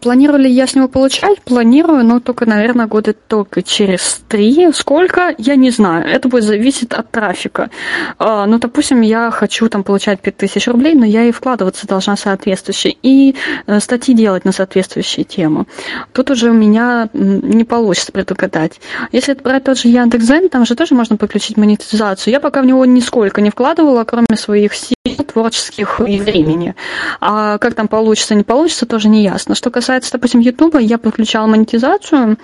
Планирую 0.00 0.40
ли 0.40 0.50
я 0.50 0.66
с 0.66 0.74
него 0.74 0.88
получать? 0.88 1.40
Планирую, 1.42 2.04
но 2.04 2.20
только, 2.20 2.46
наверное, 2.46 2.86
года 2.86 3.12
только 3.12 3.62
через 3.62 4.22
три. 4.28 4.68
Сколько? 4.72 5.34
Я 5.38 5.56
не 5.56 5.70
знаю. 5.70 6.06
Это 6.06 6.28
будет 6.28 6.44
зависеть 6.44 6.92
от 6.92 7.10
трафика. 7.10 7.70
А, 8.18 8.46
Ну, 8.46 8.58
допустим, 8.58 9.00
я 9.00 9.30
хочу 9.30 9.68
там 9.68 9.82
получать 9.82 10.20
5000 10.20 10.68
рублей, 10.68 10.94
но 10.94 11.04
я 11.04 11.24
и 11.24 11.32
вкладываться 11.32 11.86
должна 11.86 12.16
соответствующе. 12.16 12.94
И 13.02 13.34
э, 13.66 13.80
статьи 13.80 14.14
делать 14.14 14.44
на 14.44 14.52
соответствующую 14.52 15.24
тему. 15.24 15.66
Тут 16.12 16.30
уже 16.30 16.50
у 16.50 16.54
меня 16.54 17.08
не 17.12 17.64
получится 17.64 18.12
предугадать. 18.12 18.80
Если 19.12 19.34
брать 19.34 19.64
тот 19.64 19.78
же 19.78 19.88
Яндекс.Зен, 19.88 20.48
там 20.48 20.66
же 20.66 20.74
тоже 20.74 20.94
можно 20.94 21.16
подключить 21.16 21.56
монетизацию. 21.56 22.32
Я 22.32 22.40
пока 22.40 22.62
в 22.62 22.66
него 22.66 22.84
нисколько 22.84 23.40
не 23.40 23.50
вкладывала, 23.50 24.04
кроме 24.04 24.36
своих 24.36 24.74
сил 24.74 24.94
творческих 25.32 26.00
и 26.06 26.18
времени. 26.18 26.74
А 27.20 27.58
как 27.58 27.74
там 27.74 27.88
получится, 27.88 28.34
не 28.34 28.44
получится, 28.44 28.86
тоже 28.86 29.08
не 29.08 29.22
ясно. 29.22 29.37
Что 29.38 29.70
касается, 29.70 30.12
допустим, 30.12 30.40
Ютуба, 30.40 30.78
я 30.78 30.98
подключала 30.98 31.46
монетизацию. 31.46 32.38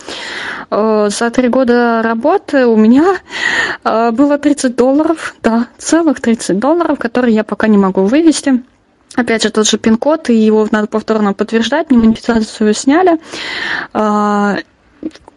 Э, 0.70 1.08
За 1.10 1.30
три 1.30 1.48
года 1.48 2.02
работы 2.02 2.66
у 2.66 2.76
меня 2.76 3.16
э, 3.84 4.10
было 4.10 4.38
30 4.38 4.76
долларов, 4.76 5.34
да, 5.42 5.68
целых 5.78 6.20
30 6.20 6.58
долларов, 6.58 6.98
которые 6.98 7.34
я 7.34 7.44
пока 7.44 7.66
не 7.66 7.78
могу 7.78 8.04
вывести. 8.04 8.62
Опять 9.16 9.44
же, 9.44 9.50
тот 9.50 9.68
же 9.68 9.78
пин-код, 9.78 10.30
и 10.30 10.34
его 10.34 10.66
надо 10.70 10.88
повторно 10.88 11.34
подтверждать, 11.34 11.90
не 11.90 11.98
монетизацию 11.98 12.74
сняли. 12.74 13.20
А, 13.92 14.56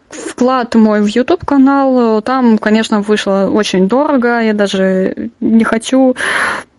Вклад 0.10 0.74
мой 0.76 1.02
в 1.02 1.08
YouTube 1.08 1.46
канал, 1.46 2.22
там, 2.22 2.58
конечно, 2.58 3.02
вышло 3.02 3.50
очень 3.54 3.90
дорого. 3.90 4.40
Я 4.40 4.54
даже 4.54 5.32
не 5.42 5.66
хочу 5.66 6.16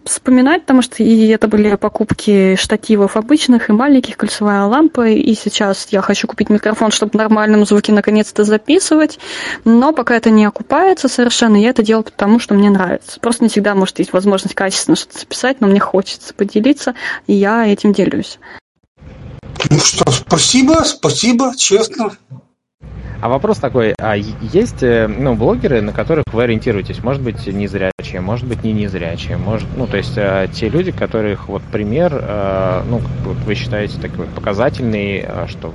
вспоминать, 0.09 0.62
потому 0.62 0.82
что 0.82 1.02
и 1.02 1.28
это 1.28 1.48
были 1.48 1.74
покупки 1.76 2.56
штативов 2.56 3.16
обычных 3.16 3.68
и 3.68 3.72
маленьких, 3.72 4.16
кольцевая 4.16 4.64
лампа, 4.64 5.09
и 5.09 5.35
сейчас 5.35 5.89
я 5.90 6.01
хочу 6.02 6.26
купить 6.26 6.51
микрофон, 6.51 6.90
чтобы 6.90 7.12
в 7.12 7.14
нормальном 7.14 7.64
звуке 7.64 7.93
наконец-то 7.93 8.44
записывать, 8.44 9.18
но 9.64 9.93
пока 9.93 10.16
это 10.16 10.30
не 10.30 10.44
окупается 10.44 11.09
совершенно, 11.09 11.56
я 11.56 11.70
это 11.70 11.82
делаю 11.82 12.05
потому, 12.05 12.39
что 12.39 12.55
мне 12.55 12.70
нравится. 12.70 13.20
Просто 13.20 13.44
не 13.44 13.51
всегда, 13.51 13.74
может, 13.74 13.98
есть 13.98 14.12
возможность 14.12 14.55
качественно 14.55 14.97
что-то 14.97 15.18
записать, 15.20 15.60
но 15.60 15.66
мне 15.66 15.80
хочется 15.80 16.35
поделиться, 16.35 16.94
и 17.26 17.35
я 17.35 17.66
этим 17.66 17.93
делюсь. 17.93 18.39
Ну 19.70 19.78
что, 19.78 20.10
спасибо, 20.10 20.82
спасибо, 20.85 21.52
честно. 21.56 22.16
А 23.20 23.28
вопрос 23.28 23.59
такой, 23.59 23.94
а 23.98 24.14
есть 24.16 24.82
э, 24.82 25.09
ну, 25.09 25.34
блогеры, 25.34 25.80
на 25.80 25.92
которых 25.92 26.24
вы 26.32 26.44
ориентируетесь? 26.44 27.02
Может 27.02 27.20
быть, 27.20 27.44
незрячие, 27.48 28.20
может 28.20 28.46
быть, 28.46 28.62
не 28.62 28.72
незрячие, 28.72 29.36
может, 29.36 29.66
ну, 29.76 29.88
то 29.88 29.96
есть 29.96 30.16
э, 30.16 30.46
те 30.52 30.68
люди, 30.68 30.92
которых 30.92 31.48
вот 31.48 31.62
пример, 31.62 32.12
э, 32.14 32.82
ну, 32.88 33.00
вы 33.44 33.55
считаете 33.56 34.00
такой 34.00 34.26
показательный, 34.26 35.26
что 35.48 35.74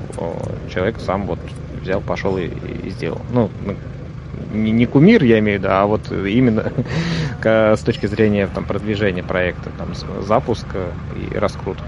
человек 0.73 0.99
сам 0.99 1.25
вот 1.25 1.39
взял, 1.81 1.99
пошел 1.99 2.38
и, 2.38 2.45
и 2.45 2.89
сделал. 2.89 3.21
Ну, 3.34 3.49
не, 4.53 4.71
не 4.71 4.85
кумир, 4.85 5.21
я 5.25 5.39
имею 5.39 5.59
в 5.59 5.63
виду, 5.63 5.73
а 5.73 5.85
вот 5.85 6.09
именно 6.13 6.71
с 7.43 7.80
точки 7.81 8.05
зрения 8.05 8.47
там, 8.47 8.63
продвижения 8.63 9.23
проекта, 9.23 9.69
там, 9.77 9.89
запуска 10.23 10.85
и 11.17 11.38
раскрутки. 11.38 11.84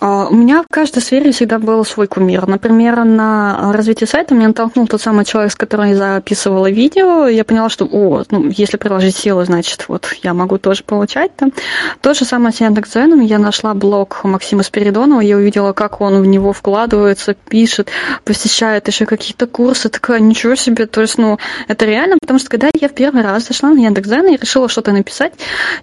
А, 0.00 0.28
У 0.28 0.34
меня 0.34 0.62
в 0.62 0.66
каждой 0.70 1.02
сфере 1.02 1.30
всегда 1.30 1.58
был 1.58 1.84
свой 1.84 2.06
кумир. 2.06 2.46
Например, 2.46 3.04
на 3.04 3.70
развитие 3.72 4.06
сайта 4.06 4.34
меня 4.34 4.48
натолкнул 4.48 4.86
тот 4.86 5.02
самый 5.02 5.26
человек, 5.26 5.52
с 5.52 5.56
которым 5.56 5.90
я 5.90 5.96
записывала 5.96 6.70
видео. 6.70 7.28
Я 7.28 7.44
поняла, 7.44 7.68
что, 7.68 7.84
о, 7.84 8.22
ну, 8.30 8.48
если 8.48 8.78
приложить 8.78 9.14
силу, 9.14 9.44
значит, 9.44 9.84
вот 9.88 10.14
я 10.22 10.32
могу 10.32 10.56
тоже 10.56 10.84
получать 10.84 11.36
там. 11.36 11.52
То 12.00 12.14
же 12.14 12.24
самое 12.24 12.54
с 12.54 12.60
Яндекс.Дзеном. 12.60 13.20
Я 13.20 13.38
нашла 13.38 13.74
блог 13.74 14.24
Максима 14.24 14.62
Спиридонова, 14.62 15.20
я 15.20 15.36
увидела, 15.36 15.74
как 15.74 16.00
он 16.00 16.22
в 16.22 16.26
него 16.26 16.54
вкладывается, 16.54 17.34
пишет, 17.34 17.90
посещает 18.24 18.88
еще 18.88 19.04
какие-то 19.04 19.46
курсы. 19.46 19.90
Такая, 19.90 20.20
ничего 20.20 20.54
себе. 20.54 20.86
То 20.86 21.02
есть, 21.02 21.18
ну, 21.18 21.38
это 21.68 21.84
реально, 21.84 22.16
потому 22.18 22.38
что 22.38 22.48
когда 22.48 22.70
я 22.80 22.88
в 22.88 22.94
первый 22.94 23.22
раз 23.22 23.48
зашла 23.48 23.68
на 23.68 23.80
Яндекс.Дзен 23.80 24.28
и 24.28 24.38
решила 24.38 24.70
что-то 24.70 24.92
написать, 24.92 25.34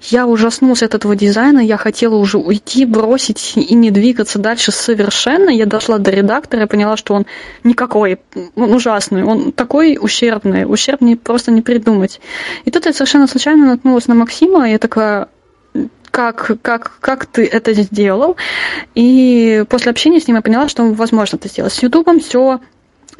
я 0.02 0.26
ужаснулась 0.26 0.82
от 0.82 0.96
этого 0.96 1.16
дизайна, 1.16 1.60
я 1.60 1.78
хотела 1.78 2.16
уже 2.16 2.40
уйти, 2.40 2.86
бросить 2.86 3.54
и 3.56 3.76
не 3.76 3.92
двигаться 3.92 4.07
дальше 4.40 4.72
совершенно. 4.72 5.50
Я 5.50 5.66
дошла 5.66 5.98
до 5.98 6.12
редактора 6.12 6.64
и 6.64 6.68
поняла, 6.68 6.98
что 6.98 7.14
он 7.14 7.26
никакой, 7.64 8.20
он 8.56 8.74
ужасный, 8.74 9.24
он 9.24 9.52
такой 9.52 9.98
ущербный, 10.00 10.66
ущербнее 10.66 11.18
просто 11.18 11.52
не 11.52 11.62
придумать. 11.62 12.22
И 12.66 12.72
тут 12.72 12.86
я 12.86 12.94
совершенно 12.94 13.28
случайно 13.28 13.66
наткнулась 13.66 14.08
на 14.08 14.16
Максима, 14.16 14.68
и 14.68 14.72
я 14.72 14.80
такая, 14.80 15.28
как, 16.12 16.58
как, 16.62 17.00
как 17.00 17.26
ты 17.26 17.46
это 17.46 17.74
сделал? 17.74 18.38
И 18.96 19.64
после 19.70 19.92
общения 19.92 20.20
с 20.20 20.28
ним 20.28 20.38
я 20.38 20.42
поняла, 20.42 20.68
что 20.68 20.84
возможно 20.84 21.38
это 21.38 21.48
сделать. 21.48 21.74
С 21.74 21.84
Ютубом 21.84 22.20
все 22.20 22.60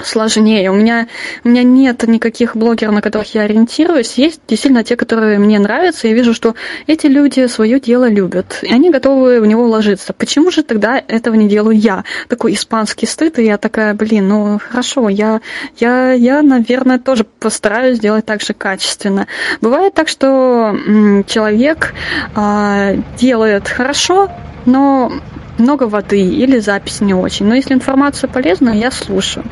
сложнее. 0.04 0.72
У 0.72 0.76
меня, 0.76 1.08
у 1.44 1.50
меня 1.50 1.64
нет 1.64 2.04
никаких 2.08 2.56
блогеров, 2.56 2.94
на 2.94 3.02
которых 3.02 3.34
я 3.34 3.42
ориентируюсь. 3.44 4.14
Есть 4.16 4.42
действительно 4.48 4.84
те, 4.84 4.96
которые 4.96 5.40
мне 5.40 5.60
нравятся. 5.60 6.08
Я 6.08 6.14
вижу, 6.14 6.34
что 6.34 6.56
эти 6.86 7.08
люди 7.08 7.48
свое 7.48 7.80
дело 7.80 8.10
любят, 8.10 8.60
и 8.62 8.72
они 8.72 8.90
готовы 8.90 9.42
в 9.42 9.46
него 9.46 9.64
вложиться. 9.64 10.14
Почему 10.14 10.52
же 10.52 10.64
тогда 10.64 11.02
этого 11.08 11.36
не 11.36 11.48
делаю 11.48 11.78
я? 11.78 12.04
Такой 12.28 12.54
испанский 12.54 13.06
стыд, 13.06 13.40
и 13.40 13.46
я 13.46 13.58
такая, 13.58 13.94
блин, 13.94 14.28
ну 14.28 14.60
хорошо, 14.60 15.10
я, 15.10 15.42
я, 15.80 16.12
я 16.12 16.42
наверное, 16.42 17.00
тоже 17.00 17.24
постараюсь 17.24 17.98
сделать 17.98 18.26
так 18.26 18.42
же 18.42 18.54
качественно. 18.54 19.28
Бывает 19.62 19.94
так, 19.94 20.08
что 20.08 20.78
человек 21.28 21.94
а, 22.36 22.96
делает 23.18 23.68
хорошо, 23.68 24.30
но 24.66 25.12
много 25.60 25.84
воды 25.84 26.22
или 26.22 26.60
запись 26.60 27.02
не 27.02 27.14
очень. 27.14 27.46
Но 27.46 27.56
если 27.56 27.74
информация 27.74 28.28
полезная, 28.28 28.74
я 28.74 28.92
слушаю. 28.92 29.46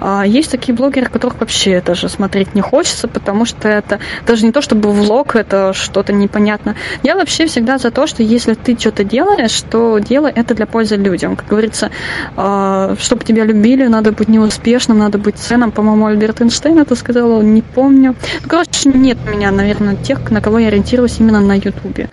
А, 0.00 0.24
Есть 0.26 0.50
такие 0.50 0.74
блогеры, 0.74 1.06
которых 1.06 1.40
вообще 1.40 1.80
даже 1.80 2.08
смотреть 2.08 2.54
не 2.54 2.60
хочется, 2.60 3.08
потому 3.08 3.44
что 3.44 3.68
это 3.68 4.00
даже 4.26 4.44
не 4.44 4.52
то, 4.52 4.62
чтобы 4.62 4.90
влог, 4.90 5.36
это 5.36 5.72
что-то 5.72 6.12
непонятно. 6.12 6.76
Я 7.02 7.16
вообще 7.16 7.46
всегда 7.46 7.78
за 7.78 7.90
то, 7.90 8.06
что 8.06 8.22
если 8.22 8.54
ты 8.54 8.78
что-то 8.78 9.04
делаешь, 9.04 9.62
то 9.70 9.98
делай 9.98 10.32
это 10.32 10.54
для 10.54 10.66
пользы 10.66 10.96
людям. 10.96 11.36
Как 11.36 11.48
говорится, 11.48 11.90
а, 12.36 12.94
чтобы 12.98 13.24
тебя 13.24 13.44
любили, 13.44 13.86
надо 13.86 14.12
быть 14.12 14.28
неуспешным, 14.28 14.98
надо 14.98 15.18
быть 15.18 15.36
ценным. 15.36 15.72
По-моему, 15.72 16.06
Альберт 16.06 16.40
Эйнштейн 16.40 16.78
это 16.78 16.94
сказал, 16.94 17.42
не 17.42 17.62
помню. 17.62 18.14
Ну, 18.42 18.48
короче, 18.48 18.88
нет 18.88 19.18
у 19.26 19.30
меня, 19.30 19.50
наверное, 19.50 19.96
тех, 19.96 20.30
на 20.30 20.40
кого 20.40 20.58
я 20.58 20.68
ориентируюсь 20.68 21.20
именно 21.20 21.40
на 21.40 21.54
Ютубе. 21.54 22.08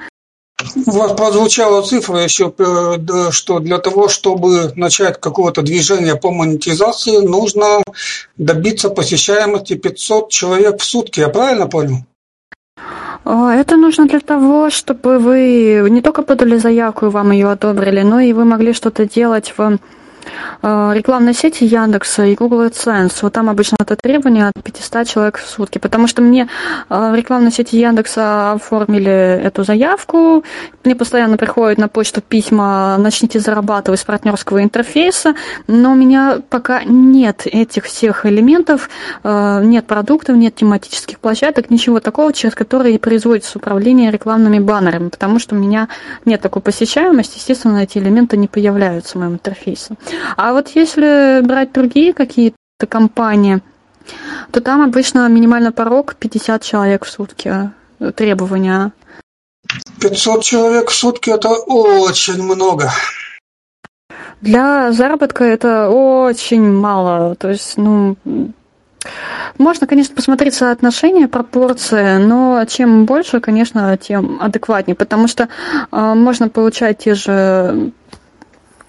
Вас 0.86 1.14
прозвучала 1.14 1.82
цифра 1.82 2.20
еще, 2.24 2.54
э, 2.58 3.32
что 3.32 3.60
для 3.60 3.78
того, 3.78 4.10
чтобы 4.10 4.74
начать 4.76 5.20
какого-то 5.20 5.62
движения 5.62 6.16
по 6.16 6.32
монетизации, 6.32 7.26
нужно 7.26 7.84
добиться 8.38 8.90
посещаемости 8.90 9.76
500 9.76 10.30
человек 10.30 10.82
в 10.82 10.84
сутки. 10.84 11.22
Я 11.22 11.30
правильно 11.30 11.68
понял? 11.68 11.98
А, 13.26 13.56
Это 13.56 13.78
нужно 13.78 14.08
для 14.08 14.20
того, 14.20 14.70
чтобы 14.70 15.20
вы 15.20 15.88
не 15.90 16.02
только 16.02 16.24
подали 16.24 16.58
заявку 16.58 17.06
и 17.06 17.10
вам 17.10 17.32
ее 17.32 17.52
одобрили, 17.52 18.02
но 18.02 18.20
и 18.20 18.34
вы 18.34 18.46
могли 18.46 18.74
что-то 18.74 19.06
делать 19.06 19.54
в 19.58 19.62
э, 19.62 19.78
рекламной 20.62 21.34
сети 21.34 21.64
Яндекса 21.64 22.26
и 22.26 22.36
Google 22.36 22.66
AdSense. 22.66 23.14
Вот 23.22 23.34
там 23.34 23.50
обычно 23.50 23.78
это 23.80 23.96
требование 23.96 24.48
от 24.48 24.64
500 24.64 25.08
человек 25.08 25.38
в 25.38 25.48
сутки. 25.48 25.78
Потому 25.78 26.08
что 26.08 26.22
мне 26.22 26.48
э, 26.90 27.12
в 27.12 27.16
рекламной 27.16 27.52
сети 27.52 27.78
Яндекса 27.78 28.54
оформили 28.54 29.12
эту 29.12 29.64
заявку. 29.64 30.44
Мне 30.84 30.96
постоянно 30.96 31.38
приходят 31.38 31.78
на 31.78 31.88
почту 31.88 32.22
письма 32.22 32.98
«Начните 32.98 33.40
зарабатывать 33.40 34.00
с 34.00 34.04
партнерского 34.04 34.64
интерфейса». 34.64 35.36
Но 35.68 35.92
у 35.92 35.96
меня 35.96 36.40
пока 36.50 36.84
нет 36.84 37.44
этих 37.46 37.86
всех 37.86 38.26
элементов, 38.26 38.90
э, 39.24 39.62
нет 39.64 39.86
продуктов, 39.88 40.36
нет 40.36 40.56
тематических 40.56 41.20
площадок, 41.20 41.70
ничего 41.70 42.00
такого, 42.00 42.34
через 42.34 42.56
которые 42.56 43.00
производится 43.00 43.58
управление 43.58 44.12
рекламными 44.12 44.60
баннерами. 44.60 45.10
Потому 45.10 45.40
что 45.40 45.56
у 45.56 45.58
меня 45.58 45.88
нет 46.26 46.42
такой 46.42 46.62
посещаемости, 46.62 47.38
естественно, 47.38 47.80
эти 47.80 47.98
элементы 47.98 48.38
не 48.38 48.48
появляются 48.48 49.18
в 49.18 49.22
моем 49.22 49.34
интерфейсе. 49.34 49.96
А 50.38 50.54
вот 50.54 50.70
если 50.70 51.42
брать 51.42 51.72
другие 51.72 52.14
какие-то 52.14 52.56
компании, 52.88 53.62
то 54.52 54.62
там 54.62 54.82
обычно 54.82 55.28
минимальный 55.28 55.72
порог 55.72 56.16
50 56.16 56.64
человек 56.64 57.06
в 57.06 57.10
сутки 57.10 57.72
э, 58.00 58.12
требования. 58.12 58.92
500 60.02 60.44
человек 60.44 60.90
в 60.90 60.96
сутки 60.96 61.30
это 61.30 61.50
очень 61.50 62.42
много. 62.42 62.92
Для 64.42 64.92
заработка 64.92 65.44
это 65.44 65.90
очень 65.90 66.72
мало. 66.72 67.36
То 67.36 67.50
есть, 67.50 67.78
ну, 67.78 68.16
можно, 69.58 69.88
конечно, 69.88 70.16
посмотреть 70.16 70.54
соотношение, 70.54 71.28
пропорции, 71.28 72.18
но 72.18 72.64
чем 72.66 73.06
больше, 73.06 73.42
конечно, 73.42 73.98
тем 73.98 74.42
адекватнее, 74.42 74.96
потому 74.96 75.28
что 75.28 75.50
э, 75.92 76.14
можно 76.14 76.48
получать 76.50 77.00
те 77.00 77.16
же 77.16 77.92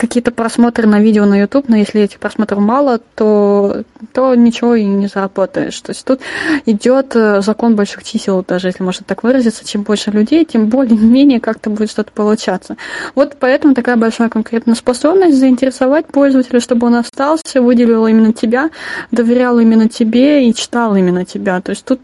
какие-то 0.01 0.31
просмотры 0.31 0.87
на 0.87 0.99
видео 0.99 1.27
на 1.27 1.39
YouTube, 1.39 1.69
но 1.69 1.77
если 1.77 2.01
этих 2.01 2.21
просмотров 2.21 2.59
мало, 2.59 3.01
то, 3.15 3.85
то 4.15 4.35
ничего 4.35 4.75
и 4.75 4.83
не 4.83 5.09
заработаешь. 5.09 5.79
То 5.81 5.91
есть 5.91 6.07
тут 6.07 6.21
идет 6.65 7.15
э, 7.15 7.43
закон 7.43 7.77
больших 7.77 8.03
чисел, 8.03 8.43
даже 8.47 8.69
если 8.69 8.83
можно 8.83 9.05
так 9.07 9.23
выразиться. 9.23 9.67
Чем 9.67 9.83
больше 9.83 10.11
людей, 10.11 10.47
тем 10.47 10.69
более-менее 10.69 11.39
как-то 11.49 11.69
будет 11.69 11.91
что-то 11.91 12.13
получаться. 12.13 12.79
Вот 13.15 13.37
поэтому 13.39 13.75
такая 13.75 13.97
большая 13.97 14.31
конкретная 14.31 14.75
способность 14.75 15.37
заинтересовать 15.37 16.07
пользователя, 16.07 16.61
чтобы 16.61 16.87
он 16.87 16.95
остался, 16.95 17.61
выделил 17.61 18.07
именно 18.07 18.33
тебя, 18.33 18.71
доверял 19.11 19.59
именно 19.59 19.91
тебе 19.91 20.49
и 20.49 20.55
читал 20.55 20.97
именно 20.97 21.27
тебя. 21.27 21.61
То 21.61 21.71
есть 21.71 21.85
тут 21.85 22.01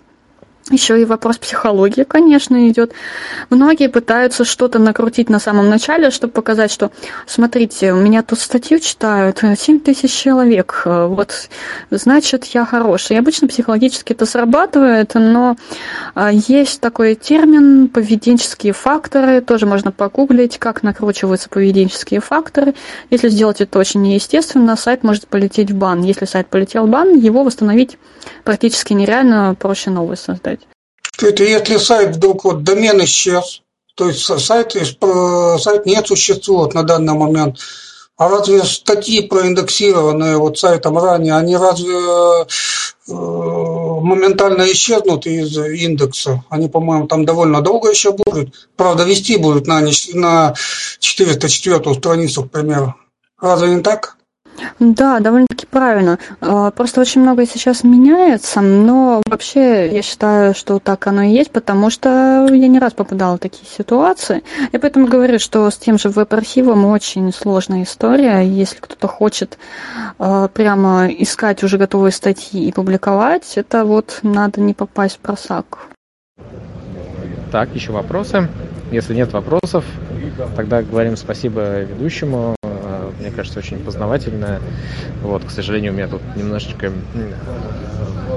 еще 0.70 1.00
и 1.00 1.04
вопрос 1.04 1.38
психологии, 1.38 2.02
конечно, 2.02 2.68
идет. 2.68 2.92
Многие 3.50 3.88
пытаются 3.88 4.44
что-то 4.44 4.78
накрутить 4.78 5.28
на 5.28 5.38
самом 5.38 5.68
начале, 5.68 6.10
чтобы 6.10 6.32
показать, 6.32 6.72
что, 6.72 6.90
смотрите, 7.26 7.92
у 7.92 7.96
меня 7.96 8.22
тут 8.22 8.40
статью 8.40 8.80
читают 8.80 9.42
7 9.56 9.80
тысяч 9.80 10.12
человек, 10.12 10.82
вот, 10.84 11.48
значит, 11.90 12.44
я 12.46 12.64
хороший. 12.64 13.16
И 13.16 13.18
обычно 13.18 13.48
психологически 13.48 14.12
это 14.12 14.26
срабатывает, 14.26 15.12
но 15.14 15.56
а, 16.14 16.32
есть 16.32 16.80
такой 16.80 17.14
термин 17.14 17.88
поведенческие 17.88 18.72
факторы, 18.72 19.40
тоже 19.40 19.66
можно 19.66 19.92
погуглить, 19.92 20.58
как 20.58 20.82
накручиваются 20.82 21.48
поведенческие 21.48 22.20
факторы. 22.20 22.74
Если 23.10 23.28
сделать 23.28 23.60
это 23.60 23.78
очень 23.78 24.02
неестественно, 24.02 24.76
сайт 24.76 25.04
может 25.04 25.28
полететь 25.28 25.70
в 25.70 25.76
бан. 25.76 26.02
Если 26.02 26.24
сайт 26.24 26.48
полетел 26.48 26.86
в 26.86 26.90
бан, 26.90 27.16
его 27.16 27.44
восстановить 27.44 27.98
практически 28.44 28.92
нереально, 28.92 29.54
проще 29.58 29.90
новый 29.90 30.16
создать. 30.16 30.55
Если 31.20 31.76
сайт 31.78 32.16
вдруг 32.16 32.44
вот 32.44 32.62
домен 32.62 33.02
исчез, 33.04 33.62
то 33.94 34.08
есть 34.08 34.24
сайт, 34.24 34.76
э, 34.76 35.58
сайт 35.58 35.86
не 35.86 36.04
существует 36.04 36.74
на 36.74 36.82
данный 36.82 37.14
момент, 37.14 37.58
а 38.18 38.28
разве 38.28 38.64
статьи 38.64 39.22
проиндексированные 39.22 40.38
вот 40.38 40.58
сайтом 40.58 40.98
ранее, 40.98 41.36
они 41.36 41.56
разве 41.56 41.94
э, 41.94 43.12
моментально 43.12 44.70
исчезнут 44.72 45.26
из 45.26 45.56
индекса? 45.56 46.42
Они, 46.48 46.68
по-моему, 46.68 47.06
там 47.06 47.24
довольно 47.26 47.60
долго 47.60 47.90
еще 47.90 48.12
будут. 48.12 48.68
Правда, 48.76 49.04
вести 49.04 49.36
будут 49.36 49.66
на, 49.66 49.82
на 50.14 50.54
404 50.98 51.94
страницу, 51.94 52.44
к 52.44 52.50
примеру. 52.50 52.94
Разве 53.38 53.74
не 53.74 53.82
так? 53.82 54.15
Да, 54.78 55.20
довольно-таки 55.20 55.66
правильно. 55.66 56.18
А, 56.40 56.70
просто 56.70 57.00
очень 57.00 57.20
многое 57.20 57.46
сейчас 57.46 57.84
меняется, 57.84 58.60
но 58.60 59.22
вообще 59.28 59.88
я 59.94 60.02
считаю, 60.02 60.54
что 60.54 60.78
так 60.78 61.06
оно 61.06 61.22
и 61.22 61.30
есть, 61.30 61.50
потому 61.50 61.90
что 61.90 62.46
я 62.50 62.68
не 62.68 62.78
раз 62.78 62.92
попадала 62.92 63.36
в 63.36 63.40
такие 63.40 63.66
ситуации. 63.66 64.42
Я 64.72 64.80
поэтому 64.80 65.06
говорю, 65.06 65.38
что 65.38 65.70
с 65.70 65.76
тем 65.76 65.98
же 65.98 66.08
веб-архивом 66.08 66.84
очень 66.86 67.32
сложная 67.32 67.82
история. 67.82 68.40
Если 68.40 68.76
кто-то 68.80 69.08
хочет 69.08 69.58
а, 70.18 70.48
прямо 70.48 71.08
искать 71.08 71.62
уже 71.62 71.78
готовые 71.78 72.12
статьи 72.12 72.68
и 72.68 72.72
публиковать, 72.72 73.52
это 73.56 73.84
вот 73.84 74.20
надо 74.22 74.60
не 74.60 74.74
попасть 74.74 75.16
в 75.16 75.18
просак. 75.20 75.78
Так, 77.52 77.74
еще 77.74 77.92
вопросы? 77.92 78.48
Если 78.90 79.14
нет 79.14 79.32
вопросов, 79.32 79.84
тогда 80.54 80.82
говорим 80.82 81.16
спасибо 81.16 81.82
ведущему 81.82 82.56
мне 83.20 83.30
кажется, 83.30 83.58
очень 83.58 83.78
познавательная. 83.78 84.60
Вот, 85.22 85.44
к 85.44 85.50
сожалению, 85.50 85.92
у 85.92 85.96
меня 85.96 86.06
тут 86.06 86.20
немножечко 86.36 86.92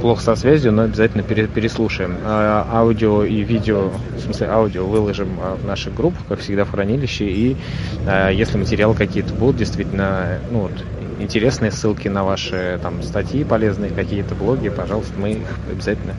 плохо 0.02 0.22
со 0.24 0.36
связью, 0.36 0.72
но 0.72 0.84
обязательно 0.84 1.24
переслушаем. 1.24 2.16
А, 2.26 2.68
аудио 2.72 3.24
и 3.24 3.42
видео, 3.42 3.92
в 4.16 4.20
смысле 4.20 4.48
аудио 4.48 4.86
выложим 4.86 5.30
в 5.62 5.66
наших 5.66 5.94
группах, 5.94 6.22
как 6.28 6.40
всегда, 6.40 6.66
в 6.66 6.72
хранилище. 6.72 7.26
И 7.26 7.58
если 8.32 8.58
материалы 8.58 8.96
какие-то 8.96 9.34
будут, 9.34 9.58
действительно, 9.58 10.40
ну 10.50 10.62
вот, 10.62 10.72
интересные 11.20 11.72
ссылки 11.72 12.08
на 12.08 12.24
ваши 12.24 12.80
там 12.82 13.04
статьи 13.04 13.44
полезные, 13.44 13.92
какие-то 13.92 14.36
блоги, 14.36 14.70
пожалуйста, 14.70 15.14
мы 15.18 15.32
их 15.32 15.48
обязательно 15.70 16.16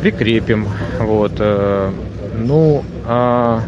прикрепим. 0.00 0.68
Вот. 0.98 1.32
Э, 1.38 1.90
ну, 2.36 2.84
а... 3.06 3.62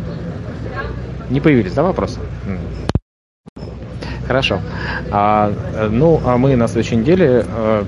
не 1.31 1.41
появились, 1.41 1.73
да, 1.73 1.83
вопросы? 1.83 2.19
Хорошо. 4.27 4.61
А, 5.13 5.53
ну, 5.91 6.21
а 6.25 6.37
мы 6.37 6.57
на 6.57 6.67
следующей 6.67 6.97
неделе 6.97 7.45
э, 7.47 7.85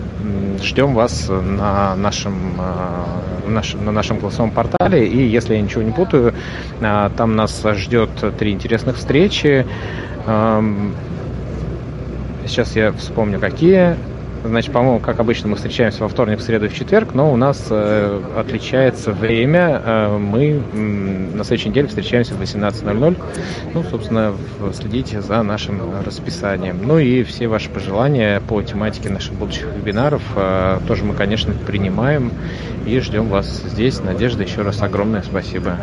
ждем 0.62 0.94
вас 0.94 1.28
на 1.28 1.97
нашем, 1.97 2.55
э, 3.48 3.60
на 3.82 3.90
нашем 3.90 4.20
голосовом 4.20 4.52
портале. 4.52 5.06
И 5.09 5.27
если 5.27 5.56
я 5.56 5.60
ничего 5.60 5.82
не 5.82 5.90
путаю, 5.90 6.35
там 6.81 7.35
нас 7.35 7.65
ждет 7.74 8.10
три 8.39 8.52
интересных 8.52 8.97
встречи. 8.98 9.66
Э, 10.27 10.62
сейчас 12.48 12.76
я 12.76 12.92
вспомню, 12.92 13.38
какие. 13.38 13.96
Значит, 14.44 14.72
по-моему, 14.72 15.00
как 15.00 15.18
обычно, 15.18 15.48
мы 15.48 15.56
встречаемся 15.56 16.02
во 16.02 16.08
вторник, 16.08 16.38
в 16.38 16.42
среду 16.42 16.66
и 16.66 16.68
в 16.68 16.74
четверг, 16.74 17.12
но 17.12 17.32
у 17.32 17.36
нас 17.36 17.66
э, 17.70 18.22
отличается 18.36 19.12
время. 19.12 19.82
Э, 19.84 20.16
мы 20.16 20.62
э, 20.72 20.76
на 20.76 21.42
следующей 21.42 21.70
неделе 21.70 21.88
встречаемся 21.88 22.34
в 22.34 22.40
18.00. 22.40 23.16
Ну, 23.74 23.82
собственно, 23.82 24.32
следите 24.74 25.20
за 25.20 25.42
нашим 25.42 25.80
расписанием. 26.04 26.78
Ну 26.82 26.98
и 26.98 27.24
все 27.24 27.48
ваши 27.48 27.68
пожелания 27.68 28.40
по 28.40 28.62
тематике 28.62 29.10
наших 29.10 29.34
будущих 29.34 29.66
вебинаров 29.76 30.22
э, 30.36 30.78
тоже 30.86 31.04
мы, 31.04 31.14
конечно, 31.14 31.52
принимаем 31.66 32.30
и 32.86 33.00
ждем 33.00 33.28
вас 33.28 33.64
здесь. 33.66 34.00
Надежда, 34.00 34.44
еще 34.44 34.62
раз 34.62 34.80
огромное 34.82 35.22
спасибо. 35.22 35.76